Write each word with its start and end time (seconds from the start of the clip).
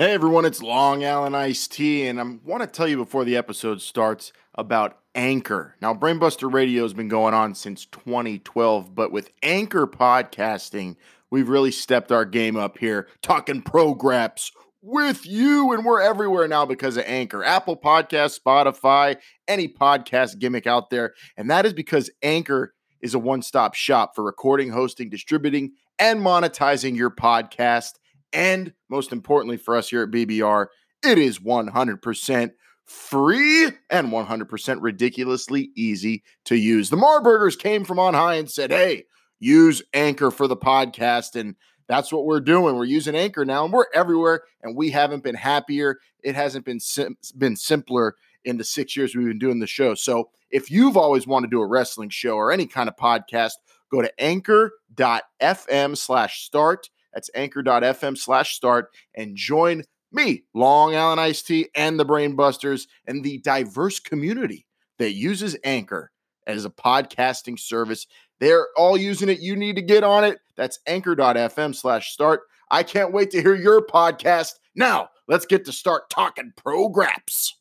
Hey 0.00 0.12
everyone, 0.12 0.46
it's 0.46 0.62
Long 0.62 1.04
Island 1.04 1.36
Iced 1.36 1.72
Tea, 1.72 2.06
and 2.06 2.18
I 2.18 2.24
want 2.42 2.62
to 2.62 2.66
tell 2.66 2.88
you 2.88 2.96
before 2.96 3.26
the 3.26 3.36
episode 3.36 3.82
starts 3.82 4.32
about 4.54 4.96
Anchor. 5.14 5.76
Now, 5.82 5.92
Brainbuster 5.92 6.50
Radio 6.50 6.84
has 6.84 6.94
been 6.94 7.08
going 7.08 7.34
on 7.34 7.54
since 7.54 7.84
2012, 7.84 8.94
but 8.94 9.12
with 9.12 9.30
Anchor 9.42 9.86
podcasting, 9.86 10.96
we've 11.30 11.50
really 11.50 11.70
stepped 11.70 12.10
our 12.10 12.24
game 12.24 12.56
up 12.56 12.78
here, 12.78 13.08
talking 13.20 13.60
pro 13.60 13.94
programs 13.94 14.52
with 14.80 15.26
you, 15.26 15.70
and 15.74 15.84
we're 15.84 16.00
everywhere 16.00 16.48
now 16.48 16.64
because 16.64 16.96
of 16.96 17.04
Anchor. 17.06 17.44
Apple 17.44 17.76
Podcast, 17.76 18.40
Spotify, 18.40 19.18
any 19.48 19.68
podcast 19.68 20.38
gimmick 20.38 20.66
out 20.66 20.88
there, 20.88 21.12
and 21.36 21.50
that 21.50 21.66
is 21.66 21.74
because 21.74 22.08
Anchor 22.22 22.72
is 23.02 23.12
a 23.12 23.18
one-stop 23.18 23.74
shop 23.74 24.14
for 24.14 24.24
recording, 24.24 24.70
hosting, 24.70 25.10
distributing, 25.10 25.72
and 25.98 26.22
monetizing 26.22 26.96
your 26.96 27.10
podcast 27.10 27.98
and 28.32 28.72
most 28.88 29.12
importantly 29.12 29.56
for 29.56 29.76
us 29.76 29.88
here 29.88 30.02
at 30.02 30.10
BBR, 30.10 30.66
it 31.02 31.18
is 31.18 31.38
100% 31.38 32.50
free 32.84 33.66
and 33.88 34.08
100% 34.08 34.78
ridiculously 34.80 35.70
easy 35.76 36.22
to 36.44 36.56
use. 36.56 36.90
The 36.90 36.96
Marburgers 36.96 37.56
came 37.56 37.84
from 37.84 37.98
on 37.98 38.14
high 38.14 38.34
and 38.34 38.50
said, 38.50 38.70
hey, 38.70 39.04
use 39.38 39.80
Anchor 39.94 40.30
for 40.30 40.48
the 40.48 40.56
podcast. 40.56 41.38
And 41.38 41.54
that's 41.86 42.12
what 42.12 42.24
we're 42.24 42.40
doing. 42.40 42.76
We're 42.76 42.84
using 42.84 43.14
Anchor 43.14 43.44
now 43.44 43.64
and 43.64 43.72
we're 43.72 43.86
everywhere. 43.94 44.42
And 44.62 44.76
we 44.76 44.90
haven't 44.90 45.22
been 45.22 45.36
happier. 45.36 46.00
It 46.24 46.34
hasn't 46.34 46.64
been, 46.64 46.80
sim- 46.80 47.16
been 47.38 47.56
simpler 47.56 48.16
in 48.44 48.56
the 48.56 48.64
six 48.64 48.96
years 48.96 49.14
we've 49.14 49.28
been 49.28 49.38
doing 49.38 49.60
the 49.60 49.66
show. 49.66 49.94
So 49.94 50.30
if 50.50 50.70
you've 50.70 50.96
always 50.96 51.26
wanted 51.26 51.46
to 51.46 51.56
do 51.56 51.60
a 51.60 51.66
wrestling 51.66 52.08
show 52.08 52.34
or 52.34 52.50
any 52.50 52.66
kind 52.66 52.88
of 52.88 52.96
podcast, 52.96 53.52
go 53.90 54.02
to 54.02 54.12
anchor.fm 54.20 55.96
slash 55.96 56.44
start 56.44 56.90
that's 57.12 57.30
anchor.fm 57.34 58.16
slash 58.16 58.54
start 58.54 58.90
and 59.14 59.36
join 59.36 59.82
me, 60.12 60.44
Long 60.54 60.94
Island 60.94 61.20
Iced 61.20 61.46
Tea, 61.46 61.68
and 61.74 61.98
the 61.98 62.04
Brain 62.04 62.36
Busters, 62.36 62.88
and 63.06 63.24
the 63.24 63.38
diverse 63.38 64.00
community 64.00 64.66
that 64.98 65.12
uses 65.12 65.56
Anchor 65.64 66.10
as 66.46 66.64
a 66.64 66.70
podcasting 66.70 67.58
service. 67.58 68.06
They're 68.40 68.68
all 68.76 68.96
using 68.96 69.28
it. 69.28 69.40
You 69.40 69.56
need 69.56 69.76
to 69.76 69.82
get 69.82 70.02
on 70.02 70.24
it. 70.24 70.38
That's 70.56 70.78
anchor.fm 70.86 71.74
slash 71.74 72.12
start. 72.12 72.40
I 72.70 72.82
can't 72.82 73.12
wait 73.12 73.30
to 73.32 73.42
hear 73.42 73.54
your 73.54 73.86
podcast. 73.86 74.54
Now, 74.74 75.10
let's 75.28 75.46
get 75.46 75.64
to 75.66 75.72
start 75.72 76.10
talking 76.10 76.52
programs. 76.56 77.56
Uh, 77.56 77.59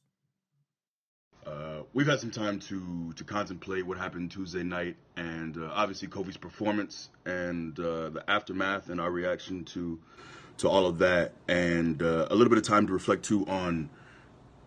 we've 1.94 2.08
had 2.08 2.20
some 2.20 2.32
time 2.32 2.59
to 2.59 3.14
to 3.14 3.23
contemplate 3.23 3.86
what 3.86 3.98
happened 3.98 4.32
Tuesday 4.32 4.64
night, 4.64 4.95
and 5.16 5.58
uh, 5.58 5.70
obviously 5.73 6.08
Kofi's 6.08 6.38
performance 6.38 7.09
and 7.26 7.80
uh, 7.80 8.09
the 8.09 8.23
aftermath 8.28 8.90
and 8.90 9.00
our 9.02 9.12
reaction 9.12 9.66
to 9.66 10.00
to 10.58 10.70
all 10.70 10.86
of 10.86 11.00
that, 11.00 11.34
and 11.48 12.02
uh, 12.02 12.28
a 12.30 12.36
little 12.36 12.50
bit 12.50 12.58
of 12.58 12.66
time 12.66 12.86
to 12.88 12.94
reflect 12.94 13.23
too 13.23 13.46
on, 13.48 13.90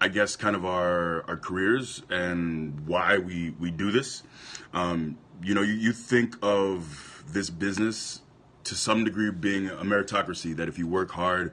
I 0.01 0.09
guess, 0.09 0.37
kind 0.37 0.57
of 0.57 0.65
our 0.65 1.25
our 1.29 1.37
careers 1.37 2.03
and 2.11 2.87
why 2.87 3.19
we 3.19 3.51
we 3.59 3.71
do 3.71 3.91
this. 3.91 4.23
Um, 4.73 5.19
you 5.43 5.55
know, 5.55 5.63
you, 5.63 5.75
you 5.75 5.93
think 5.93 6.37
of 6.43 7.25
this 7.29 7.51
business 7.51 8.21
to 8.65 8.75
some 8.75 9.05
degree 9.05 9.31
being 9.31 9.69
a 9.69 9.83
meritocracy 9.85 10.55
that 10.57 10.69
if 10.69 10.79
you 10.79 10.87
work 10.87 11.11
hard 11.11 11.53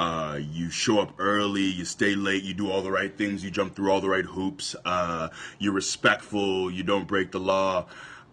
uh, 0.00 0.40
you 0.40 0.70
show 0.70 0.98
up 0.98 1.12
early, 1.18 1.60
you 1.60 1.84
stay 1.84 2.14
late, 2.14 2.42
you 2.42 2.54
do 2.54 2.70
all 2.70 2.80
the 2.80 2.90
right 2.90 3.18
things, 3.18 3.44
you 3.44 3.50
jump 3.50 3.76
through 3.76 3.92
all 3.92 4.00
the 4.00 4.08
right 4.08 4.24
hoops, 4.24 4.74
uh, 4.86 5.28
you're 5.58 5.74
respectful, 5.74 6.70
you 6.70 6.82
don't 6.82 7.06
break 7.06 7.32
the 7.32 7.38
law. 7.38 7.84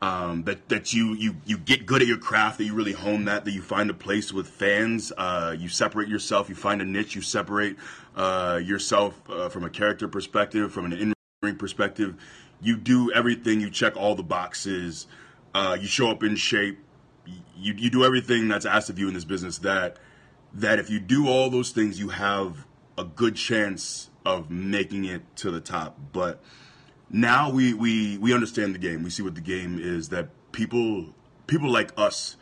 Um, 0.02 0.44
that 0.44 0.70
that 0.70 0.94
you 0.94 1.14
you 1.16 1.36
you 1.45 1.58
get 1.58 1.86
good 1.86 2.02
at 2.02 2.08
your 2.08 2.20
craft, 2.20 2.60
that 2.60 2.64
you 2.64 2.73
really 2.73 2.94
hone 2.94 3.26
that, 3.26 3.44
that 3.44 3.52
you 3.52 3.62
find 3.62 3.90
a 3.90 3.94
place 3.94 4.32
with 4.32 4.48
fans, 4.48 5.12
uh, 5.18 5.56
you 5.60 5.68
separate 5.68 6.08
yourself, 6.08 6.48
you 6.48 6.56
find 6.56 6.82
a 6.82 6.86
niche, 6.86 7.16
you 7.16 7.22
separate 7.22 7.76
uh, 8.16 8.62
yourself 8.64 9.20
uh, 9.30 9.50
from 9.50 9.66
a 9.66 9.70
character 9.70 10.08
perspective, 10.08 10.72
from 10.72 10.86
an 10.86 10.94
in-ring 10.94 11.58
perspective. 11.58 12.16
You 12.62 12.78
do 12.78 13.12
everything, 13.12 13.60
you 13.60 13.70
check 13.70 13.98
all 13.98 14.16
the 14.16 14.23
boxes, 14.23 15.08
uh, 15.54 15.78
you 15.82 15.88
show 15.88 16.11
up 16.11 16.23
in 16.23 16.38
shape, 16.38 16.80
you 17.58 17.73
you 17.73 17.89
do 17.89 18.05
everything 18.05 18.48
that's 18.48 18.66
asked 18.66 18.89
of 18.89 18.98
you 18.98 19.10
in 19.10 19.14
this 19.14 19.26
business 19.26 19.58
that 19.58 19.98
that 20.58 20.80
if 20.80 20.90
you 20.90 21.00
do 21.00 21.28
all 21.28 21.50
those 21.50 21.70
things, 21.70 22.00
you 22.00 22.10
have 22.10 22.66
a 22.98 23.04
good 23.04 23.36
chance 23.36 24.10
of 24.26 24.50
making 24.50 25.06
it 25.06 25.22
to 25.38 25.52
the 25.52 25.62
top. 25.62 25.98
But 26.12 26.42
now 27.10 27.52
we, 27.52 27.73
we, 27.73 28.18
we 28.18 28.34
understand 28.34 28.73
the 28.73 28.80
game. 28.80 29.04
We 29.04 29.12
see 29.12 29.22
what 29.22 29.36
the 29.36 29.42
game 29.42 29.80
is 29.80 30.10
that 30.10 30.30
people 30.52 31.14
people 31.46 31.72
like 31.72 31.92
us 31.96 32.36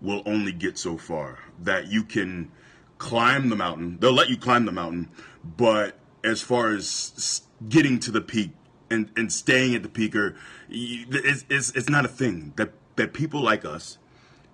will 0.00 0.22
only 0.26 0.52
get 0.52 0.78
so 0.78 0.96
far. 0.96 1.38
That 1.62 1.88
you 1.88 2.02
can 2.02 2.50
climb 2.98 3.50
the 3.50 3.56
mountain. 3.56 3.98
They'll 4.00 4.12
let 4.12 4.30
you 4.30 4.38
climb 4.38 4.64
the 4.64 4.72
mountain, 4.72 5.10
but 5.44 5.98
as 6.24 6.40
far 6.40 6.72
as 6.72 7.42
getting 7.68 8.00
to 8.00 8.10
the 8.10 8.22
peak 8.22 8.52
and, 8.90 9.10
and 9.16 9.30
staying 9.30 9.74
at 9.74 9.82
the 9.82 9.88
peak, 9.88 10.16
or 10.16 10.34
it's, 10.70 11.44
it's, 11.50 11.70
it's 11.72 11.90
not 11.90 12.06
a 12.06 12.08
thing. 12.08 12.54
That 12.56 12.72
that 12.96 13.12
people 13.12 13.42
like 13.42 13.64
us 13.66 13.98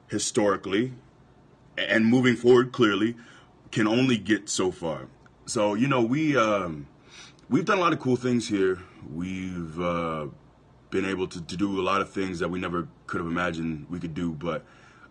historically 0.09 0.95
and 1.89 2.07
moving 2.07 2.37
forward 2.37 2.73
clearly 2.73 3.17
can 3.71 3.87
only 3.87 4.17
get 4.17 4.49
so 4.49 4.71
far. 4.71 5.09
So 5.47 5.75
you 5.75 5.89
know 5.89 6.03
we 6.03 6.37
um, 6.37 6.87
we've 7.49 7.65
done 7.65 7.79
a 7.79 7.81
lot 7.81 7.93
of 7.93 8.01
cool 8.01 8.17
things 8.17 8.49
here. 8.49 8.79
We've 9.13 9.81
uh, 9.81 10.27
been 10.91 11.05
able 11.05 11.27
to, 11.29 11.41
to, 11.41 11.57
do 11.57 11.81
a 11.81 11.83
lot 11.83 12.01
of 12.01 12.11
things 12.11 12.39
that 12.39 12.51
we 12.51 12.61
never 12.61 12.89
could 13.07 13.21
have 13.21 13.27
imagined 13.27 13.87
we 13.91 13.99
could 13.99 14.15
do, 14.15 14.33
but 14.33 14.65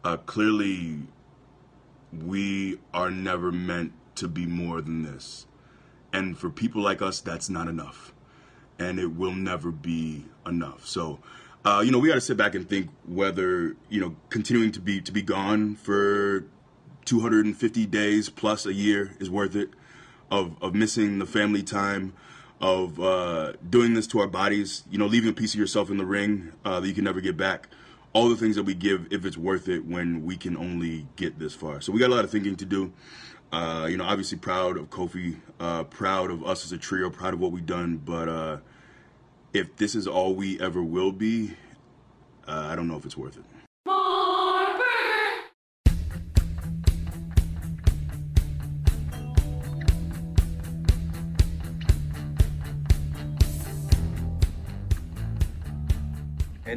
uh, 0.03 0.18
clearly 0.18 1.00
we 2.12 2.80
are 2.94 3.12
never 3.12 3.51
meant 3.51 3.94
to 4.16 4.28
be 4.28 4.46
more 4.46 4.81
than 4.81 5.03
this. 5.03 5.46
And 6.13 6.38
for 6.38 6.50
people 6.50 6.81
like 6.81 7.01
us, 7.01 7.19
that's 7.19 7.50
not 7.50 7.68
enough, 7.68 8.13
and 8.80 9.00
it 9.00 9.16
will 9.16 9.34
never 9.36 9.72
be 9.72 10.25
enough. 10.46 10.88
So. 10.88 11.19
Uh, 11.66 11.81
you 11.84 11.91
know, 11.91 12.00
we 12.00 12.07
got 12.07 12.16
to 12.16 12.22
sit 12.22 12.38
back 12.38 12.56
and 12.56 12.68
think 12.69 12.90
whether 13.06 13.75
you 13.90 14.00
know 14.00 14.16
continuing 14.30 14.72
to 14.72 14.80
be 14.80 15.01
to 15.01 15.12
be 15.12 15.22
gone 15.22 15.75
for 15.75 16.46
250 17.09 17.87
days 17.87 18.29
plus 18.29 18.67
a 18.67 18.73
year 18.73 19.15
is 19.19 19.31
worth 19.31 19.55
it 19.55 19.71
of, 20.29 20.55
of 20.61 20.75
missing 20.75 21.17
the 21.17 21.25
family 21.25 21.63
time 21.63 22.13
of 22.61 22.99
uh, 22.99 23.53
doing 23.67 23.95
this 23.95 24.05
to 24.05 24.19
our 24.19 24.27
bodies 24.27 24.83
you 24.91 24.99
know 24.99 25.07
leaving 25.07 25.31
a 25.31 25.33
piece 25.33 25.55
of 25.55 25.59
yourself 25.59 25.89
in 25.89 25.97
the 25.97 26.05
ring 26.05 26.51
uh, 26.63 26.79
that 26.79 26.87
you 26.87 26.93
can 26.93 27.03
never 27.03 27.19
get 27.19 27.35
back. 27.35 27.67
All 28.13 28.29
the 28.29 28.35
things 28.35 28.55
that 28.57 28.63
we 28.63 28.75
give 28.75 29.07
if 29.09 29.25
it's 29.25 29.37
worth 29.37 29.67
it 29.67 29.85
when 29.85 30.23
we 30.23 30.37
can 30.37 30.55
only 30.55 31.07
get 31.15 31.39
this 31.39 31.55
far. 31.55 31.81
So 31.81 31.91
we 31.91 31.99
got 31.99 32.11
a 32.11 32.13
lot 32.15 32.25
of 32.25 32.29
thinking 32.29 32.55
to 32.57 32.65
do. 32.65 32.93
Uh, 33.51 33.87
you 33.89 33.97
know 33.97 34.03
obviously 34.03 34.37
proud 34.37 34.77
of 34.77 34.91
kofi 34.91 35.37
uh, 35.59 35.85
proud 35.85 36.29
of 36.29 36.45
us 36.45 36.63
as 36.63 36.71
a 36.71 36.77
trio 36.77 37.09
proud 37.09 37.33
of 37.33 37.39
what 37.39 37.51
we've 37.51 37.65
done 37.65 37.97
but 37.97 38.29
uh, 38.29 38.57
if 39.51 39.75
this 39.77 39.95
is 39.95 40.05
all 40.05 40.35
we 40.35 40.61
ever 40.61 40.83
will 40.83 41.11
be 41.11 41.55
uh, 42.47 42.67
i 42.69 42.75
don't 42.75 42.87
know 42.87 42.95
if 42.95 43.03
it's 43.05 43.17
worth 43.17 43.37
it 43.37 43.58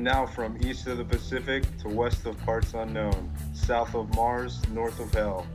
And 0.02 0.08
now 0.08 0.26
from 0.26 0.58
east 0.66 0.88
of 0.88 0.98
the 0.98 1.04
Pacific 1.04 1.62
to 1.78 1.88
west 1.88 2.26
of 2.26 2.36
parts 2.38 2.74
unknown, 2.74 3.32
south 3.54 3.94
of 3.94 4.12
Mars, 4.16 4.60
north 4.72 4.98
of 4.98 5.14
hell, 5.14 5.46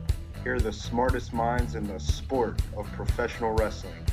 here 0.42 0.54
are 0.54 0.58
the 0.58 0.72
smartest 0.72 1.34
minds 1.34 1.74
in 1.74 1.86
the 1.86 2.00
sport 2.00 2.58
of 2.74 2.90
professional 2.92 3.52
wrestling. 3.52 4.06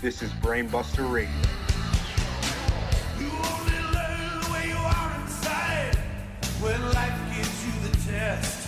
This 0.00 0.22
is 0.22 0.30
Brainbuster 0.40 1.12
Radio. 1.12 1.30
when 6.62 6.92
life 6.94 7.36
gives 7.36 7.66
you 7.66 7.90
the 7.90 8.10
test. 8.10 8.63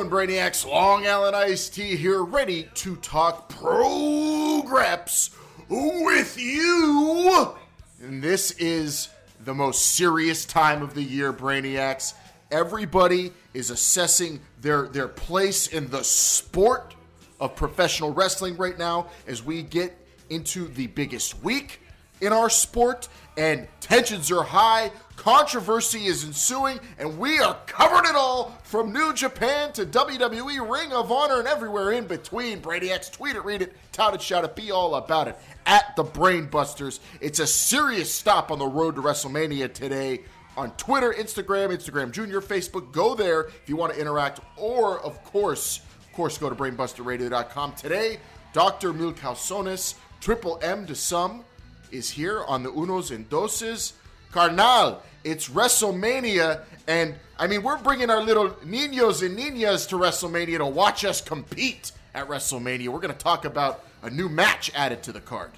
Doing, 0.00 0.28
Brainiacs? 0.28 0.66
Long 0.66 1.06
Island 1.06 1.36
Iced 1.36 1.74
Tea 1.74 1.94
here, 1.94 2.22
ready 2.22 2.68
to 2.74 2.96
talk 2.96 3.50
progress 3.50 5.30
with 5.68 6.38
you. 6.38 7.54
And 8.02 8.22
this 8.22 8.52
is 8.52 9.10
the 9.44 9.52
most 9.52 9.94
serious 9.94 10.46
time 10.46 10.80
of 10.80 10.94
the 10.94 11.02
year, 11.02 11.34
Brainiacs. 11.34 12.14
Everybody 12.50 13.32
is 13.52 13.70
assessing 13.70 14.40
their, 14.62 14.88
their 14.88 15.08
place 15.08 15.66
in 15.66 15.90
the 15.90 16.02
sport 16.02 16.94
of 17.38 17.54
professional 17.54 18.12
wrestling 18.12 18.56
right 18.56 18.78
now 18.78 19.08
as 19.26 19.42
we 19.42 19.62
get 19.62 19.94
into 20.30 20.68
the 20.68 20.86
biggest 20.86 21.42
week 21.42 21.80
in 22.22 22.32
our 22.32 22.48
sport, 22.48 23.08
and 23.36 23.66
tensions 23.80 24.30
are 24.30 24.44
high, 24.44 24.92
controversy 25.20 26.06
is 26.06 26.24
ensuing, 26.24 26.80
and 26.98 27.18
we 27.18 27.38
are 27.40 27.54
covering 27.66 28.08
it 28.08 28.16
all 28.16 28.56
from 28.62 28.90
New 28.90 29.12
Japan 29.12 29.70
to 29.74 29.84
WWE, 29.84 30.66
Ring 30.66 30.94
of 30.94 31.12
Honor, 31.12 31.40
and 31.40 31.46
everywhere 31.46 31.92
in 31.92 32.06
between. 32.06 32.58
Brady 32.58 32.90
X, 32.90 33.10
tweet 33.10 33.36
it, 33.36 33.44
read 33.44 33.60
it, 33.60 33.76
tout 33.92 34.14
it, 34.14 34.22
shout 34.22 34.44
it, 34.44 34.56
be 34.56 34.70
all 34.70 34.94
about 34.94 35.28
it 35.28 35.36
at 35.66 35.94
the 35.94 36.04
Brainbusters. 36.04 37.00
It's 37.20 37.38
a 37.38 37.46
serious 37.46 38.10
stop 38.10 38.50
on 38.50 38.58
the 38.58 38.66
road 38.66 38.94
to 38.94 39.02
WrestleMania 39.02 39.74
today. 39.74 40.22
On 40.56 40.70
Twitter, 40.76 41.12
Instagram, 41.12 41.68
Instagram 41.68 42.12
Junior, 42.12 42.40
Facebook, 42.40 42.90
go 42.90 43.14
there 43.14 43.42
if 43.42 43.68
you 43.68 43.76
want 43.76 43.92
to 43.92 44.00
interact, 44.00 44.40
or 44.56 45.00
of 45.00 45.22
course, 45.22 45.80
of 45.98 46.10
course, 46.14 46.38
go 46.38 46.48
to 46.48 46.56
brainbusterradio.com 46.56 47.74
today. 47.74 48.20
Dr. 48.54 48.94
Milcalsones, 48.94 49.96
Triple 50.22 50.58
M 50.62 50.86
to 50.86 50.94
some, 50.94 51.44
is 51.90 52.08
here 52.08 52.42
on 52.44 52.62
the 52.62 52.70
Unos 52.70 53.14
and 53.14 53.28
Doses. 53.28 53.92
Carnal, 54.32 55.02
it's 55.24 55.48
WrestleMania, 55.48 56.60
and 56.86 57.14
I 57.38 57.48
mean, 57.48 57.62
we're 57.62 57.78
bringing 57.78 58.10
our 58.10 58.22
little 58.22 58.50
niños 58.64 59.26
and 59.26 59.36
niñas 59.36 59.88
to 59.88 59.96
WrestleMania 59.96 60.58
to 60.58 60.66
watch 60.66 61.04
us 61.04 61.20
compete 61.20 61.90
at 62.14 62.28
WrestleMania. 62.28 62.88
We're 62.88 63.00
going 63.00 63.12
to 63.12 63.18
talk 63.18 63.44
about 63.44 63.84
a 64.02 64.10
new 64.10 64.28
match 64.28 64.70
added 64.74 65.02
to 65.04 65.12
the 65.12 65.20
card. 65.20 65.50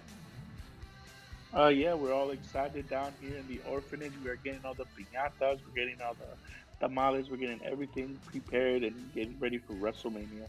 Uh, 1.54 1.66
yeah, 1.66 1.92
we're 1.92 2.14
all 2.14 2.30
excited 2.30 2.88
down 2.88 3.12
here 3.20 3.36
in 3.36 3.46
the 3.46 3.60
orphanage. 3.68 4.12
We're 4.24 4.36
getting 4.36 4.60
all 4.64 4.72
the 4.72 4.86
piñatas, 4.98 5.58
we're 5.66 5.74
getting 5.74 6.00
all 6.00 6.14
the 6.14 6.80
tamales, 6.80 7.28
we're 7.28 7.36
getting 7.36 7.60
everything 7.62 8.18
prepared 8.26 8.84
and 8.84 8.94
getting 9.14 9.36
ready 9.38 9.58
for 9.58 9.74
WrestleMania. 9.74 10.46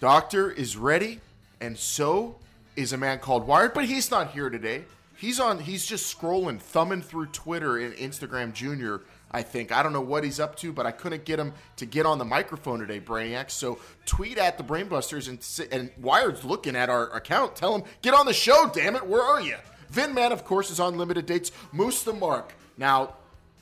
Doctor 0.00 0.50
is 0.50 0.78
ready, 0.78 1.20
and 1.60 1.76
so 1.76 2.36
is 2.76 2.94
a 2.94 2.96
man 2.96 3.18
called 3.18 3.46
Wired, 3.46 3.74
but 3.74 3.84
he's 3.84 4.10
not 4.10 4.30
here 4.30 4.48
today. 4.48 4.84
He's 5.22 5.38
on. 5.38 5.60
He's 5.60 5.86
just 5.86 6.18
scrolling, 6.18 6.58
thumbing 6.58 7.00
through 7.00 7.26
Twitter 7.26 7.78
and 7.78 7.94
Instagram 7.94 8.52
Junior. 8.52 9.02
I 9.30 9.42
think 9.42 9.70
I 9.70 9.80
don't 9.84 9.92
know 9.92 10.00
what 10.00 10.24
he's 10.24 10.40
up 10.40 10.56
to, 10.56 10.72
but 10.72 10.84
I 10.84 10.90
couldn't 10.90 11.24
get 11.24 11.38
him 11.38 11.52
to 11.76 11.86
get 11.86 12.06
on 12.06 12.18
the 12.18 12.24
microphone 12.24 12.80
today, 12.80 12.98
Brainiac. 12.98 13.48
So 13.52 13.78
tweet 14.04 14.36
at 14.36 14.58
the 14.58 14.64
Brainbusters 14.64 15.28
and 15.28 15.70
and 15.72 15.92
Wired's 15.96 16.44
looking 16.44 16.74
at 16.74 16.90
our 16.90 17.08
account. 17.14 17.54
Tell 17.54 17.72
him 17.72 17.84
get 18.02 18.14
on 18.14 18.26
the 18.26 18.32
show. 18.32 18.68
Damn 18.74 18.96
it, 18.96 19.06
where 19.06 19.22
are 19.22 19.40
you? 19.40 19.54
Vin 19.90 20.12
Man, 20.12 20.32
of 20.32 20.44
course, 20.44 20.72
is 20.72 20.80
on 20.80 20.98
limited 20.98 21.26
dates. 21.26 21.52
Moose 21.70 22.02
the 22.02 22.12
Mark. 22.12 22.54
Now, 22.76 23.14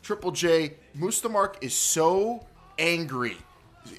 Triple 0.02 0.30
J, 0.30 0.76
Moose 0.94 1.20
the 1.20 1.28
Mark 1.28 1.58
is 1.60 1.74
so 1.74 2.46
angry 2.78 3.36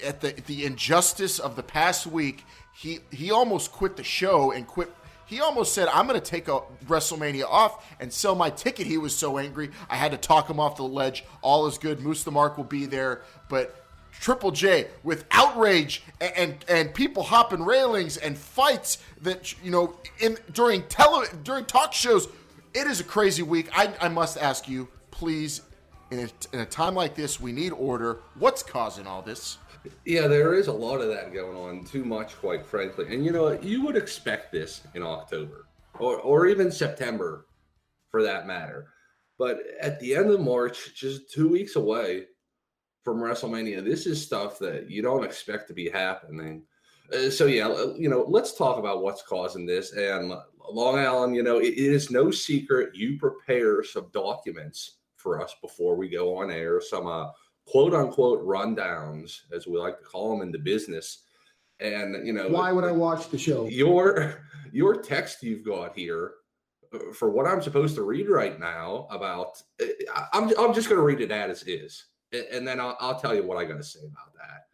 at 0.04 0.20
the 0.20 0.32
the 0.48 0.64
injustice 0.64 1.38
of 1.38 1.54
the 1.54 1.62
past 1.62 2.08
week. 2.08 2.44
He 2.74 2.98
he 3.12 3.30
almost 3.30 3.70
quit 3.70 3.94
the 3.94 4.02
show 4.02 4.50
and 4.50 4.66
quit 4.66 4.92
he 5.32 5.40
almost 5.40 5.72
said, 5.72 5.88
I'm 5.88 6.06
going 6.06 6.20
to 6.20 6.24
take 6.24 6.46
a 6.48 6.60
WrestleMania 6.84 7.44
off 7.44 7.86
and 7.98 8.12
sell 8.12 8.34
my 8.34 8.50
ticket. 8.50 8.86
He 8.86 8.98
was 8.98 9.16
so 9.16 9.38
angry. 9.38 9.70
I 9.88 9.96
had 9.96 10.12
to 10.12 10.18
talk 10.18 10.50
him 10.50 10.60
off 10.60 10.76
the 10.76 10.82
ledge. 10.82 11.24
All 11.40 11.66
is 11.66 11.78
good. 11.78 12.00
Moose 12.00 12.22
the 12.22 12.30
Mark 12.30 12.58
will 12.58 12.64
be 12.64 12.84
there. 12.84 13.22
But 13.48 13.82
Triple 14.12 14.50
J 14.50 14.88
with 15.02 15.24
outrage 15.30 16.02
and, 16.20 16.32
and, 16.36 16.64
and 16.68 16.94
people 16.94 17.22
hopping 17.22 17.64
railings 17.64 18.18
and 18.18 18.36
fights 18.36 18.98
that 19.22 19.54
you 19.64 19.70
know 19.70 19.96
in 20.20 20.36
during 20.52 20.82
tele 20.82 21.26
during 21.42 21.64
talk 21.64 21.94
shows. 21.94 22.28
It 22.74 22.86
is 22.86 23.00
a 23.00 23.04
crazy 23.04 23.42
week. 23.42 23.68
I, 23.74 23.92
I 24.02 24.08
must 24.08 24.36
ask 24.36 24.68
you, 24.68 24.88
please, 25.10 25.62
in 26.10 26.20
a, 26.20 26.28
in 26.54 26.60
a 26.60 26.66
time 26.66 26.94
like 26.94 27.14
this, 27.14 27.40
we 27.40 27.52
need 27.52 27.70
order. 27.72 28.18
What's 28.38 28.62
causing 28.62 29.06
all 29.06 29.22
this? 29.22 29.56
Yeah, 30.04 30.28
there 30.28 30.54
is 30.54 30.68
a 30.68 30.72
lot 30.72 31.00
of 31.00 31.08
that 31.08 31.32
going 31.32 31.56
on. 31.56 31.84
Too 31.84 32.04
much, 32.04 32.36
quite 32.36 32.64
frankly. 32.64 33.12
And 33.12 33.24
you 33.24 33.32
know, 33.32 33.52
you 33.60 33.84
would 33.84 33.96
expect 33.96 34.52
this 34.52 34.82
in 34.94 35.02
October 35.02 35.66
or, 35.98 36.18
or 36.18 36.46
even 36.46 36.70
September, 36.70 37.46
for 38.10 38.22
that 38.22 38.46
matter. 38.46 38.88
But 39.38 39.60
at 39.80 39.98
the 39.98 40.14
end 40.14 40.30
of 40.30 40.40
March, 40.40 40.94
just 40.94 41.32
two 41.32 41.48
weeks 41.48 41.76
away 41.76 42.26
from 43.02 43.18
WrestleMania, 43.18 43.84
this 43.84 44.06
is 44.06 44.22
stuff 44.22 44.58
that 44.60 44.88
you 44.88 45.02
don't 45.02 45.24
expect 45.24 45.66
to 45.68 45.74
be 45.74 45.88
happening. 45.88 46.62
Uh, 47.12 47.30
so 47.30 47.46
yeah, 47.46 47.68
you 47.96 48.08
know, 48.08 48.24
let's 48.28 48.54
talk 48.54 48.78
about 48.78 49.02
what's 49.02 49.22
causing 49.22 49.66
this. 49.66 49.92
And 49.92 50.32
Long 50.70 50.98
Island, 50.98 51.34
you 51.34 51.42
know, 51.42 51.58
it, 51.58 51.72
it 51.72 51.92
is 51.92 52.10
no 52.10 52.30
secret 52.30 52.94
you 52.94 53.18
prepare 53.18 53.82
some 53.82 54.08
documents 54.12 54.98
for 55.16 55.42
us 55.42 55.54
before 55.60 55.96
we 55.96 56.08
go 56.08 56.36
on 56.36 56.50
air. 56.50 56.80
Some 56.80 57.06
uh, 57.06 57.30
quote 57.66 57.94
unquote 57.94 58.44
rundowns, 58.44 59.40
as 59.52 59.66
we 59.66 59.78
like 59.78 59.98
to 59.98 60.04
call 60.04 60.30
them 60.30 60.46
in 60.46 60.52
the 60.52 60.58
business. 60.58 61.24
And 61.80 62.26
you 62.26 62.32
know, 62.32 62.48
why 62.48 62.72
would 62.72 62.84
I 62.84 62.92
watch 62.92 63.28
the 63.28 63.38
show? 63.38 63.66
Your 63.66 64.46
your 64.72 65.00
text 65.02 65.42
you've 65.42 65.64
got 65.64 65.96
here 65.96 66.32
uh, 66.94 66.98
for 67.14 67.30
what 67.30 67.46
I'm 67.46 67.62
supposed 67.62 67.94
to 67.96 68.02
read 68.02 68.28
right 68.28 68.58
now 68.58 69.06
about. 69.10 69.62
Uh, 69.80 70.24
I'm 70.32 70.50
I'm 70.58 70.74
just 70.74 70.88
going 70.88 71.00
to 71.00 71.04
read 71.04 71.20
it 71.20 71.30
as 71.30 71.62
is, 71.64 72.04
and 72.32 72.66
then 72.66 72.80
I'll, 72.80 72.96
I'll 73.00 73.18
tell 73.18 73.34
you 73.34 73.44
what 73.44 73.58
I 73.58 73.64
got 73.64 73.78
to 73.78 73.84
say 73.84 74.00
about 74.00 74.32
that. 74.34 74.66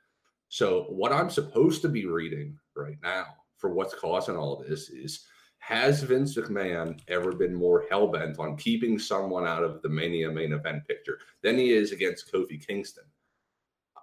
So 0.49 0.85
what 0.89 1.13
I'm 1.13 1.31
supposed 1.31 1.83
to 1.83 1.89
be 1.89 2.07
reading 2.07 2.59
right 2.75 2.97
now 3.03 3.27
for 3.59 3.71
what's 3.71 3.95
causing 3.95 4.37
all 4.37 4.57
this 4.57 4.89
is 4.89 5.27
has 5.69 6.03
Vince 6.03 6.35
McMahon 6.35 6.99
ever 7.09 7.31
been 7.31 7.55
more 7.55 7.85
hellbent 7.93 8.39
on 8.39 8.57
keeping 8.57 8.99
someone 8.99 9.47
out 9.47 9.63
of 9.63 9.83
the 9.83 9.89
Mania 9.91 10.31
main 10.31 10.55
event 10.55 10.83
picture 10.89 11.19
than 11.43 11.59
he 11.59 11.75
is 11.75 11.93
against 11.93 12.33
Kofi 12.33 12.67
Kingston? 12.67 13.05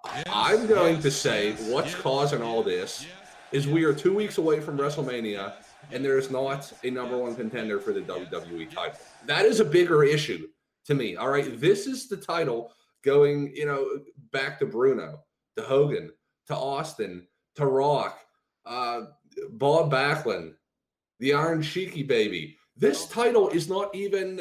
Yes, 0.04 0.24
I'm 0.32 0.68
going 0.68 0.94
yes, 0.94 1.02
to 1.02 1.10
say 1.10 1.48
yes, 1.48 1.68
what's 1.68 1.92
causing 1.96 2.40
all 2.40 2.62
this 2.62 3.04
is 3.50 3.66
we 3.66 3.82
are 3.82 3.92
two 3.92 4.14
weeks 4.14 4.38
away 4.38 4.60
from 4.60 4.78
WrestleMania 4.78 5.54
and 5.90 6.04
there 6.04 6.18
is 6.18 6.30
not 6.30 6.72
a 6.84 6.90
number 6.90 7.18
one 7.18 7.34
contender 7.34 7.80
for 7.80 7.92
the 7.92 8.00
WWE 8.00 8.72
title. 8.72 9.00
That 9.24 9.44
is 9.44 9.58
a 9.58 9.64
bigger 9.64 10.04
issue 10.04 10.46
to 10.84 10.94
me. 10.94 11.16
All 11.16 11.30
right. 11.30 11.60
This 11.60 11.88
is 11.88 12.08
the 12.08 12.16
title 12.16 12.74
going, 13.02 13.52
you 13.56 13.66
know, 13.66 13.88
back 14.30 14.60
to 14.60 14.66
Bruno, 14.66 15.24
to 15.56 15.64
Hogan, 15.64 16.12
to 16.46 16.54
Austin, 16.54 17.26
to 17.56 17.66
Rock, 17.66 18.20
uh, 18.64 19.06
Bob 19.50 19.90
Backlund, 19.90 20.54
the 21.18 21.34
Iron 21.34 21.62
Sheiky 21.62 22.06
baby. 22.06 22.56
This 22.76 23.06
oh. 23.06 23.14
title 23.14 23.48
is 23.48 23.68
not 23.68 23.94
even 23.94 24.40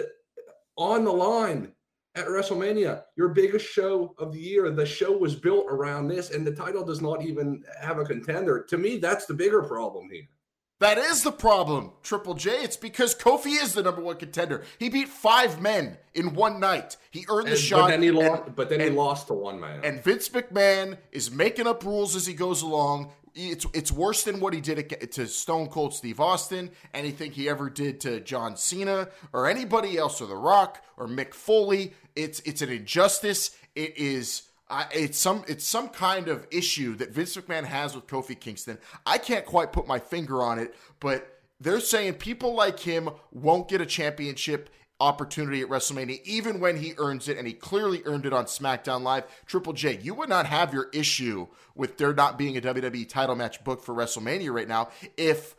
on 0.77 1.06
the 1.06 1.12
line 1.12 1.72
at 2.16 2.27
WrestleMania, 2.27 3.04
your 3.18 3.30
biggest 3.30 3.66
show 3.66 4.16
of 4.18 4.31
the 4.31 4.39
year. 4.39 4.69
The 4.72 4.86
show 4.86 5.18
was 5.18 5.36
built 5.36 5.66
around 5.69 6.07
this, 6.07 6.31
and 6.31 6.48
the 6.48 6.56
title 6.56 6.83
does 6.83 7.01
not 7.01 7.22
even 7.24 7.63
have 7.81 8.00
a 8.00 8.06
contender. 8.06 8.63
To 8.69 8.77
me, 8.77 8.98
that's 8.98 9.25
the 9.25 9.34
bigger 9.34 9.62
problem 9.63 10.10
here. 10.10 10.27
That 10.82 10.98
is 10.98 11.24
the 11.24 11.32
problem, 11.32 11.91
Triple 12.03 12.34
J. 12.34 12.51
It's 12.51 12.75
because 12.75 13.15
Kofi 13.15 13.62
is 13.62 13.74
the 13.74 13.84
number 13.84 14.01
one 14.01 14.17
contender. 14.17 14.63
He 14.77 14.89
beat 14.89 15.08
five 15.08 15.62
men 15.62 15.98
in 16.13 16.34
one 16.34 16.60
night. 16.60 16.98
He 17.12 17.25
earned 17.29 17.48
the 17.48 17.51
and, 17.51 17.60
shot. 17.60 17.82
But 17.82 17.88
then, 17.88 18.01
he, 18.01 18.12
lost, 18.12 18.55
but 18.55 18.70
then 18.70 18.82
and, 18.82 18.89
he 18.91 18.96
lost 18.96 19.27
to 19.27 19.34
one 19.34 19.60
man. 19.60 19.79
And 19.86 20.03
Vince 20.03 20.27
McMahon 20.27 20.98
is 21.13 21.32
making 21.32 21.65
up 21.65 21.86
rules 21.86 22.13
as 22.15 22.25
he 22.25 22.34
goes 22.34 22.62
along 22.62 23.12
it's 23.36 23.65
it's 23.74 23.92
worse 23.92 24.24
than 24.24 24.39
what 24.39 24.54
he 24.54 24.62
did 24.62 25.12
to 25.12 25.27
Stone 25.27 25.68
Cold 25.68 25.94
Steve 25.94 26.20
Austin, 26.20 26.72
anything 26.94 27.32
he 27.32 27.50
ever 27.50 27.70
did 27.70 28.00
to 28.01 28.22
John 28.22 28.56
Cena 28.56 29.10
or 29.34 29.48
anybody 29.48 29.98
else, 29.98 30.22
or 30.22 30.27
The 30.27 30.36
Rock 30.36 30.84
or 30.98 31.08
Mick 31.08 31.34
Foley. 31.34 31.94
It's 32.15 32.39
it's 32.42 32.62
an 32.62 32.70
injustice. 32.70 33.51
It 33.75 33.98
is. 33.98 34.44
Uh, 34.68 34.86
it's 34.92 35.20
some 35.20 35.44
it's 35.48 35.65
some 35.65 35.89
kind 35.89 36.27
of 36.27 36.48
issue 36.50 36.96
that 36.96 37.12
Vince 37.12 37.36
McMahon 37.38 37.65
has 37.65 37.94
with 37.94 38.08
Kofi 38.08 38.39
Kingston. 38.39 38.80
I 39.06 39.20
can't 39.20 39.46
quite 39.46 39.72
put 39.72 39.86
my 39.86 40.00
finger 40.00 40.42
on 40.42 40.58
it, 40.58 40.74
but 41.00 41.39
they're 41.60 41.80
saying 41.80 42.15
people 42.15 42.56
like 42.56 42.80
him 42.80 43.10
won't 43.32 43.68
get 43.68 43.82
a 43.82 43.86
championship 43.86 44.70
opportunity 45.00 45.62
at 45.62 45.68
WrestleMania, 45.68 46.22
even 46.24 46.60
when 46.60 46.78
he 46.78 46.94
earns 46.98 47.28
it, 47.28 47.38
and 47.38 47.48
he 47.48 47.54
clearly 47.54 48.02
earned 48.06 48.25
it 48.25 48.34
on 48.34 48.46
SmackDown 48.46 49.02
Live. 49.02 49.25
Triple 49.46 49.74
J, 49.74 50.00
you 50.02 50.14
would 50.14 50.30
not 50.30 50.46
have 50.46 50.74
your 50.74 50.90
issue 50.94 51.48
with 51.75 51.98
there 51.98 52.14
not 52.14 52.38
being 52.38 52.58
a 52.58 52.62
WWE 52.62 53.08
title 53.10 53.36
match 53.36 53.64
booked 53.64 53.86
for 53.86 53.94
WrestleMania 53.94 54.54
right 54.54 54.68
now 54.68 54.90
if 55.18 55.56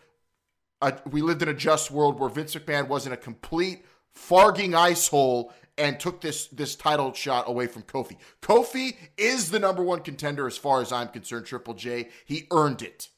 uh, 0.81 0.93
we 1.11 1.23
lived 1.23 1.43
in 1.43 1.49
a 1.49 1.55
just 1.55 1.91
world 1.91 2.19
where 2.19 2.29
Vince 2.29 2.55
McMahon 2.55 2.89
wasn't 2.89 3.15
a 3.15 3.17
complete 3.17 3.85
farging 4.15 4.75
ice 4.75 5.09
hole 5.09 5.53
and 5.79 6.01
took 6.01 6.21
this 6.21 6.47
this 6.49 6.75
title 6.75 7.13
shot 7.13 7.49
away 7.49 7.67
from 7.67 7.83
Kofi. 7.83 8.17
Kofi 8.41 8.97
is 9.17 9.51
the 9.51 9.59
number 9.59 9.83
one 9.83 10.01
contender 10.01 10.47
as 10.47 10.57
far 10.57 10.81
as 10.81 10.93
I'm 10.93 11.09
concerned. 11.09 11.47
Triple 11.47 11.75
J, 11.75 12.09
he 12.25 12.47
earned 12.51 12.83
it. 12.83 13.09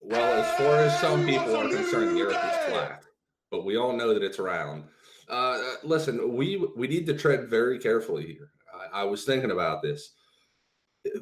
Well, 0.00 0.42
as 0.42 0.58
far 0.58 0.76
as 0.76 1.00
some 1.00 1.24
people 1.26 1.56
are 1.56 1.68
concerned, 1.68 2.16
the 2.16 2.22
earth 2.22 2.32
is 2.32 2.72
flat, 2.72 3.04
but 3.50 3.64
we 3.64 3.76
all 3.76 3.96
know 3.96 4.12
that 4.12 4.22
it's 4.22 4.38
round. 4.38 4.84
Uh, 5.28 5.58
listen, 5.82 6.34
we 6.34 6.66
we 6.76 6.86
need 6.86 7.06
to 7.06 7.14
tread 7.14 7.48
very 7.48 7.78
carefully 7.78 8.26
here. 8.26 8.50
I, 8.92 9.00
I, 9.00 9.04
was 9.04 9.24
thinking 9.24 9.50
about 9.50 9.82
this. 9.82 10.12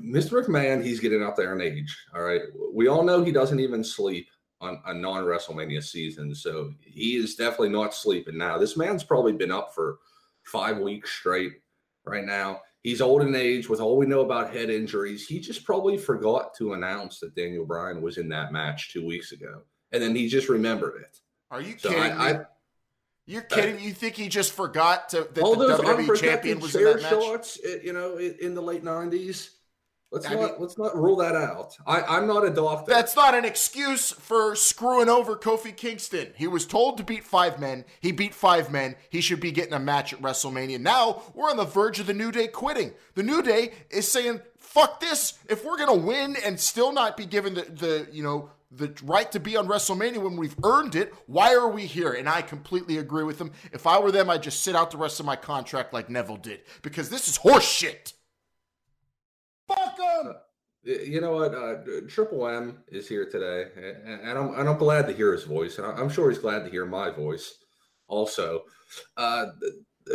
Mr. 0.00 0.44
McMahon, 0.44 0.82
he's 0.82 1.00
getting 1.00 1.22
up 1.22 1.36
there 1.36 1.54
in 1.54 1.60
age. 1.60 1.96
All 2.14 2.22
right, 2.22 2.42
we 2.72 2.88
all 2.88 3.02
know 3.02 3.22
he 3.22 3.32
doesn't 3.32 3.60
even 3.60 3.82
sleep 3.84 4.28
on 4.60 4.80
a 4.86 4.94
non 4.94 5.24
WrestleMania 5.24 5.82
season, 5.82 6.34
so 6.34 6.72
he 6.80 7.16
is 7.16 7.34
definitely 7.34 7.70
not 7.70 7.94
sleeping 7.94 8.38
now. 8.38 8.58
This 8.58 8.76
man's 8.76 9.04
probably 9.04 9.32
been 9.32 9.50
up 9.50 9.74
for 9.74 9.98
five 10.44 10.78
weeks 10.78 11.10
straight 11.10 11.52
right 12.04 12.24
now. 12.24 12.60
He's 12.82 13.00
old 13.00 13.22
in 13.22 13.34
age. 13.34 13.68
With 13.68 13.80
all 13.80 13.96
we 13.96 14.06
know 14.06 14.20
about 14.22 14.52
head 14.52 14.70
injuries, 14.70 15.26
he 15.26 15.38
just 15.38 15.64
probably 15.64 15.96
forgot 15.96 16.54
to 16.58 16.72
announce 16.72 17.20
that 17.20 17.34
Daniel 17.36 17.64
Bryan 17.64 18.02
was 18.02 18.18
in 18.18 18.28
that 18.30 18.52
match 18.52 18.92
two 18.92 19.04
weeks 19.06 19.32
ago, 19.32 19.62
and 19.92 20.02
then 20.02 20.14
he 20.14 20.28
just 20.28 20.48
remembered 20.48 21.02
it. 21.02 21.16
Are 21.50 21.60
you 21.60 21.76
So 21.78 21.90
kidding 21.90 22.02
I- 22.04 22.32
me? 22.32 22.38
I- 22.38 22.44
You're 23.26 23.42
kidding? 23.42 23.78
you 23.80 23.92
think 23.92 24.16
he 24.16 24.28
just 24.28 24.52
forgot 24.52 25.10
to, 25.10 25.28
that 25.32 25.42
all 25.42 25.54
the 25.54 25.68
those 25.68 25.80
WWE 25.80 26.20
champion 26.20 26.60
was 26.60 26.74
in 26.74 26.84
that 26.84 27.02
match? 27.02 27.10
shots, 27.10 27.58
eh, 27.64 27.78
you 27.84 27.92
know, 27.92 28.16
in 28.18 28.54
the 28.54 28.62
late 28.62 28.82
'90s. 28.84 29.50
Let's 30.10 30.26
I 30.26 30.34
not 30.34 30.40
mean- 30.42 30.54
let's 30.58 30.76
not 30.76 30.94
rule 30.94 31.16
that 31.16 31.34
out. 31.34 31.74
I, 31.86 32.02
I'm 32.02 32.26
not 32.26 32.44
a 32.44 32.50
doctor. 32.50 32.92
That's 32.92 33.16
not 33.16 33.34
an 33.34 33.46
excuse 33.46 34.10
for 34.12 34.54
screwing 34.54 35.08
over 35.08 35.36
Kofi 35.36 35.74
Kingston. 35.74 36.32
He 36.36 36.46
was 36.46 36.66
told 36.66 36.98
to 36.98 37.04
beat 37.04 37.24
five 37.24 37.58
men. 37.58 37.86
He 38.00 38.12
beat 38.12 38.34
five 38.34 38.70
men. 38.70 38.96
He 39.08 39.22
should 39.22 39.40
be 39.40 39.52
getting 39.52 39.72
a 39.72 39.78
match 39.78 40.12
at 40.12 40.20
WrestleMania. 40.20 40.80
Now 40.80 41.22
we're 41.32 41.48
on 41.48 41.56
the 41.56 41.64
verge 41.64 41.98
of 41.98 42.06
the 42.06 42.12
New 42.12 42.30
Day 42.30 42.46
quitting. 42.48 42.92
The 43.14 43.22
New 43.22 43.40
Day 43.40 43.72
is 43.88 44.06
saying, 44.10 44.42
"Fuck 44.58 45.00
this! 45.00 45.38
If 45.48 45.64
we're 45.64 45.78
gonna 45.78 45.94
win 45.94 46.36
and 46.44 46.60
still 46.60 46.92
not 46.92 47.16
be 47.16 47.24
given 47.24 47.54
the, 47.54 47.62
the 47.62 48.08
you 48.12 48.22
know 48.22 48.50
the 48.74 48.92
right 49.02 49.30
to 49.32 49.40
be 49.40 49.56
on 49.56 49.66
WrestleMania 49.68 50.18
when 50.22 50.36
we've 50.36 50.56
earned 50.64 50.94
it, 50.94 51.12
why 51.26 51.54
are 51.54 51.68
we 51.68 51.86
here?" 51.86 52.12
And 52.12 52.28
I 52.28 52.42
completely 52.42 52.98
agree 52.98 53.24
with 53.24 53.38
them. 53.38 53.52
If 53.72 53.86
I 53.86 53.98
were 53.98 54.10
them, 54.12 54.30
I'd 54.30 54.42
just 54.42 54.62
sit 54.62 54.74
out 54.74 54.90
the 54.90 54.96
rest 54.98 55.20
of 55.20 55.26
my 55.26 55.36
contract 55.36 55.92
like 55.92 56.08
Neville 56.10 56.36
did 56.38 56.62
because 56.82 57.08
this 57.10 57.28
is 57.28 57.36
horse 57.36 57.68
shit. 57.68 58.14
Fuck 59.68 59.96
them. 59.96 60.34
You 60.84 61.20
know 61.20 61.32
what? 61.34 61.54
Uh, 61.54 61.76
Triple 62.08 62.48
M 62.48 62.82
is 62.88 63.06
here 63.08 63.28
today, 63.30 63.70
a- 63.76 64.10
a- 64.10 64.30
and 64.30 64.38
I'm 64.38 64.58
and 64.58 64.68
I'm 64.68 64.78
glad 64.78 65.06
to 65.06 65.12
hear 65.12 65.32
his 65.32 65.44
voice, 65.44 65.78
and 65.78 65.86
I- 65.86 65.92
I'm 65.92 66.08
sure 66.08 66.28
he's 66.28 66.40
glad 66.40 66.64
to 66.64 66.70
hear 66.70 66.84
my 66.84 67.10
voice 67.10 67.54
also. 68.08 68.64
Uh, 69.16 69.46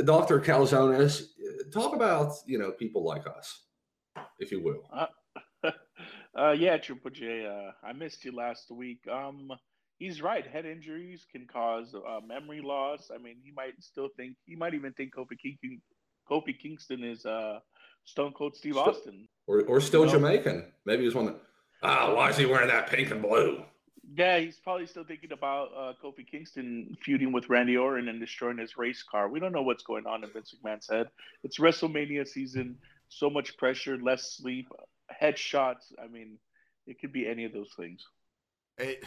Dr. 0.04 0.42
Calzones, 0.42 1.22
uh, 1.22 1.70
talk 1.72 1.96
about 1.96 2.34
you 2.46 2.58
know 2.60 2.72
people 2.72 3.04
like 3.06 3.26
us, 3.28 3.64
if 4.40 4.52
you 4.52 4.62
will. 4.62 4.84
uh, 4.92 5.08
yeah, 6.58 6.78
Triple 6.78 7.12
J. 7.12 7.46
Uh, 7.46 7.72
I 7.88 7.94
missed 7.94 8.24
you 8.26 8.32
last 8.36 8.70
week. 8.72 9.00
Um, 9.12 9.52
he's 9.98 10.22
right. 10.22 10.46
Head 10.46 10.66
injuries 10.66 11.26
can 11.32 11.48
cause 11.48 11.96
uh, 11.96 12.20
memory 12.26 12.62
loss. 12.62 13.10
I 13.14 13.18
mean, 13.18 13.38
he 13.44 13.52
might 13.52 13.74
still 13.82 14.10
think 14.16 14.36
he 14.46 14.56
might 14.56 14.74
even 14.74 14.94
think 14.94 15.16
Kofi 15.16 15.38
King, 15.40 15.82
Kofi 16.30 16.58
Kingston 16.58 17.04
is 17.04 17.26
uh, 17.26 17.60
Stone 18.06 18.34
Cold 18.34 18.56
Steve 18.56 18.74
Sto- 18.74 18.90
Austin. 18.92 19.28
Or 19.48 19.62
or 19.64 19.82
still 19.82 20.06
No. 20.06 20.12
Jamaican. 20.12 20.66
Maybe 20.86 21.04
he's 21.06 21.16
one 21.16 21.26
that. 21.28 21.42
Ah, 21.84 22.14
why 22.14 22.30
is 22.30 22.38
he 22.38 22.46
wearing 22.46 22.68
that 22.70 22.90
pink 22.90 23.12
and 23.12 23.22
blue? 23.22 23.64
Yeah, 24.16 24.40
he's 24.40 24.58
probably 24.58 24.88
still 24.88 25.04
thinking 25.04 25.32
about 25.34 25.70
uh, 25.78 25.94
Kofi 26.02 26.26
Kingston 26.26 26.96
feuding 27.04 27.32
with 27.34 27.50
Randy 27.50 27.76
Orton 27.78 28.08
and 28.08 28.20
destroying 28.20 28.58
his 28.58 28.78
race 28.78 29.04
car. 29.04 29.28
We 29.28 29.40
don't 29.40 29.52
know 29.52 29.62
what's 29.64 29.84
going 29.84 30.06
on 30.08 30.24
in 30.24 30.32
Vince 30.32 30.56
McMahon's 30.64 30.88
head. 30.90 31.10
It's 31.44 31.60
WrestleMania 31.60 32.28
season. 32.28 32.78
So 33.10 33.30
much 33.30 33.58
pressure, 33.58 33.98
less 33.98 34.32
sleep, 34.38 34.68
headshots. 35.22 35.94
I 36.02 36.08
mean, 36.08 36.38
it 36.86 37.00
could 37.00 37.12
be 37.12 37.28
any 37.28 37.46
of 37.46 37.54
those 37.54 37.74
things. 37.78 38.02
It, 38.78 39.04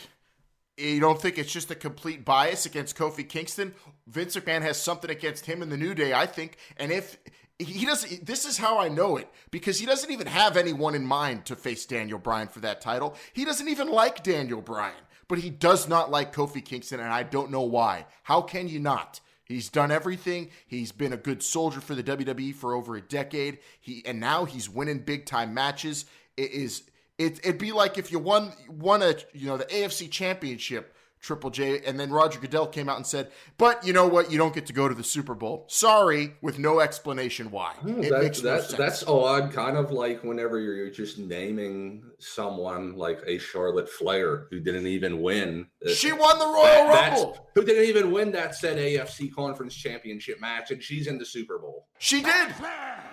you 0.76 1.00
don't 1.00 1.21
think 1.21 1.38
it's 1.38 1.52
just 1.52 1.71
a 1.71 1.75
complete 1.75 2.25
bias 2.25 2.67
against 2.67 2.97
Kofi 2.97 3.29
Kingston? 3.29 3.75
Vince 4.07 4.37
McMahon 4.37 4.62
has 4.62 4.81
something 4.81 5.11
against 5.11 5.47
him 5.47 5.62
in 5.62 5.69
the 5.69 5.76
New 5.76 5.95
Day, 5.95 6.12
I 6.12 6.26
think. 6.26 6.57
And 6.76 6.90
if 6.90 7.19
he 7.59 7.85
doesn't, 7.85 8.26
this 8.26 8.47
is 8.47 8.59
how 8.59 8.79
I 8.79 8.88
know 8.88 9.17
it 9.17 9.29
because 9.50 9.79
he 9.79 9.87
doesn't 9.87 10.11
even 10.11 10.26
have 10.26 10.57
anyone 10.57 10.95
in 10.95 11.05
mind 11.05 11.45
to 11.47 11.57
face 11.57 11.85
Daniel 11.87 12.19
Bryan 12.19 12.49
for 12.49 12.61
that 12.61 12.81
title. 12.81 13.14
He 13.33 13.45
doesn't 13.45 13.69
even 13.69 13.88
like 13.90 14.23
Daniel 14.23 14.62
Bryan, 14.62 14.95
but 15.29 15.38
he 15.38 15.50
does 15.50 15.88
not 15.88 16.11
like 16.11 16.35
Kofi 16.35 16.64
Kingston, 16.64 17.00
and 17.00 17.12
I 17.12 17.23
don't 17.23 17.50
know 17.50 17.62
why. 17.62 18.07
How 18.23 18.40
can 18.40 18.69
you 18.69 18.81
not? 18.81 19.21
He's 19.50 19.69
done 19.69 19.90
everything. 19.90 20.50
He's 20.64 20.92
been 20.92 21.12
a 21.12 21.16
good 21.16 21.42
soldier 21.42 21.80
for 21.80 21.97
the 21.97 22.04
WWE 22.04 22.54
for 22.54 22.73
over 22.73 22.95
a 22.95 23.00
decade. 23.00 23.59
He 23.80 24.00
and 24.07 24.21
now 24.21 24.45
he's 24.45 24.71
winning 24.71 25.00
big 25.00 25.26
time 25.26 25.52
matches. 25.54 26.04
It 26.37 26.52
is 26.52 26.85
it, 27.19 27.40
it'd 27.40 27.59
be 27.59 27.73
like 27.73 27.99
if 27.99 28.12
you 28.12 28.21
won 28.21 28.52
won 28.69 29.02
a 29.02 29.16
you 29.33 29.49
know 29.49 29.57
the 29.57 29.64
AFC 29.64 30.09
Championship, 30.09 30.95
Triple 31.21 31.50
J, 31.50 31.80
and 31.85 31.99
then 31.99 32.11
Roger 32.11 32.38
Goodell 32.38 32.69
came 32.69 32.88
out 32.88 32.97
and 32.97 33.04
said, 33.04 33.33
"But 33.59 33.85
you 33.85 33.92
know 33.92 34.07
what? 34.07 34.30
You 34.30 34.38
don't 34.38 34.54
get 34.54 34.66
to 34.66 34.73
go 34.73 34.87
to 34.88 34.95
the 34.95 35.02
Super 35.02 35.35
Bowl. 35.35 35.64
Sorry," 35.66 36.35
with 36.40 36.61
no 36.61 36.78
explanation 36.78 37.50
why. 37.50 37.73
Hmm, 37.73 38.04
it 38.04 38.11
that- 38.11 38.23
makes 38.23 38.42
no. 38.45 38.61
That's 38.61 39.02
odd. 39.04 39.52
Kind 39.52 39.76
of 39.76 39.90
like 39.90 40.23
whenever 40.23 40.61
you're 40.61 40.90
just 40.90 41.19
naming 41.19 42.04
someone 42.22 42.94
like 42.96 43.20
a 43.26 43.38
Charlotte 43.38 43.88
Flair 43.88 44.46
who 44.50 44.60
didn't 44.60 44.86
even 44.86 45.20
win. 45.20 45.66
she 45.94 46.12
won 46.12 46.38
the 46.38 46.44
Royal 46.46 46.86
that- 46.88 47.12
Rumble. 47.12 47.46
Who 47.54 47.64
didn't 47.64 47.84
even 47.84 48.12
win 48.12 48.30
that 48.32 48.54
said 48.54 48.78
AFC 48.78 49.34
Conference 49.34 49.74
Championship 49.74 50.40
match, 50.40 50.70
and 50.70 50.82
she's 50.82 51.06
in 51.08 51.18
the 51.18 51.24
Super 51.26 51.58
Bowl. 51.58 51.86
She 51.98 52.22
did. 52.22 52.54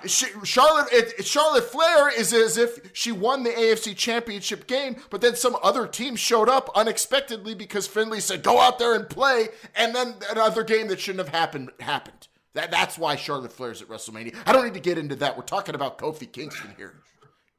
She, 0.05 0.27
Charlotte 0.43 0.87
it, 0.91 1.25
Charlotte 1.25 1.63
Flair 1.63 2.09
is 2.09 2.31
as 2.33 2.57
if 2.57 2.91
she 2.93 3.11
won 3.11 3.43
the 3.43 3.49
AFC 3.49 3.95
Championship 3.95 4.67
game, 4.67 4.97
but 5.09 5.21
then 5.21 5.35
some 5.35 5.57
other 5.63 5.87
team 5.87 6.15
showed 6.15 6.49
up 6.49 6.69
unexpectedly 6.75 7.55
because 7.55 7.87
Finlay 7.87 8.19
said, 8.19 8.43
"Go 8.43 8.59
out 8.59 8.77
there 8.77 8.93
and 8.93 9.09
play," 9.09 9.47
and 9.75 9.95
then 9.95 10.15
another 10.29 10.63
game 10.63 10.87
that 10.89 10.99
shouldn't 10.99 11.25
have 11.25 11.33
happened 11.35 11.71
happened. 11.79 12.27
That, 12.53 12.71
that's 12.71 12.97
why 12.97 13.15
Charlotte 13.15 13.51
Flair's 13.51 13.81
at 13.81 13.87
WrestleMania. 13.87 14.35
I 14.45 14.53
don't 14.53 14.65
need 14.65 14.73
to 14.75 14.79
get 14.79 14.97
into 14.97 15.15
that. 15.17 15.35
We're 15.37 15.43
talking 15.43 15.75
about 15.75 15.97
Kofi 15.97 16.31
Kingston 16.31 16.73
here. 16.77 17.01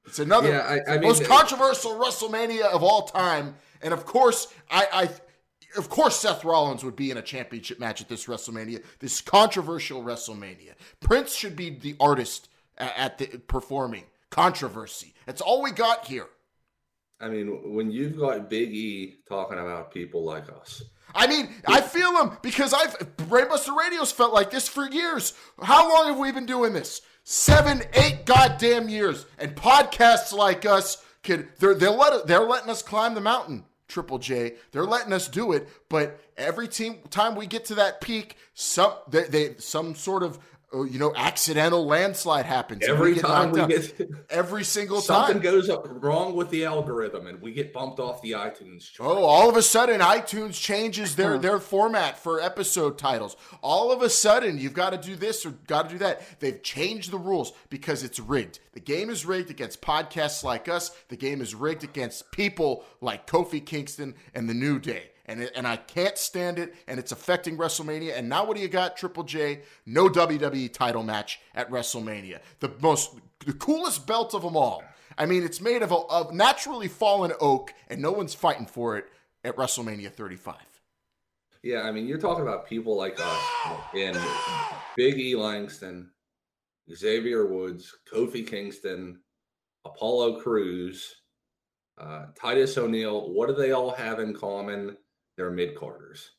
It's 0.09 0.19
another 0.19 0.49
Yeah, 0.49 0.61
I- 0.61 0.93
I 0.93 0.95
the 0.95 1.01
mean, 1.01 1.09
most 1.09 1.25
controversial 1.25 1.93
WrestleMania 1.93 2.63
of 2.65 2.83
all 2.83 3.03
time, 3.09 3.57
and 3.83 3.93
of 3.93 4.05
course, 4.07 4.49
I, 4.71 4.89
I 4.93 5.11
of 5.79 5.91
course, 5.91 6.19
Seth 6.19 6.45
Rollins 6.45 6.83
would 6.83 6.97
be 6.97 7.11
in 7.11 7.19
a 7.19 7.23
championship 7.23 7.79
match 7.79 8.01
at 8.01 8.09
this 8.09 8.25
WrestleMania, 8.27 8.83
this 9.01 9.21
controversial 9.21 10.03
WrestleMania. 10.03 10.73
Prince 11.01 11.35
should 11.35 11.57
be 11.57 11.69
the 11.71 11.95
artist 12.01 12.49
at 12.79 13.19
the 13.19 13.27
performing 13.27 14.05
controversy. 14.31 15.15
That's 15.27 15.41
all 15.43 15.63
we 15.63 15.71
got 15.71 16.07
here. 16.07 16.27
I 17.21 17.29
mean, 17.29 17.75
when 17.75 17.91
you've 17.91 18.17
got 18.19 18.49
Big 18.49 18.73
E 18.75 19.19
talking 19.29 19.59
about 19.59 19.93
people 19.93 20.25
like 20.25 20.49
us, 20.51 20.83
I 21.15 21.27
mean, 21.27 21.49
I 21.67 21.81
feel 21.81 22.17
him 22.23 22.39
because 22.43 22.73
I've 22.73 22.97
Brainbuster 23.17 23.77
Radio's 23.77 24.13
felt 24.13 24.33
like 24.33 24.51
this 24.51 24.69
for 24.69 24.89
years. 24.89 25.35
How 25.63 25.89
long 25.93 26.07
have 26.09 26.19
we 26.19 26.33
been 26.33 26.47
doing 26.47 26.73
this? 26.73 27.03
Seven, 27.31 27.83
eight 27.93 28.25
goddamn 28.25 28.89
years. 28.89 29.27
And 29.39 29.55
podcasts 29.55 30.33
like 30.33 30.65
us 30.65 31.05
could 31.23 31.51
they're 31.59 31.75
they're 31.75 31.91
let 31.91 32.27
they're 32.27 32.41
letting 32.41 32.71
us 32.71 32.81
climb 32.81 33.15
the 33.15 33.21
mountain. 33.21 33.67
Triple 33.87 34.19
J, 34.19 34.55
they're 34.73 34.87
letting 34.87 35.13
us 35.13 35.29
do 35.29 35.53
it. 35.53 35.69
But 35.91 36.19
every 36.39 36.69
team 36.69 37.01
time 37.11 37.35
we 37.35 37.47
get 37.47 37.67
to 37.67 37.75
that 37.75 38.01
peak, 38.01 38.37
some 38.55 38.95
they, 39.11 39.25
they 39.25 39.55
some 39.59 39.95
sort 39.95 40.23
of 40.23 40.39
Oh, 40.71 40.85
you 40.85 40.99
know 40.99 41.15
accidental 41.17 41.87
landslide 41.87 42.45
happens. 42.45 42.87
every 42.87 43.15
get 43.15 43.25
time 43.25 43.53
we 43.53 43.61
out. 43.61 43.71
get 43.71 44.11
every 44.29 44.65
single 44.65 45.01
something 45.01 45.37
time. 45.37 45.43
goes 45.43 45.71
up 45.71 45.87
wrong 45.89 46.35
with 46.35 46.51
the 46.51 46.67
algorithm, 46.67 47.27
and 47.27 47.41
we 47.41 47.53
get 47.53 47.73
bumped 47.73 47.99
off 47.99 48.21
the 48.21 48.33
iTunes 48.33 48.93
chart. 48.93 49.09
Oh, 49.09 49.25
all 49.25 49.49
of 49.49 49.57
a 49.57 49.63
sudden 49.63 50.01
iTunes 50.01 50.61
changes 50.61 51.17
their 51.17 51.35
uh-huh. 51.35 51.39
their 51.39 51.59
format 51.59 52.19
for 52.19 52.39
episode 52.43 52.99
titles. 52.99 53.35
All 53.63 53.91
of 53.91 54.03
a 54.03 54.11
sudden 54.11 54.59
you've 54.59 54.75
got 54.75 54.91
to 54.91 54.99
do 54.99 55.17
this 55.17 55.47
or 55.47 55.53
got 55.67 55.89
to 55.89 55.95
do 55.95 55.99
that. 56.01 56.21
They've 56.39 56.63
changed 56.63 57.13
the 57.13 57.19
rules 57.19 57.55
because 57.71 58.03
it's 58.03 58.21
rigged. 58.21 58.61
The 58.73 58.81
game 58.81 59.09
is 59.09 59.25
rigged 59.25 59.51
against 59.51 59.81
podcasts 59.81 60.45
like 60.45 60.69
us. 60.69 60.91
The 61.09 61.17
game 61.17 61.41
is 61.41 61.55
rigged 61.55 61.83
against 61.83 62.31
people 62.31 62.85
like 63.01 63.27
Kofi 63.27 63.65
Kingston 63.65 64.15
and 64.35 64.51
the 64.51 64.55
New 64.55 64.79
Day. 64.79 65.13
And, 65.29 65.43
it, 65.43 65.53
and 65.55 65.67
I 65.67 65.77
can't 65.77 66.19
stand 66.19 66.59
it, 66.59 66.75
and 66.89 66.99
it's 66.99 67.13
affecting 67.13 67.57
WrestleMania. 67.57 68.19
And 68.19 68.29
now 68.29 68.47
what 68.47 68.57
do 68.57 68.63
you 68.63 68.69
got, 68.69 68.97
Triple 68.97 69.25
J? 69.25 69.61
No 69.87 70.09
WWE 70.09 70.73
title 70.73 71.03
match 71.03 71.39
at 71.55 71.71
WrestleMania. 71.71 72.41
The 72.61 72.73
most, 72.81 73.15
the 73.45 73.53
coolest 73.53 74.07
belt 74.07 74.35
of 74.35 74.43
them 74.43 74.57
all. 74.57 74.83
I 75.19 75.27
mean, 75.27 75.43
it's 75.43 75.61
made 75.61 75.83
of 75.83 75.93
a 75.93 75.97
of 75.97 76.33
naturally 76.33 76.89
fallen 76.89 77.33
oak, 77.41 77.75
and 77.89 78.01
no 78.01 78.13
one's 78.13 78.35
fighting 78.35 78.67
for 78.67 78.97
it 78.97 79.07
at 79.45 79.57
WrestleMania 79.57 80.11
35. 80.11 80.57
Yeah, 81.63 81.83
I 81.83 81.91
mean, 81.91 82.07
you're 82.07 82.19
talking 82.19 82.43
about 82.43 82.67
people 82.67 82.97
like 82.97 83.19
us 83.21 83.43
in 83.95 84.17
Big 84.97 85.19
E 85.19 85.35
Langston, 85.35 86.11
Xavier 86.95 87.47
Woods, 87.47 87.95
Kofi 88.11 88.47
Kingston, 88.47 89.21
Apollo 89.85 90.41
Crews, 90.41 91.17
uh, 91.99 92.27
Titus 92.41 92.79
O'Neil. 92.79 93.33
What 93.33 93.49
do 93.49 93.55
they 93.55 93.73
all 93.73 93.91
have 93.91 94.21
in 94.21 94.35
common? 94.35 94.97
They're 95.39 95.51
mid 95.51 95.75
carders, 95.77 96.33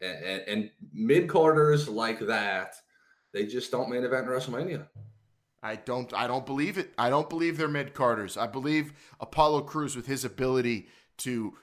and, 0.00 0.24
and, 0.24 0.42
and 0.46 0.70
mid 0.94 1.28
carders 1.28 1.88
like 1.88 2.20
that, 2.20 2.76
they 3.32 3.44
just 3.44 3.70
don't 3.70 3.90
main 3.90 4.04
event 4.04 4.26
in 4.26 4.32
WrestleMania. 4.32 4.86
I 5.60 5.76
don't 5.76 6.14
I 6.14 6.26
don't 6.26 6.46
believe 6.46 6.78
it. 6.78 6.92
I 6.96 7.10
don't 7.10 7.28
believe 7.28 7.56
they're 7.56 7.68
mid 7.68 7.94
carders. 7.94 8.36
I 8.36 8.46
believe 8.46 8.92
Apollo 9.18 9.62
Crews 9.62 9.96
with 9.96 10.06
his 10.06 10.24
ability 10.24 10.88
to 11.18 11.54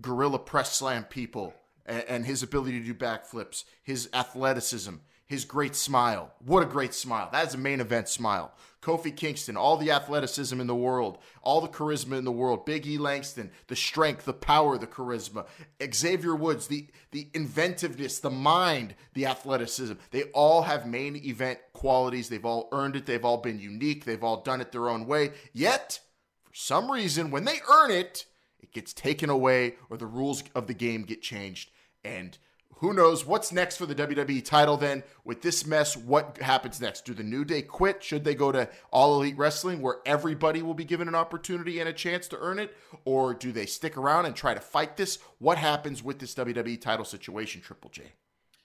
gorilla 0.00 0.38
press 0.38 0.72
slam 0.72 1.04
people 1.04 1.54
and, 1.86 2.04
and 2.08 2.26
his 2.26 2.42
ability 2.42 2.80
to 2.80 2.86
do 2.86 2.94
backflips, 2.94 3.64
his 3.82 4.08
athleticism, 4.12 4.94
his 5.26 5.44
great 5.44 5.74
smile. 5.74 6.32
What 6.44 6.62
a 6.62 6.66
great 6.66 6.94
smile. 6.94 7.28
That 7.32 7.46
is 7.46 7.54
a 7.54 7.58
main 7.58 7.80
event 7.80 8.08
smile. 8.08 8.52
Kofi 8.82 9.14
Kingston, 9.14 9.56
all 9.56 9.76
the 9.76 9.92
athleticism 9.92 10.60
in 10.60 10.66
the 10.66 10.74
world, 10.74 11.18
all 11.40 11.60
the 11.60 11.68
charisma 11.68 12.18
in 12.18 12.24
the 12.24 12.32
world. 12.32 12.66
Big 12.66 12.84
E 12.84 12.98
Langston, 12.98 13.52
the 13.68 13.76
strength, 13.76 14.24
the 14.24 14.32
power, 14.32 14.76
the 14.76 14.88
charisma. 14.88 15.46
Xavier 15.94 16.34
Woods, 16.34 16.66
the, 16.66 16.88
the 17.12 17.28
inventiveness, 17.32 18.18
the 18.18 18.30
mind, 18.30 18.96
the 19.14 19.26
athleticism. 19.26 19.94
They 20.10 20.24
all 20.34 20.62
have 20.62 20.86
main 20.86 21.14
event 21.24 21.60
qualities. 21.72 22.28
They've 22.28 22.44
all 22.44 22.68
earned 22.72 22.96
it. 22.96 23.06
They've 23.06 23.24
all 23.24 23.38
been 23.38 23.60
unique. 23.60 24.04
They've 24.04 24.24
all 24.24 24.42
done 24.42 24.60
it 24.60 24.72
their 24.72 24.88
own 24.88 25.06
way. 25.06 25.30
Yet, 25.52 26.00
for 26.42 26.54
some 26.54 26.90
reason, 26.90 27.30
when 27.30 27.44
they 27.44 27.60
earn 27.70 27.92
it, 27.92 28.26
it 28.58 28.72
gets 28.72 28.92
taken 28.92 29.30
away 29.30 29.76
or 29.90 29.96
the 29.96 30.06
rules 30.06 30.42
of 30.56 30.66
the 30.66 30.74
game 30.74 31.04
get 31.04 31.22
changed. 31.22 31.70
And 32.04 32.36
who 32.82 32.92
knows 32.92 33.24
what's 33.24 33.52
next 33.52 33.76
for 33.76 33.86
the 33.86 33.94
WWE 33.94 34.44
title 34.44 34.76
then? 34.76 35.04
With 35.24 35.40
this 35.40 35.64
mess, 35.64 35.96
what 35.96 36.38
happens 36.38 36.80
next? 36.80 37.04
Do 37.04 37.14
the 37.14 37.22
New 37.22 37.44
Day 37.44 37.62
quit? 37.62 38.02
Should 38.02 38.24
they 38.24 38.34
go 38.34 38.50
to 38.50 38.68
All 38.90 39.14
Elite 39.14 39.38
Wrestling 39.38 39.80
where 39.80 39.98
everybody 40.04 40.62
will 40.62 40.74
be 40.74 40.84
given 40.84 41.06
an 41.06 41.14
opportunity 41.14 41.78
and 41.78 41.88
a 41.88 41.92
chance 41.92 42.26
to 42.28 42.38
earn 42.40 42.58
it? 42.58 42.76
Or 43.04 43.34
do 43.34 43.52
they 43.52 43.66
stick 43.66 43.96
around 43.96 44.26
and 44.26 44.34
try 44.34 44.52
to 44.52 44.60
fight 44.60 44.96
this? 44.96 45.20
What 45.38 45.58
happens 45.58 46.02
with 46.02 46.18
this 46.18 46.34
WWE 46.34 46.80
title 46.80 47.04
situation, 47.04 47.60
Triple 47.60 47.90
J? 47.90 48.02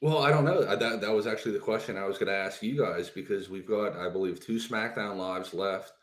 Well, 0.02 0.18
I 0.18 0.32
don't 0.32 0.46
know. 0.46 0.64
That, 0.64 1.00
that 1.00 1.14
was 1.14 1.28
actually 1.28 1.52
the 1.52 1.60
question 1.60 1.96
I 1.96 2.06
was 2.06 2.18
going 2.18 2.32
to 2.32 2.36
ask 2.36 2.64
you 2.64 2.76
guys 2.76 3.12
because 3.12 3.50
we've 3.50 3.68
got, 3.68 3.96
I 3.96 4.10
believe, 4.10 4.44
two 4.44 4.56
SmackDown 4.56 5.18
lives 5.18 5.54
left. 5.54 5.94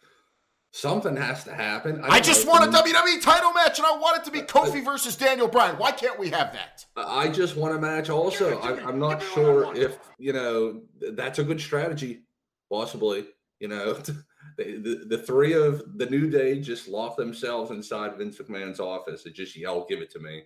Something 0.74 1.14
has 1.14 1.44
to 1.44 1.54
happen. 1.54 2.00
I, 2.02 2.16
I 2.16 2.20
just 2.20 2.48
want 2.48 2.64
a 2.64 2.76
WWE 2.76 3.22
title 3.22 3.52
match, 3.52 3.78
and 3.78 3.86
I 3.86 3.96
want 3.96 4.18
it 4.18 4.24
to 4.24 4.32
be 4.32 4.40
Kofi 4.40 4.84
versus 4.84 5.14
Daniel 5.14 5.46
Bryan. 5.46 5.78
Why 5.78 5.92
can't 5.92 6.18
we 6.18 6.30
have 6.30 6.52
that? 6.52 6.84
I 6.96 7.28
just 7.28 7.54
want 7.54 7.76
a 7.76 7.78
match. 7.78 8.10
Also, 8.10 8.58
I, 8.58 8.88
am 8.88 8.98
not 8.98 9.22
sure 9.22 9.72
if 9.76 9.96
you 10.18 10.32
know 10.32 10.82
that's 11.12 11.38
a 11.38 11.44
good 11.44 11.60
strategy. 11.60 12.24
Possibly, 12.68 13.24
you 13.60 13.68
know, 13.68 13.92
the, 14.02 14.24
the, 14.58 15.04
the 15.10 15.18
three 15.18 15.52
of 15.52 15.96
the 15.96 16.06
New 16.06 16.28
Day 16.28 16.58
just 16.58 16.88
lock 16.88 17.16
themselves 17.16 17.70
inside 17.70 18.18
Vince 18.18 18.38
McMahon's 18.38 18.80
office 18.80 19.26
and 19.26 19.34
just 19.34 19.56
yell, 19.56 19.86
"Give 19.88 20.00
it 20.00 20.10
to 20.10 20.18
me." 20.18 20.42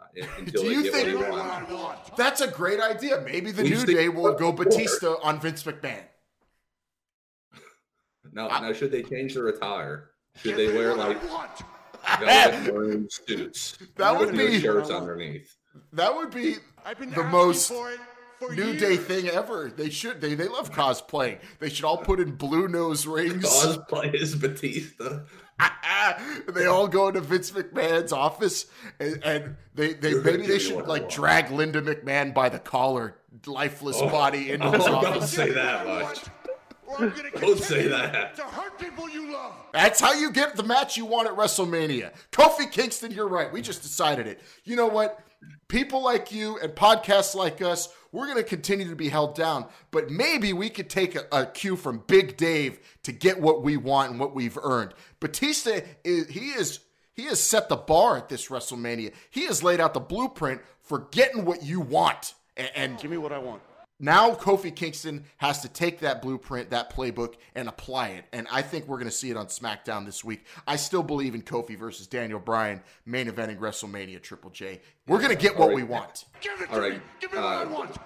Uh, 0.00 0.26
Do 0.44 0.64
you 0.64 0.90
think 0.90 1.24
that's 2.16 2.40
a 2.40 2.48
great 2.48 2.80
idea? 2.80 3.22
Maybe 3.24 3.52
the 3.52 3.62
New 3.62 3.86
Day 3.86 4.08
will 4.08 4.34
go 4.34 4.50
Batista 4.50 5.18
on 5.22 5.40
Vince 5.40 5.62
McMahon. 5.62 6.02
Now, 8.32 8.48
I, 8.48 8.60
now 8.60 8.72
should 8.72 8.90
they 8.90 9.02
change 9.02 9.34
their 9.34 9.48
attire? 9.48 10.10
Should 10.36 10.56
they 10.56 10.72
wear 10.72 10.94
like 10.96 11.20
velvet 12.18 12.72
maroon 12.72 13.08
suits? 13.10 13.78
That 13.96 14.18
would 14.18 14.36
be 14.36 14.60
shirts 14.60 14.90
underneath. 14.90 15.56
That 15.92 16.14
would 16.14 16.30
be 16.30 16.56
the 16.98 17.24
most 17.24 17.72
New 18.50 18.64
years. 18.64 18.80
Day 18.80 18.96
thing 18.96 19.28
ever. 19.28 19.72
They 19.74 19.88
should. 19.88 20.20
They 20.20 20.34
they 20.34 20.48
love 20.48 20.72
cosplaying. 20.72 21.38
They 21.60 21.68
should 21.68 21.84
all 21.84 21.98
put 21.98 22.18
in 22.18 22.32
blue 22.32 22.66
nose 22.66 23.06
rings. 23.06 23.44
Cosplay 23.44 24.20
as 24.20 24.34
Batista. 24.34 25.20
they 26.48 26.66
all 26.66 26.88
go 26.88 27.08
into 27.08 27.20
Vince 27.20 27.52
McMahon's 27.52 28.12
office, 28.12 28.66
and, 28.98 29.22
and 29.24 29.56
they, 29.74 29.92
they 29.92 30.14
maybe 30.14 30.46
they 30.46 30.58
should 30.58 30.86
like 30.86 31.08
drag 31.08 31.50
Linda 31.50 31.80
McMahon 31.80 32.34
by 32.34 32.48
the 32.48 32.58
collar, 32.58 33.16
lifeless 33.46 33.98
oh, 34.00 34.08
body 34.08 34.50
into 34.50 34.66
oh, 34.68 34.70
his 34.72 34.86
office. 34.86 35.36
Don't 35.36 35.46
say 35.46 35.50
that 35.52 35.86
much. 35.86 36.24
Don't 36.98 37.58
say 37.58 37.88
that. 37.88 38.36
To 38.36 38.42
hurt 38.42 38.78
people 38.78 39.08
you 39.08 39.32
love. 39.32 39.52
That's 39.72 40.00
how 40.00 40.12
you 40.12 40.30
get 40.30 40.56
the 40.56 40.62
match 40.62 40.96
you 40.96 41.04
want 41.04 41.28
at 41.28 41.34
WrestleMania. 41.34 42.12
Kofi 42.30 42.70
Kingston, 42.70 43.12
you're 43.12 43.28
right. 43.28 43.52
We 43.52 43.62
just 43.62 43.82
decided 43.82 44.26
it. 44.26 44.40
You 44.64 44.76
know 44.76 44.86
what? 44.86 45.20
People 45.68 46.02
like 46.02 46.32
you 46.32 46.58
and 46.58 46.72
podcasts 46.72 47.34
like 47.34 47.62
us, 47.62 47.88
we're 48.12 48.26
going 48.26 48.38
to 48.38 48.44
continue 48.44 48.88
to 48.88 48.96
be 48.96 49.08
held 49.08 49.34
down, 49.34 49.66
but 49.90 50.10
maybe 50.10 50.52
we 50.52 50.68
could 50.68 50.90
take 50.90 51.16
a, 51.16 51.24
a, 51.32 51.46
cue 51.46 51.76
from 51.76 52.04
Big 52.06 52.36
Dave 52.36 52.78
to 53.04 53.12
get 53.12 53.40
what 53.40 53.62
we 53.62 53.76
want 53.76 54.10
and 54.10 54.20
what 54.20 54.34
we've 54.34 54.58
earned. 54.62 54.92
Batista 55.18 55.80
is 56.04 56.28
he 56.28 56.50
is 56.50 56.80
he 57.14 57.24
has 57.24 57.40
set 57.40 57.68
the 57.68 57.76
bar 57.76 58.16
at 58.16 58.28
this 58.28 58.48
WrestleMania. 58.48 59.12
He 59.30 59.46
has 59.46 59.62
laid 59.62 59.80
out 59.80 59.94
the 59.94 60.00
blueprint 60.00 60.60
for 60.82 61.08
getting 61.10 61.44
what 61.44 61.62
you 61.62 61.80
want. 61.80 62.34
And, 62.56 62.70
and 62.74 62.98
give 62.98 63.10
me 63.10 63.16
what 63.16 63.32
I 63.32 63.38
want. 63.38 63.62
Now 64.04 64.34
Kofi 64.34 64.74
Kingston 64.74 65.22
has 65.36 65.62
to 65.62 65.68
take 65.68 66.00
that 66.00 66.22
blueprint, 66.22 66.70
that 66.70 66.92
playbook, 66.92 67.34
and 67.54 67.68
apply 67.68 68.08
it. 68.08 68.24
And 68.32 68.48
I 68.50 68.60
think 68.60 68.88
we're 68.88 68.96
going 68.96 69.08
to 69.08 69.12
see 69.12 69.30
it 69.30 69.36
on 69.36 69.46
SmackDown 69.46 70.04
this 70.04 70.24
week. 70.24 70.44
I 70.66 70.74
still 70.74 71.04
believe 71.04 71.36
in 71.36 71.42
Kofi 71.42 71.78
versus 71.78 72.08
Daniel 72.08 72.40
Bryan 72.40 72.82
main 73.06 73.28
eventing 73.28 73.58
WrestleMania 73.58 74.20
Triple 74.20 74.50
J. 74.50 74.80
We're 75.06 75.18
going 75.18 75.30
to 75.30 75.36
get 75.36 75.56
what 75.56 75.68
right. 75.68 75.76
we 75.76 75.84
want. 75.84 76.24
Give 76.40 76.60
it 76.60 76.72
All 76.72 76.80
right. 76.80 76.94
me. 76.94 77.00
Give 77.20 77.32
me 77.32 77.38
what 77.38 77.46
uh, 77.46 77.60
I 77.60 77.64
want. 77.64 77.96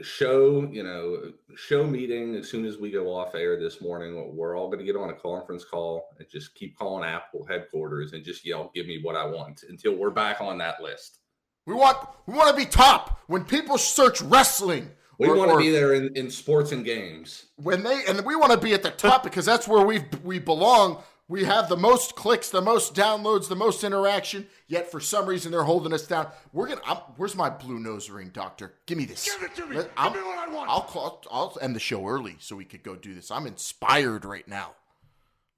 Show, 0.00 0.68
you 0.72 0.82
know, 0.82 1.32
show 1.54 1.86
meeting 1.86 2.34
as 2.34 2.50
soon 2.50 2.64
as 2.64 2.78
we 2.78 2.90
go 2.90 3.14
off 3.14 3.36
air 3.36 3.60
this 3.60 3.80
morning. 3.80 4.36
We're 4.36 4.58
all 4.58 4.66
going 4.66 4.80
to 4.80 4.84
get 4.84 4.96
on 4.96 5.10
a 5.10 5.14
conference 5.14 5.64
call 5.64 6.08
and 6.18 6.28
just 6.28 6.52
keep 6.56 6.76
calling 6.76 7.08
Apple 7.08 7.46
headquarters 7.48 8.12
and 8.12 8.24
just 8.24 8.44
yell, 8.44 8.72
"Give 8.74 8.86
me 8.86 9.00
what 9.02 9.14
I 9.14 9.24
want" 9.24 9.62
until 9.68 9.94
we're 9.94 10.10
back 10.10 10.40
on 10.40 10.58
that 10.58 10.82
list. 10.82 11.20
We 11.66 11.74
want 11.74 11.98
we 12.26 12.34
want 12.34 12.50
to 12.50 12.56
be 12.56 12.68
top. 12.68 13.20
When 13.26 13.44
people 13.44 13.76
search 13.76 14.22
wrestling, 14.22 14.90
we 15.18 15.32
want 15.32 15.50
to 15.50 15.58
be 15.58 15.70
there 15.70 15.94
in, 15.94 16.14
in 16.16 16.30
sports 16.30 16.72
and 16.72 16.84
games. 16.84 17.46
When 17.56 17.82
they 17.82 18.02
and 18.08 18.24
we 18.24 18.36
want 18.36 18.52
to 18.52 18.58
be 18.58 18.72
at 18.72 18.82
the 18.82 18.90
top 18.90 19.22
because 19.22 19.44
that's 19.44 19.66
where 19.66 19.84
we 19.84 20.04
we 20.22 20.38
belong. 20.38 21.02
We 21.30 21.44
have 21.44 21.68
the 21.68 21.76
most 21.76 22.16
clicks, 22.16 22.48
the 22.48 22.62
most 22.62 22.94
downloads, 22.94 23.48
the 23.48 23.56
most 23.56 23.84
interaction. 23.84 24.46
Yet 24.66 24.90
for 24.90 24.98
some 24.98 25.26
reason 25.26 25.52
they're 25.52 25.62
holding 25.62 25.92
us 25.92 26.06
down. 26.06 26.28
We're 26.54 26.68
gonna. 26.68 26.80
I'm, 26.86 26.96
where's 27.16 27.36
my 27.36 27.50
blue 27.50 27.78
nose 27.78 28.08
ring, 28.08 28.30
Doctor? 28.32 28.72
Give 28.86 28.96
me 28.96 29.04
this. 29.04 29.24
Give 29.30 29.42
it 29.42 29.54
to 29.56 29.66
me. 29.66 29.76
Let, 29.76 29.94
Give 29.94 30.14
me 30.14 30.20
what 30.22 30.38
I 30.38 30.50
want. 30.50 30.70
I'll 30.70 30.82
call. 30.82 31.22
I'll 31.30 31.58
end 31.60 31.76
the 31.76 31.80
show 31.80 32.06
early 32.06 32.36
so 32.38 32.56
we 32.56 32.64
could 32.64 32.82
go 32.82 32.96
do 32.96 33.14
this. 33.14 33.30
I'm 33.30 33.46
inspired 33.46 34.24
right 34.24 34.48
now. 34.48 34.72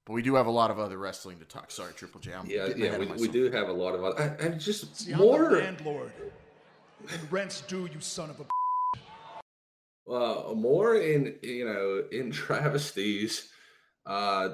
But 0.05 0.13
we 0.13 0.23
do 0.23 0.35
have 0.35 0.47
a 0.47 0.51
lot 0.51 0.71
of 0.71 0.79
other 0.79 0.97
wrestling 0.97 1.37
to 1.39 1.45
talk. 1.45 1.71
Sorry, 1.71 1.93
Triple 1.93 2.19
J. 2.19 2.33
I'm 2.33 2.47
yeah, 2.47 2.67
yeah. 2.75 2.97
We, 2.97 3.05
we 3.05 3.27
do 3.27 3.49
have 3.51 3.69
a 3.69 3.73
lot 3.73 3.93
of 3.93 4.03
other. 4.03 4.35
And 4.39 4.59
just 4.59 4.95
See, 4.97 5.13
more. 5.13 5.45
I'm 5.45 5.51
the 5.51 5.59
landlord. 5.59 6.11
And 7.11 7.31
rent's 7.31 7.61
due, 7.61 7.87
you 7.93 7.99
son 7.99 8.29
of 8.29 8.39
a. 8.39 8.45
uh, 10.09 10.53
more 10.55 10.95
in 10.95 11.37
you 11.41 11.65
know 11.65 12.03
in 12.11 12.31
travesties, 12.31 13.49
uh, 14.05 14.49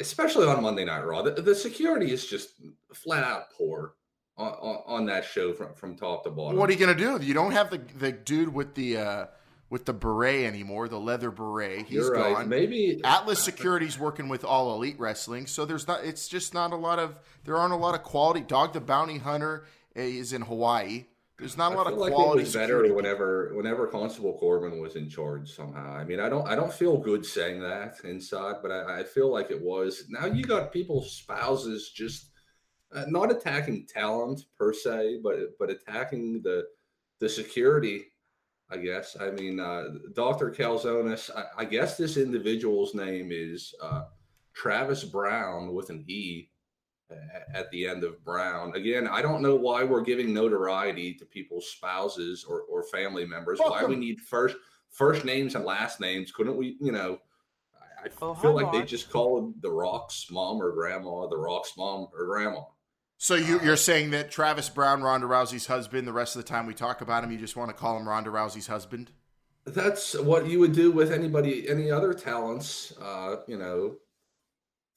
especially 0.00 0.46
on 0.46 0.62
Monday 0.62 0.84
Night 0.84 1.04
Raw. 1.04 1.22
The, 1.22 1.42
the 1.42 1.54
security 1.54 2.12
is 2.12 2.26
just 2.26 2.50
flat 2.94 3.24
out 3.24 3.44
poor 3.56 3.94
on, 4.36 4.52
on, 4.52 4.82
on, 4.86 5.06
that 5.06 5.24
show 5.24 5.52
from 5.52 5.74
from 5.74 5.96
top 5.96 6.24
to 6.24 6.30
bottom. 6.30 6.58
What 6.58 6.70
are 6.70 6.72
you 6.72 6.78
gonna 6.78 6.94
do? 6.94 7.18
You 7.24 7.34
don't 7.34 7.52
have 7.52 7.70
the 7.70 7.80
the 7.98 8.12
dude 8.12 8.52
with 8.52 8.74
the. 8.74 8.98
Uh 8.98 9.26
with 9.72 9.86
the 9.86 9.92
beret 9.94 10.44
anymore, 10.44 10.86
the 10.86 11.00
leather 11.00 11.30
beret. 11.30 11.86
He's 11.86 11.94
You're 11.94 12.14
gone. 12.14 12.34
Right. 12.34 12.46
Maybe 12.46 13.00
Atlas 13.04 13.42
Security's 13.42 13.98
working 13.98 14.28
with 14.28 14.44
All 14.44 14.74
Elite 14.74 15.00
Wrestling, 15.00 15.46
so 15.46 15.64
there's 15.64 15.88
not. 15.88 16.04
It's 16.04 16.28
just 16.28 16.52
not 16.52 16.74
a 16.74 16.76
lot 16.76 16.98
of. 16.98 17.18
There 17.44 17.56
aren't 17.56 17.72
a 17.72 17.76
lot 17.76 17.94
of 17.94 18.02
quality. 18.02 18.42
Dog 18.42 18.74
the 18.74 18.82
Bounty 18.82 19.16
Hunter 19.16 19.64
is 19.94 20.34
in 20.34 20.42
Hawaii. 20.42 21.06
There's 21.42 21.56
not 21.56 21.72
a 21.72 21.74
lot 21.74 21.88
of 21.88 21.98
like 21.98 22.12
quality. 22.12 22.42
It 22.42 22.44
was 22.44 22.54
better 22.54 22.94
whenever 22.94 23.50
whenever 23.56 23.88
Constable 23.88 24.38
Corbin 24.38 24.80
was 24.80 24.94
in 24.94 25.08
charge 25.08 25.50
somehow. 25.50 25.92
I 25.92 26.04
mean, 26.04 26.20
I 26.20 26.28
don't 26.28 26.46
I 26.46 26.54
don't 26.54 26.72
feel 26.72 26.96
good 26.96 27.26
saying 27.26 27.60
that 27.62 27.96
inside, 28.04 28.56
but 28.62 28.70
I, 28.70 29.00
I 29.00 29.02
feel 29.02 29.28
like 29.28 29.50
it 29.50 29.60
was. 29.60 30.04
Now 30.08 30.26
you 30.26 30.44
got 30.44 30.72
people's 30.72 31.16
spouses 31.16 31.90
just 31.90 32.30
uh, 32.94 33.06
not 33.08 33.32
attacking 33.32 33.88
talent 33.88 34.42
per 34.56 34.72
se, 34.72 35.18
but 35.24 35.58
but 35.58 35.68
attacking 35.68 36.42
the 36.42 36.62
the 37.18 37.28
security. 37.28 38.04
I 38.70 38.76
guess. 38.76 39.16
I 39.20 39.32
mean, 39.32 39.58
uh, 39.58 39.86
Doctor 40.14 40.48
Calzones. 40.48 41.28
I, 41.36 41.62
I, 41.62 41.64
guess 41.64 41.98
this 41.98 42.16
individual's 42.16 42.94
name 42.94 43.30
is 43.30 43.74
uh, 43.82 44.04
Travis 44.54 45.04
Browne 45.04 45.74
with 45.74 45.90
an 45.90 46.04
E 46.06 46.48
at 47.54 47.70
the 47.70 47.86
end 47.86 48.04
of 48.04 48.24
Brown. 48.24 48.74
Again, 48.74 49.06
I 49.06 49.22
don't 49.22 49.42
know 49.42 49.56
why 49.56 49.84
we're 49.84 50.02
giving 50.02 50.32
notoriety 50.32 51.14
to 51.14 51.24
people's 51.24 51.68
spouses 51.70 52.44
or, 52.44 52.62
or 52.62 52.84
family 52.84 53.24
members. 53.24 53.58
Welcome. 53.58 53.82
Why 53.82 53.88
we 53.88 53.96
need 53.96 54.20
first 54.20 54.56
first 54.90 55.24
names 55.24 55.54
and 55.54 55.64
last 55.64 56.00
names? 56.00 56.32
Couldn't 56.32 56.56
we, 56.56 56.76
you 56.80 56.92
know? 56.92 57.18
I, 58.04 58.08
oh, 58.20 58.34
feel 58.34 58.54
like 58.54 58.72
they 58.72 58.82
just 58.82 59.10
call 59.10 59.54
the 59.60 59.70
Rock's 59.70 60.28
mom 60.30 60.60
or 60.60 60.72
grandma 60.72 61.28
the 61.28 61.36
Rock's 61.36 61.76
mom 61.76 62.08
or 62.12 62.26
grandma. 62.26 62.62
So 63.16 63.36
you, 63.36 63.60
you're 63.62 63.76
saying 63.76 64.10
that 64.10 64.32
Travis 64.32 64.68
Browne, 64.68 65.02
Ronda 65.02 65.28
Rousey's 65.28 65.66
husband, 65.66 66.08
the 66.08 66.12
rest 66.12 66.34
of 66.34 66.42
the 66.42 66.48
time 66.48 66.66
we 66.66 66.74
talk 66.74 67.00
about 67.00 67.22
him, 67.22 67.30
you 67.30 67.38
just 67.38 67.54
want 67.54 67.70
to 67.70 67.74
call 67.74 67.96
him 67.96 68.08
Ronda 68.08 68.30
Rousey's 68.30 68.66
husband? 68.66 69.12
That's 69.64 70.18
what 70.18 70.48
you 70.48 70.58
would 70.58 70.72
do 70.72 70.90
with 70.90 71.12
anybody, 71.12 71.68
any 71.68 71.88
other 71.88 72.14
talents. 72.14 72.92
Uh, 73.00 73.36
you 73.46 73.56
know, 73.56 73.94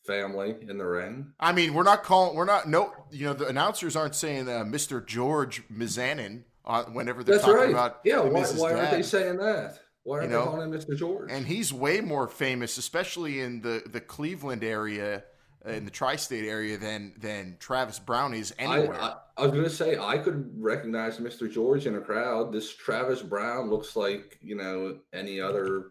family 0.06 0.56
in 0.68 0.78
the 0.78 0.86
ring. 0.86 1.34
I 1.40 1.52
mean, 1.52 1.74
we're 1.74 1.84
not 1.84 2.04
calling. 2.04 2.36
We're 2.36 2.46
not. 2.46 2.68
No, 2.68 2.94
you 3.12 3.26
know, 3.26 3.34
the 3.34 3.48
announcers 3.48 3.96
aren't 3.96 4.16
saying 4.16 4.48
uh, 4.48 4.64
Mr. 4.64 5.06
George 5.06 5.64
Mizanin 5.70 6.44
uh, 6.66 6.84
whenever 6.86 7.24
they're 7.24 7.36
That's 7.36 7.46
talking 7.46 7.62
right. 7.62 7.70
about. 7.70 8.02
Yeah, 8.04 8.20
why, 8.20 8.44
why 8.44 8.74
aren't 8.74 8.92
they 8.92 9.02
saying 9.02 9.38
that? 9.38 9.80
Why 10.04 10.20
are 10.20 10.24
you 10.24 10.30
they 10.30 10.36
calling 10.36 10.72
him 10.72 10.80
Mr. 10.80 10.96
George? 10.96 11.32
And 11.32 11.48
he's 11.48 11.74
way 11.74 12.02
more 12.02 12.28
famous, 12.28 12.78
especially 12.78 13.42
in 13.42 13.62
the 13.62 13.84
the 13.86 14.02
Cleveland 14.02 14.64
area. 14.64 15.24
in 15.66 15.84
the 15.84 15.92
tri-state 15.92 16.46
area 16.48 16.78
than 16.78 17.14
than 17.18 17.58
Travis 17.60 17.98
Browne 17.98 18.36
is 18.36 18.54
I, 18.60 18.64
anywhere. 18.64 19.02
I, 19.02 19.16
I 19.38 19.42
was 19.48 19.52
gonna 19.52 19.70
say 19.70 19.98
I 19.98 20.20
could 20.20 20.52
recognize 20.62 21.18
Mr. 21.18 21.52
George 21.52 21.88
in 21.88 21.96
a 21.96 22.02
crowd. 22.02 22.54
This 22.54 22.72
Travis 22.72 23.24
Browne 23.24 23.70
looks 23.72 23.96
like 23.96 24.38
you 24.44 24.56
know 24.56 25.00
any 25.12 25.42
other 25.42 25.88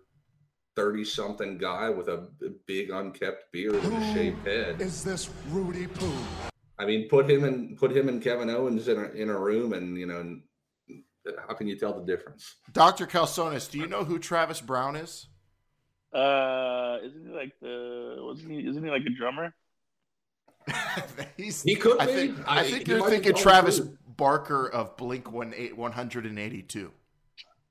thirty-something 0.77 1.59
guy 1.59 1.91
with 1.91 2.09
a 2.09 2.29
big 2.67 2.91
unkept 2.91 3.51
beard 3.53 3.77
and 3.77 3.93
a 4.03 4.15
shaved 4.15 4.47
head. 4.47 4.81
Is 4.81 5.03
this 5.05 5.31
Rudy 5.51 5.87
Poo? 5.87 6.13
I 6.79 6.85
mean, 6.87 7.09
put 7.09 7.31
him 7.31 7.45
and 7.45 7.77
put 7.77 7.97
him 7.97 8.09
and 8.09 8.21
Kevin 8.23 8.51
Owens 8.51 8.89
in 8.89 8.99
a 8.99 9.09
in 9.11 9.31
a 9.31 9.39
room, 9.39 9.73
and 9.73 9.97
you 9.97 10.07
know, 10.07 10.39
how 11.49 11.55
can 11.55 11.67
you 11.69 11.79
tell 11.79 11.99
the 11.99 12.05
difference? 12.05 12.57
Dr. 12.73 13.07
Calzones, 13.07 13.71
do 13.71 13.79
you 13.79 13.87
know 13.87 14.05
who 14.05 14.19
Travis 14.19 14.61
Browne 14.61 14.97
is? 14.97 15.29
Uh, 16.13 16.99
isn't 17.05 17.27
he 17.27 17.33
like 17.33 17.53
the? 17.61 18.17
Wasn't 18.21 18.51
he? 18.51 18.59
Isn't 18.69 18.83
he 18.85 18.91
like 18.91 19.03
a 19.07 19.11
drummer? 19.19 19.55
He's, 21.37 21.63
He 21.63 21.75
could 21.77 21.99
I 22.01 22.07
be. 22.07 22.13
think, 22.13 22.39
I, 22.47 22.61
I- 22.61 22.71
think 22.71 22.89
you're 22.89 23.09
thinking 23.09 23.35
Travis 23.35 23.79
the. 23.81 23.97
Barker 24.17 24.69
of 24.69 24.97
Blink 24.97 25.31
One 25.33 25.53
Eight 25.57 25.77
One 25.77 25.93
Hundred 25.93 26.25
and 26.25 26.39
Eighty 26.39 26.63
Two. 26.63 26.93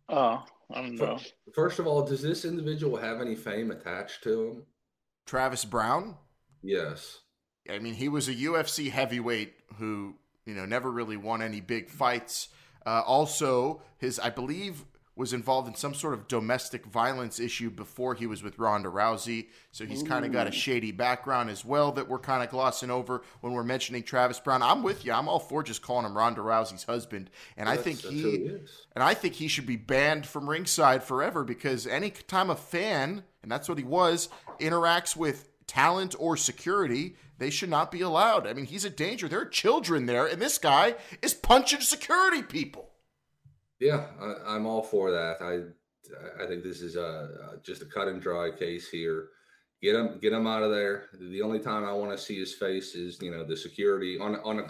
Oh, 0.09 0.43
I 0.71 0.81
don't 0.81 0.95
know. 0.95 1.19
First 1.53 1.79
of 1.79 1.87
all, 1.87 2.05
does 2.05 2.21
this 2.21 2.45
individual 2.45 2.97
have 2.97 3.21
any 3.21 3.35
fame 3.35 3.71
attached 3.71 4.23
to 4.23 4.43
him? 4.43 4.63
Travis 5.25 5.65
Browne. 5.65 6.15
Yes. 6.61 7.19
I 7.69 7.79
mean, 7.79 7.93
he 7.93 8.09
was 8.09 8.27
a 8.27 8.33
UFC 8.33 8.91
heavyweight 8.91 9.53
who, 9.77 10.15
you 10.45 10.53
know, 10.53 10.65
never 10.65 10.91
really 10.91 11.17
won 11.17 11.41
any 11.41 11.61
big 11.61 11.89
fights. 11.89 12.49
Uh, 12.85 13.01
also, 13.05 13.81
his, 13.97 14.19
I 14.19 14.29
believe, 14.29 14.85
was 15.15 15.31
involved 15.31 15.67
in 15.67 15.75
some 15.75 15.93
sort 15.93 16.13
of 16.13 16.27
domestic 16.27 16.85
violence 16.85 17.39
issue 17.39 17.69
before 17.69 18.15
he 18.15 18.25
was 18.25 18.41
with 18.41 18.57
Ronda 18.57 18.89
Rousey. 18.89 19.47
So 19.71 19.85
he's 19.85 20.01
kind 20.01 20.25
of 20.25 20.31
got 20.31 20.47
a 20.47 20.51
shady 20.51 20.91
background 20.91 21.51
as 21.51 21.63
well 21.63 21.91
that 21.91 22.09
we're 22.09 22.17
kind 22.17 22.43
of 22.43 22.49
glossing 22.49 22.89
over 22.89 23.21
when 23.41 23.53
we're 23.53 23.63
mentioning 23.63 24.01
Travis 24.01 24.39
Browne. 24.39 24.63
I'm 24.63 24.81
with 24.81 25.05
you. 25.05 25.13
I'm 25.13 25.27
all 25.27 25.39
for 25.39 25.61
just 25.61 25.83
calling 25.83 26.05
him 26.05 26.17
Ronda 26.17 26.41
Rousey's 26.41 26.83
husband, 26.83 27.29
and 27.57 27.69
I 27.69 27.77
think 27.77 27.99
he 27.99 28.23
he 28.23 28.49
and 28.95 29.03
I 29.03 29.13
think 29.13 29.35
he 29.35 29.47
should 29.47 29.65
be 29.65 29.75
banned 29.75 30.25
from 30.25 30.49
ringside 30.49 31.03
forever 31.03 31.43
because 31.43 31.85
any 31.87 32.11
time 32.11 32.49
a 32.49 32.55
fan, 32.55 33.23
and 33.41 33.51
that's 33.51 33.69
what 33.69 33.77
he 33.77 33.83
was, 33.83 34.29
interacts 34.59 35.15
with 35.15 35.49
talent 35.67 36.15
or 36.19 36.37
security, 36.37 37.15
they 37.37 37.49
should 37.49 37.69
not 37.69 37.91
be 37.91 38.01
allowed. 38.01 38.47
I 38.47 38.53
mean, 38.53 38.65
he's 38.65 38.85
a 38.85 38.89
danger. 38.89 39.27
There 39.27 39.41
are 39.41 39.45
children 39.45 40.05
there, 40.05 40.25
and 40.25 40.41
this 40.41 40.57
guy 40.57 40.95
is 41.21 41.33
punching 41.33 41.81
security 41.81 42.41
people. 42.41 42.89
Yeah, 43.79 44.05
I, 44.19 44.55
I'm 44.55 44.65
all 44.65 44.83
for 44.83 45.11
that. 45.11 45.41
I 45.41 45.61
I 46.41 46.47
think 46.47 46.63
this 46.63 46.81
is 46.81 46.95
a, 46.95 47.59
just 47.63 47.81
a 47.81 47.85
cut 47.85 48.07
and 48.07 48.21
dry 48.21 48.51
case 48.51 48.89
here. 48.89 49.29
Get 49.81 49.95
him 49.95 50.19
get 50.21 50.33
him 50.33 50.47
out 50.47 50.63
of 50.63 50.71
there. 50.71 51.05
The 51.19 51.41
only 51.41 51.59
time 51.59 51.83
I 51.83 51.91
want 51.91 52.11
to 52.11 52.17
see 52.17 52.39
his 52.39 52.53
face 52.53 52.95
is 52.95 53.21
you 53.21 53.31
know 53.31 53.43
the 53.43 53.57
security 53.57 54.17
on 54.17 54.35
on 54.37 54.59
a 54.59 54.67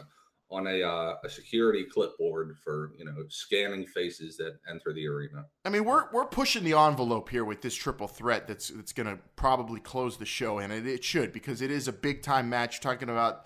on 0.49 0.67
a 0.67 0.81
uh, 0.81 1.15
a 1.23 1.29
security 1.29 1.83
clipboard 1.83 2.55
for 2.63 2.91
you 2.97 3.05
know 3.05 3.13
scanning 3.29 3.85
faces 3.85 4.37
that 4.37 4.57
enter 4.69 4.93
the 4.93 5.07
arena. 5.07 5.45
I 5.65 5.69
mean, 5.69 5.85
we're 5.85 6.05
we're 6.11 6.25
pushing 6.25 6.63
the 6.63 6.73
envelope 6.73 7.29
here 7.29 7.45
with 7.45 7.61
this 7.61 7.75
triple 7.75 8.07
threat 8.07 8.47
that's 8.47 8.69
that's 8.69 8.93
going 8.93 9.07
to 9.07 9.19
probably 9.35 9.79
close 9.79 10.17
the 10.17 10.25
show, 10.25 10.59
and 10.59 10.73
it, 10.73 10.87
it 10.87 11.03
should 11.03 11.31
because 11.31 11.61
it 11.61 11.69
is 11.69 11.87
a 11.87 11.93
big 11.93 12.21
time 12.23 12.49
match. 12.49 12.81
Talking 12.81 13.09
about 13.09 13.45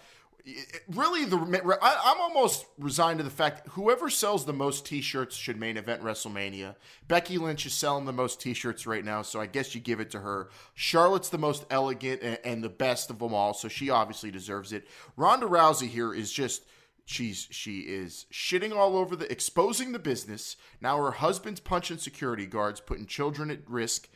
really 0.88 1.26
the 1.26 1.38
I, 1.82 2.02
I'm 2.06 2.22
almost 2.22 2.66
resigned 2.78 3.20
to 3.20 3.24
the 3.24 3.30
fact 3.30 3.68
whoever 3.70 4.10
sells 4.10 4.46
the 4.46 4.54
most 4.54 4.86
T-shirts 4.86 5.36
should 5.36 5.60
main 5.60 5.78
event 5.78 6.02
WrestleMania. 6.02 6.76
Becky 7.08 7.38
Lynch 7.38 7.66
is 7.66 7.74
selling 7.74 8.06
the 8.06 8.14
most 8.14 8.40
T-shirts 8.40 8.88
right 8.88 9.04
now, 9.04 9.22
so 9.22 9.42
I 9.42 9.46
guess 9.46 9.76
you 9.76 9.82
give 9.82 10.00
it 10.00 10.12
to 10.12 10.20
her. 10.20 10.50
Charlotte's 10.74 11.30
the 11.30 11.38
most 11.38 11.66
elegant 11.70 12.22
and, 12.22 12.40
and 12.46 12.64
the 12.64 12.70
best 12.70 13.10
of 13.10 13.20
them 13.20 13.34
all, 13.34 13.54
so 13.54 13.68
she 13.68 13.90
obviously 13.90 14.32
deserves 14.32 14.72
it. 14.72 14.88
Ronda 15.16 15.48
Rousey 15.48 15.88
here 15.88 16.14
is 16.14 16.32
just 16.32 16.64
she's 17.06 17.48
she 17.52 17.80
is 17.82 18.26
shitting 18.32 18.76
all 18.76 18.96
over 18.96 19.16
the 19.16 19.32
exposing 19.32 19.92
the 19.92 20.00
business. 20.00 20.56
Now 20.80 20.98
her 20.98 21.12
husband's 21.12 21.60
punching 21.60 21.98
security 21.98 22.46
guards, 22.46 22.80
putting 22.80 23.06
children 23.06 23.52
at 23.52 23.70
risk. 23.70 24.08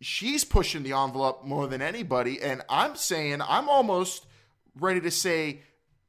She's 0.00 0.44
pushing 0.44 0.82
the 0.82 0.92
envelope 0.92 1.44
more 1.44 1.66
than 1.66 1.82
anybody, 1.82 2.40
and 2.40 2.62
I'm 2.68 2.94
saying 2.94 3.40
I'm 3.42 3.68
almost 3.68 4.26
ready 4.78 5.00
to 5.00 5.10
say 5.10 5.60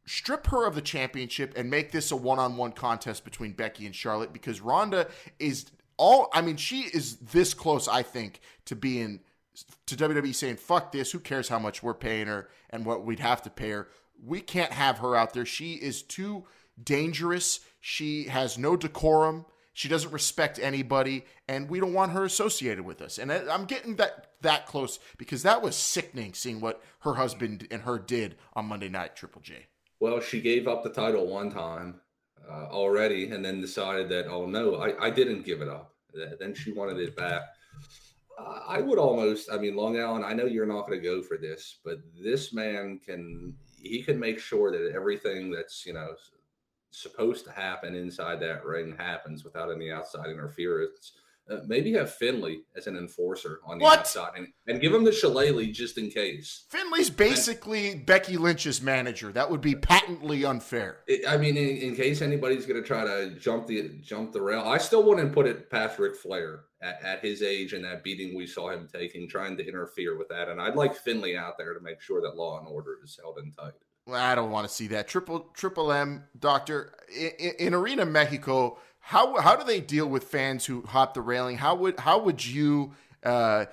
strip 0.06 0.48
her 0.48 0.66
of 0.68 0.76
the 0.76 0.82
championship 0.82 1.54
and 1.58 1.70
make 1.70 1.92
this 1.92 2.12
a 2.12 2.16
one-on-one 2.16 2.72
contest 2.72 3.24
between 3.24 3.54
Becky 3.54 3.86
and 3.86 3.96
Charlotte 3.96 4.32
because 4.32 4.62
Ronda 4.62 5.08
is 5.40 5.66
all 5.98 6.30
I 6.34 6.42
mean 6.42 6.58
she 6.58 6.82
is 6.82 7.18
this 7.18 7.54
close 7.54 7.88
I 7.88 8.04
think 8.04 8.42
to 8.66 8.76
being 8.76 9.22
to 9.88 9.96
WWE 9.96 10.36
saying 10.36 10.58
fuck 10.58 10.92
this 10.92 11.12
who 11.12 11.20
cares 11.20 11.50
how 11.50 11.60
much 11.60 11.82
we're 11.82 11.94
paying 11.94 12.28
her 12.28 12.50
and 12.70 12.86
what 12.86 13.06
we'd 13.06 13.20
have 13.20 13.42
to 13.44 13.50
pay 13.50 13.72
her? 13.72 13.88
We 14.24 14.42
can't 14.42 14.72
have 14.72 15.00
her 15.00 15.16
out 15.16 15.34
there. 15.34 15.46
She 15.46 15.74
is 15.74 16.02
too 16.02 16.46
dangerous. 16.82 17.60
She 17.82 18.26
has 18.26 18.58
no 18.58 18.76
decorum 18.76 19.46
she 19.76 19.88
doesn't 19.88 20.12
respect 20.12 20.58
anybody 20.58 21.24
and 21.48 21.70
we 21.70 21.80
don't 21.80 21.94
want 21.94 22.14
her 22.14 22.26
associated 22.26 22.84
with 22.84 23.00
us 23.02 23.20
and 23.20 23.32
I'm 23.32 23.66
getting 23.66 23.98
that 23.98 24.32
that 24.42 24.66
close 24.66 24.98
because 25.20 25.44
that 25.44 25.62
was 25.62 25.76
sickening 25.76 26.34
seeing 26.34 26.60
what 26.60 26.82
her 27.02 27.14
husband 27.14 27.68
and 27.70 27.84
her 27.84 28.00
did 28.00 28.36
on 28.54 28.66
Monday 28.66 28.90
night 28.90 29.16
Triple 29.16 29.42
J 29.44 29.68
Well, 30.00 30.20
she 30.20 30.42
gave 30.42 30.68
up 30.68 30.84
the 30.84 30.90
title 30.90 31.28
one 31.28 31.52
time 31.52 32.02
uh, 32.50 32.68
already, 32.70 33.32
and 33.32 33.44
then 33.44 33.62
decided 33.62 34.10
that 34.10 34.28
oh 34.28 34.46
no, 34.46 34.76
I, 34.76 35.08
I 35.08 35.10
didn't 35.10 35.44
give 35.44 35.62
it 35.62 35.70
up. 35.70 35.94
Then 36.40 36.54
she 36.54 36.72
wanted 36.72 36.98
it 37.00 37.16
back. 37.16 37.42
Uh, 38.38 38.60
I 38.68 38.82
would 38.82 39.00
almost, 39.00 39.52
I 39.52 39.58
mean, 39.58 39.76
Long 39.76 40.00
Island. 40.00 40.26
I 40.26 40.34
know 40.34 40.46
you're 40.46 40.66
not 40.66 40.88
going 40.88 41.00
to 41.02 41.06
go 41.06 41.22
for 41.22 41.38
this, 41.38 41.80
but 41.84 42.00
this 42.22 42.54
man 42.54 43.00
can 43.06 43.56
he 43.78 44.02
can 44.02 44.20
make 44.20 44.40
sure 44.40 44.72
that 44.72 44.94
everything 44.94 45.52
that's 45.52 45.86
you 45.86 45.94
know 45.94 46.16
supposed 47.02 47.46
to 47.46 47.52
happen 47.52 47.96
inside 47.96 48.40
that 48.42 48.66
ring 48.66 48.96
happens 48.98 49.44
without 49.44 49.72
any 49.72 49.92
outside 49.92 50.30
interference. 50.30 51.14
Uh, 51.48 51.58
maybe 51.68 51.94
have 51.94 52.12
Finlay 52.12 52.58
as 52.76 52.88
an 52.88 52.98
enforcer 52.98 53.60
on 53.68 53.78
the 53.78 53.84
What? 53.84 54.00
outside 54.00 54.32
and, 54.36 54.48
and 54.66 54.82
give 54.82 54.92
him 54.92 55.04
the 55.04 55.12
shillelagh 55.12 55.72
just 55.72 56.00
in 56.00 56.10
case. 56.10 56.66
Finlay's 56.72 57.12
basically 57.12 57.94
Becky 57.94 58.36
Lynch's 58.36 58.82
manager 58.82 59.32
that 59.32 59.52
would 59.52 59.62
be 59.62 59.76
patently 59.76 60.44
unfair 60.44 61.04
It, 61.06 61.22
I 61.28 61.38
mean, 61.38 61.56
in, 61.56 61.78
in 61.78 61.96
case 61.96 62.24
anybody's 62.24 62.66
going 62.66 62.82
to 62.82 62.88
try 62.88 63.04
to 63.06 63.30
jump 63.40 63.68
the 63.68 63.90
jump 64.02 64.32
the 64.32 64.42
rail, 64.42 64.62
I 64.62 64.80
still 64.80 65.04
wouldn't 65.04 65.34
put 65.34 65.46
it 65.46 65.70
past 65.70 66.00
Ric 66.00 66.16
Flair 66.16 66.62
at, 66.82 67.04
at 67.04 67.24
his 67.24 67.44
age 67.44 67.74
and 67.74 67.86
that 67.86 68.04
beating 68.04 68.36
we 68.36 68.48
saw 68.48 68.72
him 68.72 68.88
taking, 68.92 69.30
trying 69.30 69.56
to 69.58 69.68
interfere 69.68 70.18
with 70.18 70.30
that. 70.30 70.50
And 70.50 70.60
I'd 70.60 70.76
like 70.76 70.96
Finley 70.96 71.38
out 71.38 71.60
there 71.60 71.76
to 71.76 71.80
make 71.80 72.02
sure 72.02 72.22
that 72.22 72.36
law 72.36 72.58
and 72.58 72.68
order 72.68 72.98
is 73.04 73.20
held 73.22 73.38
in 73.38 73.52
tight. 73.52 73.74
Well, 74.06 74.22
I 74.22 74.36
don't 74.36 74.52
want 74.52 74.68
to 74.68 74.74
see 74.74 74.88
that. 74.88 75.08
Triple 75.08 75.50
Triple 75.54 75.92
M 75.92 76.26
Doctor 76.40 76.94
in, 77.16 77.54
in 77.60 77.74
Arena 77.74 78.06
Mexico. 78.06 78.78
How 79.00 79.40
how 79.40 79.56
do 79.56 79.64
they 79.64 79.82
deal 79.82 80.08
with 80.08 80.26
fans 80.26 80.66
who 80.66 80.84
hop 80.84 81.14
the 81.14 81.22
railing? 81.22 81.58
How 81.58 81.76
would 81.76 82.00
how 82.00 82.20
would 82.20 82.46
you 82.46 82.94
uh, 83.24 83.66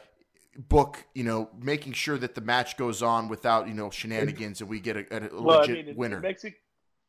book? 0.57 1.05
You 1.15 1.25
know, 1.25 1.51
making 1.59 1.93
sure 1.95 2.19
that 2.19 2.35
the 2.35 2.41
match 2.41 2.77
goes 2.77 3.03
on 3.03 3.29
without 3.29 3.69
you 3.69 3.75
know 3.75 3.91
shenanigans 3.91 4.61
and 4.61 4.71
we 4.71 4.81
get 4.81 4.97
a, 4.97 5.17
a 5.39 5.43
Well, 5.43 5.59
I 5.61 5.67
legit 5.67 5.87
mean, 5.87 5.97
winner. 5.97 6.17
in 6.17 6.23
Mexico, 6.23 6.57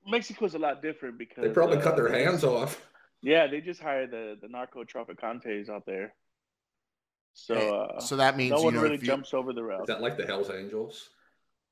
Mexico's 0.07 0.55
a 0.55 0.59
lot 0.59 0.81
different 0.81 1.17
because 1.17 1.43
They 1.43 1.49
probably 1.49 1.77
uh, 1.77 1.81
cut 1.81 1.95
their 1.95 2.09
hands 2.11 2.43
off. 2.43 2.81
Yeah, 3.21 3.47
they 3.47 3.61
just 3.61 3.81
hired 3.81 4.11
the 4.11 4.37
the 4.41 4.47
narco 4.49 4.83
traficantes 4.83 5.69
out 5.69 5.85
there. 5.85 6.13
So, 7.33 7.55
uh, 7.55 7.99
so 7.99 8.17
that 8.17 8.37
means 8.37 8.51
no 8.51 8.57
you 8.63 8.63
one 8.65 8.73
know 8.75 8.81
really 8.81 8.97
you, 8.97 9.01
jumps 9.01 9.33
over 9.33 9.53
the 9.53 9.63
rail. 9.63 9.81
Is 9.81 9.87
that 9.87 10.01
like 10.01 10.17
the 10.17 10.25
Hell's 10.25 10.49
Angels 10.49 11.09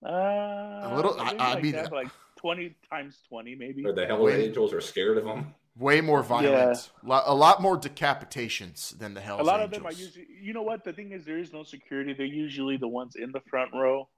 Uh, 0.04 0.94
little- 0.96 1.20
I- 1.20 1.36
I 1.40 1.54
like 1.54 1.64
mean- 1.64 1.72
that, 1.74 1.92
like 1.92 2.08
twenty 2.36 2.76
times 2.90 3.20
twenty, 3.28 3.56
maybe. 3.56 3.86
or 3.86 3.94
the 3.94 4.06
Hell's 4.06 4.22
Wait. 4.26 4.46
Angels 4.48 4.74
are 4.74 4.82
scared 4.82 5.18
of 5.18 5.26
them? 5.26 5.54
way 5.78 6.02
more 6.02 6.22
violent, 6.22 6.92
Lo- 7.04 7.22
a 7.26 7.34
lot 7.34 7.62
more 7.62 7.78
decapitations 7.80 8.98
than 8.98 9.14
the 9.14 9.22
Hell's 9.22 9.40
a 9.40 9.44
lot 9.44 9.62
Angels. 9.62 9.78
of 9.78 9.84
them 9.84 9.86
are 9.88 9.94
usually. 9.94 10.28
You 10.42 10.54
know 10.54 10.64
what? 10.64 10.84
The 10.84 10.92
thing 10.94 11.12
is, 11.12 11.24
there 11.26 11.38
is 11.38 11.54
no 11.54 11.64
security. 11.64 12.14
They're 12.14 12.26
usually 12.26 12.78
the 12.78 12.88
ones 12.88 13.16
in 13.16 13.32
the 13.32 13.40
front 13.42 13.72
row. 13.74 14.10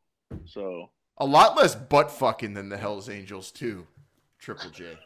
So 0.46 0.90
a 1.18 1.26
lot 1.26 1.56
less 1.58 1.76
butt 1.76 2.10
fucking 2.12 2.54
than 2.54 2.70
the 2.70 2.78
Hell's 2.78 3.10
Angels 3.10 3.52
too. 3.52 3.86
Triple 4.40 4.70
J. 4.72 4.98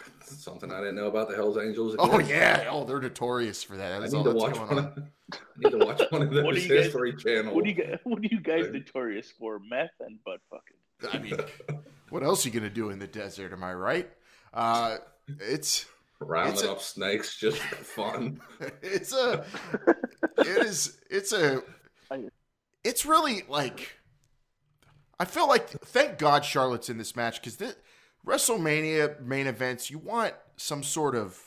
Something 0.24 0.72
I 0.72 0.78
didn't 0.80 0.94
know 0.96 1.06
about 1.06 1.28
the 1.28 1.34
Hell's 1.36 1.58
Angels. 1.58 1.96
Oh 1.98 2.18
yeah, 2.18 2.68
oh 2.70 2.84
they're 2.84 3.00
notorious 3.00 3.62
for 3.62 3.76
that. 3.76 3.92
I 4.00 4.04
need 4.06 4.14
all 4.14 4.24
to 4.24 4.32
that's 4.32 4.42
watch 4.42 4.54
going 4.54 4.68
one. 4.68 4.78
on. 4.78 4.84
Of, 4.84 5.02
I 5.32 5.38
need 5.58 5.70
to 5.70 5.84
watch 5.86 6.02
one 6.10 6.22
of 6.22 6.28
What 6.28 6.34
those 6.44 6.54
do 6.54 6.60
you 6.62 6.68
guys- 6.68 6.84
History 6.86 7.16
Channel. 7.16 7.54
what 7.54 7.64
do 7.64 7.70
you 7.70 7.76
guys? 7.76 7.98
What 8.04 8.18
are 8.20 8.26
you 8.30 8.40
guys 8.40 8.70
notorious 8.72 9.30
for? 9.38 9.58
Meth 9.58 9.90
and 10.00 10.18
butt 10.24 10.40
fucking. 10.50 11.12
I 11.12 11.18
mean, 11.18 11.36
what 12.10 12.22
else 12.22 12.44
are 12.44 12.48
you 12.48 12.54
gonna 12.54 12.70
do 12.70 12.90
in 12.90 12.98
the 12.98 13.06
desert? 13.06 13.52
Am 13.52 13.62
I 13.64 13.74
right? 13.74 14.08
Uh, 14.54 14.98
it's 15.40 15.86
Rounding 16.20 16.52
It's 16.54 16.62
a- 16.62 16.70
up 16.72 16.80
snakes 16.80 17.36
just 17.36 17.58
for 17.58 17.76
fun. 17.84 18.40
it's 18.82 19.12
a 19.12 19.44
it 20.38 20.46
is 20.66 21.00
it's 21.10 21.32
a 21.32 21.62
it's 22.84 23.04
really 23.06 23.42
like 23.48 23.96
I 25.18 25.24
feel 25.24 25.48
like 25.48 25.68
thank 25.68 26.18
God 26.18 26.44
Charlotte's 26.44 26.88
in 26.88 26.98
this 26.98 27.16
match 27.16 27.40
because 27.40 27.56
this 27.56 27.74
WrestleMania 28.26 29.20
main 29.20 29.46
events 29.46 29.90
you 29.90 29.98
want 29.98 30.34
some 30.56 30.82
sort 30.82 31.14
of 31.14 31.38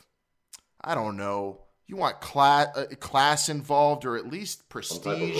I 0.81 0.95
don't 0.95 1.17
know 1.17 1.61
you 1.87 1.95
want 1.95 2.19
class 2.19 2.75
uh, 2.75 2.85
class 2.99 3.47
involved 3.49 4.05
or 4.05 4.17
at 4.17 4.27
least 4.27 4.63
Some 4.81 5.01
type 5.01 5.13
of 5.13 5.19
prestige. 5.19 5.37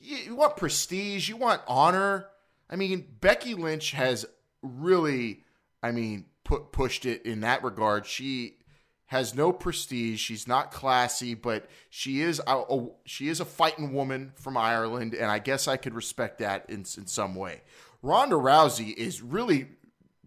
You, 0.00 0.16
you 0.16 0.36
want 0.36 0.56
prestige. 0.56 1.28
You 1.28 1.36
want 1.36 1.62
honor. 1.66 2.26
I 2.68 2.76
mean, 2.76 3.06
Becky 3.20 3.54
Lynch 3.54 3.92
has 3.92 4.26
really, 4.62 5.42
I 5.82 5.90
mean, 5.90 6.26
put 6.44 6.70
pushed 6.72 7.06
it 7.06 7.24
in 7.24 7.40
that 7.40 7.62
regard. 7.64 8.04
She 8.06 8.58
has 9.06 9.34
no 9.34 9.52
prestige. 9.52 10.20
She's 10.20 10.46
not 10.46 10.70
classy, 10.70 11.34
but 11.34 11.66
she 11.88 12.20
is 12.20 12.42
a, 12.46 12.58
a- 12.68 12.88
she 13.06 13.28
is 13.28 13.40
a 13.40 13.44
fighting 13.46 13.94
woman 13.94 14.32
from 14.36 14.56
Ireland, 14.58 15.14
and 15.14 15.30
I 15.30 15.38
guess 15.38 15.66
I 15.66 15.78
could 15.78 15.94
respect 15.94 16.38
that 16.40 16.66
in 16.68 16.80
in 16.80 17.06
some 17.06 17.34
way. 17.34 17.62
Ronda 18.02 18.36
Rousey 18.36 18.92
is 18.94 19.22
really 19.22 19.68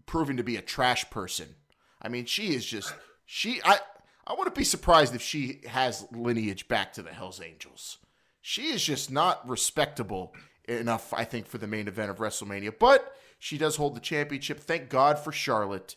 proving 0.08 0.38
to 0.38 0.42
be 0.42 0.56
a 0.56 0.62
trash 0.62 1.08
person. 1.10 1.54
I 2.02 2.08
mean, 2.08 2.24
she 2.24 2.54
is 2.54 2.66
just 2.66 2.92
she. 3.24 3.60
I 3.64 3.78
I 4.26 4.34
wouldn't 4.34 4.56
be 4.56 4.64
surprised 4.64 5.14
if 5.14 5.22
she 5.22 5.60
has 5.68 6.06
lineage 6.10 6.66
back 6.66 6.92
to 6.94 7.02
the 7.02 7.12
Hell's 7.12 7.40
Angels. 7.40 7.98
She 8.42 8.68
is 8.68 8.84
just 8.84 9.10
not 9.10 9.48
respectable 9.48 10.34
enough, 10.68 11.14
I 11.14 11.24
think, 11.24 11.46
for 11.46 11.58
the 11.58 11.66
main 11.66 11.86
event 11.86 12.10
of 12.10 12.18
WrestleMania. 12.18 12.74
But 12.78 13.14
she 13.38 13.56
does 13.56 13.76
hold 13.76 13.94
the 13.94 14.00
championship. 14.00 14.60
Thank 14.60 14.88
God 14.88 15.18
for 15.18 15.30
Charlotte, 15.30 15.94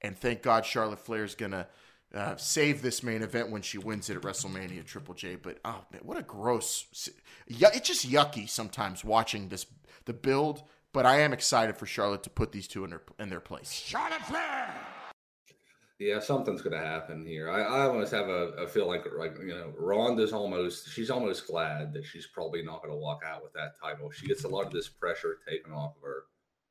and 0.00 0.16
thank 0.16 0.42
God 0.42 0.64
Charlotte 0.64 1.00
Flair 1.00 1.24
is 1.24 1.34
gonna 1.34 1.66
uh, 2.14 2.36
save 2.36 2.82
this 2.82 3.02
main 3.02 3.22
event 3.22 3.50
when 3.50 3.62
she 3.62 3.78
wins 3.78 4.08
it 4.08 4.16
at 4.16 4.22
WrestleMania 4.22 4.84
Triple 4.84 5.14
J. 5.14 5.36
But 5.36 5.58
oh 5.64 5.84
man, 5.90 6.02
what 6.04 6.18
a 6.18 6.22
gross! 6.22 7.10
It's 7.46 7.88
just 7.88 8.08
yucky 8.08 8.48
sometimes 8.48 9.04
watching 9.04 9.48
this 9.48 9.66
the 10.04 10.12
build. 10.12 10.62
But 10.94 11.06
I 11.06 11.18
am 11.22 11.32
excited 11.32 11.76
for 11.76 11.86
Charlotte 11.86 12.22
to 12.22 12.30
put 12.30 12.52
these 12.52 12.68
two 12.68 12.84
in 12.84 12.90
their 12.90 13.02
in 13.18 13.28
their 13.28 13.40
place. 13.40 13.72
Charlotte 13.72 14.22
Flair! 14.22 14.72
Yeah, 15.98 16.20
something's 16.20 16.62
gonna 16.62 16.78
happen 16.78 17.26
here. 17.26 17.50
I, 17.50 17.62
I 17.62 17.86
almost 17.88 18.12
have 18.12 18.28
a, 18.28 18.52
a 18.52 18.68
feel 18.68 18.86
like 18.86 19.04
like 19.18 19.36
you 19.40 19.48
know, 19.48 19.72
Ronda's 19.76 20.32
almost 20.32 20.88
she's 20.88 21.10
almost 21.10 21.48
glad 21.48 21.92
that 21.94 22.06
she's 22.06 22.28
probably 22.28 22.62
not 22.62 22.80
gonna 22.80 22.96
walk 22.96 23.22
out 23.26 23.42
with 23.42 23.52
that 23.54 23.72
title. 23.78 24.08
She 24.12 24.28
gets 24.28 24.44
a 24.44 24.48
lot 24.48 24.66
of 24.66 24.72
this 24.72 24.88
pressure 24.88 25.38
taken 25.48 25.72
off 25.72 25.96
of 25.96 26.02
her. 26.02 26.22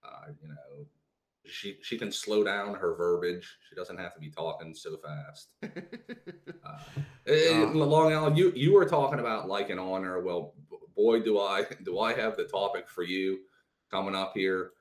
Uh, 0.06 0.32
you 0.42 0.48
know, 0.48 0.86
she 1.46 1.76
she 1.84 1.98
can 1.98 2.10
slow 2.10 2.46
down 2.46 2.76
her 2.76 2.96
verbiage. 2.96 3.58
She 3.70 3.76
doesn't 3.76 3.98
have 3.98 4.14
to 4.14 4.22
be 4.22 4.30
talking 4.30 4.74
so 4.74 4.98
fast. 4.98 5.54
Uh, 6.66 6.80
eh, 7.28 7.70
Long 7.74 8.14
Island, 8.14 8.38
you 8.38 8.54
you 8.56 8.74
were 8.74 8.86
talking 8.86 9.20
about 9.20 9.50
like 9.50 9.70
an 9.70 9.80
honor. 9.80 10.22
Well, 10.22 10.54
b- 10.70 10.78
boy, 10.96 11.20
do 11.20 11.38
I 11.38 11.66
do 11.84 12.00
I 12.00 12.14
have 12.14 12.38
the 12.38 12.46
topic 12.46 12.90
for 12.90 13.04
you 13.04 13.40
coming 13.94 14.16
up 14.16 14.34
here 14.36 14.72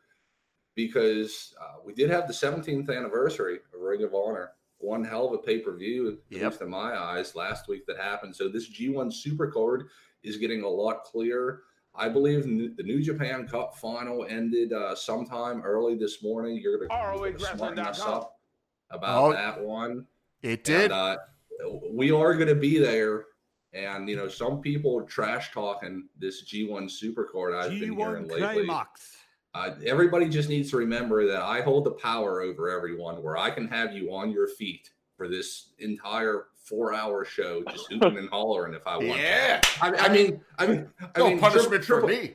because 0.74 1.54
uh, 1.60 1.74
we 1.84 1.92
did 1.92 2.08
have 2.10 2.26
the 2.26 2.32
17th 2.32 2.88
anniversary 2.88 3.58
of 3.74 3.80
Ring 3.80 4.02
of 4.02 4.14
Honor. 4.14 4.52
One 4.78 5.04
hell 5.04 5.26
of 5.26 5.34
a 5.34 5.38
pay 5.38 5.58
per 5.58 5.76
view, 5.76 6.08
at 6.08 6.14
Yep. 6.30 6.50
least 6.52 6.62
in 6.62 6.70
my 6.70 6.96
eyes, 6.98 7.36
last 7.36 7.68
week 7.68 7.86
that 7.86 7.98
happened. 7.98 8.34
So 8.34 8.48
this 8.48 8.68
G1 8.70 9.12
Supercard 9.12 9.84
is 10.22 10.38
getting 10.38 10.62
a 10.62 10.68
lot 10.68 11.04
clearer. 11.04 11.64
I 11.94 12.08
believe 12.08 12.44
the 12.44 12.82
New 12.82 13.02
Japan 13.02 13.46
Cup 13.46 13.76
final 13.76 14.24
ended 14.24 14.72
uh, 14.72 14.94
sometime 14.94 15.60
early 15.60 15.94
this 15.94 16.22
morning. 16.22 16.56
You're 16.56 16.78
going 16.78 16.88
to 16.88 17.38
smarten 17.54 17.78
us 17.80 18.00
up 18.00 18.38
about 18.90 19.24
Oh, 19.24 19.32
that 19.34 19.60
one. 19.62 20.06
It 20.40 20.64
did. 20.64 20.84
And, 20.90 20.92
uh, 20.94 21.16
we 21.92 22.10
are 22.10 22.34
going 22.34 22.48
to 22.48 22.54
be 22.54 22.78
there. 22.78 23.26
And, 23.74 24.08
you 24.08 24.16
know, 24.16 24.28
some 24.28 24.60
people 24.60 24.98
are 24.98 25.04
trash 25.04 25.50
talking 25.52 26.08
this 26.18 26.44
G1 26.44 26.90
Supercard 26.90 27.58
I've 27.58 27.70
been 27.70 27.96
hearing 27.96 28.28
lately. 28.28 28.66
Uh, 29.54 29.74
everybody 29.84 30.28
just 30.28 30.48
needs 30.48 30.70
to 30.70 30.78
remember 30.78 31.26
that 31.26 31.42
I 31.42 31.60
hold 31.60 31.84
the 31.84 31.90
power 31.92 32.40
over 32.40 32.70
everyone 32.70 33.22
where 33.22 33.36
I 33.36 33.50
can 33.50 33.68
have 33.68 33.92
you 33.92 34.14
on 34.14 34.30
your 34.30 34.48
feet 34.48 34.90
for 35.16 35.28
this 35.28 35.70
entire 35.78 36.46
four 36.64 36.94
hour 36.94 37.24
show, 37.24 37.62
just 37.70 37.90
hooting 37.90 38.16
and 38.16 38.28
hollering 38.30 38.74
if 38.74 38.86
I 38.86 38.96
want. 38.96 39.08
yeah, 39.20 39.60
I, 39.80 39.90
I 39.90 40.08
mean, 40.08 40.40
I 40.58 40.66
mean, 40.66 40.88
I 41.14 41.18
no 41.18 41.28
mean, 41.28 41.38
punishment 41.38 41.84
triple, 41.84 42.08
for 42.08 42.14
me. 42.14 42.34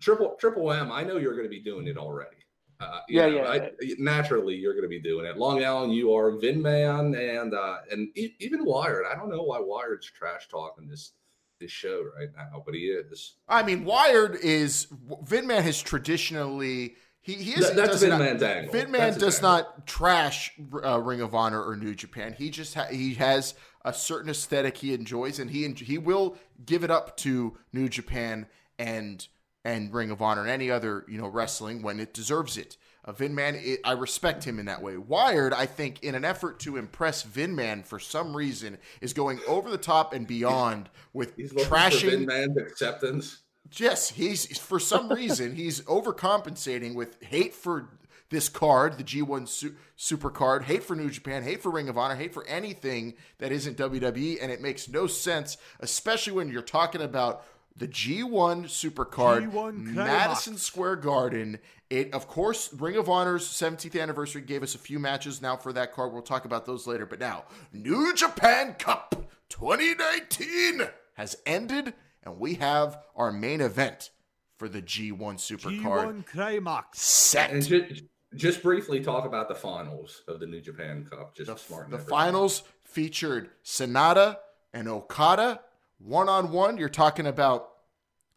Triple, 0.00 0.36
triple 0.38 0.72
M. 0.72 0.90
I 0.90 1.04
know 1.04 1.16
you're 1.16 1.34
going 1.34 1.46
to 1.46 1.50
be 1.50 1.60
doing 1.60 1.86
it 1.86 1.96
already. 1.96 2.37
Uh, 2.80 3.00
Yeah, 3.08 3.26
know, 3.28 3.36
yeah. 3.38 3.48
I, 3.48 3.70
naturally, 3.98 4.54
you're 4.54 4.72
going 4.72 4.84
to 4.84 4.88
be 4.88 5.00
doing 5.00 5.26
it. 5.26 5.36
Long 5.36 5.62
Island, 5.64 5.92
you 5.92 6.14
are 6.14 6.30
Vin 6.38 6.62
Man, 6.62 7.14
and 7.14 7.52
uh, 7.54 7.78
and 7.90 8.08
e- 8.16 8.34
even 8.38 8.64
Wired. 8.64 9.04
I 9.10 9.16
don't 9.16 9.30
know 9.30 9.42
why 9.42 9.58
Wired's 9.60 10.06
trash 10.06 10.48
talking 10.48 10.86
this 10.88 11.12
this 11.58 11.72
show 11.72 12.04
right 12.16 12.28
now, 12.36 12.62
but 12.64 12.74
he 12.74 12.82
is. 12.86 13.34
I 13.48 13.64
mean, 13.64 13.84
Wired 13.84 14.36
is 14.42 14.86
Vin 15.24 15.46
Man 15.48 15.62
has 15.64 15.82
traditionally 15.82 16.94
he 17.20 17.34
he 17.34 17.52
is 17.54 17.66
That- 17.66 17.74
that's 17.76 18.00
Vin 18.00 18.10
not- 18.10 18.20
Man's 18.20 18.42
angle. 18.44 18.72
Vinman 18.72 18.92
That's 18.92 19.14
his 19.16 19.22
does 19.24 19.36
angle. 19.38 19.50
not 19.50 19.86
trash 19.88 20.52
uh, 20.84 21.00
Ring 21.00 21.20
of 21.20 21.34
Honor 21.34 21.62
or 21.64 21.74
New 21.76 21.96
Japan. 21.96 22.32
He 22.38 22.48
just 22.48 22.74
ha- 22.74 22.86
he 22.92 23.14
has 23.14 23.54
a 23.84 23.92
certain 23.92 24.30
aesthetic 24.30 24.76
he 24.76 24.94
enjoys, 24.94 25.40
and 25.40 25.50
he 25.50 25.64
en- 25.64 25.74
he 25.74 25.98
will 25.98 26.36
give 26.64 26.84
it 26.84 26.92
up 26.92 27.16
to 27.18 27.58
New 27.72 27.88
Japan 27.88 28.46
and 28.78 29.26
and 29.68 29.92
Ring 29.92 30.10
of 30.10 30.22
Honor 30.22 30.42
and 30.42 30.50
any 30.50 30.70
other 30.70 31.04
you 31.08 31.18
know 31.18 31.28
wrestling 31.28 31.82
when 31.82 32.00
it 32.00 32.14
deserves 32.14 32.56
it. 32.56 32.76
Uh, 33.04 33.12
Vinman, 33.12 33.54
it, 33.64 33.80
I 33.84 33.92
respect 33.92 34.44
him 34.44 34.58
in 34.58 34.66
that 34.66 34.82
way. 34.82 34.96
Wired, 34.96 35.52
I 35.52 35.66
think, 35.66 36.02
in 36.02 36.14
an 36.14 36.24
effort 36.24 36.58
to 36.60 36.76
impress 36.76 37.22
Vinman 37.22 37.84
for 37.84 37.98
some 37.98 38.36
reason, 38.36 38.78
is 39.00 39.12
going 39.12 39.40
over 39.46 39.70
the 39.70 39.78
top 39.78 40.12
and 40.12 40.26
beyond 40.26 40.88
with 41.12 41.36
He's 41.36 41.52
trashing 41.52 42.10
Vin 42.10 42.26
Man's 42.26 42.56
acceptance. 42.56 43.42
Yes, 43.76 44.08
he's 44.10 44.58
for 44.58 44.80
some 44.80 45.10
reason 45.10 45.54
he's 45.54 45.82
overcompensating 45.82 46.94
with 46.94 47.22
hate 47.22 47.54
for 47.54 47.90
this 48.30 48.48
card, 48.48 48.98
the 48.98 49.04
G1 49.04 49.48
su- 49.48 49.76
Super 49.96 50.30
card, 50.30 50.64
hate 50.64 50.84
for 50.84 50.94
New 50.94 51.10
Japan, 51.10 51.42
hate 51.42 51.62
for 51.62 51.70
Ring 51.70 51.88
of 51.88 51.98
Honor, 51.98 52.14
hate 52.14 52.32
for 52.32 52.46
anything 52.46 53.14
that 53.38 53.52
isn't 53.52 53.76
WWE, 53.78 54.38
and 54.40 54.52
it 54.52 54.60
makes 54.60 54.88
no 54.88 55.06
sense, 55.06 55.56
especially 55.80 56.32
when 56.34 56.50
you're 56.50 56.62
talking 56.62 57.00
about 57.00 57.44
the 57.78 57.88
G1 57.88 58.68
Super 58.68 59.04
card, 59.04 59.44
G1 59.44 59.76
Madison 59.94 60.56
Square 60.56 60.96
Garden. 60.96 61.58
It, 61.90 62.12
of 62.12 62.28
course, 62.28 62.72
Ring 62.74 62.96
of 62.96 63.08
Honor's 63.08 63.46
17th 63.48 64.00
anniversary 64.00 64.42
gave 64.42 64.62
us 64.62 64.74
a 64.74 64.78
few 64.78 64.98
matches 64.98 65.40
now 65.40 65.56
for 65.56 65.72
that 65.72 65.92
card. 65.92 66.12
We'll 66.12 66.22
talk 66.22 66.44
about 66.44 66.66
those 66.66 66.86
later. 66.86 67.06
But 67.06 67.20
now, 67.20 67.44
New 67.72 68.12
Japan 68.14 68.74
Cup 68.78 69.14
2019 69.48 70.88
has 71.14 71.36
ended, 71.46 71.94
and 72.22 72.38
we 72.38 72.54
have 72.54 72.98
our 73.16 73.32
main 73.32 73.60
event 73.60 74.10
for 74.58 74.68
the 74.68 74.82
G1 74.82 75.38
Super 75.40 75.70
card 75.82 76.08
G1 76.08 76.26
Climax. 76.26 77.00
set. 77.00 77.50
And 77.50 77.64
just, 77.66 78.02
just 78.34 78.62
briefly 78.62 79.00
talk 79.00 79.24
about 79.24 79.48
the 79.48 79.54
finals 79.54 80.22
of 80.28 80.40
the 80.40 80.46
New 80.46 80.60
Japan 80.60 81.06
Cup. 81.08 81.34
Just 81.34 81.46
The, 81.46 81.54
to 81.54 81.60
smarten 81.60 81.90
the 81.92 81.98
everyone. 81.98 82.10
finals 82.10 82.62
featured 82.84 83.50
Sanada 83.64 84.38
and 84.74 84.88
Okada 84.88 85.60
one 85.98 86.28
on 86.28 86.52
one. 86.52 86.78
You're 86.78 86.88
talking 86.88 87.26
about 87.26 87.70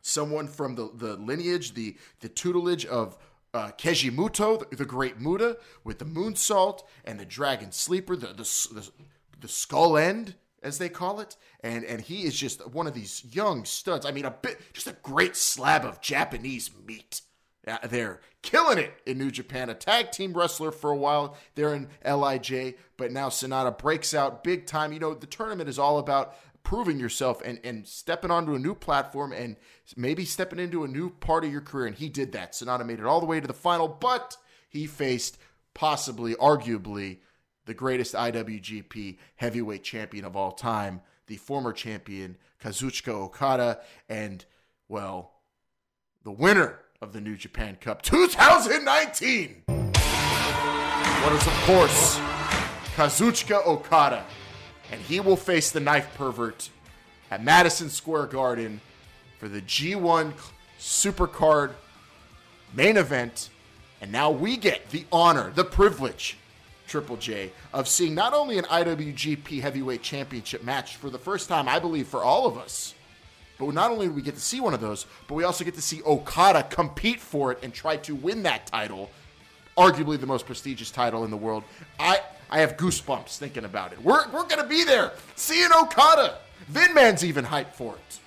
someone 0.02 0.48
from 0.48 0.76
the, 0.76 0.90
the 0.94 1.16
lineage, 1.16 1.74
the, 1.74 1.96
the 2.20 2.30
tutelage 2.30 2.86
of 2.86 3.18
uh, 3.54 3.72
Keiji 3.78 4.12
Muto, 4.12 4.68
the, 4.70 4.76
the 4.76 4.86
great 4.86 5.20
Muta, 5.20 5.58
with 5.84 6.00
the 6.00 6.06
moonsault 6.06 6.82
and 7.06 7.20
the 7.20 7.26
dragon 7.26 7.72
sleeper, 7.72 8.16
the, 8.16 8.28
the, 8.28 8.44
the, 8.74 8.90
the 9.40 9.48
skull 9.48 9.98
end, 9.98 10.36
as 10.64 10.78
they 10.78 10.90
call 10.90 11.20
it. 11.20 11.36
And, 11.62 11.84
and 11.86 12.02
he 12.02 12.24
is 12.24 12.38
just 12.38 12.68
one 12.70 12.88
of 12.88 12.94
these 12.94 13.24
young 13.32 13.66
studs. 13.66 14.06
I 14.06 14.12
mean, 14.12 14.26
a 14.26 14.32
bit, 14.32 14.60
just 14.74 14.88
a 14.88 14.96
great 15.04 15.36
slab 15.36 15.86
of 15.86 16.02
Japanese 16.02 16.72
meat. 16.86 17.22
Yeah, 17.68 17.78
they're 17.88 18.22
killing 18.42 18.80
it 18.80 18.92
in 19.06 19.20
New 19.20 19.30
Japan. 19.30 19.70
A 19.70 19.76
tag 19.76 20.12
team 20.12 20.34
wrestler 20.34 20.72
for 20.72 20.90
a 20.90 20.98
while 20.98 21.38
there 21.54 21.76
in 21.76 21.90
LIJ, 22.04 22.76
but 22.98 23.12
now 23.12 23.30
Sanada 23.30 23.78
breaks 23.78 24.16
out 24.16 24.44
big 24.44 24.66
time. 24.66 24.92
You 24.92 25.00
know, 25.00 25.14
the 25.14 25.28
tournament 25.28 25.70
is 25.70 25.78
all 25.78 26.00
about 26.00 26.36
proving 26.64 27.00
yourself 27.00 27.42
and, 27.44 27.60
and 27.64 27.88
stepping 27.88 28.32
onto 28.32 28.54
a 28.54 28.60
new 28.60 28.76
platform 28.76 29.34
and 29.34 29.56
maybe 29.96 30.26
stepping 30.26 30.60
into 30.60 30.84
a 30.84 30.88
new 30.88 31.10
part 31.10 31.44
of 31.44 31.52
your 31.52 31.62
career. 31.62 31.88
And 31.88 31.96
he 31.96 32.10
did 32.10 32.32
that. 32.34 32.54
Sanada 32.54 32.86
made 32.86 33.00
it 33.00 33.06
all 33.06 33.20
the 33.20 33.26
way 33.26 33.40
to 33.40 33.48
the 33.48 33.54
final, 33.54 33.88
but 33.88 34.38
he 34.70 34.88
faced 34.88 35.38
possibly, 35.74 36.36
arguably, 36.36 37.20
the 37.66 37.74
greatest 37.74 38.14
IWGP 38.16 39.18
heavyweight 39.36 39.84
champion 39.84 40.26
of 40.26 40.36
all 40.36 40.52
time, 40.52 41.02
the 41.28 41.38
former 41.38 41.74
champion 41.74 42.38
Kazuchika 42.62 43.10
Okada, 43.10 43.80
and, 44.10 44.46
well, 44.88 45.34
the 46.24 46.32
winner 46.32 46.80
of 47.02 47.14
the 47.14 47.22
New 47.22 47.36
Japan 47.36 47.78
Cup 47.80 48.02
2019 48.02 49.64
what 51.22 51.34
is, 51.34 51.46
of 51.46 51.54
course, 51.66 52.18
Kazuchika 52.96 53.64
Okada. 53.68 54.26
And 54.92 55.00
he 55.02 55.20
will 55.20 55.38
face 55.38 55.72
the 55.72 55.80
knife 55.80 56.14
pervert 56.16 56.70
at 57.30 57.44
Madison 57.44 57.90
Square 57.90 58.28
Garden 58.28 58.82
for 59.40 59.48
the 59.48 59.62
G1 59.62 60.34
Supercard 60.80 61.72
main 62.74 62.98
event. 62.98 63.50
And 64.02 64.12
now 64.12 64.32
we 64.32 64.58
get 64.58 64.90
the 64.90 65.06
honor, 65.12 65.52
the 65.52 65.64
privilege, 65.64 66.38
Triple 66.88 67.18
J, 67.18 67.52
of 67.74 67.88
seeing 67.88 68.14
not 68.14 68.34
only 68.34 68.58
an 68.58 68.66
IWGP 68.66 69.62
Heavyweight 69.62 70.02
Championship 70.02 70.64
match 70.64 70.98
for 70.98 71.10
the 71.10 71.20
first 71.20 71.48
time, 71.48 71.70
I 71.70 71.80
believe, 71.80 72.08
for 72.08 72.22
all 72.22 72.46
of 72.46 72.58
us, 72.58 72.94
but 73.58 73.74
not 73.74 73.92
only 73.92 74.08
do 74.08 74.14
we 74.14 74.22
get 74.22 74.36
to 74.36 74.42
see 74.42 74.60
one 74.60 74.74
of 74.74 74.82
those, 74.82 75.06
but 75.28 75.36
we 75.36 75.44
also 75.44 75.64
get 75.64 75.76
to 75.76 75.82
see 75.82 76.02
Okada 76.02 76.64
compete 76.64 77.20
for 77.20 77.52
it 77.52 77.60
and 77.62 77.74
try 77.74 77.96
to 77.98 78.16
win 78.16 78.44
that 78.44 78.66
title, 78.66 79.10
arguably 79.78 80.20
the 80.20 80.26
most 80.26 80.46
prestigious 80.46 80.92
title 80.92 81.24
in 81.24 81.32
the 81.32 81.38
world. 81.38 81.64
I 82.00 82.22
I 82.52 82.60
have 82.60 82.76
goosebumps 82.76 83.38
thinking 83.38 83.64
about 83.64 83.94
it. 83.94 84.02
We're 84.04 84.30
we're 84.32 84.46
gonna 84.46 84.68
be 84.68 84.84
there. 84.84 85.14
Seeing 85.36 85.70
Okada. 85.72 86.38
Vinman's 86.72 87.24
even 87.24 87.46
hyped 87.46 87.74
for 87.74 87.96
it. 87.96 88.20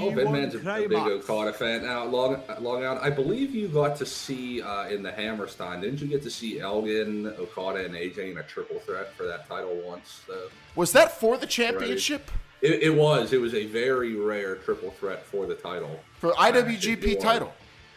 Oh, 0.00 0.10
Vinman's 0.10 0.54
a, 0.54 0.58
a 0.58 0.88
big 0.88 0.98
Okada 0.98 1.52
fan. 1.52 1.84
Now, 1.84 2.04
long, 2.04 2.42
long 2.58 2.82
out, 2.84 3.00
I 3.00 3.10
believe 3.10 3.54
you 3.54 3.68
got 3.68 3.96
to 3.98 4.06
see 4.06 4.60
uh, 4.60 4.88
in 4.88 5.04
the 5.04 5.12
Hammerstein. 5.12 5.80
Didn't 5.80 6.00
you 6.00 6.08
get 6.08 6.20
to 6.24 6.30
see 6.30 6.58
Elgin, 6.58 7.28
Okada, 7.38 7.84
and 7.84 7.94
AJ 7.94 8.32
in 8.32 8.38
a 8.38 8.42
triple 8.42 8.80
threat 8.80 9.14
for 9.14 9.24
that 9.26 9.48
title 9.48 9.80
once? 9.86 10.22
Uh, 10.28 10.48
Was 10.74 10.90
that 10.92 11.20
for 11.20 11.36
the 11.36 11.46
championship? 11.46 12.28
it, 12.60 12.82
it 12.82 12.90
was. 12.94 13.32
It 13.32 13.40
was 13.40 13.54
a 13.54 13.66
very 13.66 14.16
rare 14.16 14.56
triple 14.56 14.90
threat 14.90 15.24
for 15.24 15.46
the 15.46 15.54
title. 15.54 16.00
For 16.18 16.32
IWGP 16.32 17.20
title. 17.20 17.54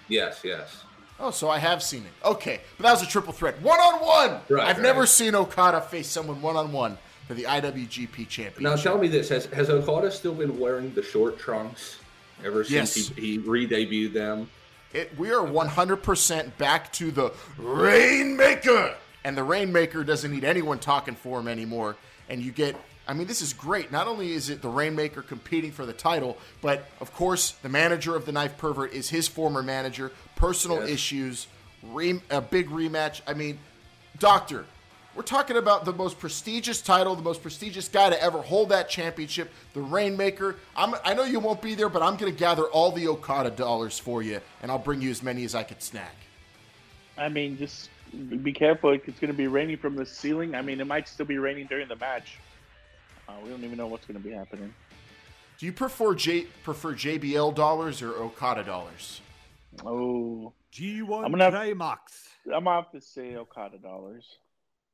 Yes, 0.07 0.41
yes. 0.43 0.83
Oh, 1.19 1.31
so 1.31 1.49
I 1.49 1.57
have 1.59 1.81
seen 1.81 2.03
it. 2.03 2.25
Okay, 2.25 2.61
but 2.77 2.83
that 2.83 2.91
was 2.91 3.01
a 3.01 3.07
triple 3.07 3.33
threat, 3.33 3.59
one 3.61 3.79
on 3.79 4.05
one. 4.05 4.31
I've 4.31 4.49
right. 4.49 4.79
never 4.79 5.05
seen 5.05 5.33
Okada 5.35 5.81
face 5.81 6.07
someone 6.07 6.41
one 6.41 6.55
on 6.55 6.71
one 6.71 6.97
for 7.27 7.33
the 7.33 7.43
IWGP 7.43 8.27
championship. 8.29 8.61
Now, 8.61 8.75
tell 8.75 8.97
me 8.97 9.07
this: 9.07 9.29
Has 9.29 9.45
has 9.47 9.69
Okada 9.69 10.11
still 10.11 10.35
been 10.35 10.59
wearing 10.59 10.93
the 10.93 11.01
short 11.03 11.39
trunks 11.39 11.99
ever 12.45 12.63
since 12.63 12.95
Yes. 12.97 13.07
he, 13.15 13.31
he 13.31 13.37
re-debuted 13.39 14.13
them? 14.13 14.49
It, 14.93 15.17
we 15.17 15.31
are 15.31 15.45
100% 15.45 16.57
back 16.57 16.93
to 16.93 17.11
the 17.11 17.33
Rainmaker. 17.57 18.95
And 19.23 19.37
the 19.37 19.43
Rainmaker 19.43 20.03
doesn't 20.03 20.31
need 20.31 20.45
anyone 20.45 20.79
talking 20.79 21.15
for 21.15 21.39
him 21.39 21.47
anymore. 21.49 21.97
And 22.29 22.41
you 22.41 22.51
get, 22.51 22.75
I 23.07 23.13
mean, 23.13 23.27
this 23.27 23.41
is 23.41 23.53
great. 23.53 23.91
Not 23.91 24.07
only 24.07 24.33
is 24.33 24.49
it 24.49 24.61
the 24.61 24.69
Rainmaker 24.69 25.21
competing 25.21 25.71
for 25.71 25.85
the 25.85 25.93
title, 25.93 26.37
but 26.61 26.85
of 26.99 27.13
course, 27.13 27.51
the 27.51 27.69
manager 27.69 28.15
of 28.15 28.25
the 28.25 28.31
Knife 28.31 28.57
Pervert 28.57 28.91
is 28.93 29.09
his 29.09 29.27
former 29.27 29.63
manager, 29.63 30.11
personal 30.35 30.81
Yes. 30.81 30.89
issues, 30.89 31.47
re, 31.83 32.21
a 32.29 32.41
big 32.41 32.69
rematch. 32.69 33.21
I 33.25 33.33
mean, 33.33 33.59
Doctor, 34.19 34.65
we're 35.15 35.23
talking 35.23 35.57
about 35.57 35.85
the 35.85 35.93
most 35.93 36.19
prestigious 36.19 36.81
title, 36.81 37.15
the 37.15 37.21
most 37.23 37.41
prestigious 37.41 37.87
guy 37.87 38.09
to 38.09 38.21
ever 38.21 38.41
hold 38.41 38.69
that 38.69 38.89
championship, 38.89 39.51
the 39.73 39.81
Rainmaker. 39.81 40.57
I'm, 40.75 40.93
I 41.03 41.13
know 41.13 41.23
you 41.23 41.39
won't 41.39 41.61
be 41.61 41.75
there, 41.75 41.89
but 41.89 42.01
I'm 42.03 42.17
going 42.17 42.31
to 42.31 42.37
gather 42.37 42.63
all 42.63 42.91
the 42.91 43.07
Okada 43.07 43.51
dollars 43.51 43.97
for 43.97 44.21
you, 44.21 44.41
and 44.61 44.69
I'll 44.69 44.77
bring 44.77 45.01
you 45.01 45.09
as 45.09 45.23
many 45.23 45.43
as 45.45 45.55
I 45.55 45.63
could 45.63 45.81
snack. 45.81 46.15
I 47.17 47.29
mean, 47.29 47.57
just 47.57 47.89
be 48.43 48.53
careful. 48.53 48.91
It's 48.91 49.19
going 49.19 49.31
to 49.31 49.37
be 49.37 49.47
raining 49.47 49.77
from 49.77 49.95
the 49.95 50.05
ceiling. 50.05 50.53
I 50.55 50.61
mean, 50.61 50.79
it 50.79 50.85
might 50.87 51.07
still 51.07 51.25
be 51.25 51.37
raining 51.39 51.65
during 51.67 51.87
the 51.87 51.95
match. 51.95 52.37
Uh, 53.27 53.33
we 53.43 53.49
don't 53.49 53.63
even 53.63 53.77
know 53.77 53.87
what's 53.87 54.05
going 54.05 54.21
to 54.21 54.23
be 54.27 54.33
happening. 54.33 54.73
Do 55.57 55.65
you 55.65 55.73
prefer 55.73 56.13
J, 56.13 56.43
prefer 56.63 56.93
JBL 56.93 57.55
dollars 57.55 58.01
or 58.01 58.13
Okada 58.13 58.63
dollars? 58.63 59.21
Oh, 59.83 60.53
G1 60.71 61.25
I'm 61.25 61.31
gonna 61.31 61.45
have- 61.45 61.53
Climax. 61.53 62.29
I'm 62.45 62.63
gonna 62.63 62.81
have 62.81 62.91
to 62.91 63.01
say 63.01 63.35
Okada 63.35 63.77
dollars. 63.77 64.37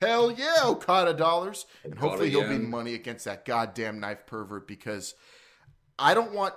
Hell 0.01 0.31
yeah, 0.31 0.61
Okada 0.63 1.13
dollars. 1.13 1.65
And 1.83 1.93
Okada 1.93 2.07
hopefully 2.07 2.29
he'll 2.29 2.47
be 2.49 2.57
money 2.57 2.93
against 2.93 3.25
that 3.25 3.45
goddamn 3.45 3.99
knife 3.99 4.25
pervert 4.25 4.67
because 4.67 5.15
I 5.99 6.13
don't 6.13 6.33
want 6.33 6.53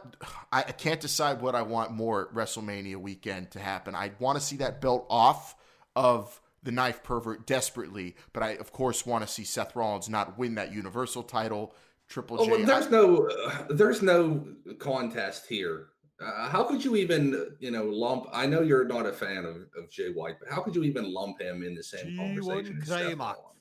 I, 0.52 0.60
I 0.60 0.72
can't 0.72 1.00
decide 1.00 1.40
what 1.42 1.54
I 1.54 1.62
want 1.62 1.92
more 1.92 2.28
at 2.28 2.34
WrestleMania 2.34 2.96
weekend 2.96 3.50
to 3.52 3.58
happen. 3.60 3.94
I 3.94 4.12
want 4.18 4.38
to 4.38 4.44
see 4.44 4.56
that 4.56 4.80
belt 4.80 5.06
off 5.10 5.54
of 5.94 6.40
the 6.66 6.72
knife 6.72 7.02
pervert 7.04 7.46
desperately, 7.46 8.16
but 8.34 8.42
I 8.42 8.50
of 8.50 8.72
course 8.72 9.06
want 9.06 9.24
to 9.26 9.32
see 9.32 9.44
Seth 9.44 9.74
Rollins 9.76 10.08
not 10.10 10.36
win 10.36 10.56
that 10.56 10.72
universal 10.74 11.22
title. 11.22 11.72
Triple 12.08 12.38
Oh, 12.40 12.44
J. 12.44 12.50
well, 12.50 12.66
there's 12.66 12.86
I- 12.86 12.90
no 12.90 13.26
uh, 13.28 13.64
there's 13.70 14.02
no 14.02 14.44
contest 14.78 15.46
here. 15.48 15.86
Uh, 16.20 16.48
how 16.48 16.64
could 16.64 16.84
you 16.84 16.96
even 16.96 17.56
you 17.60 17.70
know 17.70 17.84
lump? 17.84 18.26
I 18.32 18.46
know 18.46 18.62
you're 18.62 18.84
not 18.84 19.06
a 19.06 19.12
fan 19.12 19.44
of, 19.44 19.56
of 19.80 19.88
Jay 19.90 20.08
White, 20.12 20.36
but 20.40 20.48
how 20.52 20.60
could 20.62 20.74
you 20.74 20.82
even 20.82 21.12
lump 21.12 21.40
him 21.40 21.62
in 21.62 21.74
the 21.74 21.82
same 21.84 22.06
G1 22.06 22.16
conversation? 22.18 22.78
as 22.82 22.88
Seth 22.88 22.98
climax. 23.02 23.18
Rollins? 23.38 23.52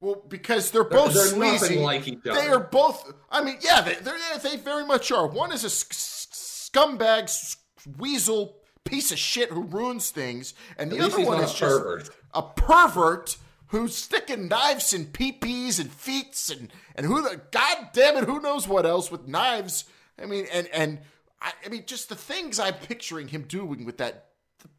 well, 0.00 0.22
because 0.28 0.70
they're 0.70 0.84
They're, 0.84 0.90
both 1.00 1.14
they're 1.14 1.24
sleazy. 1.26 1.52
nothing 1.64 1.82
like 1.82 2.06
each 2.08 2.26
other. 2.28 2.40
They 2.40 2.48
are 2.48 2.60
both. 2.60 3.12
I 3.30 3.42
mean, 3.42 3.56
yeah, 3.62 3.80
they 3.80 3.94
they're, 3.94 4.58
very 4.58 4.84
much 4.86 5.10
are. 5.10 5.26
One 5.26 5.50
is 5.50 5.64
a 5.64 5.66
s- 5.66 5.86
s- 5.90 6.70
scumbag, 6.72 7.24
s- 7.24 7.56
weasel, 7.98 8.56
piece 8.84 9.10
of 9.12 9.18
shit 9.18 9.50
who 9.50 9.62
ruins 9.62 10.10
things, 10.10 10.54
and 10.78 10.90
the 10.90 10.98
At 10.98 11.02
other 11.12 11.24
one 11.24 11.40
is 11.42 11.50
a 11.52 11.54
just 11.54 11.60
pervert. 11.60 12.10
a 12.34 12.42
pervert 12.42 13.36
who's 13.68 13.96
sticking 13.96 14.48
knives 14.48 14.92
in 14.92 15.06
peepees 15.06 15.80
and 15.80 15.90
feets 15.90 16.50
and 16.50 16.70
and 16.94 17.06
who 17.06 17.22
the 17.22 17.40
god 17.50 17.88
damn 17.92 18.16
it, 18.16 18.24
who 18.24 18.40
knows 18.40 18.68
what 18.68 18.86
else 18.86 19.10
with 19.10 19.26
knives. 19.26 19.84
I 20.20 20.26
mean, 20.26 20.46
and 20.52 20.68
and 20.68 21.00
I, 21.40 21.52
I 21.64 21.68
mean, 21.68 21.84
just 21.86 22.08
the 22.08 22.14
things 22.16 22.58
I'm 22.60 22.74
picturing 22.74 23.28
him 23.28 23.42
doing 23.42 23.84
with 23.84 23.98
that 23.98 24.26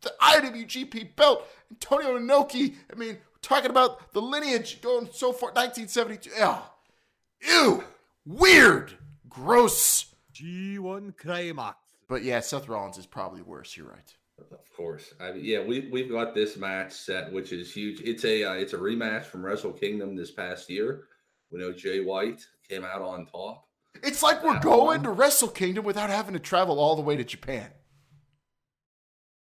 the 0.02 0.14
IWGP 0.22 1.16
belt, 1.16 1.46
Antonio 1.72 2.18
Inoki. 2.18 2.76
I 2.92 2.96
mean, 2.96 3.18
talking 3.42 3.70
about 3.70 4.14
the 4.14 4.22
lineage 4.22 4.82
going 4.82 5.10
so 5.12 5.32
far, 5.32 5.50
1972. 5.52 6.32
Ugh. 6.42 6.62
Ew, 7.48 7.84
weird, 8.26 8.98
gross. 9.30 10.08
G1 10.34 11.16
Climax. 11.16 11.78
But 12.08 12.24
yeah, 12.24 12.40
Seth 12.40 12.68
Rollins 12.68 12.98
is 12.98 13.06
probably 13.06 13.42
worse. 13.42 13.76
You're 13.76 13.88
right. 13.88 14.16
Of 14.52 14.74
course, 14.76 15.14
I 15.20 15.32
mean, 15.32 15.46
yeah, 15.46 15.64
we 15.64 15.88
we've 15.92 16.12
got 16.12 16.36
this 16.36 16.58
match 16.58 16.92
set, 16.92 17.32
which 17.32 17.54
is 17.54 17.74
huge. 17.74 18.02
It's 18.02 18.26
a 18.26 18.44
uh, 18.44 18.54
it's 18.54 18.74
a 18.74 18.78
rematch 18.78 19.24
from 19.24 19.46
Wrestle 19.46 19.72
Kingdom 19.72 20.14
this 20.16 20.32
past 20.32 20.70
year. 20.70 21.06
We 21.52 21.60
know 21.60 21.72
Jay 21.72 22.02
White 22.02 22.46
came 22.70 22.84
out 22.84 23.02
on 23.02 23.26
top. 23.28 23.66
It's 24.04 24.22
like 24.22 24.44
we're 24.44 24.60
going 24.60 24.86
one. 24.86 25.04
to 25.04 25.12
Wrestle 25.12 25.48
Kingdom 25.48 25.86
without 25.86 26.10
having 26.10 26.34
to 26.34 26.40
travel 26.40 26.80
all 26.82 26.98
the 26.98 27.02
way 27.02 27.16
to 27.16 27.24
Japan. 27.24 27.70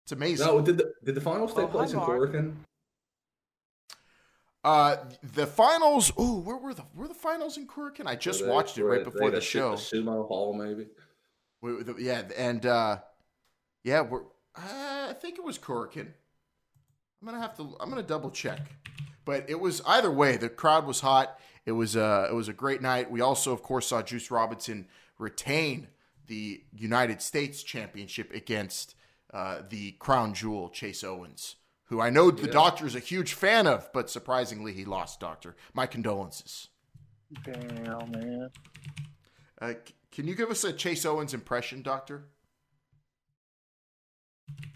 It's 0.05 0.11
amazing. 0.11 0.45
No, 0.47 0.59
did 0.59 0.77
the 0.77 0.93
did 1.05 1.15
the 1.15 1.21
finals 1.21 1.51
take 1.51 1.59
Well, 1.73 1.85
place 1.85 1.93
in 1.93 1.99
hang 1.99 2.09
on. 2.09 2.17
Korakuen? 2.19 2.53
Uh, 4.65 4.97
the 5.33 5.47
finals. 5.47 6.11
Oh, 6.17 6.39
where 6.39 6.57
were 6.57 6.73
the 6.73 6.83
were 6.93 7.07
the 7.07 7.13
finals 7.13 7.57
in 7.57 7.67
Kurikan? 7.67 8.05
I 8.05 8.15
just 8.17 8.41
they- 8.41 8.49
watched 8.49 8.77
it 8.77 8.83
right 8.83 9.03
before 9.03 9.27
at 9.27 9.33
the 9.33 9.41
show. 9.41 9.73
Sumo 9.75 10.27
Hall, 10.27 10.53
maybe. 10.53 10.87
Yeah, 11.97 12.23
and 12.37 12.65
uh, 12.65 12.97
yeah, 13.83 14.01
we're. 14.01 14.21
Uh, 14.55 15.07
I 15.09 15.15
think 15.19 15.37
it 15.37 15.43
was 15.43 15.57
Kurikan. 15.57 16.07
I'm 17.21 17.25
gonna 17.25 17.39
have 17.39 17.55
to. 17.57 17.75
I'm 17.79 17.89
gonna 17.89 18.03
double 18.03 18.31
check, 18.31 18.59
but 19.23 19.49
it 19.49 19.59
was 19.59 19.81
either 19.85 20.11
way. 20.11 20.37
The 20.37 20.49
crowd 20.49 20.85
was 20.85 20.99
hot. 20.99 21.39
It 21.65 21.71
was 21.71 21.95
uh, 21.95 22.27
it 22.29 22.33
was 22.33 22.49
a 22.49 22.53
great 22.53 22.81
night. 22.81 23.09
We 23.09 23.21
also, 23.21 23.53
of 23.53 23.63
course, 23.63 23.87
saw 23.87 24.01
Juice 24.01 24.29
Robinson 24.29 24.87
retain 25.17 25.87
the 26.27 26.63
United 26.73 27.21
States 27.21 27.63
Championship 27.63 28.33
against 28.33 28.95
uh, 29.33 29.59
the 29.69 29.91
crown 29.93 30.33
jewel 30.33 30.69
Chase 30.69 31.03
Owens, 31.03 31.55
who 31.85 32.01
I 32.01 32.09
know 32.09 32.29
the 32.29 32.47
Doctor 32.47 32.85
is 32.85 32.95
a 32.95 32.99
huge 32.99 33.33
fan 33.33 33.67
of, 33.67 33.89
but 33.93 34.09
surprisingly, 34.09 34.73
he 34.73 34.83
lost. 34.83 35.21
Doctor, 35.21 35.55
my 35.73 35.85
condolences. 35.85 36.67
Damn, 37.43 38.11
man. 38.11 38.49
Uh, 39.61 39.73
can 40.13 40.27
you 40.27 40.35
give 40.35 40.51
us 40.51 40.63
a 40.63 40.71
Chase 40.71 41.05
Owens 41.05 41.33
impression, 41.33 41.81
Doctor? 41.81 42.25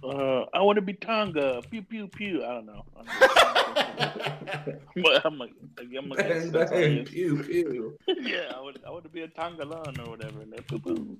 Uh, 0.03 0.45
I 0.53 0.61
want 0.61 0.77
to 0.77 0.81
be 0.81 0.93
Tonga. 0.93 1.61
Pew 1.69 1.83
pew 1.83 2.07
pew. 2.07 2.43
I 2.43 2.53
don't 2.55 2.65
know. 2.65 2.83
I 2.95 3.03
don't 3.03 4.95
know. 5.05 5.19
I'm 5.25 5.37
like, 5.37 5.51
I'm 5.97 6.09
like, 6.09 6.17
Bang, 6.17 6.51
that's 6.51 6.71
all 6.71 6.77
it 6.77 6.95
bang, 6.95 7.05
pew, 7.05 7.43
pew. 7.43 7.97
yeah, 8.21 8.51
I 8.55 8.61
want, 8.61 8.77
I 8.85 8.89
want 8.89 9.03
to 9.03 9.09
be 9.09 9.21
a 9.21 9.27
Tongalan 9.27 9.99
or 10.05 10.09
whatever. 10.09 10.41
And 10.41 10.51
that, 10.53 10.67
pew, 10.67 10.79
pew. 10.79 11.17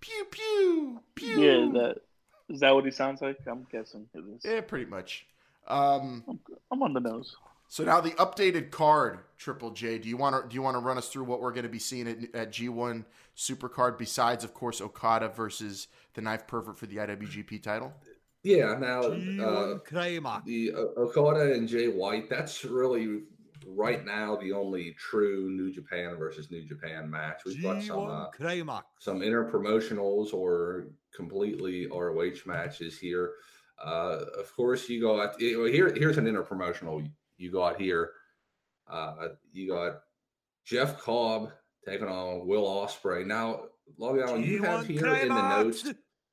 Pew 0.00 0.24
pew 0.30 1.00
pew. 1.14 1.42
Yeah, 1.42 1.66
is 1.66 1.72
that 1.74 1.96
is 2.48 2.60
that 2.60 2.74
what 2.74 2.84
he 2.86 2.90
sounds 2.90 3.20
like? 3.20 3.36
I'm 3.46 3.66
guessing 3.70 4.06
it 4.14 4.24
is. 4.36 4.42
Yeah, 4.44 4.62
pretty 4.62 4.86
much. 4.86 5.26
Um, 5.68 6.24
I'm, 6.26 6.40
I'm 6.72 6.82
on 6.82 6.94
the 6.94 7.00
nose. 7.00 7.36
so 7.68 7.84
now 7.84 8.00
the 8.00 8.10
updated 8.12 8.70
card, 8.70 9.18
Triple 9.36 9.72
J. 9.72 9.98
Do 9.98 10.08
you 10.08 10.16
want 10.16 10.42
to 10.42 10.48
do 10.48 10.54
you 10.54 10.62
want 10.62 10.76
to 10.76 10.80
run 10.80 10.96
us 10.96 11.08
through 11.08 11.24
what 11.24 11.40
we're 11.40 11.52
going 11.52 11.64
to 11.64 11.68
be 11.70 11.78
seeing 11.78 12.08
at, 12.08 12.34
at 12.34 12.52
G1 12.52 13.04
Supercard 13.40 13.96
besides, 13.96 14.44
of 14.44 14.52
course, 14.52 14.82
Okada 14.82 15.30
versus 15.30 15.88
the 16.12 16.20
Knife 16.20 16.46
Pervert 16.46 16.78
for 16.78 16.84
the 16.84 16.96
IWGP 16.96 17.62
title? 17.62 17.94
Yeah, 18.42 18.76
now 18.78 19.00
uh, 19.00 19.08
the 20.44 20.72
uh, 20.74 21.00
Okada 21.00 21.54
and 21.54 21.66
Jay 21.66 21.88
White. 21.88 22.28
That's 22.28 22.66
really 22.66 23.22
right 23.66 24.04
now 24.04 24.36
the 24.36 24.52
only 24.52 24.94
true 24.98 25.50
New 25.50 25.72
Japan 25.72 26.16
versus 26.18 26.50
New 26.50 26.66
Japan 26.66 27.08
match. 27.08 27.40
We've 27.46 27.62
got 27.62 27.82
some 27.82 28.10
uh, 28.10 28.80
some 28.98 29.22
inter 29.22 29.50
promotionals 29.50 30.34
or 30.34 30.88
completely 31.14 31.86
ROH 31.86 32.44
matches 32.44 32.98
here. 32.98 33.32
Uh, 33.82 34.20
of 34.38 34.54
course, 34.54 34.86
you 34.90 35.00
got 35.00 35.40
eh, 35.40 35.70
here. 35.70 35.94
Here's 35.94 36.18
an 36.18 36.26
inter 36.26 36.42
promotional 36.42 37.02
you 37.38 37.50
got 37.50 37.80
here. 37.80 38.10
Uh, 38.86 39.28
you 39.50 39.66
got 39.66 40.00
Jeff 40.66 41.00
Cobb 41.00 41.52
taking 41.86 42.08
on 42.08 42.46
Will 42.46 42.64
Ospreay. 42.64 43.26
Now, 43.26 43.62
Logan, 43.98 44.42
you 44.42 44.62
have 44.62 44.86
here 44.86 45.14
in 45.14 45.28
the 45.28 45.62
notes 45.62 45.88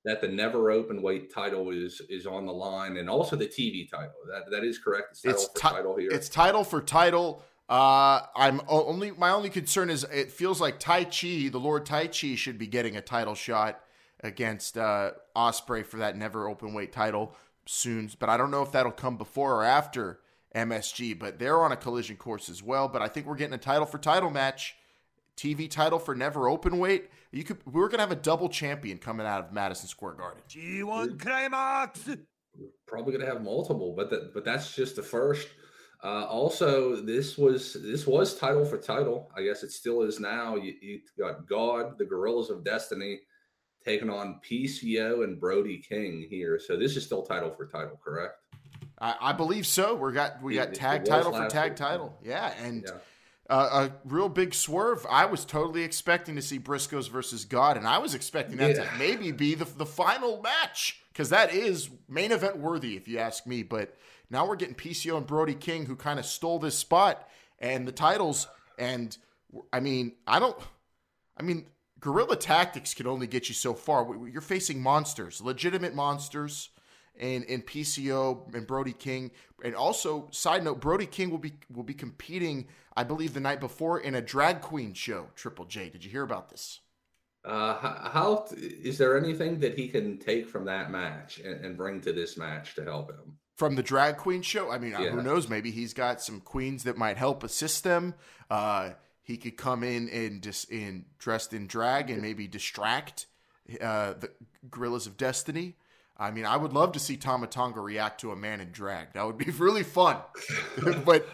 that 0.06 0.22
the 0.22 0.28
never 0.28 0.72
open 0.72 1.02
weight 1.02 1.34
title 1.34 1.72
is 1.72 2.02
is 2.10 2.26
on 2.26 2.46
the 2.46 2.54
line, 2.54 2.98
and 2.98 3.10
also 3.10 3.36
the 3.36 3.48
TV 3.48 3.90
title. 3.90 4.14
That 4.30 4.52
that 4.52 4.64
is 4.64 4.80
correct. 4.80 5.08
It's 5.12 5.22
title 5.22 5.36
It's 5.36 5.46
for 5.46 5.60
ti- 5.60 5.76
title 5.76 5.96
here. 5.98 6.10
It's 6.12 6.30
title 6.30 6.64
for 6.64 6.82
title. 6.82 7.44
Uh, 7.70 8.22
I'm 8.36 8.62
only 8.70 9.12
my 9.12 9.32
only 9.32 9.50
concern 9.50 9.90
is 9.90 10.06
it 10.06 10.32
feels 10.32 10.62
like 10.62 10.80
Taichi, 10.80 11.52
the 11.52 11.60
Lord 11.60 11.86
Taichi, 11.86 12.38
should 12.38 12.58
be 12.58 12.68
getting 12.68 12.96
a 12.96 13.02
title 13.02 13.36
shot 13.36 13.82
against 14.22 14.78
uh, 14.78 15.12
Ospreay 15.36 15.86
for 15.86 15.98
that 15.98 16.16
never 16.16 16.48
open 16.48 16.74
weight 16.74 16.94
title 16.94 17.36
soon. 17.66 18.10
But 18.20 18.30
I 18.30 18.38
don't 18.38 18.52
know 18.52 18.62
if 18.62 18.72
that'll 18.72 18.94
come 18.94 19.18
before 19.18 19.56
or 19.56 19.64
after 19.66 20.20
MSG, 20.56 21.20
but 21.20 21.40
they're 21.40 21.62
on 21.62 21.74
a 21.74 21.78
collision 21.78 22.16
course 22.16 22.48
as 22.48 22.64
well. 22.64 22.88
But 22.88 23.02
I 23.02 23.10
think 23.10 23.26
we're 23.26 23.36
getting 23.36 23.54
a 23.54 23.60
title 23.60 23.86
for 23.86 23.98
title 23.98 24.30
match, 24.30 24.77
TV 25.38 25.70
title 25.70 26.00
for 26.00 26.16
never 26.16 26.50
open 26.50 26.80
weight. 26.80 27.10
You 27.32 27.44
could 27.44 27.58
we're 27.72 27.88
gonna 27.88 28.04
have 28.04 28.12
a 28.12 28.16
double 28.16 28.50
champion 28.50 28.98
coming 28.98 29.26
out 29.26 29.46
of 29.46 29.54
Madison 29.54 29.88
Square 29.88 30.14
Garden. 30.14 30.42
G1 30.50 31.20
Climax. 31.20 32.10
probably 32.88 33.14
going 33.14 33.26
to 33.26 33.32
have 33.32 33.44
multiple, 33.44 33.94
but 33.96 34.10
that 34.10 34.34
but 34.34 34.44
that's 34.44 34.76
just 34.76 34.96
the 34.96 35.04
first. 35.04 35.48
Uh, 36.04 36.26
also, 36.26 36.96
this 36.96 37.38
was 37.38 37.78
this 37.82 38.06
was 38.06 38.36
title 38.36 38.66
for 38.66 38.78
title. 38.78 39.32
I 39.36 39.44
guess 39.44 39.64
it 39.64 39.72
still 39.72 40.04
is 40.04 40.20
now. 40.20 40.56
You, 40.56 40.74
you 40.82 41.00
got 41.20 41.48
God, 41.48 41.98
the 41.98 42.06
Guerrillas 42.06 42.50
of 42.50 42.64
Destiny, 42.64 43.20
taking 43.84 44.10
on 44.10 44.40
PCO 44.48 45.24
and 45.24 45.40
Brody 45.40 45.80
King 45.80 46.28
here. 46.30 46.60
So 46.60 46.78
this 46.78 46.96
is 46.96 47.06
still 47.06 47.24
title 47.24 47.52
for 47.52 47.68
title, 47.68 48.00
correct? 48.04 48.36
I, 49.00 49.16
I 49.20 49.34
believe 49.34 49.66
so. 49.66 49.96
We 49.96 50.14
got 50.14 50.42
we 50.42 50.56
got 50.56 50.70
it 50.70 50.76
tag 50.76 51.02
was 51.02 51.10
title 51.10 51.32
for 51.32 51.48
tag 51.48 51.72
week. 51.72 51.78
title. 51.78 52.18
Yeah, 52.24 52.54
and 52.64 52.84
Yeah. 52.84 52.94
Uh, 53.50 53.90
a 53.90 54.08
real 54.08 54.30
big 54.30 54.54
swerve. 54.54 55.06
I 55.10 55.26
was 55.26 55.46
totally 55.46 55.84
expecting 55.84 56.36
to 56.36 56.42
see 56.42 56.60
Briscoes 56.60 57.10
versus 57.10 57.46
God, 57.46 57.78
and 57.78 57.88
I 57.88 57.98
was 57.98 58.14
expecting 58.14 58.58
that 58.58 58.76
Yeah. 58.76 58.84
to 58.92 58.98
maybe 58.98 59.32
be 59.32 59.56
the 59.56 59.66
the 59.66 59.86
final 59.86 60.42
match 60.42 61.02
because 61.14 61.30
that 61.30 61.54
is 61.54 61.90
main 62.10 62.32
event 62.32 62.58
worthy, 62.58 62.96
if 62.98 63.08
you 63.08 63.18
ask 63.20 63.46
me. 63.48 63.64
But 63.64 63.96
now 64.30 64.46
we're 64.46 64.56
getting 64.58 64.76
PCO 64.76 65.18
and 65.18 65.26
Brody 65.26 65.56
King, 65.56 65.86
who 65.86 65.96
kind 65.96 66.20
of 66.20 66.26
stole 66.26 66.60
this 66.60 66.78
spot 66.78 67.28
and 67.60 67.88
the 67.88 67.92
titles. 67.92 68.48
And 68.78 69.18
I 69.72 69.80
mean, 69.80 70.14
I 70.28 70.40
don't. 70.40 70.58
I 71.38 71.44
mean, 71.44 71.68
guerrilla 72.00 72.36
tactics 72.36 72.94
can 72.94 73.08
only 73.08 73.28
get 73.28 73.48
you 73.48 73.56
so 73.56 73.74
far. 73.74 74.08
You're 74.28 74.42
facing 74.42 74.82
monsters, 74.82 75.40
legitimate 75.42 75.96
monsters, 75.96 76.70
and 77.20 77.44
in 77.46 77.62
PCO 77.62 78.54
and 78.54 78.68
Brody 78.68 78.94
King. 78.94 79.32
And 79.64 79.76
also, 79.76 80.28
side 80.32 80.64
note, 80.64 80.80
Brody 80.80 81.06
King 81.06 81.30
will 81.30 81.38
be 81.38 81.54
will 81.74 81.84
be 81.84 81.94
competing, 81.94 82.68
I 82.96 83.04
believe, 83.04 83.34
the 83.34 83.40
night 83.40 83.60
before 83.60 84.00
in 84.00 84.16
a 84.16 84.22
drag 84.22 84.62
queen 84.62 84.94
show. 84.94 85.28
Triple 85.36 85.66
J, 85.66 85.90
did 85.90 86.04
you 86.04 86.12
hear 86.12 86.24
about 86.24 86.50
this? 86.50 86.82
Uh, 87.46 88.10
how, 88.10 88.46
is 88.58 88.98
there 88.98 89.18
anything 89.18 89.60
that 89.62 89.78
he 89.78 89.88
can 89.88 90.18
take 90.18 90.50
from 90.50 90.66
that 90.66 90.92
match 90.92 91.40
and, 91.40 91.64
and 91.64 91.78
bring 91.78 92.02
to 92.02 92.12
this 92.12 92.36
match 92.38 92.76
to 92.76 92.84
help 92.84 93.10
him? 93.10 93.38
From 93.56 93.76
the 93.76 93.84
drag 93.84 94.18
queen 94.18 94.42
show, 94.42 94.70
I 94.70 94.78
mean, 94.78 94.94
uh, 94.94 95.00
Yeah. 95.00 95.10
who 95.12 95.22
knows? 95.24 95.48
Maybe 95.48 95.72
he's 95.72 95.94
got 95.94 96.22
some 96.22 96.42
queens 96.42 96.84
that 96.84 96.98
might 96.98 97.16
help 97.16 97.44
assist 97.44 97.86
them. 97.86 98.16
Uh, 98.50 98.92
he 99.24 99.38
could 99.38 99.56
come 99.58 99.84
in 99.84 100.10
and 100.10 100.44
just 100.44 100.70
in 100.70 101.06
dressed 101.20 101.54
in 101.54 101.68
drag 101.68 102.10
and 102.10 102.22
maybe 102.22 102.48
distract 102.48 103.28
uh, 103.82 104.14
the 104.14 104.32
Guerrillas 104.70 105.08
of 105.08 105.16
Destiny. 105.18 105.76
I 106.20 106.32
mean, 106.32 106.46
I 106.46 106.58
would 106.58 106.74
love 106.74 106.94
to 106.94 107.00
see 107.00 107.16
Tama 107.16 107.48
Tonga 107.48 107.80
react 107.80 108.22
to 108.22 108.32
a 108.32 108.36
man 108.36 108.60
in 108.60 108.72
drag. 108.72 109.14
That 109.14 109.26
would 109.26 109.38
be 109.38 109.52
really 109.58 109.84
fun. 109.84 110.18
but 111.06 111.28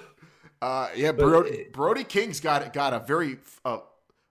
uh, 0.62 0.90
yeah, 0.96 1.12
Brody, 1.12 1.68
Brody 1.72 2.04
King's 2.04 2.40
got 2.40 2.72
got 2.74 2.94
a 2.94 3.00
very 3.00 3.38
uh, 3.66 3.80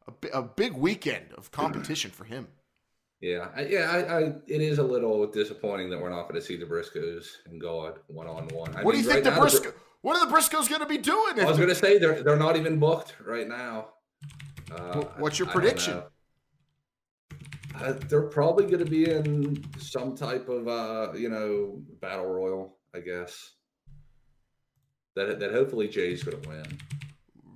a, 0.07 0.38
a 0.38 0.42
big 0.42 0.74
weekend 0.74 1.26
of 1.36 1.50
competition 1.50 2.11
for 2.11 2.24
him. 2.24 2.48
Yeah, 3.20 3.48
I, 3.55 3.62
yeah, 3.62 3.90
I, 3.90 4.18
I, 4.18 4.20
it 4.48 4.61
is 4.61 4.78
a 4.78 4.82
little 4.82 5.24
disappointing 5.28 5.90
that 5.90 6.00
we're 6.00 6.11
not 6.11 6.22
going 6.22 6.34
to 6.34 6.42
see 6.42 6.57
the 6.57 6.66
Briscoes 6.66 7.26
and 7.46 7.61
God 7.61 8.00
one 8.09 8.26
on 8.26 8.48
one. 8.48 8.72
What 8.82 8.92
do 8.92 8.98
you 8.98 9.05
think 9.05 9.22
the 9.22 9.30
Briscoe? 9.30 9.72
What 10.00 10.16
are 10.16 10.26
the 10.26 10.34
Briscoes 10.34 10.68
going 10.68 10.80
to 10.80 10.86
be 10.86 10.98
doing? 10.98 11.38
I 11.38 11.44
was 11.44 11.57
going 11.57 11.68
to 11.68 11.74
say 11.74 11.98
they're 11.98 12.22
they're 12.22 12.36
not 12.36 12.57
even 12.57 12.78
booked 12.78 13.14
right 13.24 13.48
now. 13.48 13.90
Uh, 14.74 15.03
what's 15.18 15.38
your 15.38 15.48
prediction? 15.48 16.03
Know. 17.73 17.87
Uh, 17.87 17.93
they're 18.09 18.23
probably 18.23 18.66
going 18.66 18.85
to 18.85 18.91
be 18.91 19.11
in 19.11 19.64
some 19.79 20.16
type 20.16 20.49
of 20.49 20.68
uh, 20.68 21.12
you 21.14 21.29
know 21.29 21.83
battle 22.01 22.27
royal, 22.27 22.77
I 22.95 23.01
guess. 23.01 23.53
That 25.14 25.41
that 25.41 25.53
hopefully 25.53 25.89
Jay's 25.89 26.23
going 26.23 26.41
to 26.43 26.49
win. 26.49 26.79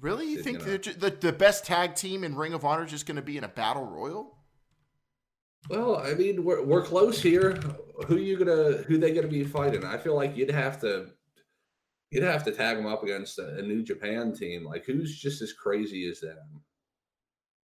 Really? 0.01 0.27
You 0.27 0.37
you 0.39 0.43
think 0.43 0.59
know. 0.61 0.77
that 0.77 1.01
the, 1.01 1.11
the 1.11 1.33
best 1.33 1.65
tag 1.65 1.95
team 1.95 2.23
in 2.23 2.37
Ring 2.37 2.53
of 2.53 2.65
Honor 2.65 2.85
is 2.85 2.91
just 2.91 3.07
going 3.07 3.17
to 3.17 3.23
be 3.23 3.39
in 3.39 3.45
a 3.45 3.49
battle 3.49 3.85
royal? 3.85 4.37
Well, 5.69 5.97
I 5.97 6.15
mean, 6.15 6.45
we're 6.45 6.63
we're 6.63 6.83
close 6.83 7.21
here. 7.21 7.59
Who 8.07 8.17
you 8.17 8.37
gonna 8.39 8.85
who 8.87 8.99
they 8.99 9.13
gonna 9.13 9.27
be 9.27 9.45
fighting? 9.45 9.85
I 9.85 9.99
feel 9.99 10.15
like 10.15 10.37
you'd 10.37 10.51
have 10.51 10.81
to 10.83 11.09
you'd 12.11 12.23
have 12.23 12.45
to 12.45 12.53
tag 12.53 12.77
them 12.77 12.87
up 12.87 13.03
against 13.03 13.39
a, 13.39 13.57
a 13.59 13.63
New 13.63 13.83
Japan 13.83 14.33
team. 14.33 14.65
Like 14.65 14.85
who's 14.85 15.19
just 15.19 15.43
as 15.43 15.53
crazy 15.53 16.09
as 16.09 16.21
them? 16.21 16.63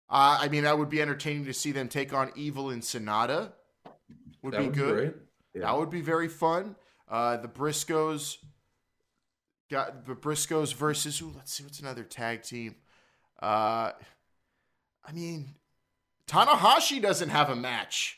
Uh, 0.10 0.38
I 0.41 0.47
mean, 0.49 0.64
that 0.64 0.78
would 0.78 0.89
be 0.89 1.01
entertaining 1.01 1.45
to 1.45 1.54
see 1.54 1.72
them 1.72 1.88
take 1.88 2.14
on 2.14 2.32
Evil 2.36 2.70
and 2.70 2.82
Sanada. 2.82 3.51
Would 4.43 4.54
That 4.54 4.60
be 4.60 4.66
would 4.68 4.76
good. 4.76 4.95
great. 4.95 5.14
Yeah. 5.56 5.62
That 5.62 5.78
would 5.78 5.89
be 5.89 6.01
very 6.01 6.28
fun. 6.28 6.76
Uh, 7.10 7.38
the 7.38 7.47
Briscoes 7.47 8.38
got 9.72 10.06
the 10.06 10.16
Briscoes 10.16 10.74
versus. 10.74 11.22
Ooh, 11.22 11.32
let's 11.36 11.54
see 11.54 11.64
what's 11.64 11.80
another 11.80 12.04
tag 12.04 12.43
team. 12.43 12.76
Uh, 13.41 13.91
I 15.06 15.12
mean, 15.14 15.56
Tanahashi 16.28 17.01
doesn't 17.01 17.30
have 17.30 17.49
a 17.49 17.56
match 17.56 18.18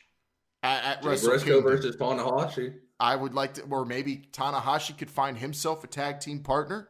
at, 0.63 0.83
at 0.83 1.01
Jay 1.03 1.09
Wrestle 1.09 1.29
Briscoe 1.31 1.45
Kingdom. 1.61 1.63
versus 1.71 1.95
Tanahashi. 1.97 2.73
I 2.99 3.15
would 3.15 3.33
like 3.33 3.55
to, 3.55 3.63
or 3.63 3.85
maybe 3.85 4.29
Tanahashi 4.31 4.97
could 4.97 5.11
find 5.11 5.37
himself 5.37 5.83
a 5.83 5.87
tag 5.87 6.19
team 6.21 6.39
partner. 6.39 6.89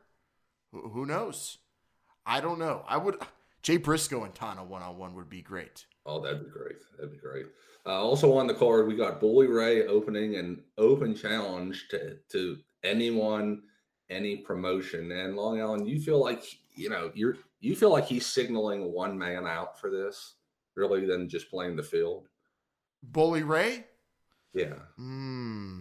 Who, 0.71 0.89
who 0.89 1.05
knows? 1.05 1.57
I 2.25 2.41
don't 2.41 2.59
know. 2.59 2.83
I 2.87 2.97
would. 2.97 3.17
Jay 3.65 3.77
Briscoe 3.77 4.25
and 4.25 4.35
Tana 4.35 4.63
one 4.63 4.83
on 4.83 4.95
one 4.95 5.15
would 5.15 5.27
be 5.27 5.41
great. 5.41 5.87
Oh, 6.05 6.21
that'd 6.21 6.45
be 6.45 6.51
great. 6.51 6.75
That'd 6.95 7.11
be 7.13 7.17
great. 7.17 7.47
Uh, 7.83 7.99
also 7.99 8.31
on 8.37 8.45
the 8.45 8.53
card, 8.53 8.87
we 8.87 8.95
got 8.95 9.19
Bully 9.19 9.47
Ray 9.47 9.87
opening 9.87 10.35
an 10.35 10.63
open 10.77 11.15
challenge 11.15 11.87
to 11.89 12.17
to 12.29 12.59
anyone, 12.83 13.63
any 14.11 14.37
promotion. 14.37 15.11
And 15.11 15.35
Long 15.35 15.59
Island, 15.59 15.87
you 15.87 15.99
feel 15.99 16.21
like 16.21 16.43
you 16.75 16.91
know 16.91 17.09
you're 17.15 17.37
you 17.59 17.75
feel 17.75 17.89
like 17.89 18.05
he's 18.05 18.27
signaling 18.27 18.93
one 18.93 19.17
man 19.17 19.47
out 19.47 19.79
for 19.79 19.89
this, 19.89 20.35
really, 20.75 21.07
than 21.07 21.27
just 21.27 21.49
playing 21.49 21.75
the 21.75 21.81
field. 21.81 22.27
Bully 23.01 23.41
Ray. 23.41 23.85
Yeah, 24.53 24.75
Hmm. 24.95 25.79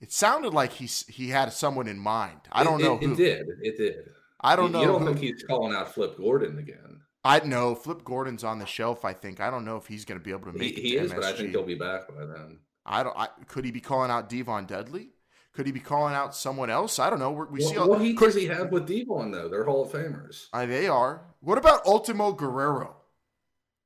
It 0.00 0.12
sounded 0.12 0.54
like 0.54 0.72
he's 0.72 1.04
he 1.08 1.30
had 1.30 1.52
someone 1.52 1.88
in 1.88 1.98
mind. 1.98 2.42
I 2.52 2.62
don't 2.62 2.80
know 2.80 2.98
It, 2.98 3.02
who. 3.02 3.12
it 3.14 3.16
did. 3.16 3.46
It 3.62 3.76
did. 3.76 4.10
I 4.44 4.54
don't 4.56 4.66
You- 4.66 4.72
know. 4.72 4.80
You 4.82 4.86
don't 4.86 5.00
who- 5.02 5.06
think 5.14 5.18
he's 5.18 5.42
calling 5.42 5.74
out 5.74 5.92
Flip 5.94 6.16
Gordon 6.16 6.58
again? 6.58 7.00
I 7.24 7.40
know 7.40 7.74
Flip 7.74 8.04
Gordon's 8.04 8.44
on 8.44 8.58
the 8.58 8.66
shelf. 8.66 9.04
I 9.04 9.14
think. 9.14 9.40
I 9.40 9.50
don't 9.50 9.64
know 9.64 9.76
if 9.76 9.86
he's 9.86 10.04
going 10.04 10.18
to 10.20 10.24
be 10.24 10.30
able 10.30 10.52
to 10.52 10.52
He, 10.52 10.58
make 10.58 10.78
it 10.78 10.82
he 10.82 10.90
to 10.96 11.04
is, 11.04 11.12
but 11.14 11.24
I 11.24 11.32
think 11.32 11.50
he'll 11.50 11.62
be 11.64 11.74
back 11.74 12.06
by 12.14 12.26
then. 12.26 12.58
I 12.84 13.02
don't. 13.02 13.16
I, 13.18 13.28
could 13.48 13.64
he 13.64 13.70
be 13.70 13.80
calling 13.80 14.10
out 14.10 14.28
D-Von 14.28 14.66
Dudley? 14.66 15.08
Could 15.54 15.64
he 15.66 15.72
be 15.72 15.80
calling 15.80 16.14
out 16.14 16.34
someone 16.36 16.68
else? 16.68 16.98
I 16.98 17.08
don't 17.08 17.20
know. 17.20 17.30
We're, 17.30 17.46
we 17.46 17.60
see. 17.62 17.68
What, 17.68 17.78
all- 17.78 17.88
what 17.90 18.00
he 18.02 18.12
could 18.12 18.26
does 18.26 18.34
he 18.34 18.46
have 18.46 18.70
with 18.70 18.86
Devon 18.86 19.30
though? 19.30 19.48
They're 19.48 19.64
Hall 19.64 19.84
of 19.86 19.92
Famers. 19.92 20.48
Uh, 20.52 20.66
they 20.66 20.86
are. 20.86 21.22
What 21.40 21.56
about 21.56 21.86
Ultimo 21.86 22.32
Guerrero? 22.32 22.96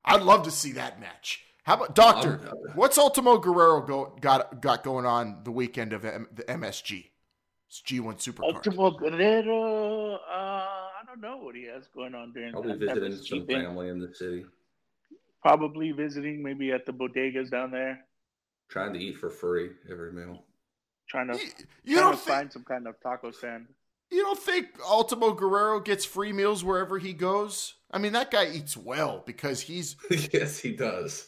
I'd 0.03 0.23
love 0.23 0.43
to 0.43 0.51
see 0.51 0.73
that 0.73 0.99
match. 0.99 1.45
How 1.63 1.75
about 1.75 1.93
Doctor? 1.95 2.37
What's 2.73 2.97
Ultimo 2.97 3.37
Guerrero 3.37 3.81
go, 3.81 4.17
got 4.19 4.59
got 4.61 4.83
going 4.83 5.05
on 5.05 5.41
the 5.43 5.51
weekend 5.51 5.93
of 5.93 6.03
M, 6.03 6.27
the 6.33 6.43
MSG? 6.43 7.05
It's 7.69 7.81
G1 7.83 8.17
Supercard. 8.17 8.55
Ultimo 8.55 8.91
Guerrero. 8.91 10.15
Uh, 10.15 10.17
I 10.31 11.01
don't 11.05 11.21
know 11.21 11.37
what 11.37 11.55
he 11.55 11.65
has 11.65 11.87
going 11.93 12.15
on 12.15 12.31
during 12.33 12.51
Probably 12.51 12.73
that 12.73 12.95
visiting 12.95 13.11
MSG 13.11 13.27
some 13.29 13.45
thing. 13.45 13.61
family 13.61 13.89
in 13.89 13.99
the 13.99 14.13
city, 14.13 14.45
Probably 15.41 15.91
visiting, 15.91 16.41
maybe 16.43 16.71
at 16.71 16.85
the 16.85 16.91
bodegas 16.91 17.49
down 17.51 17.71
there, 17.71 17.99
trying 18.69 18.93
to 18.93 18.99
eat 18.99 19.17
for 19.17 19.29
free 19.29 19.69
every 19.89 20.11
meal. 20.11 20.43
trying 21.07 21.27
to, 21.27 21.35
You, 21.37 21.39
you 21.83 21.95
trying 21.95 22.05
don't 22.05 22.11
to 22.13 22.17
think 22.17 22.37
find 22.37 22.51
some 22.53 22.63
kind 22.63 22.87
of 22.87 22.95
taco 23.01 23.31
stand. 23.31 23.67
you 24.11 24.21
don't 24.23 24.37
think 24.39 24.67
Ultimo 24.85 25.31
Guerrero 25.33 25.79
gets 25.79 26.03
free 26.05 26.33
meals 26.33 26.63
wherever 26.63 26.97
he 26.97 27.13
goes? 27.13 27.75
I 27.91 27.99
mean, 27.99 28.13
that 28.13 28.31
guy 28.31 28.49
eats 28.51 28.75
well 28.75 29.23
because 29.25 29.61
he's 29.61 29.95
yes, 30.33 30.57
he 30.59 30.75
does. 30.75 31.27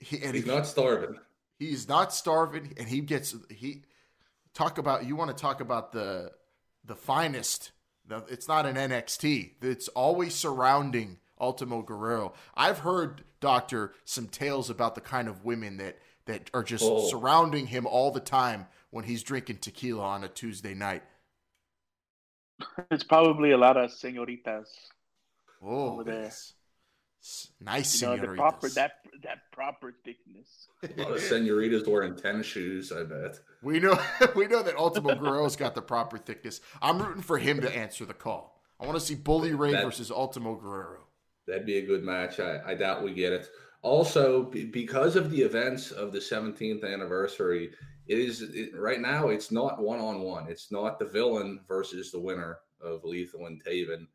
he, 0.00 0.22
and 0.22 0.34
He's 0.34 0.44
he- 0.44 0.50
not 0.50 0.66
starving. 0.66 1.18
He's 1.58 1.86
not 1.88 2.12
starving, 2.14 2.74
and 2.78 2.88
he 2.88 3.00
gets 3.00 3.34
he 3.50 3.84
talk 4.56 4.78
about. 4.78 5.04
You 5.06 5.16
want 5.16 5.36
to 5.36 5.40
talk 5.40 5.60
about 5.60 5.92
the 5.92 6.32
the 6.84 6.96
finest? 6.96 7.72
It's 8.28 8.48
not 8.48 8.66
an 8.66 8.76
NXT. 8.76 9.54
It's 9.62 9.88
always 9.88 10.34
surrounding 10.34 11.18
Ultimo 11.40 11.82
Guerrero. 11.82 12.34
I've 12.54 12.78
heard 12.80 13.24
Doctor 13.40 13.92
some 14.04 14.28
tales 14.28 14.70
about 14.70 14.94
the 14.94 15.00
kind 15.00 15.28
of 15.28 15.44
women 15.44 15.76
that 15.78 15.98
that 16.26 16.50
are 16.54 16.62
just 16.64 16.84
Oh. 16.84 17.08
surrounding 17.08 17.66
him 17.68 17.86
all 17.86 18.10
the 18.10 18.20
time 18.20 18.66
when 18.90 19.04
he's 19.04 19.22
drinking 19.22 19.58
tequila 19.58 20.02
on 20.04 20.24
a 20.24 20.28
Tuesday 20.28 20.74
night. 20.74 21.02
It's 22.90 23.04
probably 23.04 23.50
a 23.52 23.58
lot 23.58 23.76
of 23.76 23.92
senoritas. 23.92 24.90
Oh, 25.62 25.90
Over 25.90 26.04
there. 26.04 26.22
yes. 26.24 26.54
S- 27.26 27.48
nice 27.60 28.00
You 28.00 28.08
know, 28.08 28.16
the 28.18 28.28
proper 28.28 28.68
that 28.70 28.92
that 29.24 29.38
proper 29.50 29.92
thickness. 30.04 30.68
A 30.84 31.02
lot 31.02 31.12
of 31.16 31.20
senoritas 31.20 31.86
wearing 31.88 32.14
tennis 32.14 32.46
shoes. 32.46 32.92
I 32.92 33.02
bet. 33.02 33.40
We 33.62 33.80
know 33.80 33.98
we 34.36 34.46
know 34.46 34.62
that 34.62 34.76
Ultimo 34.76 35.16
Guerrero's 35.16 35.56
got 35.56 35.74
the 35.74 35.82
proper 35.82 36.18
thickness. 36.18 36.60
I'm 36.80 37.02
rooting 37.02 37.22
for 37.22 37.38
him 37.38 37.60
to 37.62 37.76
answer 37.76 38.04
the 38.04 38.14
call. 38.14 38.62
I 38.78 38.86
want 38.86 38.96
to 38.96 39.04
see 39.04 39.16
Bully 39.16 39.54
Ray 39.54 39.72
That- 39.72 39.84
versus 39.84 40.10
Ultimo 40.12 40.54
Guerrero. 40.54 41.00
That'd 41.48 41.66
be 41.66 41.78
a 41.78 41.86
good 41.86 42.02
match. 42.04 42.38
I, 42.40 42.60
I 42.64 42.74
doubt 42.74 43.02
we 43.04 43.12
get 43.14 43.32
it. 43.32 43.48
Also, 43.82 44.44
be, 44.44 44.64
because 44.64 45.14
of 45.16 45.30
the 45.30 45.40
events 45.42 45.92
of 45.92 46.12
the 46.12 46.18
17th 46.18 46.84
anniversary, 46.84 47.70
it 48.08 48.18
is 48.18 48.42
it, 48.42 48.70
right 48.76 49.00
now. 49.00 49.28
It's 49.28 49.50
not 49.52 49.80
one 49.80 50.00
on 50.00 50.22
one. 50.22 50.46
It's 50.48 50.70
not 50.72 50.98
the 50.98 51.04
villain 51.06 51.60
versus 51.68 52.10
the 52.10 52.18
winner 52.20 52.58
of 52.80 53.04
Lethal 53.04 53.46
and 53.46 53.62
Taven. 53.64 54.06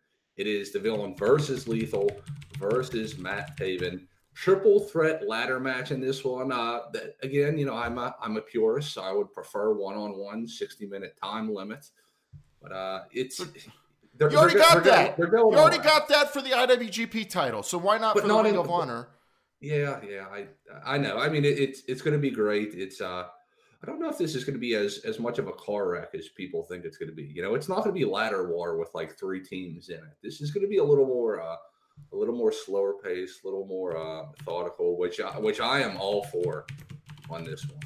It 0.41 0.47
is 0.47 0.71
the 0.71 0.79
villain 0.79 1.15
versus 1.15 1.67
Lethal 1.67 2.09
versus 2.57 3.19
Matt 3.19 3.55
Taven. 3.59 4.07
Triple 4.33 4.79
threat 4.79 5.27
ladder 5.27 5.59
match 5.59 5.91
in 5.91 6.01
this 6.01 6.23
one. 6.23 6.51
Uh, 6.51 6.79
that, 6.93 7.15
again, 7.21 7.59
you 7.59 7.67
know, 7.67 7.75
I'm 7.75 7.99
a 7.99 8.15
I'm 8.19 8.37
a 8.37 8.41
purist, 8.41 8.91
so 8.91 9.03
I 9.03 9.11
would 9.11 9.31
prefer 9.33 9.71
one 9.73 9.95
on 9.95 10.17
one, 10.17 10.47
60 10.47 10.87
minute 10.87 11.15
time 11.21 11.53
limit. 11.53 11.85
But 12.59 12.71
uh, 12.71 13.01
it's 13.11 13.39
you 13.39 14.35
already 14.35 14.57
got 14.57 14.83
that. 14.83 15.19
you 15.19 15.25
already 15.37 15.77
got 15.77 16.07
that 16.07 16.33
for 16.33 16.41
the 16.41 16.49
IWGP 16.49 17.29
title, 17.29 17.61
so 17.61 17.77
why 17.77 17.99
not 17.99 18.15
but 18.15 18.23
for 18.23 18.27
not 18.27 18.37
the 18.37 18.43
Ring 18.45 18.53
in, 18.55 18.59
of 18.61 18.71
Honor? 18.71 19.09
Yeah, 19.59 19.99
yeah, 20.03 20.25
I 20.31 20.47
I 20.83 20.97
know. 20.97 21.19
I 21.19 21.29
mean, 21.29 21.45
it, 21.45 21.59
it's 21.59 21.83
it's 21.87 22.01
going 22.01 22.15
to 22.15 22.19
be 22.19 22.31
great. 22.31 22.73
It's 22.73 22.99
uh, 22.99 23.27
I 23.83 23.87
don't 23.87 23.99
know 23.99 24.09
if 24.09 24.17
this 24.17 24.35
is 24.35 24.43
going 24.43 24.53
to 24.53 24.59
be 24.59 24.75
as 24.75 24.99
as 25.05 25.19
much 25.19 25.39
of 25.39 25.47
a 25.47 25.53
car 25.53 25.89
wreck 25.89 26.09
as 26.13 26.29
people 26.29 26.63
think 26.63 26.85
it's 26.85 26.97
going 26.97 27.09
to 27.09 27.15
be. 27.15 27.23
You 27.23 27.41
know, 27.41 27.55
it's 27.55 27.67
not 27.67 27.77
going 27.77 27.95
to 27.95 27.99
be 27.99 28.05
ladder 28.05 28.47
war 28.47 28.77
with 28.77 28.89
like 28.93 29.17
three 29.17 29.43
teams 29.43 29.89
in 29.89 29.95
it. 29.95 30.17
This 30.21 30.39
is 30.39 30.51
going 30.51 30.63
to 30.63 30.69
be 30.69 30.77
a 30.77 30.83
little 30.83 31.07
more 31.07 31.41
uh, 31.41 31.55
a 32.13 32.15
little 32.15 32.35
more 32.35 32.51
slower 32.51 32.93
pace, 33.03 33.39
a 33.43 33.47
little 33.47 33.65
more 33.65 33.97
uh, 33.97 34.27
methodical, 34.37 34.97
which 34.97 35.19
I, 35.19 35.37
which 35.39 35.59
I 35.59 35.81
am 35.81 35.97
all 35.97 36.23
for 36.25 36.65
on 37.29 37.43
this 37.43 37.65
one. 37.67 37.79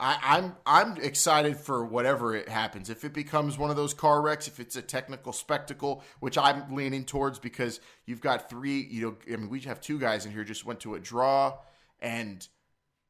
I, 0.00 0.18
I'm 0.20 0.56
I'm 0.66 0.96
excited 0.96 1.56
for 1.56 1.84
whatever 1.84 2.34
it 2.34 2.48
happens. 2.48 2.90
If 2.90 3.04
it 3.04 3.12
becomes 3.12 3.56
one 3.56 3.70
of 3.70 3.76
those 3.76 3.94
car 3.94 4.20
wrecks, 4.20 4.48
if 4.48 4.58
it's 4.58 4.74
a 4.74 4.82
technical 4.82 5.32
spectacle, 5.32 6.02
which 6.18 6.36
I'm 6.36 6.74
leaning 6.74 7.04
towards 7.04 7.38
because 7.38 7.78
you've 8.04 8.20
got 8.20 8.50
three. 8.50 8.80
You 8.80 9.02
know, 9.02 9.16
I 9.32 9.36
mean, 9.36 9.48
we 9.48 9.60
have 9.60 9.80
two 9.80 10.00
guys 10.00 10.26
in 10.26 10.32
here 10.32 10.42
just 10.42 10.66
went 10.66 10.80
to 10.80 10.96
a 10.96 10.98
draw, 10.98 11.58
and 12.00 12.46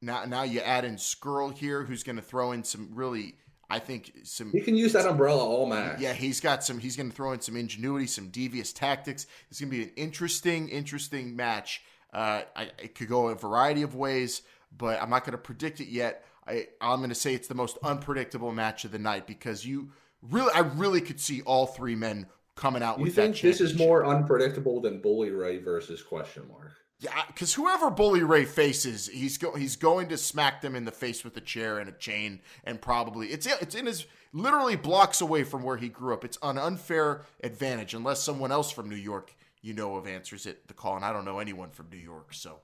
now 0.03 0.25
now 0.25 0.43
you 0.43 0.61
add 0.61 0.85
in 0.85 0.97
Scurll 0.97 1.57
here, 1.57 1.85
who's 1.85 2.03
going 2.03 2.17
to 2.17 2.23
throw 2.23 2.53
in 2.53 2.65
some 2.65 2.91
really. 2.93 3.37
I 3.71 3.79
think 3.79 4.13
some. 4.25 4.51
You 4.53 4.61
can 4.61 4.77
use 4.77 4.93
that 4.93 5.07
umbrella 5.07 5.43
all 5.43 5.65
match. 5.65 5.99
Yeah, 5.99 6.13
he's 6.13 6.41
got 6.41 6.63
some. 6.63 6.79
He's 6.79 6.95
going 6.95 7.09
to 7.09 7.17
throw 7.17 7.33
in 7.33 7.41
some 7.41 7.57
ingenuity, 7.57 8.07
some 8.07 8.29
devious 8.29 8.71
tactics. 8.71 9.27
It's 9.51 9.61
going 9.61 9.71
to 9.71 9.77
be 9.79 9.83
an 9.85 9.93
interesting, 9.97 10.69
interesting 10.69 11.35
match. 11.35 11.83
Uh, 12.13 12.43
I, 12.55 12.71
it 12.79 12.95
could 12.95 13.09
go 13.09 13.29
a 13.29 13.35
variety 13.35 13.81
of 13.81 13.95
ways, 13.95 14.43
but 14.77 15.01
I'm 15.01 15.09
not 15.09 15.25
going 15.25 15.33
to 15.33 15.39
predict 15.39 15.81
it 15.81 15.89
yet. 15.89 16.27
I, 16.47 16.67
I'm 16.83 16.99
going 16.99 17.09
to 17.09 17.15
say 17.15 17.35
it's 17.35 17.49
the 17.49 17.55
most 17.55 17.79
unpredictable 17.83 18.53
match 18.53 18.85
of 18.85 18.93
the 18.93 18.99
night 18.99 19.27
because 19.27 19.65
you 19.65 19.93
really, 20.23 20.53
I 20.53 20.61
really 20.61 21.01
could 21.01 21.21
see 21.21 21.41
all 21.43 21.67
three 21.67 21.95
men 21.95 22.27
coming 22.57 22.83
out 22.83 22.99
with 22.99 23.15
the 23.15 23.23
same. 23.23 23.29
you 23.29 23.35
think 23.35 23.43
this 23.43 23.61
is 23.61 23.79
more 23.79 24.05
unpredictable 24.05 24.81
than 24.81 25.01
Bully 25.01 25.31
Ray 25.31 25.59
versus 25.59 26.03
question 26.03 26.47
mark? 26.49 26.73
Yeah, 27.03 27.21
because 27.27 27.53
whoever 27.53 27.91
Bully 27.91 28.23
Ray 28.23 28.45
faces, 28.45 29.09
he's 29.09 29.37
go, 29.37 29.57
he's 29.57 29.75
going 29.75 30.09
to 30.11 30.17
smack 30.17 30.61
them 30.61 30.77
in 30.77 30.85
the 30.85 30.93
face 30.93 31.25
with 31.25 31.37
a 31.37 31.41
chair 31.41 31.81
and 31.81 31.89
a 31.89 31.93
chain, 31.93 32.41
and 32.63 32.81
probably 32.81 33.27
it's 33.29 33.45
it's 33.45 33.75
in 33.75 33.87
his 33.87 34.07
literally 34.33 34.77
blocks 34.77 35.21
away 35.21 35.43
from 35.43 35.65
where 35.65 35.77
he 35.77 35.89
grew 35.89 36.15
up. 36.15 36.25
It's 36.25 36.39
an 36.45 36.59
unfair 36.59 37.23
advantage 37.43 37.93
unless 37.93 38.23
someone 38.23 38.53
else 38.53 38.71
from 38.71 38.89
New 38.89 38.95
York 38.95 39.35
you 39.63 39.73
know 39.73 39.97
of 39.97 40.07
answers 40.07 40.47
it 40.47 40.69
the 40.69 40.75
call, 40.75 40.95
and 40.95 41.05
I 41.05 41.13
don't 41.13 41.25
know 41.25 41.41
anyone 41.41 41.71
from 41.71 41.89
New 41.91 41.99
York, 41.99 42.35
so 42.35 42.61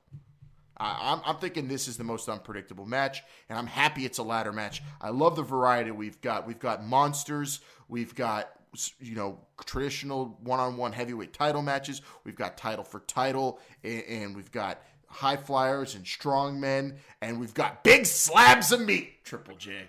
I'm, 0.76 1.20
I'm 1.24 1.36
thinking 1.36 1.66
this 1.66 1.88
is 1.88 1.96
the 1.96 2.04
most 2.04 2.28
unpredictable 2.28 2.86
match, 2.86 3.22
and 3.48 3.58
I'm 3.58 3.66
happy 3.66 4.04
it's 4.04 4.18
a 4.18 4.22
ladder 4.22 4.52
match. 4.52 4.82
I 5.00 5.10
love 5.10 5.34
the 5.34 5.42
variety 5.42 5.90
we've 5.90 6.20
got. 6.20 6.46
We've 6.46 6.60
got 6.60 6.84
monsters. 6.84 7.60
We've 7.88 8.14
got 8.14 8.50
you 9.00 9.14
know 9.14 9.38
traditional 9.64 10.38
one-on-one 10.42 10.92
heavyweight 10.92 11.32
title 11.32 11.62
matches. 11.62 12.02
We've 12.24 12.36
got 12.36 12.56
title 12.56 12.84
for 12.84 13.00
title, 13.00 13.60
and, 13.84 14.34
we've 14.34 14.52
got 14.52 14.82
high 15.06 15.36
flyers 15.36 15.94
and 15.94 16.06
strong 16.06 16.60
men, 16.60 16.98
and 17.22 17.40
we've 17.40 17.54
got 17.54 17.82
big 17.84 18.06
slabs 18.06 18.72
of 18.72 18.80
meat. 18.80 19.24
Triple 19.24 19.56
J. 19.56 19.84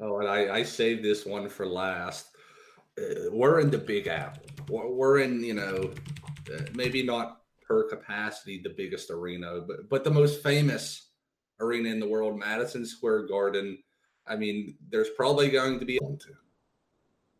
Oh, 0.00 0.18
and 0.18 0.28
I, 0.28 0.56
I 0.56 0.62
saved 0.62 1.02
this 1.02 1.24
one 1.24 1.48
for 1.48 1.66
last. 1.66 2.28
Uh, 2.98 3.30
we're 3.30 3.60
in 3.60 3.70
the 3.70 3.78
Big 3.78 4.06
Apple. 4.06 4.46
We're, 4.68 4.88
we're 4.88 5.18
in 5.20 5.42
you 5.42 5.54
know 5.54 5.90
uh, 6.54 6.62
maybe 6.74 7.02
not 7.02 7.40
per 7.66 7.88
capacity 7.88 8.60
the 8.62 8.74
biggest 8.76 9.10
arena, 9.10 9.60
but 9.66 9.88
but 9.88 10.04
the 10.04 10.10
most 10.10 10.42
famous 10.42 11.10
arena 11.60 11.88
in 11.88 12.00
the 12.00 12.08
world, 12.08 12.38
Madison 12.38 12.86
Square 12.86 13.26
Garden. 13.28 13.78
I 14.26 14.36
mean, 14.36 14.76
there's 14.90 15.10
probably 15.16 15.50
going 15.50 15.78
to 15.78 15.84
be. 15.86 15.98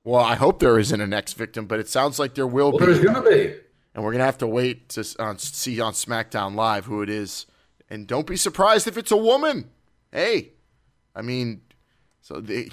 Well, 0.06 0.22
I 0.22 0.36
hope 0.36 0.60
there 0.60 0.78
isn't 0.78 1.00
a 1.00 1.06
next 1.06 1.32
victim, 1.32 1.66
but 1.66 1.80
it 1.80 1.88
sounds 1.88 2.20
like 2.20 2.36
there 2.36 2.46
will 2.46 2.70
well, 2.70 2.78
be. 2.78 2.86
There's 2.86 3.00
going 3.00 3.24
to 3.24 3.28
be, 3.28 3.56
and 3.92 4.04
we're 4.04 4.12
going 4.12 4.20
to 4.20 4.24
have 4.26 4.38
to 4.38 4.46
wait 4.46 4.90
to 4.90 5.04
on, 5.18 5.36
see 5.40 5.80
on 5.80 5.94
SmackDown 5.94 6.54
Live 6.54 6.84
who 6.84 7.02
it 7.02 7.10
is. 7.10 7.46
And 7.90 8.06
don't 8.06 8.24
be 8.24 8.36
surprised 8.36 8.86
if 8.86 8.96
it's 8.96 9.10
a 9.10 9.16
woman. 9.16 9.68
Hey, 10.12 10.52
I 11.12 11.22
mean, 11.22 11.62
so 12.22 12.40
they, 12.40 12.68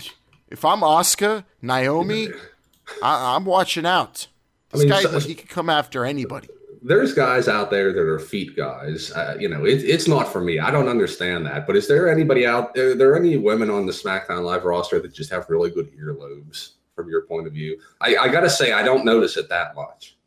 if 0.47 0.63
I'm 0.63 0.81
Asuka, 0.81 1.43
Naomi, 1.59 2.27
I, 3.03 3.35
am 3.35 3.45
watching 3.45 3.87
out. 3.87 4.27
This 4.69 4.81
I 4.81 4.83
mean, 4.83 4.89
guy, 4.89 5.01
so, 5.01 5.19
he 5.19 5.33
could 5.33 5.49
come 5.49 5.71
after 5.71 6.05
anybody 6.05 6.47
there's 6.85 7.13
guys 7.13 7.47
out 7.47 7.71
there 7.71 7.93
that 7.93 8.01
are 8.01 8.19
feet 8.19 8.57
guys. 8.57 9.09
Uh, 9.13 9.37
you 9.39 9.47
know, 9.47 9.63
it, 9.63 9.81
it's 9.85 10.05
not 10.05 10.29
for 10.29 10.41
me. 10.41 10.59
I 10.59 10.69
don't 10.69 10.89
understand 10.89 11.45
that. 11.45 11.65
But 11.65 11.77
is 11.77 11.87
there 11.87 12.11
anybody 12.11 12.45
out 12.45 12.75
there? 12.75 12.91
Are 12.91 12.95
there 12.95 13.15
any 13.15 13.37
women 13.37 13.69
on 13.69 13.85
the 13.85 13.93
SmackDown 13.93 14.43
Live 14.43 14.65
roster 14.65 14.99
that 14.99 15.13
just 15.13 15.31
have 15.31 15.49
really 15.49 15.69
good 15.69 15.97
earlobes 15.97 16.73
from 16.95 17.09
your 17.09 17.23
point 17.23 17.47
of 17.47 17.53
view? 17.53 17.79
I, 18.01 18.15
I 18.15 18.27
got 18.27 18.41
to 18.41 18.49
say, 18.49 18.71
I 18.71 18.83
don't 18.83 19.05
notice 19.05 19.37
it 19.37 19.49
that 19.49 19.75
much. 19.75 20.17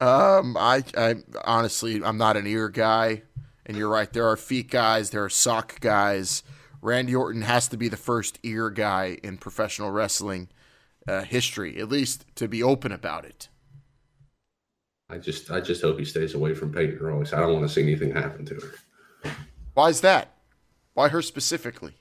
Um, 0.00 0.56
I, 0.56 0.82
I 0.96 1.16
honestly, 1.44 2.02
I'm 2.04 2.18
not 2.18 2.36
an 2.36 2.46
ear 2.46 2.68
guy, 2.68 3.22
and 3.64 3.76
you're 3.76 3.88
right. 3.88 4.12
There 4.12 4.28
are 4.28 4.36
feet 4.36 4.70
guys. 4.70 5.10
There 5.10 5.24
are 5.24 5.30
sock 5.30 5.80
guys. 5.80 6.42
Randy 6.82 7.14
Orton 7.14 7.42
has 7.42 7.68
to 7.68 7.76
be 7.76 7.88
the 7.88 7.96
first 7.96 8.38
ear 8.42 8.68
guy 8.70 9.18
in 9.22 9.38
professional 9.38 9.90
wrestling 9.90 10.48
uh, 11.08 11.22
history, 11.22 11.78
at 11.78 11.88
least 11.88 12.26
to 12.36 12.48
be 12.48 12.62
open 12.62 12.92
about 12.92 13.24
it. 13.24 13.48
I 15.08 15.18
just 15.18 15.50
I 15.50 15.60
just 15.60 15.82
hope 15.82 15.98
he 15.98 16.04
stays 16.04 16.34
away 16.34 16.54
from 16.54 16.72
Peyton 16.72 16.98
Royce. 16.98 17.32
I 17.32 17.40
don't 17.40 17.52
want 17.52 17.66
to 17.66 17.72
see 17.72 17.82
anything 17.82 18.10
happen 18.10 18.44
to 18.46 18.54
her. 18.54 19.30
Why 19.74 19.88
is 19.88 20.00
that? 20.00 20.36
Why 20.94 21.08
her 21.08 21.22
specifically? 21.22 21.94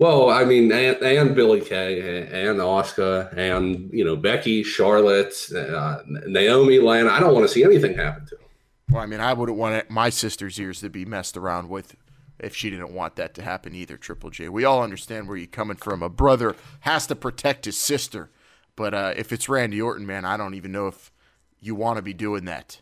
Well, 0.00 0.30
I 0.30 0.46
mean, 0.46 0.72
and, 0.72 0.96
and 0.96 1.34
Billie 1.34 1.60
Kay 1.60 2.22
and 2.22 2.58
Asuka 2.58 3.36
and 3.36 3.90
you 3.92 4.02
know 4.02 4.16
Becky, 4.16 4.62
Charlotte, 4.62 5.34
uh, 5.54 5.98
Naomi, 6.06 6.78
Lana. 6.78 7.10
I 7.10 7.20
don't 7.20 7.34
want 7.34 7.46
to 7.46 7.52
see 7.52 7.62
anything 7.62 7.94
happen 7.94 8.24
to 8.24 8.36
them. 8.36 8.44
Well, 8.90 9.02
I 9.02 9.06
mean, 9.06 9.20
I 9.20 9.34
wouldn't 9.34 9.58
want 9.58 9.90
my 9.90 10.08
sister's 10.08 10.58
ears 10.58 10.80
to 10.80 10.88
be 10.88 11.04
messed 11.04 11.36
around 11.36 11.68
with 11.68 11.96
if 12.38 12.56
she 12.56 12.70
didn't 12.70 12.94
want 12.94 13.16
that 13.16 13.34
to 13.34 13.42
happen 13.42 13.74
either. 13.74 13.98
Triple 13.98 14.30
J. 14.30 14.48
We 14.48 14.64
all 14.64 14.82
understand 14.82 15.28
where 15.28 15.36
you're 15.36 15.46
coming 15.46 15.76
from. 15.76 16.02
A 16.02 16.08
brother 16.08 16.56
has 16.80 17.06
to 17.08 17.14
protect 17.14 17.66
his 17.66 17.76
sister, 17.76 18.30
but 18.76 18.94
uh, 18.94 19.12
if 19.16 19.34
it's 19.34 19.50
Randy 19.50 19.82
Orton, 19.82 20.06
man, 20.06 20.24
I 20.24 20.38
don't 20.38 20.54
even 20.54 20.72
know 20.72 20.86
if 20.86 21.12
you 21.60 21.74
want 21.74 21.98
to 21.98 22.02
be 22.02 22.14
doing 22.14 22.46
that. 22.46 22.80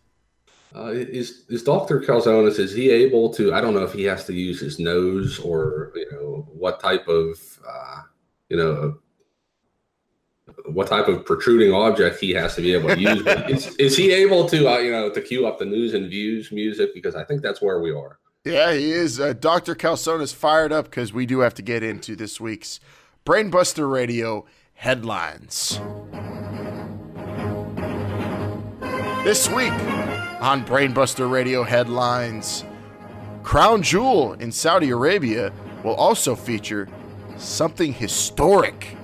Uh, 0.75 0.91
is 0.93 1.45
is 1.49 1.63
Doctor 1.63 2.01
Calzones? 2.01 2.59
Is 2.59 2.73
he 2.73 2.91
able 2.91 3.33
to? 3.35 3.55
I 3.55 3.61
don't 3.61 3.75
know 3.75 3.85
if 3.85 3.93
he 3.93 4.05
has 4.05 4.25
to 4.27 4.35
use 4.35 4.61
his 4.61 4.79
nose 4.79 5.39
or 5.39 5.93
you 5.95 6.07
know 6.13 6.47
what 6.53 6.79
type 6.79 7.09
of 7.09 7.39
uh, 7.67 8.03
you 8.51 8.57
know 8.57 8.99
what 10.67 10.89
type 10.89 11.09
of 11.09 11.25
protruding 11.25 11.73
object 11.73 12.21
he 12.21 12.31
has 12.33 12.55
to 12.57 12.61
be 12.61 12.75
able 12.75 12.91
to 12.91 13.01
use. 13.01 13.27
is, 13.49 13.75
is 13.77 13.97
he 13.97 14.13
able 14.13 14.47
to 14.49 14.69
uh, 14.69 14.79
you 14.79 14.93
know 14.93 15.11
to 15.11 15.21
cue 15.23 15.47
up 15.47 15.59
the 15.59 15.65
news 15.65 15.95
and 15.95 16.11
views 16.11 16.53
music? 16.53 16.93
Because 16.93 17.15
I 17.15 17.25
think 17.25 17.41
that's 17.41 17.63
where 17.63 17.81
we 17.81 17.91
are. 17.91 18.19
Yeah, 18.45 18.73
he 18.73 18.93
is. 18.93 19.19
Uh, 19.19 19.33
Doctor 19.33 19.75
Calzone 19.75 20.21
is 20.21 20.33
fired 20.33 20.73
up 20.73 20.87
because 20.87 21.13
we 21.13 21.25
do 21.25 21.41
have 21.41 21.55
to 21.55 21.63
get 21.63 21.83
into 21.83 22.15
this 22.15 22.41
week's 22.41 22.79
Brainbuster 23.25 23.91
Radio 23.91 24.45
headlines. 24.75 25.81
This 29.25 29.49
week 29.51 29.73
on 30.41 30.65
Brainbuster 30.65 31.31
Radio 31.31 31.65
headlines, 31.65 32.65
Crown 33.43 33.83
Jewel 33.83 34.35
in 34.35 34.53
Saudi 34.53 34.91
Arabia 34.91 35.53
will 35.83 35.95
also 35.95 36.37
feature 36.37 36.89
something 37.37 37.93
historic. 37.93 38.97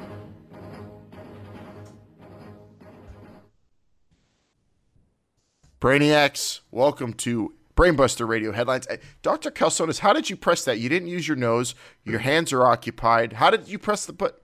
Brainiacs, 5.80 6.60
welcome 6.70 7.12
to 7.14 7.54
Brainbuster 7.76 8.26
Radio 8.26 8.52
headlines. 8.52 8.86
Dr. 9.22 9.50
Calzones, 9.50 9.98
how 9.98 10.12
did 10.12 10.30
you 10.30 10.36
press 10.36 10.64
that? 10.64 10.78
You 10.78 10.88
didn't 10.88 11.08
use 11.08 11.26
your 11.26 11.36
nose. 11.36 11.74
Your 12.04 12.20
hands 12.20 12.52
are 12.52 12.64
occupied. 12.64 13.34
How 13.34 13.50
did 13.50 13.68
you 13.68 13.78
press 13.78 14.06
the 14.06 14.12
button? 14.12 14.38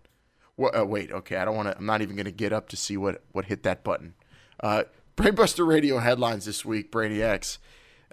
Uh, 0.59 0.85
wait, 0.85 1.11
okay. 1.13 1.37
I 1.37 1.45
don't 1.45 1.57
want 1.57 1.69
to. 1.69 1.77
I'm 1.79 1.87
not 1.87 2.03
even 2.03 2.17
going 2.17 2.27
to 2.27 2.33
get 2.33 2.53
up 2.53 2.69
to 2.71 2.77
see 2.77 2.99
what 2.99 3.23
what 3.33 3.47
hit 3.47 3.63
that 3.63 3.83
button. 3.83 4.15
Uh, 4.63 4.83
Brainbuster 5.17 5.67
Radio 5.67 5.99
headlines 5.99 6.45
this 6.45 6.65
week, 6.65 6.91
Brainiacs, 6.91 7.59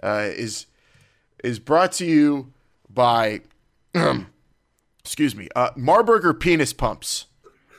uh, 0.02 0.28
is 0.30 0.66
is 1.42 1.58
brought 1.58 1.92
to 1.92 2.04
you 2.04 2.52
by, 2.90 3.40
excuse 5.04 5.36
me, 5.36 5.48
uh, 5.54 5.70
Marburger 5.70 6.38
penis 6.38 6.72
pumps. 6.72 7.26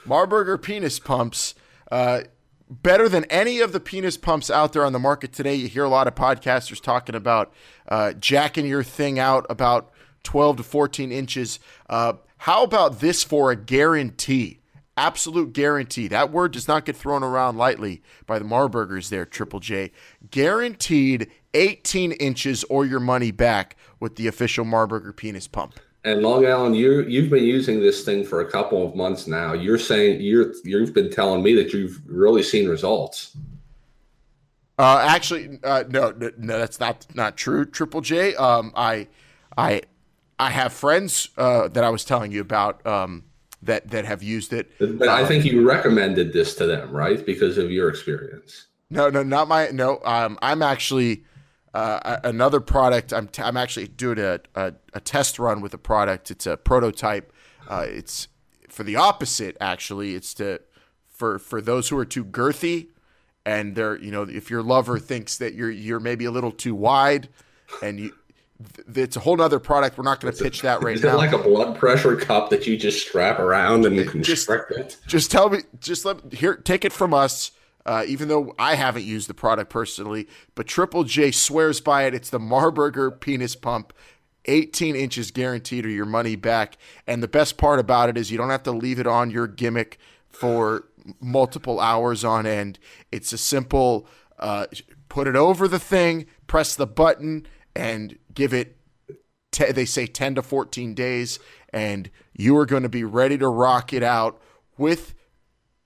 Marburger 0.06 0.62
penis 0.62 0.98
pumps, 0.98 1.56
uh, 1.92 2.22
better 2.70 3.10
than 3.10 3.26
any 3.26 3.60
of 3.60 3.72
the 3.72 3.80
penis 3.80 4.18
pumps 4.18 4.50
out 4.50 4.74
there 4.74 4.86
on 4.86 4.94
the 4.94 5.00
market 5.00 5.34
today. 5.34 5.56
You 5.56 5.68
hear 5.68 5.84
a 5.84 5.90
lot 5.90 6.08
of 6.08 6.16
podcasters 6.16 6.82
talking 6.82 7.16
about 7.16 7.52
uh, 7.88 8.14
jacking 8.14 8.66
your 8.66 8.84
thing 8.84 9.20
out 9.20 9.46
about 9.50 9.92
12 10.24 10.58
to 10.58 10.64
14 10.64 11.12
inches. 11.12 11.60
Uh, 11.90 12.14
how 12.38 12.64
about 12.64 13.00
this 13.00 13.24
for 13.24 13.52
a 13.52 13.56
guarantee? 13.56 14.60
Absolute 15.00 15.54
guarantee. 15.54 16.10
That 16.10 16.30
word 16.30 16.52
does 16.52 16.68
not 16.68 16.84
get 16.84 16.98
thrown 16.98 17.24
around 17.24 17.56
lightly 17.56 18.02
by 18.26 18.38
the 18.38 18.44
Marburgers 18.44 19.10
there, 19.10 19.26
Triple 19.26 19.62
J. 19.62 19.92
Guaranteed 20.30 21.32
18 21.54 22.12
inches 22.12 22.66
or 22.66 22.86
your 22.86 23.00
money 23.00 23.32
back 23.32 23.78
with 24.02 24.18
the 24.18 24.28
official 24.28 24.66
Marburger 24.66 25.16
penis 25.16 25.48
pump. 25.48 25.80
And 26.04 26.22
Long 26.22 26.46
Island, 26.46 26.76
you 26.76 27.04
you've 27.04 27.30
been 27.30 27.46
using 27.46 27.80
this 27.80 28.04
thing 28.04 28.26
for 28.26 28.42
a 28.42 28.52
couple 28.52 28.86
of 28.86 28.94
months 28.94 29.26
now. 29.26 29.54
You're 29.54 29.78
saying 29.78 30.20
you're 30.20 30.54
you've 30.66 30.94
been 30.94 31.10
telling 31.10 31.44
me 31.44 31.54
that 31.56 31.72
you've 31.72 32.02
really 32.06 32.44
seen 32.44 32.68
results. 32.68 33.38
Uh, 34.78 35.06
actually, 35.08 35.60
uh, 35.64 35.86
no, 35.90 36.12
no, 36.12 36.30
no, 36.38 36.60
that's 36.60 36.82
not 36.82 37.06
not 37.16 37.38
true. 37.38 37.66
Triple 37.66 38.02
J. 38.02 38.36
Um, 38.36 38.74
I, 38.76 39.08
I, 39.58 39.82
I 40.38 40.50
have 40.50 40.74
friends 40.74 41.30
uh, 41.38 41.70
that 41.70 41.86
I 41.86 41.90
was 41.90 42.04
telling 42.04 42.34
you 42.34 42.42
about 42.42 42.86
um, 42.86 43.24
that 43.62 43.90
that 43.90 44.06
have 44.06 44.24
used 44.24 44.54
it. 44.54 44.72
But 44.80 45.10
I 45.10 45.26
think 45.26 45.46
you 45.46 45.68
recommended 45.68 46.34
this 46.34 46.56
to 46.56 46.66
them, 46.66 46.92
right? 46.92 47.26
Because 47.26 47.58
of 47.58 47.72
your 47.72 47.90
experience. 47.90 48.68
No, 48.90 49.10
no, 49.10 49.24
not 49.24 49.48
my. 49.48 49.68
No, 49.68 50.00
um, 50.04 50.38
I'm 50.42 50.62
actually 50.62 51.24
uh, 51.74 52.18
another 52.24 52.60
product. 52.60 53.14
I'm 53.14 53.28
t- 53.28 53.44
I'm 53.44 53.58
actually 53.58 53.88
doing 53.88 54.20
a, 54.20 54.40
a, 54.56 54.74
a 54.94 55.00
test 55.00 55.40
run 55.40 55.62
with 55.62 55.74
a 55.74 55.78
product. 55.78 56.32
It's 56.32 56.46
a 56.46 56.58
prototype. 56.58 57.34
Uh, 57.68 57.86
it's 57.88 58.28
for 58.68 58.84
the 58.84 58.96
opposite. 58.96 59.58
Actually, 59.60 60.16
it's 60.16 60.34
to 60.36 60.62
for 61.08 61.38
for 61.38 61.62
those 61.62 61.90
who 61.90 61.98
are 61.98 62.06
too 62.06 62.26
girthy 62.26 62.88
and 63.46 63.76
they're 63.76 63.98
you 63.98 64.12
know 64.12 64.24
if 64.24 64.50
your 64.50 64.62
lover 64.62 65.00
thinks 65.00 65.38
that 65.38 65.54
you're 65.54 65.72
you're 65.72 66.00
maybe 66.00 66.26
a 66.26 66.32
little 66.32 66.52
too 66.52 66.76
wide 66.76 67.30
and 67.82 68.00
you 68.00 68.14
it's 68.94 69.16
a 69.16 69.20
whole 69.22 69.42
other 69.42 69.60
product 69.60 69.98
we're 69.98 70.04
not 70.04 70.20
going 70.20 70.34
to 70.34 70.44
pitch 70.44 70.62
that 70.62 70.84
right 70.84 70.96
Is 70.96 71.04
now 71.04 71.14
it 71.14 71.18
like 71.18 71.32
a 71.32 71.38
blood 71.38 71.78
pressure 71.78 72.16
cup 72.16 72.50
that 72.50 72.68
you 72.68 72.78
just 72.78 73.08
strap 73.08 73.40
around 73.40 73.86
and 73.86 73.96
just, 74.24 74.48
constrict 74.48 74.72
it? 74.72 74.98
just 75.08 75.32
tell 75.32 75.50
me 75.50 75.60
just 75.80 76.04
let 76.04 76.34
here 76.34 76.56
take 76.56 76.84
it 76.84 76.92
from 76.92 77.14
us 77.14 77.52
uh, 77.86 78.04
even 78.08 78.28
though 78.28 78.54
I 78.60 78.76
haven't 78.76 79.06
used 79.06 79.30
the 79.30 79.34
product 79.34 79.72
personally, 79.72 80.28
but 80.54 80.68
Triple 80.68 81.06
J 81.06 81.32
swears 81.32 81.82
by 81.82 82.04
it. 82.04 82.14
It's 82.14 82.30
the 82.30 82.38
Marburger 82.38 83.20
penis 83.20 83.56
pump, 83.56 83.94
18 84.46 84.96
inches 84.96 85.32
guaranteed 85.32 85.86
or 85.86 85.90
your 85.90 86.06
money 86.06 86.36
back. 86.36 86.78
And 87.08 87.24
the 87.24 87.28
best 87.28 87.58
part 87.58 87.80
about 87.80 88.10
it 88.10 88.18
is 88.18 88.32
you 88.32 88.38
don't 88.38 88.52
have 88.52 88.64
to 88.64 88.72
leave 88.72 89.00
it 89.00 89.08
on 89.08 89.32
your 89.32 89.48
gimmick 89.48 89.98
for 90.28 90.88
multiple 91.20 91.80
hours 91.80 92.24
on 92.24 92.46
end. 92.46 92.78
It's 93.12 93.34
a 93.34 93.38
simple 93.38 94.08
uh, 94.38 94.68
put 95.08 95.28
it 95.28 95.36
over 95.36 95.68
the 95.68 95.80
thing, 95.80 96.28
press 96.48 96.76
the 96.76 96.88
button, 96.88 97.48
and 97.80 98.18
give 98.34 98.54
it. 98.54 98.76
Te- 99.52 99.72
they 99.72 99.86
say 99.86 100.06
10 100.06 100.36
to 100.36 100.44
14 100.44 100.94
days, 100.94 101.40
and 101.74 102.10
you 102.34 102.56
are 102.58 102.66
going 102.66 102.84
to 102.84 102.90
be 102.90 103.04
ready 103.04 103.38
to 103.38 103.48
rock 103.48 103.94
it 103.94 104.04
out 104.04 104.40
with 104.78 105.16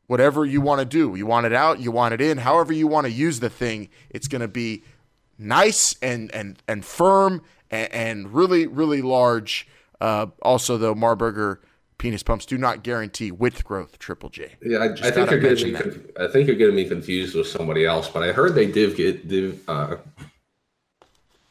whatever 0.07 0.45
you 0.45 0.59
want 0.59 0.79
to 0.79 0.85
do. 0.85 1.15
You 1.15 1.25
want 1.25 1.45
it 1.45 1.53
out, 1.53 1.79
you 1.79 1.91
want 1.91 2.13
it 2.13 2.21
in, 2.21 2.39
however 2.39 2.73
you 2.73 2.87
want 2.87 3.05
to 3.05 3.11
use 3.11 3.39
the 3.39 3.49
thing. 3.49 3.89
It's 4.09 4.27
going 4.27 4.41
to 4.41 4.47
be 4.47 4.83
nice 5.37 5.95
and 6.01 6.33
and 6.33 6.61
and 6.67 6.83
firm 6.83 7.41
and, 7.71 7.91
and 7.93 8.33
really 8.33 8.67
really 8.67 9.01
large. 9.01 9.67
Uh, 10.01 10.27
also, 10.41 10.77
though, 10.77 10.93
Marburger 10.93 11.59
penis 11.97 12.21
pumps 12.23 12.45
do 12.45 12.57
not 12.57 12.83
guarantee 12.83 13.31
width 13.31 13.63
growth. 13.63 13.97
Triple 13.97 14.29
J. 14.29 14.51
Yeah, 14.61 14.79
I, 14.79 14.85
I 14.91 15.11
think 15.11 15.31
you're 15.31 15.39
getting 15.39 15.73
me. 15.73 15.79
Conf- 15.79 16.11
I 16.19 16.27
think 16.27 16.47
you're 16.47 16.57
getting 16.57 16.75
me 16.75 16.87
confused 16.87 17.33
with 17.35 17.47
somebody 17.47 17.85
else. 17.85 18.09
But 18.09 18.23
I 18.23 18.33
heard 18.33 18.55
they 18.55 18.65
did 18.65 18.97
get. 18.97 19.27
Did, 19.27 19.59
uh, 19.69 19.95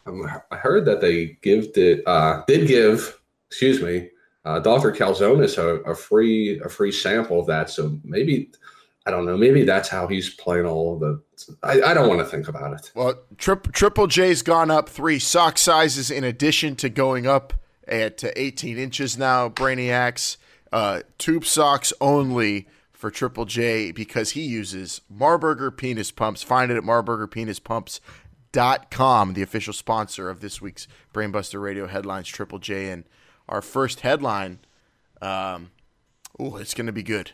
I 0.07 0.57
heard 0.57 0.85
that 0.87 1.01
they 1.01 1.39
give 1.43 1.73
did 1.73 2.07
uh, 2.07 2.43
did 2.47 2.67
give. 2.67 3.19
Excuse 3.49 3.83
me, 3.83 4.09
uh, 4.45 4.61
Doctor 4.61 4.91
Calzones 4.93 5.59
a, 5.59 5.77
a 5.91 5.95
free 5.95 6.61
a 6.61 6.69
free 6.69 6.93
sample 6.93 7.41
of 7.41 7.47
that. 7.47 7.71
So 7.71 7.99
maybe 8.03 8.51
I 9.05 9.11
don't 9.11 9.27
know. 9.27 9.37
Maybe 9.37 9.65
that's 9.65 9.89
how 9.89 10.07
he's 10.07 10.31
playing 10.35 10.67
all 10.67 10.99
the. 10.99 11.21
I, 11.63 11.83
I 11.83 11.95
don't 11.95 12.09
want 12.09 12.21
to 12.21 12.27
think 12.27 12.49
about 12.49 12.73
it. 12.75 12.93
Well, 12.95 13.15
trip, 13.37 13.73
Triple 13.73 14.07
J's 14.07 14.43
gone 14.43 14.71
up 14.71 14.89
three 14.89 15.19
sock 15.19 15.59
sizes 15.59 16.11
in 16.11 16.23
addition 16.25 16.77
to 16.77 16.89
going 16.89 17.27
up 17.27 17.53
at 17.89 18.17
to 18.19 18.41
18 18.41 18.79
inches 18.79 19.19
now. 19.19 19.49
Brainiacs, 19.49 20.37
uh, 20.73 21.01
tube 21.19 21.45
socks 21.45 21.93
only 22.01 22.69
for 22.93 23.11
Triple 23.11 23.45
J 23.45 23.91
because 23.91 24.31
he 24.31 24.43
uses 24.43 25.01
Marburger 25.13 25.77
penis 25.77 26.13
pumps. 26.13 26.45
Find 26.45 26.71
it 26.71 26.77
at 26.77 26.85
marburgerpenispumps.com, 28.53 29.35
the 29.35 29.43
official 29.43 29.73
sponsor 29.73 30.31
of 30.31 30.41
this 30.41 30.61
week's 30.61 30.87
Brainbuster 31.13 31.61
Radio 31.61 31.87
headlines. 31.87 32.29
Triple 32.29 32.59
J 32.59 32.91
and 32.91 33.05
our 33.49 33.63
first 33.63 34.01
headline. 34.01 34.61
Um, 35.21 35.71
oh, 36.39 36.57
it's 36.57 36.75
going 36.75 36.87
to 36.87 36.93
be 36.93 37.03
good. 37.03 37.33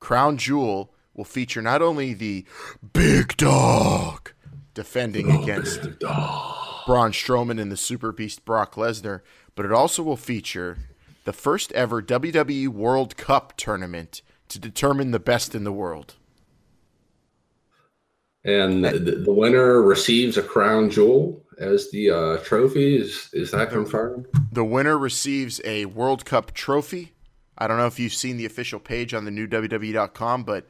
Crown 0.00 0.36
Jewel 0.36 0.94
will 1.14 1.24
feature 1.24 1.62
not 1.62 1.82
only 1.82 2.14
the 2.14 2.44
big 2.92 3.36
dog 3.36 4.32
defending 4.74 5.30
against 5.30 5.98
dog. 5.98 6.86
Braun 6.86 7.12
Strowman 7.12 7.60
and 7.60 7.70
the 7.70 7.76
Super 7.76 8.10
Beast 8.10 8.44
Brock 8.44 8.74
Lesnar, 8.74 9.20
but 9.54 9.64
it 9.64 9.72
also 9.72 10.02
will 10.02 10.16
feature 10.16 10.78
the 11.24 11.32
first 11.32 11.70
ever 11.72 12.02
WWE 12.02 12.68
World 12.68 13.16
Cup 13.16 13.56
tournament 13.56 14.22
to 14.48 14.58
determine 14.58 15.12
the 15.12 15.20
best 15.20 15.54
in 15.54 15.62
the 15.62 15.72
world. 15.72 16.16
And 18.44 18.84
the, 18.84 19.22
the 19.24 19.32
winner 19.32 19.80
receives 19.80 20.36
a 20.36 20.42
crown 20.42 20.90
jewel 20.90 21.44
as 21.58 21.90
the 21.90 22.10
uh, 22.10 22.36
trophy. 22.38 22.96
Is 22.96 23.30
is 23.32 23.52
that 23.52 23.70
confirmed? 23.70 24.26
The 24.50 24.64
winner 24.64 24.98
receives 24.98 25.60
a 25.64 25.86
World 25.86 26.24
Cup 26.24 26.52
trophy. 26.52 27.12
I 27.56 27.68
don't 27.68 27.78
know 27.78 27.86
if 27.86 27.98
you've 27.98 28.14
seen 28.14 28.36
the 28.36 28.46
official 28.46 28.80
page 28.80 29.14
on 29.14 29.24
the 29.24 29.30
new 29.30 29.46
WWE.com, 29.46 30.42
but 30.44 30.66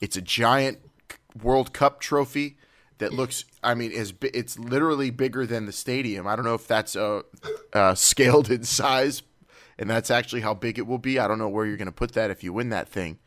it's 0.00 0.16
a 0.16 0.22
giant 0.22 0.78
World 1.40 1.72
Cup 1.72 2.00
trophy 2.00 2.56
that 2.98 3.12
looks. 3.12 3.44
I 3.62 3.74
mean, 3.74 3.92
is 3.92 4.12
it's 4.20 4.58
literally 4.58 5.10
bigger 5.10 5.46
than 5.46 5.66
the 5.66 5.72
stadium. 5.72 6.26
I 6.26 6.36
don't 6.36 6.44
know 6.44 6.54
if 6.54 6.66
that's 6.66 6.96
uh, 6.96 7.22
uh, 7.72 7.94
scaled 7.94 8.50
in 8.50 8.64
size, 8.64 9.22
and 9.78 9.88
that's 9.88 10.10
actually 10.10 10.40
how 10.40 10.54
big 10.54 10.78
it 10.78 10.86
will 10.86 10.98
be. 10.98 11.18
I 11.18 11.28
don't 11.28 11.38
know 11.38 11.48
where 11.48 11.66
you're 11.66 11.76
going 11.76 11.86
to 11.86 11.92
put 11.92 12.12
that 12.12 12.30
if 12.30 12.42
you 12.42 12.52
win 12.52 12.70
that 12.70 12.88
thing, 12.88 13.18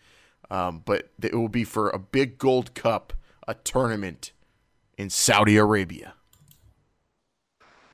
um, 0.49 0.81
but 0.85 1.09
it 1.21 1.33
will 1.33 1.49
be 1.49 1.63
for 1.63 1.89
a 1.89 1.99
big 1.99 2.37
gold 2.37 2.73
cup, 2.73 3.13
a 3.47 3.53
tournament 3.55 4.31
in 4.97 5.09
Saudi 5.09 5.57
Arabia. 5.57 6.13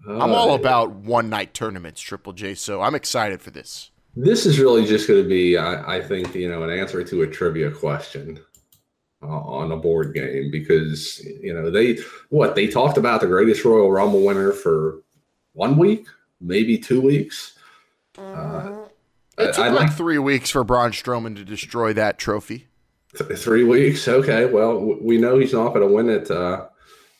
I'm 0.08 0.34
all 0.34 0.52
Uh, 0.52 0.56
about 0.56 0.92
one 0.92 1.30
night 1.30 1.54
tournaments, 1.54 2.02
Triple 2.02 2.34
J. 2.34 2.56
So 2.56 2.82
I'm 2.82 2.96
excited 2.96 3.42
for 3.42 3.52
this. 3.52 3.92
This 4.16 4.46
is 4.46 4.60
really 4.60 4.86
just 4.86 5.08
going 5.08 5.24
to 5.24 5.28
be, 5.30 5.58
I, 5.58 5.98
I 5.98 6.02
think, 6.02 6.36
you 6.36 6.50
know, 6.50 6.64
an 6.64 6.70
answer 6.70 7.04
to 7.04 7.22
a 7.22 7.28
trivia 7.28 7.72
question 7.72 8.40
uh, 9.24 9.28
on 9.28 9.72
a 9.72 9.78
board 9.78 10.14
game 10.14 10.52
because 10.52 11.20
you 11.42 11.54
know 11.54 11.72
they 11.72 11.98
what 12.30 12.56
they 12.56 12.68
talked 12.68 12.98
about 12.98 13.22
the 13.22 13.28
greatest 13.28 13.64
Royal 13.64 13.90
Rumble 13.92 14.24
winner 14.26 14.52
for 14.52 15.00
one 15.54 15.78
week, 15.78 16.06
maybe 16.42 16.78
two 16.78 17.00
weeks. 17.00 17.58
Uh, 18.18 18.82
It 19.38 19.44
I- 19.50 19.52
took 19.52 19.60
I 19.60 19.70
like 19.70 19.88
like- 19.88 19.94
three 19.98 20.18
weeks 20.20 20.50
for 20.50 20.64
Braun 20.66 20.92
Strowman 20.92 21.36
to 21.38 21.46
destroy 21.46 21.94
that 21.94 22.20
trophy. 22.20 22.68
Th- 23.18 23.38
three 23.40 23.64
weeks. 23.64 24.08
Okay. 24.08 24.46
Well, 24.46 24.74
w- 24.80 25.00
we 25.02 25.18
know 25.18 25.38
he's 25.38 25.54
not 25.54 25.70
going 25.74 25.88
to 25.88 25.94
win 25.94 26.10
it, 26.10 26.30
uh, 26.32 26.66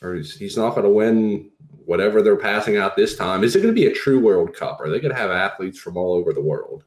or 0.02 0.16
he's, 0.16 0.36
he's 0.36 0.58
not 0.58 0.72
going 0.72 0.84
to 0.84 0.90
win 0.90 1.50
whatever 1.86 2.22
they're 2.22 2.36
passing 2.38 2.78
out 2.78 2.96
this 2.96 3.16
time. 3.18 3.44
Is 3.44 3.56
it 3.56 3.62
going 3.62 3.74
to 3.74 3.80
be 3.80 3.88
a 3.88 3.94
true 3.94 4.20
World 4.20 4.56
Cup? 4.56 4.80
Are 4.80 4.90
they 4.90 5.00
going 5.00 5.14
to 5.14 5.20
have 5.20 5.30
athletes 5.32 5.78
from 5.80 5.98
all 5.98 6.14
over 6.14 6.34
the 6.34 6.42
world? 6.42 6.84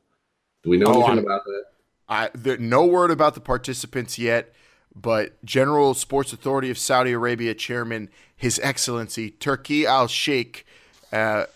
Do 0.63 0.71
we 0.71 0.79
know 0.79 0.87
Oh, 0.87 0.93
anything 0.95 1.09
I'm- 1.11 1.19
about 1.19 1.45
that? 1.45 1.63
I 2.09 2.31
there, 2.35 2.57
no 2.57 2.87
word 2.87 3.11
about 3.11 3.35
the 3.35 3.41
participants 3.41 4.17
yet, 4.17 4.53
but 4.95 5.45
General 5.45 5.93
Sports 5.93 6.33
Authority 6.33 6.71
of 6.71 6.79
Saudi 6.79 7.11
Arabia 7.13 7.53
Chairman 7.53 8.09
His 8.37 8.61
Excellency 8.63 9.31
Turki 9.31 9.87
Al 9.87 10.07
Sheikh 10.07 10.65
uh, 11.13 11.47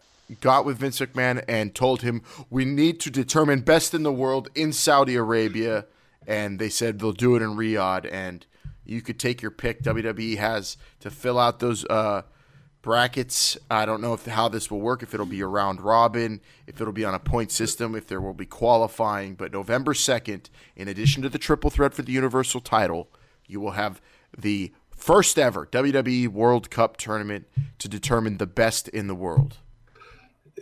got 0.40 0.64
with 0.64 0.78
Vince 0.78 0.98
McMahon 0.98 1.44
and 1.46 1.72
told 1.72 2.02
him 2.02 2.22
we 2.50 2.64
need 2.64 2.98
to 3.00 3.10
determine 3.10 3.60
best 3.60 3.94
in 3.94 4.02
the 4.02 4.12
world 4.12 4.48
in 4.56 4.72
Saudi 4.72 5.14
Arabia, 5.14 5.86
and 6.30 6.58
they 6.58 6.68
said 6.68 7.00
they'll 7.00 7.12
do 7.12 7.34
it 7.34 7.42
in 7.42 7.56
Riyadh, 7.56 8.08
and 8.10 8.46
you 8.84 9.02
could 9.02 9.18
take 9.18 9.42
your 9.42 9.50
pick. 9.50 9.82
WWE 9.82 10.38
has 10.38 10.76
to 11.00 11.10
fill 11.10 11.38
out 11.38 11.58
those. 11.58 11.84
Uh, 11.84 12.22
brackets. 12.82 13.58
I 13.70 13.84
don't 13.84 14.00
know 14.00 14.14
if 14.14 14.24
how 14.24 14.48
this 14.48 14.70
will 14.70 14.80
work. 14.80 15.02
If 15.02 15.12
it'll 15.12 15.26
be 15.26 15.40
a 15.40 15.46
round 15.46 15.82
robin, 15.82 16.40
if 16.66 16.80
it'll 16.80 16.94
be 16.94 17.04
on 17.04 17.14
a 17.14 17.18
point 17.18 17.52
system, 17.52 17.94
if 17.94 18.06
there 18.06 18.20
will 18.22 18.32
be 18.32 18.46
qualifying. 18.46 19.34
But 19.34 19.52
November 19.52 19.92
second, 19.92 20.48
in 20.76 20.88
addition 20.88 21.22
to 21.22 21.28
the 21.28 21.38
triple 21.38 21.68
threat 21.68 21.92
for 21.92 22.00
the 22.00 22.12
Universal 22.12 22.62
title, 22.62 23.10
you 23.46 23.60
will 23.60 23.72
have 23.72 24.00
the 24.36 24.72
first 24.90 25.38
ever 25.38 25.66
WWE 25.66 26.28
World 26.28 26.70
Cup 26.70 26.96
tournament 26.96 27.46
to 27.78 27.88
determine 27.88 28.38
the 28.38 28.46
best 28.46 28.88
in 28.88 29.06
the 29.06 29.14
world. 29.14 29.58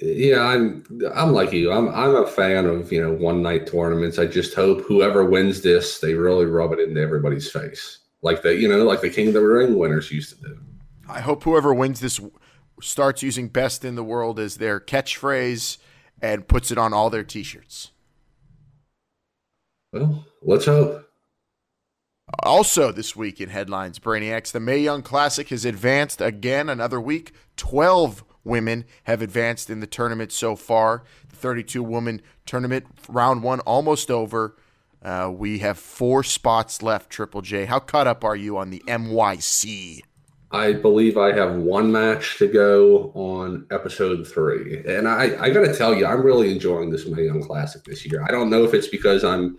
Yeah, 0.01 0.43
I'm 0.43 0.85
I'm 1.15 1.33
like 1.33 1.53
you. 1.53 1.73
I'm 1.73 1.89
I'm 1.89 2.15
a 2.15 2.27
fan 2.27 2.67
of 2.67 2.93
you 2.93 3.03
know 3.03 3.13
one 3.13 3.43
night 3.43 3.67
tournaments. 3.67 4.19
I 4.19 4.27
just 4.27 4.55
hope 4.55 4.83
whoever 4.83 5.25
wins 5.25 5.63
this, 5.63 5.99
they 5.99 6.15
really 6.15 6.47
rub 6.47 6.73
it 6.73 6.81
into 6.81 7.01
everybody's 7.01 7.51
face, 7.51 7.99
like 8.23 8.43
the 8.43 8.55
you 8.55 8.69
know 8.69 8.85
like 8.85 9.01
the 9.01 9.11
King 9.11 9.29
of 9.29 9.35
the 9.35 9.41
Ring 9.41 9.79
winners 9.79 10.11
used 10.11 10.37
to 10.37 10.49
do. 10.49 10.61
I 11.09 11.21
hope 11.21 11.43
whoever 11.43 11.73
wins 11.73 12.01
this 12.01 12.21
starts 12.81 13.23
using 13.23 13.49
best 13.49 13.85
in 13.85 13.95
the 13.97 14.05
world 14.05 14.39
as 14.39 14.57
their 14.57 14.79
catchphrase 14.79 15.79
and 16.21 16.47
puts 16.47 16.71
it 16.71 16.79
on 16.79 16.93
all 16.93 17.11
their 17.11 17.25
t-shirts. 17.25 17.91
Well, 19.93 20.27
let's 20.43 20.67
hope. 20.67 21.09
Also, 22.43 22.93
this 22.93 23.17
week 23.17 23.41
in 23.41 23.49
headlines, 23.49 23.99
Brainiacs, 23.99 24.53
the 24.53 24.61
Mae 24.61 24.79
Young 24.79 25.03
Classic 25.03 25.49
has 25.49 25.65
advanced 25.65 26.21
again 26.21 26.69
another 26.69 27.01
week. 27.01 27.33
12 27.57 28.23
women 28.49 28.85
have 29.05 29.23
advanced 29.23 29.71
in 29.71 29.81
the 29.81 29.87
tournament 29.87 30.33
so 30.33 30.57
far. 30.57 31.05
The 31.29 31.37
32 31.37 31.83
woman 31.83 32.21
tournament, 32.47 32.87
round 33.09 33.43
one 33.43 33.61
almost 33.61 34.11
over. 34.11 34.57
Uh, 35.03 35.31
we 35.33 35.59
have 35.61 35.79
four 35.79 36.25
spots 36.25 36.83
left, 36.83 37.11
Triple 37.11 37.43
J. 37.43 37.67
How 37.67 37.79
caught 37.79 38.09
up 38.09 38.25
are 38.25 38.35
you 38.35 38.57
on 38.57 38.71
the 38.71 38.83
MYC? 38.89 40.01
I 40.51 40.73
believe 40.73 41.19
I 41.19 41.33
have 41.33 41.57
one 41.57 41.93
match 41.93 42.39
to 42.39 42.49
go 42.49 43.13
on 43.15 43.67
episode 43.71 44.27
three. 44.27 44.83
And 44.89 45.07
I, 45.07 45.37
I 45.41 45.51
got 45.51 45.67
to 45.67 45.77
tell 45.77 45.95
you, 45.95 46.07
I'm 46.07 46.23
really 46.23 46.51
enjoying 46.51 46.91
this 46.91 47.07
Mae 47.07 47.27
Young 47.27 47.43
Classic 47.43 47.85
this 47.85 48.07
year. 48.07 48.25
I 48.27 48.33
don't 48.33 48.49
know 48.49 48.65
if 48.65 48.73
it's 48.73 48.89
because 48.89 49.25
I'm 49.25 49.59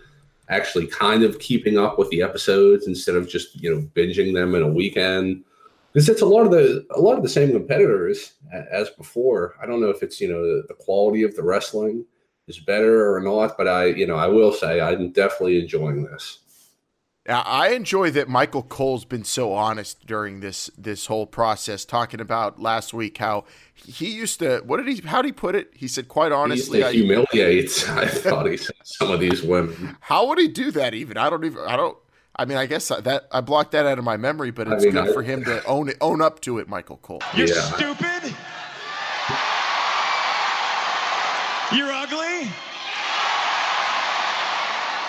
actually 0.50 0.88
kind 0.88 1.22
of 1.22 1.38
keeping 1.38 1.78
up 1.78 1.98
with 1.98 2.10
the 2.10 2.22
episodes 2.22 2.86
instead 2.88 3.14
of 3.14 3.28
just 3.28 3.54
you 3.62 3.72
know 3.72 3.80
binging 3.94 4.34
them 4.34 4.54
in 4.54 4.62
a 4.62 4.68
weekend 4.68 5.44
because 5.92 6.08
it's 6.08 6.22
a 6.22 6.26
lot 6.26 6.44
of 6.44 6.52
the 6.52 6.86
a 6.94 7.00
lot 7.00 7.16
of 7.16 7.22
the 7.22 7.28
same 7.28 7.52
competitors 7.52 8.34
as 8.70 8.90
before. 8.90 9.54
I 9.62 9.66
don't 9.66 9.80
know 9.80 9.90
if 9.90 10.02
it's 10.02 10.20
you 10.20 10.28
know 10.28 10.42
the, 10.42 10.64
the 10.68 10.74
quality 10.74 11.22
of 11.22 11.34
the 11.34 11.42
wrestling 11.42 12.04
is 12.46 12.58
better 12.58 13.14
or 13.14 13.20
not, 13.20 13.56
but 13.56 13.68
I 13.68 13.86
you 13.86 14.06
know 14.06 14.16
I 14.16 14.28
will 14.28 14.52
say 14.52 14.80
I'm 14.80 15.10
definitely 15.12 15.60
enjoying 15.60 16.04
this. 16.04 16.38
I 17.28 17.68
enjoy 17.70 18.10
that 18.12 18.28
Michael 18.28 18.62
Cole's 18.62 19.04
been 19.04 19.24
so 19.24 19.52
honest 19.52 20.06
during 20.06 20.40
this 20.40 20.70
this 20.76 21.06
whole 21.06 21.26
process, 21.26 21.84
talking 21.84 22.20
about 22.20 22.60
last 22.60 22.94
week 22.94 23.18
how 23.18 23.44
he 23.74 24.10
used 24.10 24.38
to. 24.40 24.62
What 24.64 24.78
did 24.78 24.88
he? 24.88 25.06
How 25.06 25.22
did 25.22 25.28
he 25.28 25.32
put 25.32 25.54
it? 25.54 25.70
He 25.74 25.86
said, 25.86 26.08
"Quite 26.08 26.32
honestly, 26.32 26.82
he 26.82 27.04
humiliate." 27.04 27.86
I 27.90 28.06
thought 28.06 28.46
he 28.46 28.56
said 28.56 28.74
some 28.84 29.10
of 29.10 29.20
these 29.20 29.42
women. 29.42 29.96
How 30.00 30.26
would 30.28 30.38
he 30.38 30.48
do 30.48 30.70
that? 30.72 30.94
Even 30.94 31.18
I 31.18 31.28
don't 31.28 31.44
even. 31.44 31.62
I 31.66 31.76
don't. 31.76 31.96
I 32.40 32.46
mean, 32.46 32.56
I 32.56 32.64
guess 32.64 32.88
that 32.88 33.28
I 33.30 33.42
blocked 33.42 33.72
that 33.72 33.84
out 33.84 33.98
of 33.98 34.04
my 34.04 34.16
memory, 34.16 34.50
but 34.50 34.66
it's 34.66 34.82
I 34.82 34.86
mean, 34.86 34.94
good 34.94 35.10
I, 35.10 35.12
for 35.12 35.22
him 35.22 35.44
to 35.44 35.62
own 35.66 35.90
it, 35.90 35.98
own 36.00 36.22
up 36.22 36.40
to 36.40 36.58
it, 36.58 36.68
Michael 36.68 36.96
Cole. 36.96 37.20
You're 37.34 37.48
yeah. 37.48 37.60
stupid. 37.60 38.34
You're 41.76 41.92
ugly, 41.92 42.50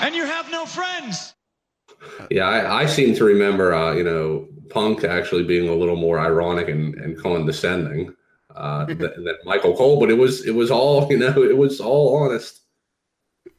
and 0.01 0.13
you 0.13 0.25
have 0.25 0.51
no 0.51 0.65
friends. 0.65 1.34
Yeah, 2.29 2.49
I, 2.49 2.82
I 2.82 2.86
seem 2.86 3.15
to 3.15 3.23
remember, 3.23 3.73
uh, 3.73 3.93
you 3.93 4.03
know, 4.03 4.49
Punk 4.69 5.05
actually 5.05 5.43
being 5.43 5.69
a 5.69 5.73
little 5.73 5.95
more 5.95 6.19
ironic 6.19 6.67
and, 6.67 6.95
and 6.95 7.17
condescending 7.17 8.13
uh, 8.57 8.86
than, 8.88 8.97
than, 8.99 9.38
Michael 9.45 9.77
Cole, 9.77 10.01
but 10.01 10.11
it 10.11 10.17
was 10.17 10.45
it 10.45 10.53
was 10.53 10.69
all 10.69 11.07
you 11.09 11.17
know, 11.17 11.43
it 11.43 11.55
was 11.55 11.79
all 11.79 12.13
honest. 12.17 12.59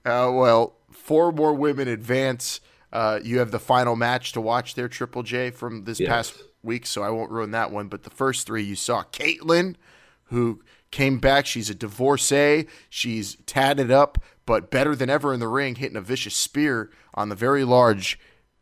Uh, 0.04 0.30
well, 0.30 0.74
four 0.90 1.32
more 1.32 1.54
women 1.54 1.88
advance. 1.88 2.60
Uh, 2.92 3.20
you 3.22 3.38
have 3.38 3.50
the 3.50 3.58
final 3.58 3.96
match 3.96 4.32
to 4.32 4.40
watch 4.40 4.74
there, 4.74 4.88
Triple 4.88 5.22
J, 5.22 5.50
from 5.50 5.84
this 5.84 5.98
yes. 5.98 6.08
past 6.08 6.42
week, 6.62 6.86
so 6.86 7.02
I 7.02 7.10
won't 7.10 7.30
ruin 7.30 7.50
that 7.52 7.70
one. 7.70 7.88
But 7.88 8.02
the 8.02 8.10
first 8.10 8.46
three, 8.46 8.62
you 8.62 8.76
saw 8.76 9.04
Kaitlyn, 9.04 9.76
who 10.24 10.62
came 10.90 11.18
back. 11.18 11.46
She's 11.46 11.70
a 11.70 11.74
divorcee. 11.74 12.66
She's 12.90 13.36
tatted 13.46 13.90
up, 13.90 14.18
but 14.46 14.70
better 14.70 14.94
than 14.94 15.08
ever 15.08 15.32
in 15.32 15.40
the 15.40 15.48
ring, 15.48 15.76
hitting 15.76 15.96
a 15.96 16.02
vicious 16.02 16.36
spear 16.36 16.90
on 17.14 17.30
the 17.30 17.34
very 17.34 17.64
large 17.64 18.18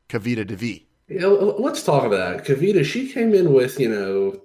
Kavita 0.09 0.47
Devi. 0.47 0.87
Yeah, 1.09 1.27
let's 1.27 1.83
talk 1.83 2.05
about 2.05 2.45
that. 2.45 2.47
Kavita, 2.47 2.85
she 2.85 3.09
came 3.09 3.35
in 3.35 3.53
with, 3.53 3.81
you 3.81 3.89
know, 3.89 4.41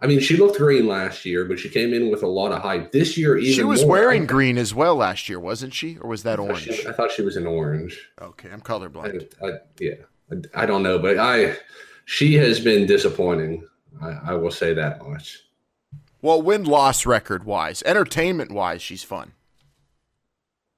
I 0.00 0.06
mean, 0.06 0.20
she 0.20 0.36
looked 0.36 0.58
green 0.58 0.86
last 0.86 1.24
year, 1.24 1.44
but 1.44 1.58
she 1.58 1.68
came 1.68 1.92
in 1.92 2.08
with 2.10 2.22
a 2.22 2.26
lot 2.26 2.52
of 2.52 2.62
hype. 2.62 2.92
This 2.92 3.18
year, 3.18 3.36
even 3.36 3.52
she 3.52 3.64
was 3.64 3.82
more. 3.82 3.90
wearing 3.90 4.26
green 4.26 4.56
as 4.56 4.72
well 4.72 4.94
last 4.94 5.28
year, 5.28 5.40
wasn't 5.40 5.74
she? 5.74 5.98
Or 5.98 6.08
was 6.08 6.22
that 6.22 6.38
I 6.38 6.42
orange? 6.42 6.62
She, 6.62 6.86
I 6.86 6.92
thought 6.92 7.10
she 7.10 7.22
was 7.22 7.36
in 7.36 7.46
orange. 7.46 7.98
Okay, 8.22 8.48
I'm 8.50 8.60
colorblind. 8.60 9.28
I, 9.42 9.44
I, 9.44 9.50
uh, 9.50 9.58
yeah, 9.80 9.94
I, 10.30 10.62
I, 10.62 10.66
don't 10.66 10.84
know, 10.84 11.00
but 11.00 11.18
I 11.18 11.56
she 12.04 12.34
has 12.34 12.60
been 12.60 12.86
disappointing. 12.86 13.66
I, 14.00 14.34
will 14.34 14.52
say 14.52 14.74
that 14.74 15.04
much. 15.04 15.40
Well, 16.22 16.40
win 16.40 16.62
loss 16.62 17.04
record 17.04 17.42
wise, 17.42 17.82
entertainment 17.84 18.52
wise, 18.52 18.80
she's 18.80 19.02
fun. 19.02 19.32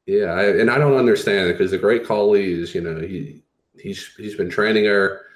Yeah, 0.06 0.40
and 0.40 0.70
I 0.70 0.78
don't 0.78 0.96
understand 0.96 1.50
it 1.50 1.58
because 1.58 1.70
the 1.70 1.78
great 1.78 2.06
Khali 2.06 2.52
is, 2.52 2.74
you 2.74 2.80
know, 2.80 2.98
he 2.98 3.42
he's 3.78 4.14
he's 4.16 4.34
been 4.34 4.48
training 4.48 4.86
her. 4.86 5.26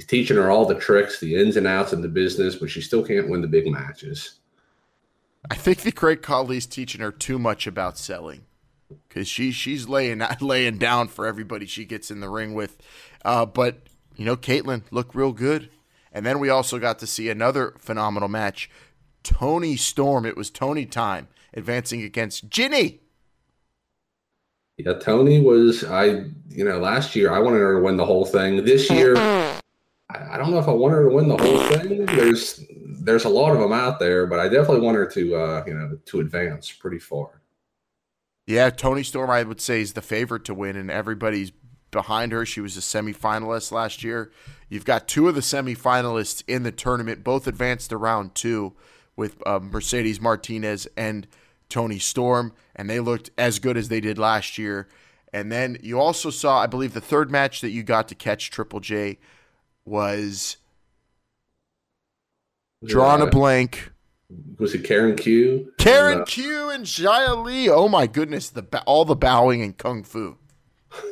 He's 0.00 0.06
teaching 0.06 0.38
her 0.38 0.50
all 0.50 0.64
the 0.64 0.76
tricks, 0.76 1.20
the 1.20 1.34
ins 1.34 1.58
and 1.58 1.66
outs 1.66 1.92
of 1.92 2.00
the 2.00 2.08
business, 2.08 2.54
but 2.54 2.70
she 2.70 2.80
still 2.80 3.04
can't 3.04 3.28
win 3.28 3.42
the 3.42 3.46
big 3.46 3.70
matches. 3.70 4.36
I 5.50 5.54
think 5.56 5.82
the 5.82 5.92
great 5.92 6.22
Khali's 6.22 6.64
teaching 6.64 7.02
her 7.02 7.12
too 7.12 7.38
much 7.38 7.66
about 7.66 7.98
selling 7.98 8.46
because 9.06 9.28
she 9.28 9.52
she's 9.52 9.90
laying 9.90 10.22
laying 10.40 10.78
down 10.78 11.08
for 11.08 11.26
everybody 11.26 11.66
she 11.66 11.84
gets 11.84 12.10
in 12.10 12.20
the 12.20 12.30
ring 12.30 12.54
with. 12.54 12.78
Uh, 13.26 13.44
but 13.44 13.88
you 14.16 14.24
know, 14.24 14.38
Kaitlyn 14.38 14.84
looked 14.90 15.14
real 15.14 15.32
good, 15.32 15.68
and 16.10 16.24
then 16.24 16.38
we 16.38 16.48
also 16.48 16.78
got 16.78 16.98
to 17.00 17.06
see 17.06 17.28
another 17.28 17.74
phenomenal 17.76 18.30
match. 18.30 18.70
Toni 19.22 19.76
Storm. 19.76 20.24
It 20.24 20.34
was 20.34 20.48
Toni 20.48 20.86
time 20.86 21.28
advancing 21.52 22.00
against 22.00 22.48
Jinny. 22.48 23.00
Yeah, 24.78 24.94
Toni 24.94 25.40
was 25.40 25.84
I. 25.84 26.24
You 26.48 26.64
know, 26.64 26.78
last 26.78 27.14
year 27.14 27.30
I 27.30 27.38
wanted 27.38 27.58
her 27.58 27.76
to 27.76 27.84
win 27.84 27.98
the 27.98 28.06
whole 28.06 28.24
thing. 28.24 28.64
This 28.64 28.90
year, 28.90 29.14
I 30.32 30.36
don't 30.36 30.50
know 30.50 30.58
if 30.58 30.68
I 30.68 30.72
want 30.72 30.94
her 30.94 31.08
to 31.08 31.14
win 31.14 31.28
the 31.28 31.36
whole 31.36 31.58
thing. 31.68 32.06
There's 32.06 32.64
there's 32.86 33.24
a 33.24 33.28
lot 33.28 33.52
of 33.52 33.60
them 33.60 33.72
out 33.72 33.98
there, 33.98 34.26
but 34.26 34.38
I 34.38 34.44
definitely 34.48 34.80
want 34.80 34.96
her 34.96 35.06
to 35.06 35.34
uh, 35.34 35.64
you 35.66 35.74
know 35.74 35.98
to 36.06 36.20
advance 36.20 36.70
pretty 36.70 36.98
far. 36.98 37.40
Yeah, 38.46 38.70
Toni 38.70 39.02
Storm, 39.02 39.30
I 39.30 39.42
would 39.42 39.60
say, 39.60 39.80
is 39.80 39.92
the 39.92 40.02
favorite 40.02 40.44
to 40.46 40.54
win, 40.54 40.76
and 40.76 40.90
everybody's 40.90 41.52
behind 41.90 42.32
her. 42.32 42.44
She 42.44 42.60
was 42.60 42.76
a 42.76 42.80
semifinalist 42.80 43.70
last 43.72 44.02
year. 44.02 44.32
You've 44.68 44.84
got 44.84 45.08
two 45.08 45.28
of 45.28 45.34
the 45.34 45.40
semifinalists 45.40 46.42
in 46.48 46.62
the 46.62 46.72
tournament, 46.72 47.22
both 47.24 47.46
advanced 47.46 47.90
to 47.90 47.96
round 47.96 48.34
two 48.34 48.74
with 49.16 49.36
uh, 49.46 49.60
Mercedes 49.60 50.20
Martinez 50.20 50.88
and 50.96 51.26
Toni 51.68 51.98
Storm, 51.98 52.52
and 52.74 52.88
they 52.88 53.00
looked 53.00 53.30
as 53.38 53.58
good 53.58 53.76
as 53.76 53.88
they 53.88 54.00
did 54.00 54.18
last 54.18 54.58
year. 54.58 54.88
And 55.32 55.52
then 55.52 55.78
you 55.80 56.00
also 56.00 56.30
saw, 56.30 56.60
I 56.60 56.66
believe, 56.66 56.92
the 56.92 57.00
third 57.00 57.30
match 57.30 57.60
that 57.60 57.70
you 57.70 57.82
got 57.82 58.08
to 58.08 58.14
catch 58.14 58.50
Triple 58.50 58.80
J 58.80 59.18
was 59.90 60.56
drawn 62.84 63.20
a 63.20 63.26
blank. 63.26 63.90
Was 64.58 64.74
it 64.74 64.84
Karen 64.84 65.16
Q? 65.16 65.72
Karen 65.78 66.24
Q 66.24 66.70
and 66.70 66.86
Xia 66.86 67.44
Li. 67.44 67.68
Oh 67.68 67.88
my 67.88 68.06
goodness, 68.06 68.48
the 68.48 68.64
all 68.86 69.04
the 69.04 69.16
bowing 69.16 69.60
and 69.60 69.76
kung 69.76 70.04
fu. 70.04 70.38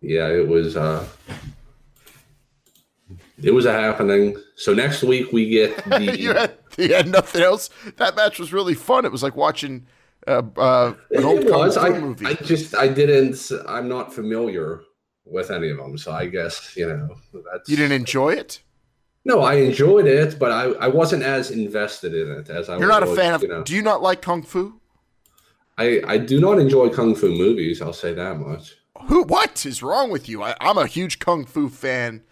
yeah, 0.00 0.28
it 0.28 0.48
was. 0.48 0.76
uh 0.76 1.06
It 3.42 3.52
was 3.52 3.66
a 3.66 3.72
happening. 3.72 4.36
So 4.56 4.72
next 4.72 5.02
week 5.02 5.32
we 5.32 5.50
get 5.50 5.84
the. 5.84 6.18
you 6.18 6.32
had 6.32 6.54
you 6.78 6.94
had 6.94 7.08
nothing 7.08 7.42
else. 7.42 7.68
That 7.96 8.16
match 8.16 8.38
was 8.38 8.52
really 8.52 8.74
fun. 8.74 9.04
It 9.04 9.12
was 9.12 9.22
like 9.22 9.36
watching 9.36 9.86
uh, 10.26 10.42
uh, 10.56 10.94
an 11.10 11.24
old 11.24 11.44
was. 11.44 11.76
I, 11.76 11.90
movie. 11.90 12.24
I 12.24 12.34
just 12.34 12.74
I 12.74 12.88
didn't. 12.88 13.52
I'm 13.68 13.88
not 13.88 14.14
familiar 14.14 14.80
with 15.24 15.50
any 15.50 15.70
of 15.70 15.78
them, 15.78 15.96
so 15.98 16.12
I 16.12 16.26
guess 16.26 16.76
you 16.76 16.86
know 16.86 17.16
that's. 17.50 17.68
You 17.68 17.76
didn't 17.76 17.92
enjoy 17.92 18.30
it. 18.30 18.60
No, 19.24 19.40
I 19.40 19.54
enjoyed 19.54 20.06
it, 20.06 20.38
but 20.38 20.50
I, 20.50 20.64
I 20.72 20.88
wasn't 20.88 21.22
as 21.22 21.50
invested 21.50 22.14
in 22.14 22.30
it 22.30 22.50
as 22.50 22.68
I. 22.68 22.78
You're 22.78 22.88
not 22.88 23.02
a 23.02 23.14
fan 23.14 23.34
of. 23.34 23.42
You 23.42 23.48
know. 23.48 23.62
Do 23.62 23.74
you 23.74 23.82
not 23.82 24.02
like 24.02 24.22
kung 24.22 24.42
fu? 24.42 24.80
I 25.78 26.02
I 26.06 26.18
do 26.18 26.40
not 26.40 26.58
enjoy 26.58 26.88
kung 26.90 27.14
fu 27.14 27.28
movies. 27.28 27.80
I'll 27.80 27.92
say 27.92 28.12
that 28.14 28.38
much. 28.38 28.76
Who? 29.06 29.22
What 29.24 29.64
is 29.64 29.82
wrong 29.82 30.10
with 30.10 30.28
you? 30.28 30.42
I, 30.42 30.56
I'm 30.60 30.78
a 30.78 30.86
huge 30.86 31.18
kung 31.18 31.44
fu 31.44 31.68
fan, 31.68 32.22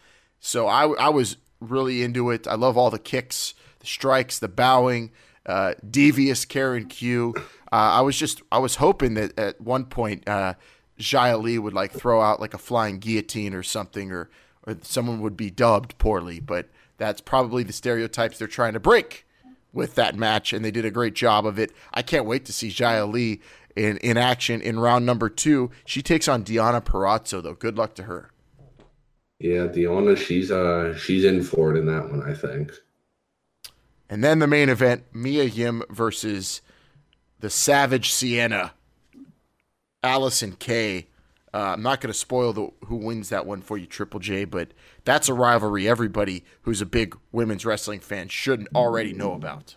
so 0.40 0.66
I 0.66 0.88
I 0.92 1.08
was 1.08 1.36
really 1.60 2.02
into 2.02 2.30
it. 2.30 2.46
I 2.46 2.54
love 2.54 2.76
all 2.76 2.90
the 2.90 2.98
kicks 2.98 3.54
the 3.80 3.86
strikes, 3.86 4.38
the 4.38 4.48
bowing, 4.48 5.10
uh, 5.44 5.74
devious 5.88 6.44
Karen 6.44 6.86
Q. 6.86 7.34
Uh, 7.36 7.40
I 7.72 8.00
was 8.02 8.16
just 8.16 8.40
I 8.52 8.58
was 8.58 8.76
hoping 8.76 9.14
that 9.14 9.36
at 9.38 9.60
one 9.60 9.86
point 9.86 10.28
uh, 10.28 10.54
Xia 11.00 11.40
Li 11.40 11.58
would 11.58 11.74
like 11.74 11.92
throw 11.92 12.20
out 12.20 12.40
like 12.40 12.54
a 12.54 12.58
flying 12.58 12.98
guillotine 12.98 13.54
or 13.54 13.62
something, 13.62 14.12
or 14.12 14.30
or 14.66 14.76
someone 14.82 15.20
would 15.20 15.36
be 15.36 15.50
dubbed 15.50 15.98
poorly. 15.98 16.40
But 16.40 16.68
that's 16.98 17.20
probably 17.20 17.62
the 17.62 17.72
stereotypes 17.72 18.38
they're 18.38 18.48
trying 18.48 18.74
to 18.74 18.80
break 18.80 19.26
with 19.72 19.94
that 19.94 20.16
match, 20.16 20.52
and 20.52 20.64
they 20.64 20.70
did 20.70 20.84
a 20.84 20.90
great 20.90 21.14
job 21.14 21.46
of 21.46 21.58
it. 21.58 21.72
I 21.94 22.02
can't 22.02 22.26
wait 22.26 22.44
to 22.46 22.52
see 22.52 22.68
Xia 22.68 23.10
Li 23.10 23.40
in 23.76 23.96
in 23.98 24.16
action 24.16 24.60
in 24.60 24.78
round 24.78 25.06
number 25.06 25.28
two. 25.28 25.70
She 25.84 26.02
takes 26.02 26.28
on 26.28 26.44
Deonna 26.44 26.82
Purrazzo, 26.84 27.42
though. 27.42 27.54
Good 27.54 27.78
luck 27.78 27.94
to 27.94 28.04
her. 28.04 28.30
Yeah, 29.38 29.68
Deonna, 29.68 30.16
she's 30.18 30.50
uh 30.50 30.96
she's 30.96 31.24
in 31.24 31.42
for 31.42 31.74
it 31.74 31.78
in 31.78 31.86
that 31.86 32.10
one, 32.10 32.22
I 32.22 32.34
think. 32.34 32.72
And 34.10 34.24
then 34.24 34.40
the 34.40 34.46
main 34.46 34.68
event, 34.68 35.04
Mia 35.12 35.44
Yim 35.44 35.84
versus 35.88 36.60
the 37.38 37.48
Savage 37.48 38.12
Sienna, 38.12 38.72
Allysin 40.02 40.58
Kay. 40.58 41.08
Uh, 41.52 41.72
I'm 41.74 41.82
not 41.82 42.00
going 42.00 42.12
to 42.12 42.18
spoil 42.18 42.52
the, 42.52 42.70
who 42.86 42.96
wins 42.96 43.28
that 43.30 43.44
one 43.44 43.60
for 43.60 43.76
you, 43.76 43.86
Triple 43.86 44.20
J, 44.20 44.44
but 44.44 44.68
that's 45.04 45.28
a 45.28 45.34
rivalry 45.34 45.88
everybody 45.88 46.44
who's 46.62 46.80
a 46.80 46.86
big 46.86 47.16
women's 47.32 47.66
wrestling 47.66 47.98
fan 48.00 48.28
should 48.28 48.68
already 48.74 49.12
know 49.12 49.32
about. 49.32 49.74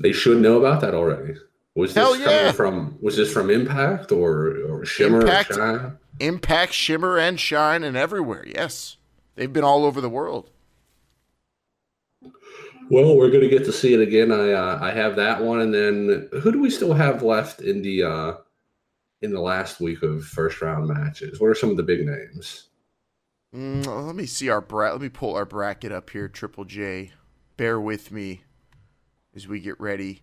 They 0.00 0.12
should 0.12 0.42
know 0.42 0.58
about 0.58 0.82
that 0.82 0.94
already. 0.94 1.36
Was 1.74 1.94
this 1.94 2.02
Hell 2.02 2.12
coming 2.14 2.28
yeah. 2.28 2.52
from 2.52 2.98
was 3.00 3.16
this 3.16 3.32
from 3.32 3.50
Impact 3.50 4.10
or, 4.10 4.56
or 4.66 4.84
Shimmer 4.84 5.20
Impact. 5.20 5.50
or 5.52 5.54
Shine? 5.54 5.98
Impact, 6.20 6.72
Shimmer, 6.72 7.18
and 7.18 7.38
Shine, 7.38 7.84
and 7.84 7.96
everywhere. 7.96 8.46
Yes, 8.46 8.96
they've 9.34 9.52
been 9.52 9.64
all 9.64 9.84
over 9.84 10.00
the 10.00 10.08
world. 10.08 10.50
Well, 12.88 13.16
we're 13.16 13.30
gonna 13.30 13.48
get 13.48 13.64
to 13.66 13.72
see 13.72 13.92
it 13.92 14.00
again. 14.00 14.32
I 14.32 14.52
uh, 14.52 14.78
I 14.80 14.90
have 14.92 15.16
that 15.16 15.42
one, 15.42 15.60
and 15.60 15.74
then 15.74 16.28
who 16.40 16.52
do 16.52 16.60
we 16.60 16.70
still 16.70 16.94
have 16.94 17.22
left 17.22 17.60
in 17.60 17.82
the 17.82 18.04
uh, 18.04 18.34
in 19.26 19.32
the 19.32 19.40
last 19.40 19.80
week 19.80 20.02
of 20.02 20.24
first 20.24 20.62
round 20.62 20.88
matches? 20.88 21.38
What 21.40 21.48
are 21.48 21.54
some 21.54 21.70
of 21.70 21.76
the 21.76 21.82
big 21.82 22.06
names? 22.06 22.68
Mm, 23.54 24.06
let 24.06 24.16
me 24.16 24.24
see 24.24 24.48
our 24.48 24.60
bra- 24.60 24.92
Let 24.92 25.00
me 25.02 25.08
pull 25.08 25.34
our 25.34 25.44
bracket 25.44 25.92
up 25.92 26.08
here. 26.10 26.28
Triple 26.28 26.64
J, 26.64 27.12
bear 27.56 27.78
with 27.78 28.10
me 28.10 28.42
as 29.34 29.46
we 29.46 29.60
get 29.60 29.78
ready. 29.78 30.22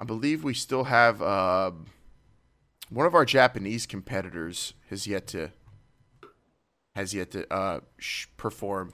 I 0.00 0.04
believe 0.04 0.42
we 0.42 0.54
still 0.54 0.84
have 0.84 1.20
uh, 1.20 1.72
one 2.88 3.06
of 3.06 3.14
our 3.14 3.24
Japanese 3.24 3.86
competitors 3.86 4.74
has 4.88 5.06
yet 5.06 5.26
to 5.28 5.50
has 6.94 7.14
yet 7.14 7.30
to 7.32 7.52
uh, 7.52 7.80
sh- 7.98 8.26
perform. 8.36 8.92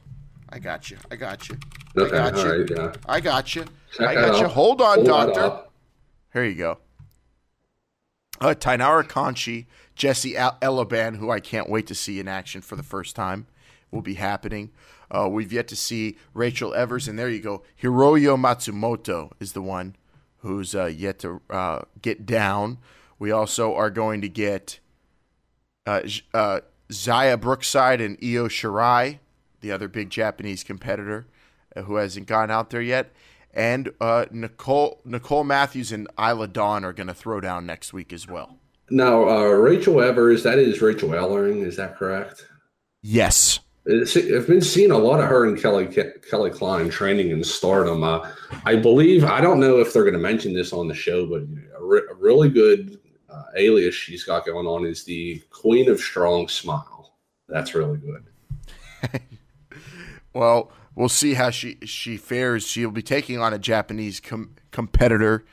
I 0.50 0.58
got 0.58 0.90
you. 0.90 0.96
I 1.10 1.16
got 1.16 1.48
you. 1.48 1.58
I 1.96 2.08
got 2.08 2.36
you. 2.36 2.50
right, 2.50 2.70
yeah. 2.70 2.92
I 3.06 3.20
got 3.20 3.54
you. 3.54 3.64
Check 3.92 4.08
I 4.08 4.14
got 4.14 4.40
you. 4.40 4.46
Hold 4.46 4.80
on, 4.80 5.04
Hold 5.04 5.06
doctor. 5.34 5.64
Here 6.32 6.44
you 6.44 6.54
go. 6.54 6.78
Uh, 8.40 8.54
Taynara 8.54 9.08
Conti, 9.08 9.66
Jesse 9.94 10.34
Elaban, 10.34 11.16
who 11.16 11.30
I 11.30 11.40
can't 11.40 11.68
wait 11.68 11.86
to 11.88 11.94
see 11.94 12.20
in 12.20 12.28
action 12.28 12.60
for 12.60 12.76
the 12.76 12.82
first 12.82 13.16
time, 13.16 13.46
will 13.90 14.02
be 14.02 14.14
happening. 14.14 14.70
Uh, 15.10 15.28
we've 15.30 15.52
yet 15.52 15.68
to 15.68 15.76
see 15.76 16.16
Rachel 16.34 16.74
Evers, 16.74 17.08
and 17.08 17.18
there 17.18 17.30
you 17.30 17.40
go. 17.40 17.62
Hiroyo 17.82 18.36
Matsumoto 18.36 19.32
is 19.40 19.52
the 19.52 19.62
one 19.62 19.96
who's 20.38 20.74
uh, 20.74 20.86
yet 20.86 21.18
to 21.20 21.40
uh, 21.50 21.80
get 22.00 22.26
down. 22.26 22.78
We 23.18 23.30
also 23.30 23.74
are 23.74 23.90
going 23.90 24.20
to 24.20 24.28
get 24.28 24.78
uh, 25.86 26.02
uh, 26.34 26.60
Xia 26.90 27.40
Brookside 27.40 28.00
and 28.00 28.16
Io 28.22 28.48
Shirai, 28.48 29.18
the 29.60 29.72
other 29.72 29.88
big 29.88 30.10
Japanese 30.10 30.62
competitor 30.62 31.26
uh, 31.74 31.82
who 31.82 31.96
hasn't 31.96 32.26
gone 32.26 32.50
out 32.50 32.70
there 32.70 32.82
yet. 32.82 33.12
And 33.58 33.90
uh, 34.00 34.26
Nicole 34.30 35.00
Nicole 35.04 35.42
Matthews 35.42 35.90
and 35.90 36.06
Isla 36.16 36.46
Dawn 36.46 36.84
are 36.84 36.92
going 36.92 37.08
to 37.08 37.14
throw 37.14 37.40
down 37.40 37.66
next 37.66 37.92
week 37.92 38.12
as 38.12 38.28
well. 38.28 38.56
Now, 38.88 39.28
uh, 39.28 39.42
Rachel 39.42 40.00
Evers, 40.00 40.44
that 40.44 40.60
is 40.60 40.80
Rachel 40.80 41.08
Ellering, 41.08 41.66
is 41.66 41.76
that 41.76 41.96
correct? 41.96 42.46
Yes. 43.02 43.58
I've 43.90 44.46
been 44.46 44.60
seeing 44.60 44.92
a 44.92 44.98
lot 44.98 45.18
of 45.18 45.28
her 45.28 45.44
and 45.44 45.60
Kelly 45.60 45.88
Kelly 46.30 46.50
Klein 46.50 46.88
training 46.88 47.30
in 47.30 47.42
Stardom. 47.42 48.04
Uh, 48.04 48.30
I 48.64 48.76
believe 48.76 49.24
I 49.24 49.40
don't 49.40 49.58
know 49.58 49.80
if 49.80 49.92
they're 49.92 50.04
going 50.04 50.14
to 50.14 50.20
mention 50.20 50.52
this 50.54 50.72
on 50.72 50.86
the 50.86 50.94
show, 50.94 51.26
but 51.26 51.42
a, 51.42 51.84
re- 51.84 52.06
a 52.10 52.14
really 52.14 52.50
good 52.50 53.00
uh, 53.28 53.44
alias 53.56 53.94
she's 53.94 54.22
got 54.22 54.46
going 54.46 54.66
on 54.66 54.86
is 54.86 55.02
the 55.02 55.42
Queen 55.50 55.90
of 55.90 55.98
Strong 55.98 56.46
Smile. 56.48 57.14
That's 57.48 57.74
really 57.74 57.98
good. 57.98 59.20
Well, 60.34 60.70
we'll 60.98 61.08
see 61.08 61.34
how 61.34 61.48
she 61.48 61.78
she 61.84 62.16
fares. 62.16 62.66
She'll 62.66 62.90
be 62.90 63.02
taking 63.02 63.38
on 63.38 63.54
a 63.54 63.58
Japanese 63.58 64.20
com- 64.20 64.56
competitor, 64.70 65.44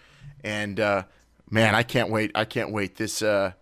and 0.44 0.80
uh, 0.80 1.04
man, 1.50 1.76
I 1.76 1.84
can't 1.84 2.10
wait. 2.10 2.32
I 2.36 2.46
can't 2.46 2.72
wait. 2.72 2.98
This 2.98 3.22
uh, 3.22 3.54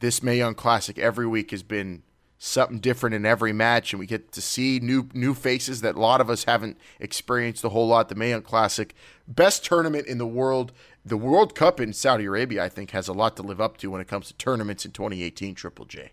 this 0.00 0.22
Mae 0.22 0.36
Young 0.36 0.54
Classic 0.54 0.98
every 0.98 1.26
week 1.26 1.52
has 1.52 1.62
been 1.62 2.02
something 2.36 2.80
different 2.80 3.14
in 3.14 3.24
every 3.24 3.52
match, 3.52 3.92
and 3.92 4.00
we 4.00 4.06
get 4.06 4.32
to 4.32 4.40
see 4.40 4.80
new 4.80 5.08
new 5.14 5.32
faces 5.32 5.80
that 5.80 5.94
a 5.94 6.00
lot 6.00 6.20
of 6.20 6.28
us 6.28 6.44
haven't 6.44 6.76
experienced 6.98 7.64
a 7.64 7.70
whole 7.70 7.86
lot. 7.86 8.08
The 8.08 8.16
Mae 8.16 8.30
Young 8.30 8.42
Classic, 8.42 8.94
best 9.26 9.64
tournament 9.64 10.06
in 10.06 10.18
the 10.18 10.26
world. 10.26 10.72
The 11.06 11.16
World 11.18 11.54
Cup 11.54 11.80
in 11.80 11.92
Saudi 11.92 12.24
Arabia, 12.24 12.64
I 12.64 12.70
think, 12.70 12.92
has 12.92 13.08
a 13.08 13.12
lot 13.12 13.36
to 13.36 13.42
live 13.42 13.60
up 13.60 13.76
to 13.78 13.90
when 13.90 14.00
it 14.00 14.08
comes 14.08 14.28
to 14.28 14.34
tournaments 14.34 14.86
in 14.86 14.90
2018. 14.90 15.54
Triple 15.54 15.84
J. 15.84 16.12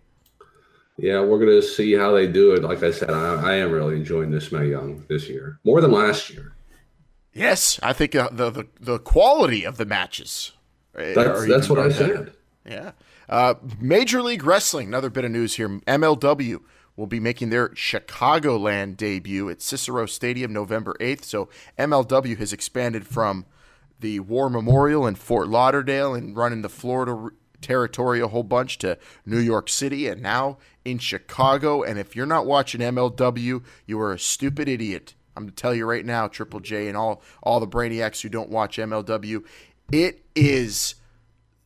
Yeah, 0.98 1.22
we're 1.22 1.40
going 1.40 1.50
to 1.60 1.62
see 1.62 1.94
how 1.94 2.12
they 2.12 2.28
do 2.28 2.54
it. 2.54 2.64
Like 2.64 2.84
I 2.84 2.92
said, 2.92 3.10
I, 3.10 3.36
I 3.42 3.56
am 3.56 3.72
really 3.72 3.96
enjoying 3.96 4.30
this 4.32 4.52
Mae 4.52 4.68
Young 4.70 5.04
this 5.10 5.28
year 5.30 5.60
more 5.64 5.82
than 5.82 5.92
last 5.92 6.30
year. 6.30 6.54
Yes, 7.34 7.80
I 7.82 7.94
think 7.94 8.14
uh, 8.14 8.30
the, 8.32 8.50
the 8.50 8.68
the 8.80 9.00
quality 9.00 9.64
of 9.66 9.78
the 9.78 9.86
matches. 9.86 10.52
uh, 10.98 11.14
That's 11.16 11.48
that's 11.48 11.70
what 11.70 11.80
I 11.80 11.90
said. 11.90 12.34
Yeah. 12.66 12.92
Uh, 13.30 13.54
Major 13.80 14.22
League 14.22 14.44
Wrestling, 14.44 14.88
another 14.88 15.10
bit 15.10 15.24
of 15.24 15.32
news 15.32 15.56
here. 15.56 15.70
MLW 15.70 16.60
will 16.98 17.08
be 17.08 17.20
making 17.22 17.50
their 17.50 17.70
Chicagoland 17.70 18.98
debut 18.98 19.50
at 19.50 19.62
Cicero 19.62 20.06
Stadium 20.06 20.52
November 20.52 20.96
8th. 21.00 21.24
So 21.24 21.48
MLW 21.80 22.38
has 22.38 22.52
expanded 22.52 23.08
from 23.08 23.46
the 24.02 24.20
War 24.20 24.50
Memorial 24.50 25.08
in 25.08 25.16
Fort 25.16 25.48
Lauderdale 25.48 26.14
and 26.14 26.36
running 26.36 26.62
the 26.62 26.70
Florida 26.70 27.30
territory 27.62 28.20
a 28.20 28.28
whole 28.28 28.44
bunch 28.44 28.78
to 28.80 28.98
New 29.26 29.40
York 29.40 29.70
City 29.70 30.08
and 30.08 30.22
now 30.22 30.58
in 30.84 30.98
Chicago. 30.98 31.84
And 31.84 32.00
if 32.00 32.16
you're 32.16 32.26
not 32.26 32.46
watching 32.46 32.82
MLW, 32.82 33.64
you 33.86 34.00
are 34.00 34.14
a 34.14 34.20
stupid 34.20 34.68
idiot. 34.68 35.16
I'm 35.36 35.44
going 35.44 35.52
to 35.52 35.56
tell 35.56 35.74
you 35.74 35.86
right 35.86 36.06
now, 36.06 36.28
Triple 36.28 36.60
J 36.60 36.88
and 36.88 36.98
all, 36.98 37.22
all 37.42 37.60
the 37.60 37.68
brainiacs 37.68 38.22
who 38.22 38.30
don't 38.30 38.50
watch 38.50 38.78
MLW, 38.78 39.44
it 39.92 40.26
is 40.36 40.96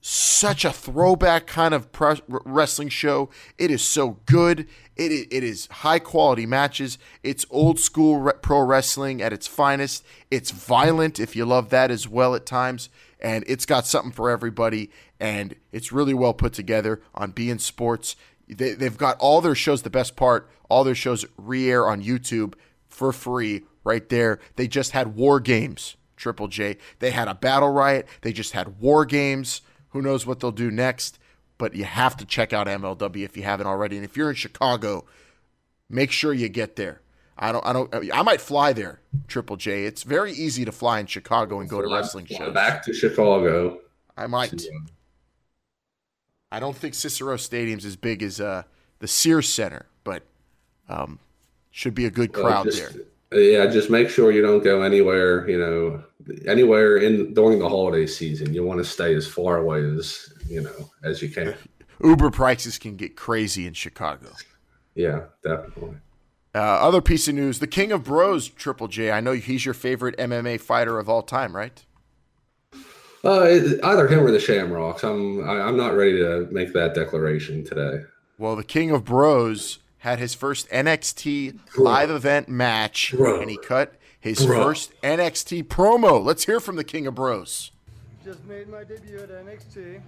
such 0.07 0.63
a 0.63 0.71
throwback 0.71 1.47
kind 1.47 1.73
of 1.73 1.91
pre- 1.91 2.21
wrestling 2.27 2.89
show. 2.89 3.27
It 3.57 3.71
is 3.71 3.81
so 3.81 4.19
good. 4.27 4.67
It 4.95 5.11
it 5.31 5.43
is 5.43 5.65
high 5.67 5.97
quality 5.97 6.45
matches. 6.45 6.99
It's 7.23 7.43
old 7.49 7.79
school 7.79 8.19
re- 8.19 8.33
pro 8.39 8.59
wrestling 8.59 9.19
at 9.19 9.33
its 9.33 9.47
finest. 9.47 10.05
It's 10.29 10.51
violent 10.51 11.19
if 11.19 11.35
you 11.35 11.43
love 11.43 11.71
that 11.71 11.89
as 11.89 12.07
well 12.07 12.35
at 12.35 12.45
times, 12.45 12.89
and 13.25 13.43
it's 13.47 13.65
got 13.65 13.87
something 13.87 14.11
for 14.11 14.29
everybody. 14.29 14.91
And 15.19 15.55
it's 15.71 15.91
really 15.91 16.13
well 16.13 16.35
put 16.35 16.53
together 16.53 17.01
on 17.15 17.33
beIN 17.33 17.59
Sports. 17.59 18.15
They, 18.47 18.73
they've 18.73 18.95
got 18.95 19.17
all 19.17 19.41
their 19.41 19.55
shows. 19.55 19.81
The 19.81 19.89
best 19.89 20.15
part, 20.15 20.47
all 20.69 20.83
their 20.83 20.93
shows 20.93 21.25
re-air 21.35 21.87
on 21.87 22.03
YouTube 22.03 22.53
for 22.87 23.11
free 23.11 23.63
right 23.83 24.07
there. 24.09 24.39
They 24.57 24.67
just 24.67 24.91
had 24.91 25.15
War 25.15 25.39
Games. 25.39 25.97
Triple 26.15 26.47
J. 26.47 26.77
They 26.99 27.11
had 27.11 27.27
a 27.27 27.33
battle 27.33 27.71
riot. 27.71 28.07
They 28.21 28.31
just 28.31 28.51
had 28.53 28.79
War 28.79 29.05
Games. 29.05 29.61
Who 29.89 30.03
knows 30.03 30.27
what 30.27 30.39
they'll 30.39 30.51
do 30.51 30.69
next? 30.69 31.17
But 31.57 31.73
you 31.73 31.83
have 31.83 32.15
to 32.17 32.25
check 32.25 32.53
out 32.53 32.67
MLW 32.67 33.25
if 33.25 33.35
you 33.35 33.41
haven't 33.41 33.65
already. 33.65 33.95
And 33.95 34.05
if 34.05 34.15
you're 34.15 34.29
in 34.29 34.35
Chicago, 34.35 35.05
make 35.89 36.11
sure 36.11 36.31
you 36.31 36.47
get 36.47 36.75
there. 36.75 37.01
I 37.37 37.51
don't. 37.51 37.65
I 37.65 37.73
don't. 37.73 37.93
I 38.13 38.21
might 38.21 38.39
fly 38.41 38.71
there, 38.73 39.01
Triple 39.27 39.57
J. 39.57 39.85
It's 39.85 40.03
very 40.03 40.31
easy 40.31 40.63
to 40.65 40.71
fly 40.71 40.99
in 40.99 41.05
Chicago 41.05 41.59
and 41.59 41.69
go 41.69 41.81
to 41.81 41.93
wrestling 41.93 42.25
shows. 42.25 42.53
Back 42.53 42.83
to 42.85 42.93
Chicago. 42.93 43.79
I 44.15 44.27
might. 44.27 44.63
I 46.51 46.59
don't 46.59 46.75
think 46.75 46.93
Cicero 46.93 47.35
Stadium's 47.37 47.85
as 47.85 47.95
big 47.95 48.23
as 48.23 48.39
uh, 48.39 48.63
the 48.99 49.07
Sears 49.07 49.49
Center, 49.51 49.87
but 50.03 50.23
um, 50.87 51.19
should 51.71 51.93
be 51.95 52.05
a 52.05 52.11
good 52.11 52.29
Uh, 52.35 52.41
crowd 52.41 52.63
just- 52.65 52.93
there. 52.93 53.03
uh, 53.33 53.37
Yeah, 53.37 53.65
just 53.67 53.89
make 53.89 54.09
sure 54.09 54.31
you 54.31 54.41
don't 54.41 54.63
go 54.63 54.81
anywhere. 54.83 55.49
You 55.49 55.57
know, 55.59 56.03
anywhere 56.47 56.97
in 56.97 57.33
during 57.33 57.59
the 57.59 57.67
holiday 57.67 58.05
season. 58.07 58.53
You 58.53 58.63
want 58.63 58.77
to 58.79 58.85
stay 58.85 59.13
as 59.13 59.27
far 59.27 59.57
away 59.57 59.83
as 59.83 60.31
you 60.47 60.61
know 60.61 60.89
as 61.03 61.21
you 61.21 61.29
can. 61.29 61.53
Uber 62.03 62.29
prices 62.31 62.77
can 62.77 62.95
get 62.95 63.15
crazy 63.17 63.65
in 63.67 63.73
Chicago. 63.73 64.27
Yeah, 64.95 65.23
definitely. 65.43 65.97
Uh, 66.55 66.59
other 66.59 67.01
piece 67.01 67.27
of 67.27 67.35
news: 67.35 67.59
the 67.59 67.67
King 67.67 67.91
of 67.91 68.05
Bros, 68.05 68.47
Triple 68.47 68.87
J. 68.87 69.11
I 69.11 69.19
know 69.19 69.33
he's 69.33 69.65
your 69.65 69.73
favorite 69.73 70.17
MMA 70.17 70.61
fighter 70.61 70.97
of 70.97 71.09
all 71.09 71.21
time, 71.21 71.53
right? 71.53 71.83
Uh, 73.25 73.41
either 73.83 74.07
him 74.07 74.19
or 74.25 74.31
the 74.31 74.39
Shamrocks. 74.39 75.03
I'm 75.03 75.43
I, 75.43 75.59
I'm 75.59 75.75
not 75.75 75.95
ready 75.95 76.17
to 76.19 76.47
make 76.51 76.71
that 76.73 76.95
declaration 76.95 77.65
today. 77.65 78.03
Well, 78.37 78.55
the 78.55 78.63
King 78.63 78.91
of 78.91 79.03
Bros 79.03 79.79
had 79.97 80.19
his 80.19 80.33
first 80.33 80.69
NXT 80.69 81.59
live 81.77 82.09
event 82.09 82.47
match, 82.47 83.13
Bro. 83.17 83.41
and 83.41 83.49
he 83.49 83.57
cut 83.57 83.95
his 84.17 84.45
Bro. 84.45 84.63
first 84.63 84.93
NXT 85.01 85.63
promo. 85.65 86.23
Let's 86.23 86.45
hear 86.45 86.61
from 86.61 86.77
the 86.77 86.83
King 86.85 87.05
of 87.05 87.15
Bros. 87.15 87.71
Just 88.23 88.45
made 88.45 88.69
my 88.69 88.83
debut 88.85 89.19
at 89.19 89.29
NXT. 89.29 90.01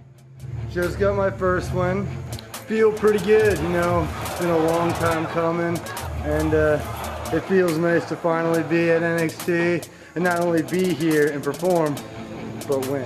Just 0.72 0.98
got 0.98 1.14
my 1.14 1.30
first 1.30 1.74
win. 1.74 2.08
Feel 2.68 2.92
pretty 2.92 3.24
good, 3.24 3.58
you 3.60 3.68
know. 3.70 4.06
It's 4.26 4.40
been 4.40 4.50
a 4.50 4.58
long 4.58 4.92
time 4.92 5.24
coming, 5.28 5.80
and 6.24 6.52
uh, 6.52 7.30
it 7.32 7.40
feels 7.44 7.78
nice 7.78 8.06
to 8.10 8.16
finally 8.16 8.62
be 8.64 8.90
at 8.90 9.00
NXT 9.00 9.88
and 10.14 10.24
not 10.24 10.40
only 10.40 10.60
be 10.60 10.92
here 10.92 11.28
and 11.28 11.42
perform, 11.42 11.94
but 12.66 12.86
win. 12.88 13.04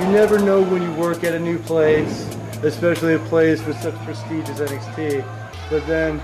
You 0.00 0.10
never 0.10 0.38
know 0.38 0.62
when 0.62 0.80
you 0.80 0.92
work 0.94 1.22
at 1.22 1.34
a 1.34 1.38
new 1.38 1.58
place, 1.58 2.26
especially 2.62 3.16
a 3.16 3.18
place 3.18 3.62
with 3.66 3.78
such 3.82 3.94
prestige 4.06 4.48
as 4.48 4.58
NXT. 4.58 5.22
But 5.68 5.86
then, 5.86 6.18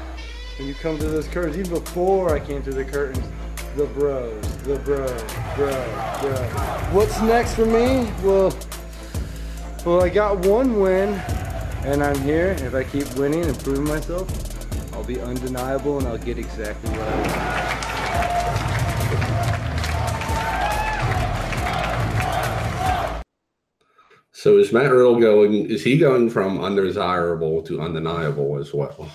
when 0.58 0.66
you 0.66 0.72
come 0.72 0.96
to 0.96 1.06
those 1.06 1.28
curtains, 1.28 1.58
even 1.58 1.74
before 1.74 2.34
I 2.34 2.40
came 2.40 2.62
to 2.62 2.72
the 2.72 2.82
curtains, 2.82 3.26
the 3.76 3.86
bros, 3.86 4.56
the 4.64 4.76
bros, 4.80 5.22
bro, 5.56 5.70
bro. 6.20 6.36
What's 6.92 7.20
next 7.22 7.54
for 7.54 7.66
me? 7.66 8.12
Well, 8.22 8.52
well, 9.86 10.02
I 10.02 10.08
got 10.08 10.38
one 10.46 10.80
win, 10.80 11.14
and 11.84 12.02
I'm 12.02 12.18
here. 12.20 12.56
If 12.58 12.74
I 12.74 12.84
keep 12.84 13.14
winning 13.14 13.44
and 13.44 13.58
proving 13.60 13.84
myself, 13.84 14.28
I'll 14.92 15.04
be 15.04 15.20
undeniable, 15.20 15.98
and 15.98 16.08
I'll 16.08 16.18
get 16.18 16.36
exactly 16.38 16.90
what 16.90 17.00
I 17.00 17.16
want. 17.16 17.70
So 24.32 24.56
is 24.56 24.72
Matt 24.72 24.90
Riddle 24.90 25.20
going? 25.20 25.70
Is 25.70 25.84
he 25.84 25.98
going 25.98 26.30
from 26.30 26.60
undesirable 26.60 27.62
to 27.62 27.80
undeniable 27.80 28.58
as 28.58 28.72
well? 28.72 29.10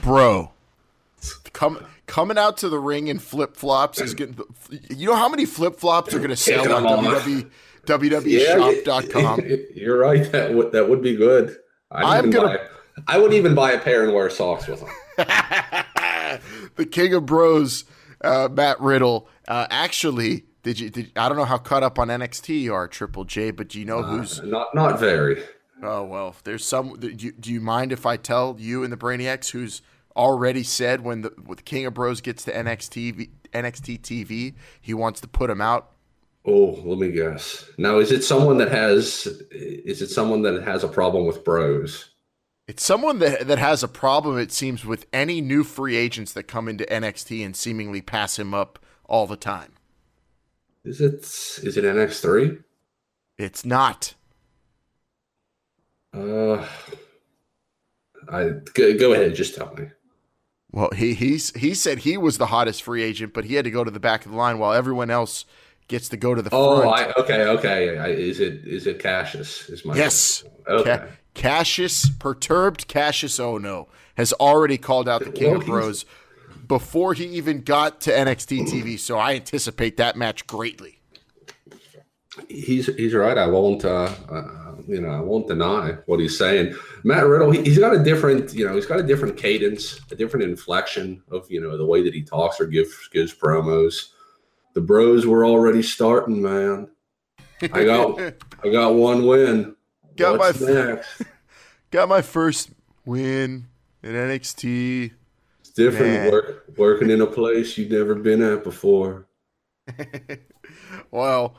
Bro, 0.00 0.52
come 1.52 1.84
coming 2.06 2.38
out 2.38 2.56
to 2.58 2.68
the 2.68 2.78
ring 2.78 3.08
in 3.08 3.18
flip 3.18 3.56
flops 3.56 4.00
is 4.00 4.14
getting. 4.14 4.38
You 4.90 5.06
know 5.08 5.16
how 5.16 5.28
many 5.28 5.44
flip 5.46 5.76
flops 5.76 6.14
are 6.14 6.18
going 6.18 6.30
to 6.30 6.36
sell 6.36 6.72
on. 6.74 7.04
WWE, 7.04 7.50
WWEshop.com? 7.86 9.40
You're 9.74 9.98
right. 9.98 10.30
That 10.32 10.54
would 10.54 10.72
that 10.72 10.88
would 10.88 11.02
be 11.02 11.16
good. 11.16 11.56
I'm 11.90 12.30
gonna- 12.30 12.48
buy- 12.48 12.60
I 13.08 13.18
would 13.18 13.32
even 13.32 13.54
buy 13.54 13.72
a 13.72 13.78
pair 13.80 14.04
and 14.04 14.14
wear 14.14 14.30
socks 14.30 14.68
with 14.68 14.80
them. 14.80 14.88
the 16.76 16.86
King 16.86 17.14
of 17.14 17.26
Bros, 17.26 17.84
uh, 18.20 18.48
Matt 18.52 18.80
Riddle. 18.80 19.28
Uh, 19.48 19.66
actually, 19.68 20.44
did 20.62 20.78
you? 20.78 20.90
Did, 20.90 21.10
I 21.16 21.28
don't 21.28 21.36
know 21.36 21.44
how 21.44 21.58
caught 21.58 21.82
up 21.82 21.98
on 21.98 22.08
NXT 22.08 22.60
you 22.60 22.72
are, 22.74 22.86
Triple 22.86 23.24
J, 23.24 23.50
but 23.50 23.68
do 23.68 23.80
you 23.80 23.84
know 23.84 24.02
who's? 24.02 24.40
Not 24.42 24.74
not 24.74 25.00
very. 25.00 25.42
Oh 25.82 26.04
well, 26.04 26.36
there's 26.44 26.64
some. 26.64 26.98
Do 26.98 27.08
you, 27.08 27.32
do 27.32 27.52
you 27.52 27.60
mind 27.60 27.90
if 27.92 28.06
I 28.06 28.16
tell 28.16 28.56
you 28.58 28.84
and 28.84 28.92
the 28.92 28.96
Brainiacs 28.96 29.50
who's 29.50 29.82
already 30.16 30.62
said 30.62 31.02
when 31.02 31.22
the, 31.22 31.32
when 31.44 31.56
the 31.56 31.62
King 31.62 31.86
of 31.86 31.94
Bros 31.94 32.20
gets 32.20 32.44
to 32.44 32.52
NXT 32.52 33.30
NXT 33.52 34.00
TV, 34.00 34.54
he 34.80 34.94
wants 34.94 35.20
to 35.20 35.28
put 35.28 35.50
him 35.50 35.60
out. 35.60 35.90
Oh, 36.46 36.78
let 36.84 36.98
me 36.98 37.10
guess. 37.10 37.64
Now, 37.78 37.98
is 37.98 38.12
it 38.12 38.22
someone 38.22 38.58
that 38.58 38.70
has? 38.70 39.26
Is 39.50 40.02
it 40.02 40.08
someone 40.08 40.42
that 40.42 40.62
has 40.62 40.84
a 40.84 40.88
problem 40.88 41.26
with 41.26 41.42
bros? 41.42 42.10
It's 42.68 42.84
someone 42.84 43.18
that 43.20 43.46
that 43.46 43.58
has 43.58 43.82
a 43.82 43.88
problem. 43.88 44.38
It 44.38 44.52
seems 44.52 44.84
with 44.84 45.06
any 45.12 45.40
new 45.40 45.64
free 45.64 45.96
agents 45.96 46.32
that 46.32 46.44
come 46.44 46.68
into 46.68 46.84
NXT 46.84 47.44
and 47.44 47.56
seemingly 47.56 48.02
pass 48.02 48.38
him 48.38 48.52
up 48.52 48.78
all 49.06 49.26
the 49.26 49.36
time. 49.36 49.72
Is 50.84 51.00
it? 51.00 51.22
Is 51.22 51.76
it 51.78 51.84
NX 51.84 52.20
three? 52.20 52.58
It's 53.38 53.64
not. 53.64 54.14
Uh, 56.12 56.66
I 58.28 58.50
go, 58.74 58.98
go 58.98 59.12
ahead. 59.14 59.34
Just 59.34 59.54
tell 59.54 59.74
me. 59.74 59.88
Well, 60.74 60.90
he 60.90 61.14
he's 61.14 61.54
he 61.54 61.72
said 61.72 61.98
he 61.98 62.16
was 62.16 62.38
the 62.38 62.46
hottest 62.46 62.82
free 62.82 63.04
agent, 63.04 63.32
but 63.32 63.44
he 63.44 63.54
had 63.54 63.64
to 63.64 63.70
go 63.70 63.84
to 63.84 63.92
the 63.92 64.00
back 64.00 64.26
of 64.26 64.32
the 64.32 64.36
line 64.36 64.58
while 64.58 64.72
everyone 64.72 65.08
else 65.08 65.44
gets 65.86 66.08
to 66.08 66.16
go 66.16 66.34
to 66.34 66.42
the 66.42 66.50
Oh, 66.52 66.80
front. 66.80 66.98
I, 67.16 67.20
okay, 67.22 67.42
okay. 67.44 67.96
I, 67.96 68.08
is 68.08 68.40
it 68.40 68.66
is 68.66 68.88
it 68.88 68.98
Cassius? 68.98 69.68
Is 69.68 69.84
my 69.84 69.94
yes. 69.94 70.42
Okay. 70.66 70.96
Ca- 70.96 71.06
Cassius, 71.34 72.08
perturbed 72.18 72.88
Cassius 72.88 73.38
Oh 73.38 73.56
no 73.56 73.86
has 74.16 74.32
already 74.32 74.76
called 74.76 75.08
out 75.08 75.22
the 75.22 75.30
King 75.30 75.52
Well, 75.52 75.60
of 75.60 75.66
Bros 75.66 76.04
before 76.66 77.14
he 77.14 77.26
even 77.26 77.60
got 77.60 78.00
to 78.02 78.10
NXT 78.10 78.66
TV. 78.66 78.98
So 78.98 79.16
I 79.16 79.34
anticipate 79.36 79.96
that 79.98 80.16
match 80.16 80.44
greatly. 80.48 80.98
He's 82.48 82.86
he's 82.96 83.14
right. 83.14 83.38
I 83.38 83.46
won't 83.46 83.84
uh, 83.84 84.12
uh 84.28 84.63
you 84.86 85.00
know 85.00 85.08
I 85.10 85.20
won't 85.20 85.48
deny 85.48 85.92
what 86.06 86.20
he's 86.20 86.36
saying. 86.38 86.74
Matt 87.02 87.26
Riddle, 87.26 87.50
he, 87.50 87.62
he's 87.62 87.78
got 87.78 87.94
a 87.94 88.02
different 88.02 88.52
you 88.54 88.66
know 88.66 88.74
he's 88.74 88.86
got 88.86 89.00
a 89.00 89.02
different 89.02 89.36
cadence, 89.36 90.00
a 90.10 90.14
different 90.14 90.44
inflection 90.44 91.22
of 91.30 91.50
you 91.50 91.60
know 91.60 91.76
the 91.76 91.86
way 91.86 92.02
that 92.02 92.14
he 92.14 92.22
talks 92.22 92.60
or 92.60 92.66
gives 92.66 93.08
gives 93.08 93.34
promos. 93.34 94.10
The 94.74 94.80
Bros 94.80 95.26
were 95.26 95.46
already 95.46 95.82
starting, 95.82 96.42
man. 96.42 96.88
I 97.62 97.84
got 97.84 98.18
I 98.64 98.68
got 98.70 98.94
one 98.94 99.26
win. 99.26 99.76
Got 100.16 100.38
What's 100.38 100.60
my- 100.60 100.70
next? 100.70 101.22
Got 101.90 102.08
my 102.08 102.22
first 102.22 102.70
win 103.04 103.66
in 104.02 104.12
NXT. 104.12 105.10
It's 105.60 105.70
different 105.70 106.30
work, 106.32 106.64
working 106.76 107.10
in 107.10 107.20
a 107.20 107.26
place 107.26 107.76
you've 107.76 107.90
never 107.90 108.14
been 108.14 108.40
at 108.42 108.62
before. 108.62 109.26
Well, 111.10 111.54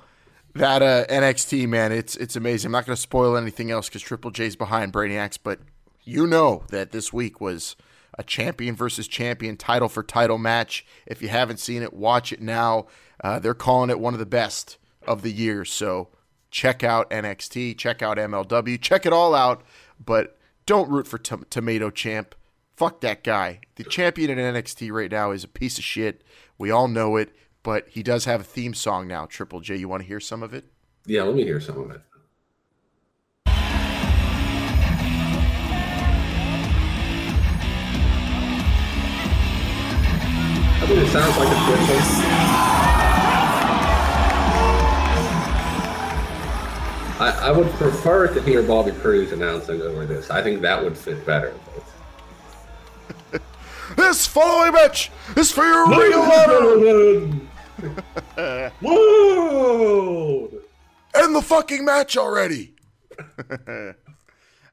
that 0.56 0.82
uh, 0.82 1.06
NXT 1.08 1.68
man, 1.68 1.91
it's 1.91 2.16
it's 2.16 2.36
amazing. 2.36 2.70
I'm 2.70 2.74
not 2.74 2.86
going 2.86 2.95
to 2.95 3.01
spoil 3.01 3.38
anything 3.38 3.72
else 3.72 3.89
because 3.89 4.01
Triple 4.01 4.32
J's 4.32 4.56
behind 4.56 4.93
Brainiacs, 4.93 5.38
but 5.41 5.60
you 6.03 6.26
know 6.26 6.64
that 6.70 6.91
this 6.91 7.12
week 7.12 7.41
was 7.41 7.76
a 8.18 8.24
champion 8.24 8.76
versus 8.76 9.08
champion, 9.08 9.58
title 9.58 9.89
for 9.89 10.03
title 10.03 10.38
match. 10.38 10.86
If 11.06 11.22
you 11.22 11.28
haven't 11.28 11.60
seen 11.60 11.84
it, 11.84 11.93
watch 11.93 12.32
it 12.32 12.41
now. 12.41 12.88
Uh, 13.24 13.39
they're 13.39 13.53
calling 13.53 13.89
it 13.89 13.99
one 13.99 14.14
of 14.14 14.20
the 14.20 14.26
best 14.26 14.78
of 15.06 15.22
the 15.22 15.32
year. 15.32 15.66
So 15.66 16.10
check 16.49 16.84
out 16.84 17.10
NXT, 17.10 17.78
check 17.78 18.01
out 18.01 18.18
MLW, 18.18 18.82
check 18.82 19.06
it 19.06 19.14
all 19.14 19.36
out. 19.36 19.62
But 20.03 20.38
don't 20.66 20.89
root 20.89 21.08
for 21.08 21.18
Tom- 21.18 21.45
Tomato 21.49 21.89
Champ. 21.89 22.36
Fuck 22.76 23.01
that 23.01 23.24
guy. 23.24 23.62
The 23.76 23.84
champion 23.84 24.30
in 24.32 24.38
NXT 24.38 24.91
right 24.91 25.12
now 25.12 25.32
is 25.32 25.43
a 25.43 25.49
piece 25.49 25.78
of 25.78 25.84
shit. 25.84 26.24
We 26.58 26.72
all 26.72 26.88
know 26.88 27.16
it, 27.16 27.34
but 27.66 27.89
he 27.89 28.03
does 28.03 28.26
have 28.26 28.41
a 28.41 28.43
theme 28.43 28.76
song 28.76 29.07
now. 29.07 29.26
Triple 29.26 29.59
J, 29.59 29.76
you 29.76 29.89
want 29.89 30.03
to 30.03 30.07
hear 30.07 30.20
some 30.20 30.43
of 30.43 30.53
it? 30.53 30.66
Yeah, 31.07 31.24
let 31.24 31.36
me 31.36 31.43
hear 31.43 31.59
some 31.59 31.80
of 31.82 31.89
it. 31.89 31.99
I 40.78 40.86
think 40.88 40.99
it 40.99 41.07
sounds 41.07 41.36
like 41.38 41.47
a 41.47 41.55
Christmas. 41.66 42.07
I, 47.20 47.47
I 47.47 47.51
would 47.51 47.72
prefer 47.72 48.28
to 48.32 48.41
hear 48.43 48.61
Bobby 48.61 48.91
Cruise 48.91 49.32
announcing 49.32 49.82
over 49.82 50.05
this. 50.05 50.30
I 50.30 50.43
think 50.43 50.61
that 50.61 50.84
would 50.84 50.95
fit 50.95 51.26
better. 51.26 51.55
This 53.95 54.26
following 54.28 54.74
match 54.74 55.11
is 55.38 55.51
for 55.51 55.63
your 55.63 55.86
of 55.86 55.93
honor 55.93 57.39
Whoa! 58.82 60.50
and 61.14 61.36
the 61.36 61.42
fucking 61.42 61.86
match 61.86 62.18
already. 62.18 62.76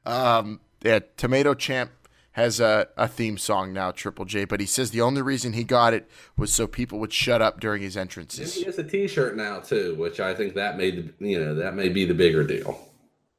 um, 0.05 0.59
yeah, 0.83 0.99
Tomato 1.17 1.53
Champ 1.53 1.91
has 2.33 2.59
a, 2.59 2.87
a 2.97 3.07
theme 3.07 3.37
song 3.37 3.73
now, 3.73 3.91
Triple 3.91 4.25
J, 4.25 4.45
but 4.45 4.59
he 4.59 4.65
says 4.65 4.91
the 4.91 5.01
only 5.01 5.21
reason 5.21 5.53
he 5.53 5.63
got 5.63 5.93
it 5.93 6.09
was 6.37 6.51
so 6.51 6.65
people 6.67 6.99
would 6.99 7.13
shut 7.13 7.41
up 7.41 7.59
during 7.59 7.81
his 7.81 7.95
And 7.95 8.01
entrances. 8.09 8.55
he 8.55 8.63
has 8.63 8.77
a 8.79 8.83
T-shirt 8.83 9.37
now 9.37 9.59
too, 9.59 9.95
which 9.95 10.19
I 10.19 10.33
think 10.33 10.55
that 10.55 10.77
made 10.77 11.13
the, 11.19 11.29
you 11.29 11.39
know 11.39 11.55
that 11.55 11.75
may 11.75 11.89
be 11.89 12.05
the 12.05 12.13
bigger 12.13 12.43
deal. 12.43 12.89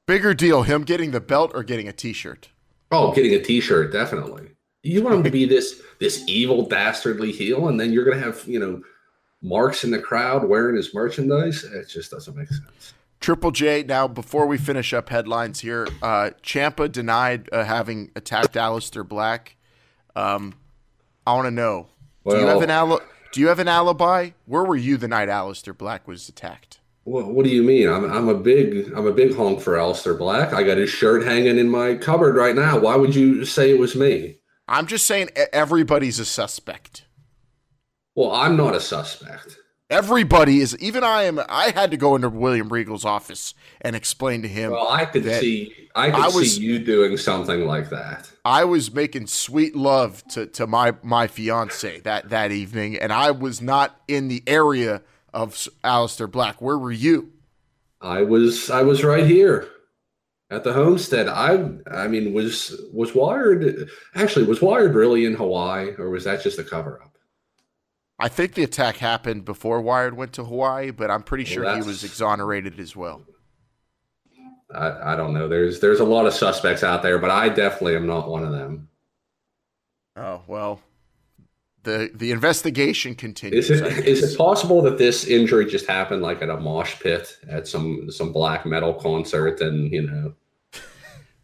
Bigger 0.06 0.32
deal, 0.34 0.62
him 0.62 0.82
getting 0.84 1.10
the 1.10 1.20
belt 1.20 1.50
or 1.54 1.62
getting 1.62 1.88
a 1.88 1.92
T-shirt. 1.92 2.48
Oh, 2.92 3.12
getting 3.12 3.34
a 3.34 3.40
T-shirt 3.42 3.92
definitely. 3.92 4.50
You 4.82 5.02
want 5.02 5.16
him 5.16 5.22
to 5.24 5.30
be 5.30 5.44
this 5.46 5.82
this 5.98 6.22
evil 6.28 6.66
dastardly 6.66 7.32
heel, 7.32 7.68
and 7.68 7.78
then 7.80 7.92
you're 7.92 8.04
gonna 8.04 8.22
have 8.24 8.42
you 8.46 8.58
know 8.60 8.80
marks 9.44 9.84
in 9.84 9.90
the 9.92 10.00
crowd 10.00 10.48
wearing 10.48 10.74
his 10.74 10.92
merchandise. 10.94 11.62
It 11.62 11.86
just 11.88 12.10
doesn't 12.10 12.34
make 12.36 12.48
sense. 12.48 12.94
Triple 13.20 13.52
J. 13.52 13.84
Now, 13.84 14.08
before 14.08 14.46
we 14.46 14.58
finish 14.58 14.92
up 14.92 15.08
headlines 15.08 15.60
here, 15.60 15.86
uh, 16.02 16.30
Ciampa 16.42 16.90
denied 16.90 17.48
uh, 17.52 17.64
having 17.64 18.10
attacked 18.16 18.54
Aleister 18.54 19.06
Black. 19.06 19.56
Um, 20.16 20.54
I 21.26 21.34
want 21.34 21.46
to 21.46 21.50
know: 21.50 21.86
Do 22.28 22.38
you 22.38 22.46
have 22.46 22.62
an 22.62 22.70
ali- 22.70 23.00
Do 23.32 23.40
you 23.40 23.48
have 23.48 23.58
an 23.60 23.68
alibi? 23.68 24.30
Where 24.46 24.64
were 24.64 24.76
you 24.76 24.96
the 24.96 25.08
night 25.08 25.28
Aleister 25.28 25.76
Black 25.76 26.06
was 26.08 26.28
attacked? 26.28 26.80
What, 27.04 27.26
what 27.26 27.44
do 27.44 27.50
you 27.50 27.62
mean? 27.62 27.88
I'm 27.88 28.04
I'm 28.10 28.28
a 28.28 28.34
big 28.34 28.92
I'm 28.94 29.06
a 29.06 29.12
big 29.12 29.34
honk 29.36 29.60
for 29.60 29.74
Aleister 29.74 30.16
Black. 30.18 30.52
I 30.52 30.62
got 30.62 30.78
his 30.78 30.90
shirt 30.90 31.24
hanging 31.24 31.58
in 31.58 31.68
my 31.70 31.94
cupboard 31.96 32.36
right 32.36 32.54
now. 32.54 32.78
Why 32.78 32.96
would 32.96 33.14
you 33.14 33.44
say 33.44 33.70
it 33.70 33.78
was 33.78 33.94
me? 33.94 34.38
I'm 34.68 34.86
just 34.86 35.06
saying, 35.06 35.28
everybody's 35.52 36.18
a 36.18 36.24
suspect. 36.24 37.04
Well, 38.14 38.32
I'm 38.32 38.56
not 38.56 38.74
a 38.74 38.80
suspect. 38.80 39.58
Everybody 39.90 40.60
is. 40.60 40.76
Even 40.78 41.04
I 41.04 41.24
am. 41.24 41.38
I 41.48 41.70
had 41.70 41.90
to 41.90 41.96
go 41.96 42.14
into 42.16 42.28
William 42.30 42.68
Regal's 42.70 43.04
office 43.04 43.54
and 43.82 43.94
explain 43.94 44.42
to 44.42 44.48
him. 44.48 44.72
Well, 44.72 44.88
I 44.88 45.04
could 45.04 45.24
see 45.24 45.72
I 45.94 46.10
could 46.10 46.20
I 46.20 46.26
was- 46.28 46.56
see 46.56 46.62
you 46.62 46.78
doing 46.78 47.16
something 47.16 47.66
like 47.66 47.90
that. 47.90 48.30
I 48.44 48.64
was 48.64 48.92
making 48.92 49.26
sweet 49.26 49.76
love 49.76 50.26
to, 50.28 50.46
to 50.46 50.66
my 50.66 50.94
my 51.02 51.26
fiance 51.26 52.00
that 52.00 52.30
that 52.30 52.50
evening, 52.50 52.96
and 52.96 53.12
I 53.12 53.30
was 53.30 53.60
not 53.60 54.00
in 54.08 54.28
the 54.28 54.42
area 54.46 55.02
of 55.34 55.52
Aleister 55.84 56.30
Black. 56.30 56.62
Where 56.62 56.78
were 56.78 56.92
you? 56.92 57.32
I 58.00 58.22
was 58.22 58.70
I 58.70 58.82
was 58.82 59.04
right 59.04 59.26
here 59.26 59.68
at 60.50 60.64
the 60.64 60.72
homestead. 60.72 61.28
I 61.28 61.70
I 61.90 62.08
mean 62.08 62.32
was 62.32 62.74
was 62.92 63.14
Wired 63.14 63.88
actually 64.14 64.46
was 64.46 64.62
Wired 64.62 64.94
really 64.94 65.24
in 65.26 65.34
Hawaii 65.34 65.92
or 65.98 66.08
was 66.10 66.24
that 66.24 66.42
just 66.42 66.58
a 66.58 66.64
cover 66.64 67.02
up? 67.02 67.13
I 68.18 68.28
think 68.28 68.54
the 68.54 68.62
attack 68.62 68.96
happened 68.98 69.44
before 69.44 69.80
Wired 69.80 70.16
went 70.16 70.32
to 70.34 70.44
Hawaii, 70.44 70.90
but 70.90 71.10
I'm 71.10 71.22
pretty 71.22 71.44
Well, 71.44 71.52
sure 71.52 71.74
he 71.76 71.82
was 71.82 72.04
exonerated 72.04 72.78
as 72.78 72.94
well. 72.94 73.22
I, 74.74 75.12
I 75.12 75.16
don't 75.16 75.34
know. 75.34 75.48
There's 75.48 75.80
there's 75.80 76.00
a 76.00 76.04
lot 76.04 76.26
of 76.26 76.32
suspects 76.34 76.82
out 76.82 77.02
there, 77.02 77.18
but 77.18 77.30
I 77.30 77.48
definitely 77.48 77.96
am 77.96 78.06
not 78.06 78.28
one 78.28 78.44
of 78.44 78.52
them. 78.52 78.88
Oh 80.16 80.42
well, 80.46 80.80
the 81.82 82.10
the 82.14 82.30
investigation 82.30 83.14
continues. 83.14 83.68
Is 83.70 83.80
it 83.80 84.06
is 84.06 84.32
it 84.32 84.38
possible 84.38 84.80
that 84.82 84.96
this 84.96 85.26
injury 85.26 85.66
just 85.66 85.86
happened 85.86 86.22
like 86.22 86.40
at 86.40 86.50
a 86.50 86.56
mosh 86.56 86.98
pit 87.00 87.36
at 87.48 87.66
some 87.68 88.10
some 88.10 88.32
black 88.32 88.64
metal 88.64 88.94
concert 88.94 89.60
and 89.60 89.92
you 89.92 90.02
know 90.02 90.34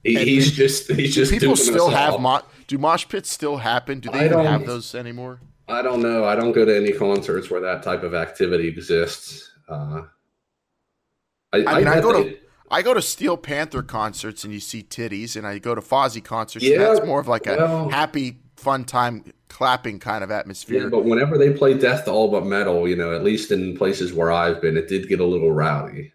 he, 0.03 0.17
And- 0.17 0.27
he's 0.27 0.53
just 0.53 0.91
he's 0.91 1.15
just 1.15 1.33
people 1.33 1.57
still 1.57 1.91
have 1.91 2.21
mo- 2.21 2.43
do 2.69 2.79
mosh 2.79 3.07
pits 3.09 3.29
still 3.31 3.59
happen? 3.59 4.01
Do 4.01 4.11
they 4.11 4.27
even 4.27 4.45
have 4.45 4.67
those 4.67 4.95
anymore? 4.95 5.41
I 5.71 5.83
don't 5.83 6.03
know. 6.03 6.25
I 6.25 6.35
don't 6.35 6.53
go 6.53 6.65
to 6.65 6.77
any 6.77 6.93
concerts 6.93 7.51
where 7.51 7.61
that 7.61 7.83
type 7.83 8.03
of 8.03 8.15
activity 8.15 8.69
exists. 8.69 9.51
Uh, 9.69 10.03
I, 11.53 11.65
I 11.65 11.79
mean, 11.79 11.89
I 11.89 11.95
bet 11.95 12.03
go 12.03 12.23
to- 12.25 12.37
I 12.73 12.83
go 12.83 12.95
to 12.95 13.03
Steel 13.03 13.37
Panther 13.37 13.83
concerts 13.83 14.45
and 14.45 14.53
you 14.53 14.61
see 14.61 14.83
titties, 14.85 15.35
and 15.37 15.45
I 15.47 15.59
go 15.59 15.75
to 15.75 15.81
Fozzy 15.81 16.23
concerts. 16.23 16.65
Yeah, 16.65 16.75
and 16.75 16.83
that's 16.83 17.05
more 17.07 17.19
of 17.21 17.27
like 17.27 17.47
a 17.49 17.57
well- 17.57 17.89
happy, 17.89 18.39
fun 18.57 18.85
time, 18.85 19.25
clapping 19.49 19.99
kind 19.99 20.23
of 20.23 20.31
Yeah, 20.31 20.39
atmosphere. 20.39 20.89
but 20.89 21.05
whenever 21.05 21.37
they 21.37 21.53
play 21.53 21.75
death 21.77 22.05
to 22.05 22.13
all 22.13 22.31
but 22.31 22.47
metal, 22.47 22.89
you 22.89 22.95
know, 22.95 23.13
at 23.13 23.25
least 23.25 23.51
in 23.51 23.77
places 23.77 24.13
where 24.13 24.31
I've 24.31 24.61
been, 24.61 24.77
it 24.77 24.87
did 24.89 25.09
get 25.09 25.19
a 25.19 25.25
little 25.25 25.51
rowdy. 25.51 26.13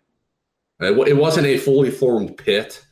It, 0.79 1.07
it 1.09 1.17
wasn't 1.17 1.47
a 1.47 1.57
fully 1.57 1.91
formed 1.91 2.37
pit, 2.37 2.85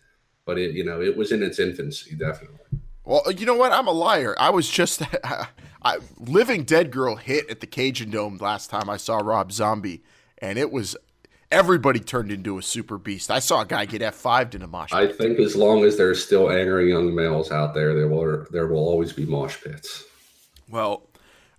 but 0.45 0.57
it, 0.57 0.71
you 0.75 0.83
know, 0.83 1.01
it 1.01 1.15
was 1.15 1.31
in 1.31 1.41
its 1.43 1.59
infancy, 1.59 2.15
definitely. 2.15 2.59
Well, 3.05 3.23
you 3.31 3.45
know 3.45 3.55
what? 3.55 3.71
I'm 3.71 3.87
a 3.87 3.91
liar. 3.91 4.35
I 4.37 4.49
was 4.49 4.69
just 4.69 5.01
I, 5.83 5.99
Living 6.19 6.63
Dead 6.63 6.91
Girl 6.91 7.15
hit 7.15 7.49
at 7.49 7.59
the 7.59 7.67
Cajun 7.67 8.11
Dome 8.11 8.37
last 8.37 8.69
time 8.69 8.89
I 8.89 8.97
saw 8.97 9.17
Rob 9.17 9.51
Zombie, 9.51 10.03
and 10.37 10.57
it 10.57 10.71
was 10.71 10.95
everybody 11.51 11.99
turned 11.99 12.31
into 12.31 12.57
a 12.57 12.61
super 12.61 12.97
beast. 12.97 13.29
I 13.29 13.39
saw 13.39 13.61
a 13.61 13.65
guy 13.65 13.85
get 13.85 14.01
F5'd 14.01 14.55
in 14.55 14.61
a 14.63 14.67
mosh 14.67 14.91
pit. 14.91 14.97
I 14.99 15.11
think 15.11 15.39
as 15.39 15.55
long 15.55 15.83
as 15.83 15.97
there's 15.97 16.23
still 16.23 16.51
angry 16.51 16.89
young 16.89 17.13
males 17.13 17.51
out 17.51 17.73
there, 17.73 17.93
there 17.93 18.07
will 18.07 18.45
there 18.51 18.67
will 18.67 18.79
always 18.79 19.13
be 19.13 19.25
mosh 19.25 19.61
pits. 19.61 20.03
Well, 20.69 21.03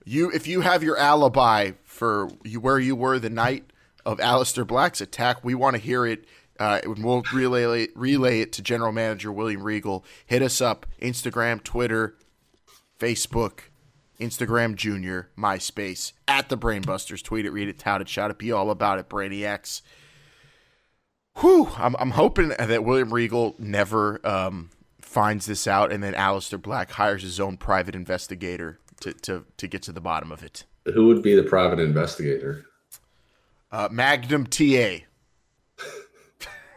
you 0.05 0.31
if 0.31 0.47
you 0.47 0.62
have 0.62 0.83
your 0.83 0.97
alibi 0.97 1.72
for 1.85 2.29
you 2.45 2.61
where 2.61 2.79
you 2.79 2.97
were 2.97 3.18
the 3.18 3.31
night 3.31 3.70
of 4.05 4.18
Aleister 4.18 4.66
Black's 4.66 5.01
attack, 5.01 5.45
we 5.45 5.55
want 5.55 5.77
to 5.77 5.83
hear 5.83 6.05
it. 6.05 6.25
Uh, 6.59 6.81
we'll 6.87 7.22
relay 7.33 7.89
relay 7.95 8.41
it 8.41 8.53
to 8.53 8.62
General 8.62 8.93
Manager 8.93 9.33
William 9.33 9.62
Regal. 9.62 10.05
Hit 10.27 10.43
us 10.43 10.61
up 10.61 10.87
Instagram, 11.01 11.62
Twitter, 11.62 12.16
Facebook, 12.99 13.61
Instagram 14.21 14.75
Junior, 14.77 15.31
MySpace 15.37 16.12
at 16.29 16.49
the 16.49 16.59
Brainbusters. 16.59 17.23
Tweet 17.23 17.47
it, 17.47 17.51
read 17.51 17.69
it, 17.69 17.79
tout 17.79 18.01
it, 18.01 18.09
shout 18.09 18.31
it, 18.31 18.39
be 18.39 18.53
all 18.53 18.71
about 18.71 18.99
it. 18.99 19.09
Brainiacs. 19.09 19.83
Whew, 21.39 21.71
I'm 21.77 21.97
I'm 21.99 22.12
hoping 22.12 22.51
that 22.51 22.85
William 22.85 23.12
Regal 23.12 23.57
never 23.59 24.25
um, 24.27 24.71
finds 25.01 25.47
this 25.47 25.67
out, 25.67 25.93
and 25.93 26.03
then 26.03 26.15
Aleister 26.15 26.61
Black 26.61 26.93
hires 26.93 27.23
his 27.23 27.41
own 27.41 27.57
private 27.57 27.95
investigator 27.95 28.79
to 29.01 29.12
to 29.12 29.45
to 29.57 29.67
get 29.67 29.83
to 29.83 29.93
the 29.93 30.01
bottom 30.01 30.31
of 30.31 30.43
it. 30.45 30.65
Who 30.87 31.07
would 31.07 31.23
be 31.23 31.35
the 31.35 31.43
private 31.43 31.81
investigator? 31.81 32.67
Uh, 33.73 33.89
Magnum 33.91 34.47
TA. 34.47 34.99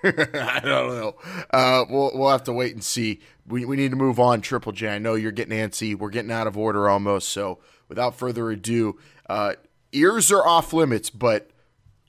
I 0.33 0.59
don't 0.63 0.89
know. 0.89 1.15
Uh, 1.51 1.85
we'll 1.89 2.11
we'll 2.13 2.29
have 2.29 2.43
to 2.45 2.53
wait 2.53 2.73
and 2.73 2.83
see. 2.83 3.19
We 3.45 3.65
we 3.65 3.75
need 3.75 3.91
to 3.91 3.97
move 3.97 4.19
on. 4.19 4.41
Triple 4.41 4.71
J. 4.71 4.89
I 4.89 4.99
know 4.99 5.15
you're 5.15 5.31
getting 5.31 5.57
antsy. 5.57 5.95
We're 5.95 6.09
getting 6.09 6.31
out 6.31 6.47
of 6.47 6.57
order 6.57 6.89
almost. 6.89 7.29
So 7.29 7.59
without 7.89 8.15
further 8.15 8.49
ado, 8.49 8.97
uh, 9.29 9.53
ears 9.91 10.31
are 10.31 10.45
off 10.47 10.71
limits, 10.71 11.09
but 11.09 11.49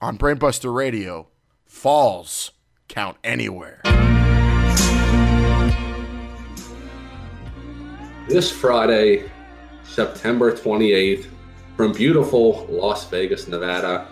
on 0.00 0.16
Brainbuster 0.16 0.74
Radio, 0.74 1.28
falls 1.66 2.52
count 2.86 3.16
anywhere. 3.24 3.80
This 8.28 8.52
Friday, 8.52 9.30
September 9.84 10.52
28th, 10.52 11.26
from 11.76 11.92
beautiful 11.92 12.66
Las 12.68 13.08
Vegas, 13.08 13.48
Nevada, 13.48 14.08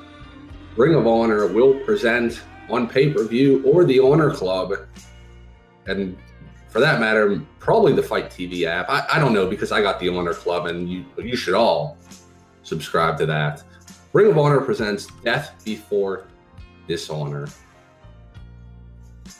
Ring 0.76 0.94
of 0.94 1.06
Honor 1.06 1.46
will 1.46 1.78
present 1.80 2.40
on 2.70 2.88
pay 2.88 3.12
per 3.12 3.24
view 3.24 3.62
or 3.64 3.84
the 3.84 4.00
Honor 4.00 4.30
Club, 4.30 4.74
and 5.86 6.16
for 6.68 6.80
that 6.80 7.00
matter, 7.00 7.40
probably 7.58 7.92
the 7.92 8.02
FITE 8.02 8.26
TV 8.26 8.64
app. 8.64 8.90
I, 8.90 9.06
I 9.14 9.18
don't 9.18 9.32
know 9.32 9.46
because 9.46 9.72
I 9.72 9.80
got 9.80 9.98
the 10.00 10.08
Honor 10.08 10.34
Club, 10.34 10.66
and 10.66 10.88
you 10.88 11.04
you 11.16 11.36
should 11.36 11.54
all 11.54 11.96
subscribe 12.62 13.18
to 13.18 13.26
that. 13.26 13.62
Ring 14.12 14.30
of 14.30 14.38
Honor 14.38 14.60
presents 14.60 15.06
Death 15.24 15.54
Before 15.64 16.26
Dishonor. 16.88 17.48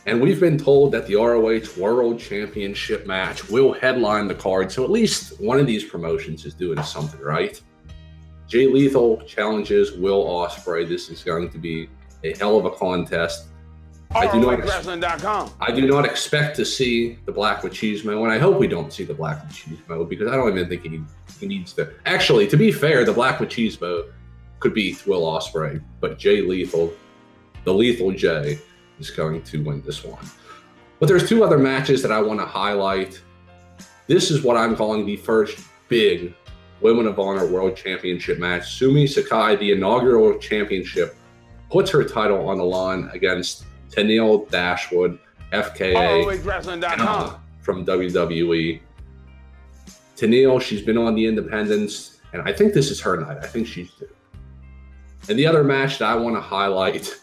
And 0.07 0.20
we've 0.20 0.39
been 0.39 0.59
told 0.59 0.93
that 0.93 1.07
the 1.07 1.16
ROH 1.16 1.81
World 1.81 2.20
Championship 2.20 3.07
match 3.07 3.49
will 3.49 3.72
headline 3.72 4.29
the 4.29 4.35
card. 4.35 4.70
So 4.70 4.85
at 4.85 4.91
least 4.91 5.41
one 5.41 5.59
of 5.59 5.66
these 5.66 5.85
promotions 5.85 6.45
is 6.45 6.55
doing 6.55 6.81
something 6.83 7.20
right. 7.20 7.61
Jay 8.47 8.66
Lethal 8.68 9.20
challenges 9.22 9.93
Will 9.93 10.24
Ospreay. 10.24 10.89
This 10.89 11.09
is 11.09 11.24
going 11.24 11.51
to 11.51 11.59
be 11.59 11.89
a 12.24 12.36
hell 12.36 12.58
of 12.58 12.64
a 12.64 12.70
contest. 12.70 13.46
I 14.14 14.30
do 14.30 14.40
not 14.40 14.60
ROHWrestling.com. 14.60 15.52
I 15.60 15.72
do 15.72 15.86
not 15.86 16.04
expect 16.04 16.56
to 16.56 16.64
see 16.64 17.18
the 17.26 17.32
Black 17.32 17.62
Machismo, 17.62 18.22
and 18.22 18.32
I 18.32 18.38
hope 18.38 18.58
we 18.58 18.68
don't 18.68 18.92
see 18.92 19.04
the 19.04 19.14
Black 19.14 19.46
Machismo 19.46 20.08
because 20.08 20.30
I 20.30 20.36
don't 20.36 20.56
even 20.56 20.68
think 20.68 20.82
he, 20.82 21.02
he 21.40 21.46
needs 21.46 21.72
to. 21.74 21.92
Actually, 22.06 22.46
to 22.48 22.56
be 22.56 22.72
fair, 22.72 23.04
the 23.04 23.12
Black 23.12 23.38
Machismo 23.38 24.10
could 24.60 24.74
beat 24.74 25.06
Will 25.06 25.22
Ospreay, 25.22 25.82
but 26.00 26.18
Jay 26.18 26.40
Lethal, 26.40 26.92
the 27.64 27.74
Lethal 27.74 28.12
J, 28.12 28.58
is 28.98 29.10
going 29.10 29.42
to 29.42 29.62
win 29.62 29.82
this 29.82 30.04
one. 30.04 30.24
But 30.98 31.08
there's 31.08 31.28
two 31.28 31.44
other 31.44 31.58
matches 31.58 32.00
that 32.02 32.12
I 32.12 32.20
want 32.20 32.40
to 32.40 32.46
highlight. 32.46 33.20
This 34.06 34.30
is 34.30 34.42
what 34.42 34.56
I'm 34.56 34.76
calling 34.76 35.04
the 35.04 35.16
first 35.16 35.58
big 35.88 36.34
Women 36.80 37.06
of 37.06 37.18
Honor 37.18 37.46
World 37.46 37.76
Championship 37.76 38.38
match. 38.38 38.62
Sumie 38.78 39.08
Sakai, 39.08 39.56
the 39.56 39.72
inaugural 39.72 40.38
championship, 40.38 41.16
puts 41.77 41.91
her 41.91 42.03
title 42.03 42.49
on 42.49 42.57
the 42.57 42.64
line 42.64 43.11
against 43.12 43.66
Tennille 43.91 44.49
Dashwood, 44.49 45.18
FKA 45.53 46.41
from 47.61 47.85
WWE. 47.85 48.81
Tennille, 50.16 50.62
she's 50.62 50.81
been 50.81 50.97
on 50.97 51.14
the 51.14 51.27
independents, 51.27 52.22
and 52.33 52.41
I 52.49 52.55
think 52.55 52.72
this 52.72 52.91
is 52.91 52.99
her 53.03 53.18
night. 53.18 53.37
I 53.43 53.47
think 53.47 53.66
she's 53.66 53.91
due. 53.91 54.09
And 55.29 55.39
the 55.39 55.47
other 55.47 55.62
match 55.62 55.99
that 55.99 56.09
I 56.09 56.14
want 56.14 56.35
to 56.37 56.41
highlight 56.41 57.14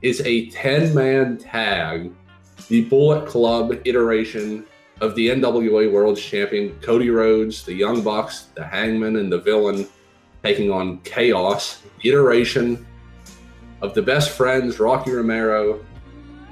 is 0.00 0.22
a 0.22 0.46
10 0.46 0.94
man 0.94 1.36
tag, 1.36 2.10
the 2.68 2.80
Bullet 2.86 3.28
Club 3.28 3.78
iteration 3.84 4.64
of 5.02 5.14
the 5.16 5.28
NWA 5.28 5.92
World 5.92 6.16
Champion 6.16 6.74
Cody 6.80 7.10
Rhodes, 7.10 7.62
the 7.62 7.74
Young 7.74 8.00
Bucks, 8.00 8.46
the 8.54 8.64
Hangman, 8.64 9.16
and 9.16 9.30
the 9.30 9.38
Villain 9.38 9.86
taking 10.42 10.70
on 10.70 10.96
Chaos, 11.00 11.82
the 12.00 12.08
iteration 12.08 12.86
of 13.82 13.94
the 13.94 14.02
best 14.02 14.30
friends 14.30 14.78
Rocky 14.80 15.12
Romero, 15.12 15.84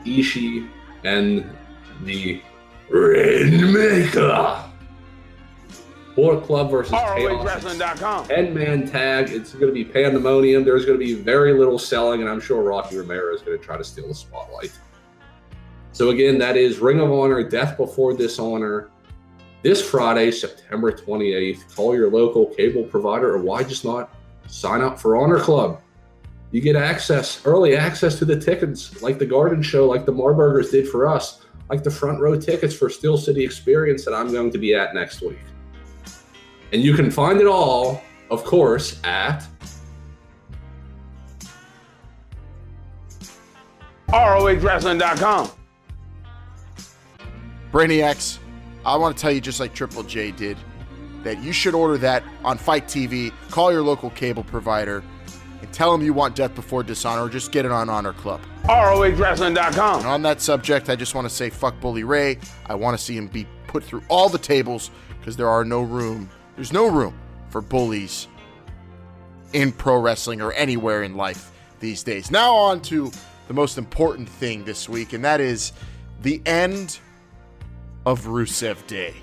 Ishii, 0.05 0.69
and 1.05 1.49
the 2.03 2.41
Rainmaker. 2.91 4.65
Bullet 6.15 6.45
Club 6.45 6.71
versus. 6.71 6.93
ROHWrestling.com. 6.93 8.29
10 8.29 8.55
man 8.55 8.87
tag. 8.87 9.31
It's 9.31 9.53
going 9.53 9.67
to 9.67 9.73
be 9.73 9.85
pandemonium. 9.85 10.65
There's 10.65 10.87
going 10.87 10.99
to 10.99 11.05
be 11.05 11.15
very 11.15 11.53
little 11.53 11.79
selling, 11.79 12.21
and 12.21 12.31
I'm 12.31 12.41
sure 12.41 12.63
Rocky 12.63 12.97
Romero 12.99 13.35
is 13.35 13.43
going 13.43 13.59
to 13.59 13.65
try 13.65 13.77
to 13.77 13.85
steal 13.85 14.09
the 14.09 14.15
spotlight. 14.15 14.73
So, 15.93 16.11
again, 16.11 16.39
that 16.39 16.57
is 16.57 16.79
Ring 16.79 17.01
of 17.01 17.11
Honor 17.11 17.43
Death 17.49 17.77
Before 17.77 18.17
Dishonor. 18.17 18.91
This 19.63 19.83
Friday, 19.83 20.31
September 20.31 20.93
28th. 20.93 21.75
Call 21.75 21.95
your 21.95 22.11
local 22.11 22.47
cable 22.47 22.85
provider, 22.85 23.35
or 23.35 23.39
why 23.39 23.65
just 23.65 23.85
not 23.85 24.15
sign 24.47 24.83
up 24.83 25.01
for 25.01 25.17
Honor 25.17 25.41
Club? 25.41 25.81
You 26.55 26.61
get 26.61 26.77
access, 26.77 27.45
early 27.45 27.75
access 27.75 28.17
to 28.21 28.25
the 28.25 28.39
tickets, 28.39 29.03
like 29.03 29.19
the 29.19 29.27
Garden 29.27 29.61
Show, 29.61 29.89
like 29.89 30.07
the 30.07 30.13
Marburgers 30.13 30.71
did 30.71 30.89
for 30.89 31.09
us, 31.09 31.45
like 31.69 31.83
the 31.83 31.91
front 31.91 32.21
row 32.21 32.39
tickets 32.39 32.73
for 32.73 32.89
Steel 32.89 33.19
City 33.19 33.45
Experience 33.45 34.05
that 34.05 34.15
I'm 34.15 34.31
going 34.31 34.53
to 34.53 34.59
be 34.59 34.73
at 34.73 34.95
next 34.95 35.21
week. 35.21 35.41
And 36.73 36.81
you 36.81 36.95
can 36.95 37.11
find 37.11 37.41
it 37.41 37.49
all, 37.49 38.01
of 38.31 38.45
course, 38.45 39.01
at 39.03 39.45
ROHWrestling.com. 44.11 45.51
Brainiacs, 47.73 48.39
I 48.87 48.97
want 48.97 49.17
to 49.17 49.21
tell 49.21 49.33
you 49.33 49.41
just 49.41 49.59
like 49.59 49.75
Triple 49.75 50.05
J 50.05 50.31
did 50.31 50.57
that 51.25 51.43
you 51.43 51.53
should 51.53 51.75
order 51.75 51.99
that 51.99 52.23
on 52.45 52.59
FITE 52.59 52.85
TV. 52.85 53.33
Call 53.51 53.73
your 53.73 53.83
local 53.83 54.11
cable 54.11 54.45
provider 54.45 55.03
and 55.65 55.73
tell 55.73 55.91
them 55.91 56.03
you 56.03 56.13
want 56.13 56.37
Death 56.37 56.55
Before 56.55 56.83
Dishonor 56.83 57.23
or 57.23 57.29
just 57.31 57.51
get 57.51 57.65
it 57.65 57.73
on 57.73 57.89
Honor 57.89 58.13
Club. 58.13 58.41
And 58.65 58.71
ROHWrestling.com. 58.71 60.07
on 60.07 60.21
that 60.23 60.43
subject, 60.43 60.91
I 60.91 60.97
just 60.97 61.15
want 61.15 61.27
to 61.27 61.35
say 61.35 61.49
fuck 61.49 61.81
Bully 61.81 62.05
Ray. 62.05 62.39
I 62.67 62.75
want 62.75 62.97
to 62.99 63.03
see 63.03 63.17
him 63.17 63.29
be 63.29 63.47
put 63.67 63.83
through 63.83 64.03
all 64.09 64.29
the 64.29 64.39
tables 64.39 64.91
because 65.19 65.37
there 65.37 65.49
are 65.49 65.65
no 65.65 65.81
room. 65.81 66.29
There's 66.55 66.73
no 66.73 66.87
room 66.87 67.19
for 67.49 67.63
bullies 67.63 68.29
in 69.55 69.73
pro 69.73 69.99
wrestling 69.99 70.43
or 70.43 70.53
anywhere 70.53 71.03
in 71.03 71.17
life 71.17 71.51
these 71.81 72.03
days. 72.03 72.31
Now 72.31 72.55
on 72.55 72.83
to 72.83 73.11
the 73.49 73.55
most 73.55 73.79
important 73.79 74.29
thing 74.29 74.65
this 74.65 74.87
week, 74.87 75.15
and 75.15 75.25
that 75.25 75.41
is 75.41 75.73
the 76.21 76.43
end 76.45 76.99
of 78.05 78.27
Rusev 78.27 78.87
Day. 78.87 79.15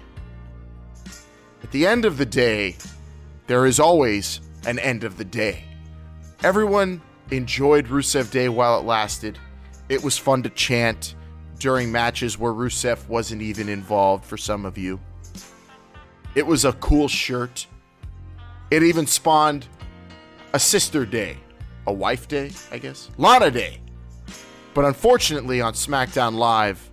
At 1.63 1.71
the 1.71 1.85
end 1.85 2.03
of 2.05 2.17
the 2.17 2.25
day, 2.25 2.77
there 3.45 3.67
is 3.67 3.79
always 3.79 4.41
an 4.65 4.79
end 4.79 5.03
of 5.03 5.17
the 5.17 5.25
day. 5.25 5.65
Everyone 6.43 7.01
enjoyed 7.29 7.85
Rusev 7.85 8.31
Day 8.31 8.49
while 8.49 8.79
it 8.79 8.83
lasted. 8.83 9.37
It 9.89 10.03
was 10.03 10.17
fun 10.17 10.41
to 10.41 10.49
chant 10.49 11.13
during 11.59 11.91
matches 11.91 12.39
where 12.39 12.51
Rusev 12.51 13.07
wasn't 13.07 13.43
even 13.43 13.69
involved 13.69 14.25
for 14.25 14.37
some 14.37 14.65
of 14.65 14.75
you. 14.75 14.99
It 16.33 16.47
was 16.47 16.65
a 16.65 16.73
cool 16.73 17.07
shirt. 17.07 17.67
It 18.71 18.81
even 18.81 19.05
spawned 19.05 19.67
a 20.53 20.59
sister 20.59 21.05
day, 21.05 21.37
a 21.85 21.93
wife 21.93 22.27
day, 22.27 22.51
I 22.71 22.79
guess, 22.79 23.11
Lana 23.19 23.51
Day. 23.51 23.79
But 24.73 24.85
unfortunately, 24.85 25.61
on 25.61 25.73
SmackDown 25.73 26.33
Live, 26.37 26.89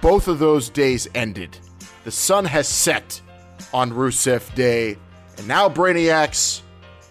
both 0.00 0.26
of 0.26 0.40
those 0.40 0.68
days 0.68 1.06
ended. 1.14 1.56
The 2.02 2.10
sun 2.10 2.44
has 2.46 2.66
set 2.66 3.20
on 3.72 3.92
Rusev 3.92 4.52
Day, 4.56 4.96
and 5.36 5.46
now 5.46 5.68
Brainiacs, 5.68 6.62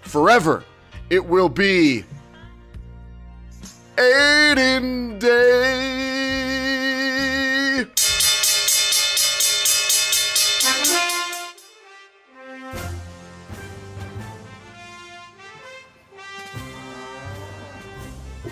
forever, 0.02 0.65
it 1.10 1.26
will 1.26 1.50
be 1.50 2.04
Aiden 3.96 5.20
Day. 5.20 5.98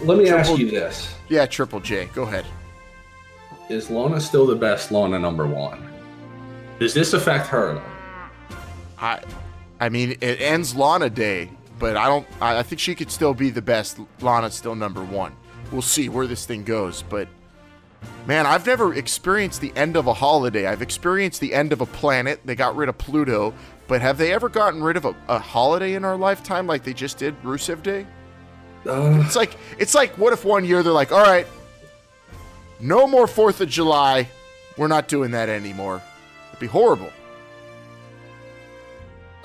Let 0.03 0.18
me 0.19 0.30
ask 0.30 0.57
you 0.57 0.69
this: 0.69 1.14
Yeah, 1.30 1.45
Triple 1.48 1.80
J, 1.80 2.10
go 2.14 2.23
ahead. 2.23 2.45
Is 3.69 3.90
Lana 3.90 4.22
still 4.22 4.45
the 4.45 4.56
best 4.56 4.91
Lana 4.91 5.18
number 5.18 5.48
one? 5.48 5.91
Does 6.80 6.94
this 6.94 7.14
affect 7.14 7.48
her? 7.48 7.82
I, 8.99 9.19
I 9.80 9.90
mean, 9.90 10.11
it 10.22 10.40
ends 10.40 10.76
Lana 10.76 11.10
Day, 11.10 11.49
but 11.80 11.97
I 11.97 12.07
don't. 12.07 12.27
I, 12.41 12.60
I 12.60 12.64
think 12.64 12.80
she 12.80 12.95
could 12.95 13.11
still 13.11 13.34
be 13.34 13.49
the 13.49 13.61
best. 13.61 13.99
Lana's 14.22 14.56
still 14.56 14.76
number 14.76 15.03
one. 15.03 15.35
We'll 15.72 15.81
see 15.81 16.10
where 16.10 16.27
this 16.27 16.45
thing 16.45 16.64
goes, 16.64 17.02
but 17.03 17.27
man, 18.27 18.45
I've 18.45 18.65
never 18.65 18.93
experienced 18.93 19.61
the 19.61 19.73
end 19.76 19.95
of 19.97 20.07
a 20.07 20.14
holiday. 20.14 20.68
I've 20.68 20.81
experienced 20.81 21.41
the 21.41 21.53
end 21.53 21.73
of 21.73 21.81
a 21.81 21.85
planet. 21.85 22.39
They 22.45 22.56
got 22.56 22.76
rid 22.76 22.88
of 22.89 22.97
Pluto, 22.97 23.53
but 23.88 24.02
have 24.02 24.18
they 24.18 24.31
ever 24.31 24.47
gotten 24.47 24.84
rid 24.84 24.95
of 24.95 25.06
a, 25.06 25.15
a 25.27 25.39
holiday 25.39 25.95
in 25.95 26.06
our 26.06 26.18
lifetime 26.18 26.68
like 26.68 26.84
they 26.84 26.93
just 26.93 27.18
did 27.18 27.41
Rusev 27.43 27.81
Day? 27.84 28.06
Uh, 28.85 29.22
It's 29.26 29.35
like 29.35 29.57
it's 29.80 29.95
like 29.95 30.18
what 30.18 30.34
if 30.34 30.45
one 30.45 30.64
year 30.65 30.84
they're 30.84 30.93
like, 30.93 31.11
all 31.11 31.23
right, 31.23 31.47
no 32.80 33.07
more 33.07 33.27
Fourth 33.27 33.61
of 33.61 33.69
July. 33.69 34.30
We're 34.77 34.88
not 34.88 35.07
doing 35.07 35.31
that 35.31 35.49
anymore. 35.49 36.02
It'd 36.49 36.60
be 36.60 36.68
horrible. 36.68 37.10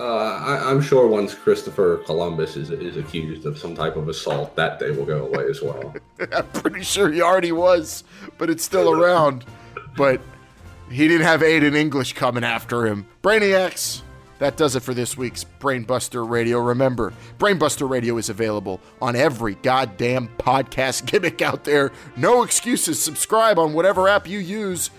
Uh, 0.01 0.43
I, 0.43 0.71
I'm 0.71 0.81
sure 0.81 1.07
once 1.07 1.35
Christopher 1.35 1.99
Columbus 1.99 2.57
is, 2.57 2.71
is 2.71 2.97
accused 2.97 3.45
of 3.45 3.59
some 3.59 3.75
type 3.75 3.97
of 3.97 4.09
assault, 4.09 4.57
that 4.57 4.79
day 4.79 4.91
will 4.91 5.05
go 5.05 5.27
away 5.27 5.45
as 5.45 5.61
well. 5.61 5.95
I'm 6.33 6.47
pretty 6.49 6.83
sure 6.83 7.13
he 7.13 7.21
already 7.21 7.53
was, 7.53 8.03
but 8.39 8.49
it's 8.49 8.65
still 8.65 8.91
around. 8.91 9.45
But 9.97 10.23
he 10.91 11.07
didn't 11.07 11.27
have 11.27 11.43
Aiden 11.43 11.77
English 11.77 12.15
coming 12.15 12.45
after 12.45 12.87
him. 12.87 13.07
Brainiacs, 13.23 14.01
that 14.39 14.57
does 14.57 14.75
it 14.75 14.81
for 14.81 14.95
this 14.95 15.19
week's 15.19 15.45
Brainbuster 15.45 16.27
Radio. 16.29 16.61
Remember, 16.61 17.13
Brainbuster 17.39 17.89
Radio 17.89 18.17
is 18.17 18.31
available 18.31 18.81
on 19.03 19.15
every 19.15 19.57
goddamn 19.57 20.29
podcast 20.39 21.05
gimmick 21.07 21.43
out 21.43 21.65
there. 21.65 21.93
No 22.17 22.43
excuses. 22.43 22.99
Subscribe 23.01 23.59
on 23.59 23.75
whatever 23.75 24.09
app 24.09 24.27
you 24.27 24.39
use. 24.39 24.91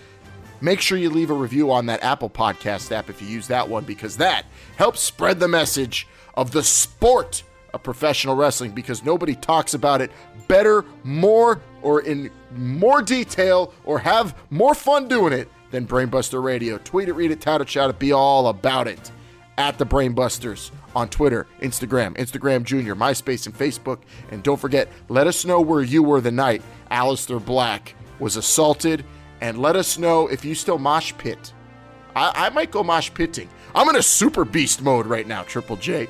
Make 0.62 0.80
sure 0.80 0.96
you 0.96 1.10
leave 1.10 1.30
a 1.30 1.34
review 1.34 1.72
on 1.72 1.86
that 1.86 2.04
Apple 2.04 2.30
Podcast 2.30 2.92
app 2.92 3.10
if 3.10 3.20
you 3.20 3.26
use 3.26 3.48
that 3.48 3.68
one, 3.68 3.82
because 3.82 4.16
that 4.18 4.46
helps 4.76 5.00
spread 5.00 5.40
the 5.40 5.48
message 5.48 6.06
of 6.34 6.52
the 6.52 6.62
sport 6.62 7.42
of 7.74 7.82
professional 7.82 8.36
wrestling 8.36 8.70
because 8.70 9.02
nobody 9.02 9.34
talks 9.34 9.74
about 9.74 10.00
it 10.00 10.12
better, 10.46 10.84
more, 11.02 11.60
or 11.82 12.02
in 12.02 12.30
more 12.54 13.02
detail, 13.02 13.74
or 13.84 13.98
have 13.98 14.36
more 14.50 14.72
fun 14.72 15.08
doing 15.08 15.32
it 15.32 15.48
than 15.72 15.84
Brainbuster 15.84 16.40
Radio. 16.40 16.78
Tweet 16.78 17.08
it, 17.08 17.14
read 17.14 17.32
it, 17.32 17.40
tout 17.40 17.60
it, 17.60 17.68
shout 17.68 17.90
it, 17.90 17.98
be 17.98 18.12
all 18.12 18.46
about 18.46 18.86
it. 18.86 19.10
At 19.58 19.78
the 19.78 19.84
Brainbusters 19.84 20.70
on 20.94 21.08
Twitter, 21.08 21.46
Instagram, 21.60 22.16
Instagram 22.16 22.62
Junior, 22.62 22.94
MySpace, 22.94 23.46
and 23.46 23.54
Facebook. 23.56 23.98
And 24.30 24.42
don't 24.42 24.58
forget, 24.58 24.88
let 25.08 25.26
us 25.26 25.44
know 25.44 25.60
where 25.60 25.82
you 25.82 26.02
were 26.02 26.20
the 26.20 26.30
night 26.30 26.62
Aleister 26.90 27.44
Black 27.44 27.94
was 28.18 28.36
assaulted, 28.36 29.04
and 29.42 29.58
let 29.58 29.74
us 29.74 29.98
know 29.98 30.28
if 30.28 30.44
you 30.44 30.54
still 30.54 30.78
mosh 30.78 31.12
pit. 31.18 31.52
I, 32.14 32.46
I 32.46 32.50
might 32.50 32.70
go 32.70 32.82
mosh 32.82 33.10
pitting. 33.12 33.48
I'm 33.74 33.88
in 33.88 33.96
a 33.96 34.02
super 34.02 34.44
beast 34.44 34.80
mode 34.80 35.04
right 35.04 35.26
now, 35.26 35.42
Triple 35.42 35.76
J. 35.76 36.08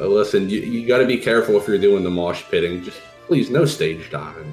Uh, 0.00 0.06
listen, 0.06 0.48
you, 0.48 0.60
you 0.60 0.88
got 0.88 0.98
to 0.98 1.06
be 1.06 1.18
careful 1.18 1.56
if 1.56 1.68
you're 1.68 1.78
doing 1.78 2.02
the 2.02 2.10
mosh 2.10 2.42
pitting. 2.50 2.82
Just 2.82 3.00
please, 3.26 3.50
no 3.50 3.66
stage 3.66 4.10
diving. 4.10 4.52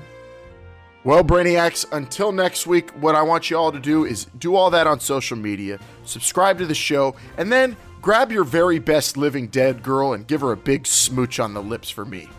Well, 1.04 1.24
Brainiacs, 1.24 1.92
until 1.94 2.32
next 2.32 2.68
week, 2.68 2.92
what 2.92 3.16
I 3.16 3.24
want 3.24 3.50
you 3.50 3.58
all 3.58 3.72
to 3.72 3.80
do 3.80 4.06
is 4.06 4.26
do 4.38 4.56
all 4.56 4.70
that 4.70 4.86
on 4.86 5.00
social 5.00 5.38
media, 5.38 5.80
subscribe 6.04 6.60
to 6.60 6.66
the 6.66 6.76
show, 6.76 7.16
and 7.38 7.52
then 7.52 7.76
grab 8.02 8.32
your 8.32 8.44
very 8.44 8.78
best 8.80 9.18
living 9.18 9.48
dead 9.48 9.82
girl 9.82 10.14
and 10.14 10.28
give 10.28 10.42
her 10.42 10.52
a 10.52 10.58
big 10.58 10.86
smooch 10.86 11.40
on 11.40 11.54
the 11.54 11.64
lips 11.64 11.90
for 11.90 12.06
me. 12.06 12.30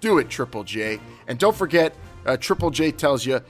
Do 0.00 0.18
it, 0.18 0.30
Triple 0.30 0.64
J. 0.64 1.00
And 1.26 1.38
don't 1.38 1.56
forget, 1.56 1.94
uh, 2.28 2.36
Triple 2.36 2.70
J 2.70 2.92
tells 2.92 3.26
you 3.26 3.40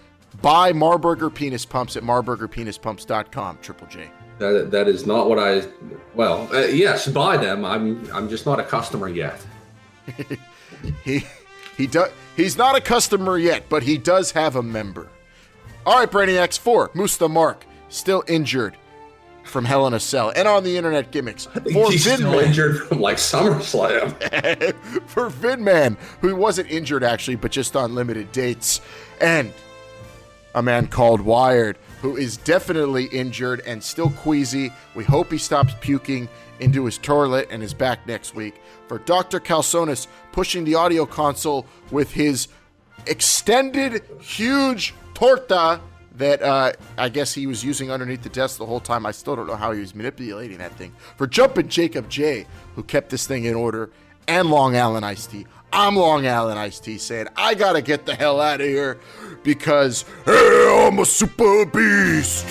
buy 0.40 0.72
Marburger 0.72 1.34
penis 1.34 1.66
pumps 1.66 1.96
at 1.96 2.02
marburgerpenispumps.com, 2.02 3.58
Triple 3.60 3.86
J. 3.88 4.10
That, 4.38 4.70
that 4.70 4.88
is 4.88 5.06
not 5.06 5.28
what 5.28 5.38
I. 5.38 5.66
Well, 6.14 6.48
uh, 6.54 6.60
yes, 6.66 7.08
buy 7.08 7.36
them. 7.36 7.64
I'm 7.64 8.08
I'm 8.12 8.28
just 8.28 8.46
not 8.46 8.60
a 8.60 8.64
customer 8.64 9.08
yet. 9.08 9.44
He 11.04 11.26
he 11.76 11.88
does 11.88 12.10
he's 12.36 12.56
not 12.56 12.76
a 12.76 12.80
customer 12.80 13.36
yet, 13.36 13.68
but 13.68 13.82
he 13.82 13.98
does 13.98 14.30
have 14.30 14.54
a 14.54 14.62
member. 14.62 15.08
All 15.84 15.98
right, 15.98 16.10
Brainiacs 16.10 16.58
4, 16.58 16.92
Moose 16.94 17.16
the 17.16 17.28
Mark, 17.28 17.64
still 17.88 18.22
injured 18.28 18.76
from 19.48 19.64
Hell 19.64 19.86
in 19.86 19.94
a 19.94 20.00
Cell 20.00 20.32
and 20.34 20.46
on 20.46 20.64
the 20.64 20.76
internet 20.76 21.10
gimmicks. 21.10 21.46
For 21.46 21.90
He's 21.90 22.02
still 22.02 22.38
injured 22.38 22.86
from 22.86 23.00
like 23.00 23.16
SummerSlam. 23.16 24.12
for 25.06 25.30
Vinman, 25.30 25.96
who 26.20 26.34
wasn't 26.36 26.70
injured 26.70 27.02
actually, 27.02 27.36
but 27.36 27.50
just 27.50 27.76
on 27.76 27.94
limited 27.94 28.30
dates, 28.32 28.80
and 29.20 29.52
a 30.54 30.62
man 30.62 30.86
called 30.86 31.20
Wired, 31.20 31.78
who 32.02 32.16
is 32.16 32.36
definitely 32.36 33.04
injured 33.06 33.62
and 33.66 33.82
still 33.82 34.10
queasy. 34.10 34.72
We 34.94 35.04
hope 35.04 35.30
he 35.30 35.38
stops 35.38 35.74
puking 35.80 36.28
into 36.60 36.84
his 36.84 36.98
toilet 36.98 37.48
and 37.50 37.62
is 37.62 37.74
back 37.74 38.06
next 38.06 38.34
week. 38.34 38.60
For 38.88 38.98
Dr. 38.98 39.40
Calzones 39.40 40.08
pushing 40.32 40.64
the 40.64 40.74
audio 40.74 41.06
console 41.06 41.66
with 41.90 42.12
his 42.12 42.48
extended, 43.06 44.02
huge 44.20 44.94
torta 45.14 45.80
that 46.18 46.42
uh, 46.42 46.72
I 46.96 47.08
guess 47.08 47.32
he 47.32 47.46
was 47.46 47.64
using 47.64 47.90
underneath 47.90 48.22
the 48.22 48.28
desk 48.28 48.58
the 48.58 48.66
whole 48.66 48.80
time. 48.80 49.06
I 49.06 49.12
still 49.12 49.36
don't 49.36 49.46
know 49.46 49.56
how 49.56 49.72
he 49.72 49.80
was 49.80 49.94
manipulating 49.94 50.58
that 50.58 50.72
thing. 50.74 50.94
For 51.16 51.26
Jumpin' 51.26 51.68
Jacob 51.68 52.08
J, 52.08 52.46
who 52.74 52.82
kept 52.82 53.10
this 53.10 53.26
thing 53.26 53.44
in 53.44 53.54
order, 53.54 53.90
and 54.26 54.50
Long 54.50 54.76
Island 54.76 55.06
Iced 55.06 55.30
Tea. 55.30 55.46
I'm 55.72 55.96
Long 55.96 56.26
Island 56.26 56.58
Iced 56.58 56.84
Tea 56.84 56.98
saying, 56.98 57.28
I 57.36 57.54
gotta 57.54 57.82
get 57.82 58.06
the 58.06 58.14
hell 58.14 58.40
out 58.40 58.60
of 58.60 58.66
here 58.66 58.98
because 59.42 60.04
hey, 60.24 60.86
I'm 60.86 60.98
a 60.98 61.04
super 61.04 61.66
beast. 61.66 62.46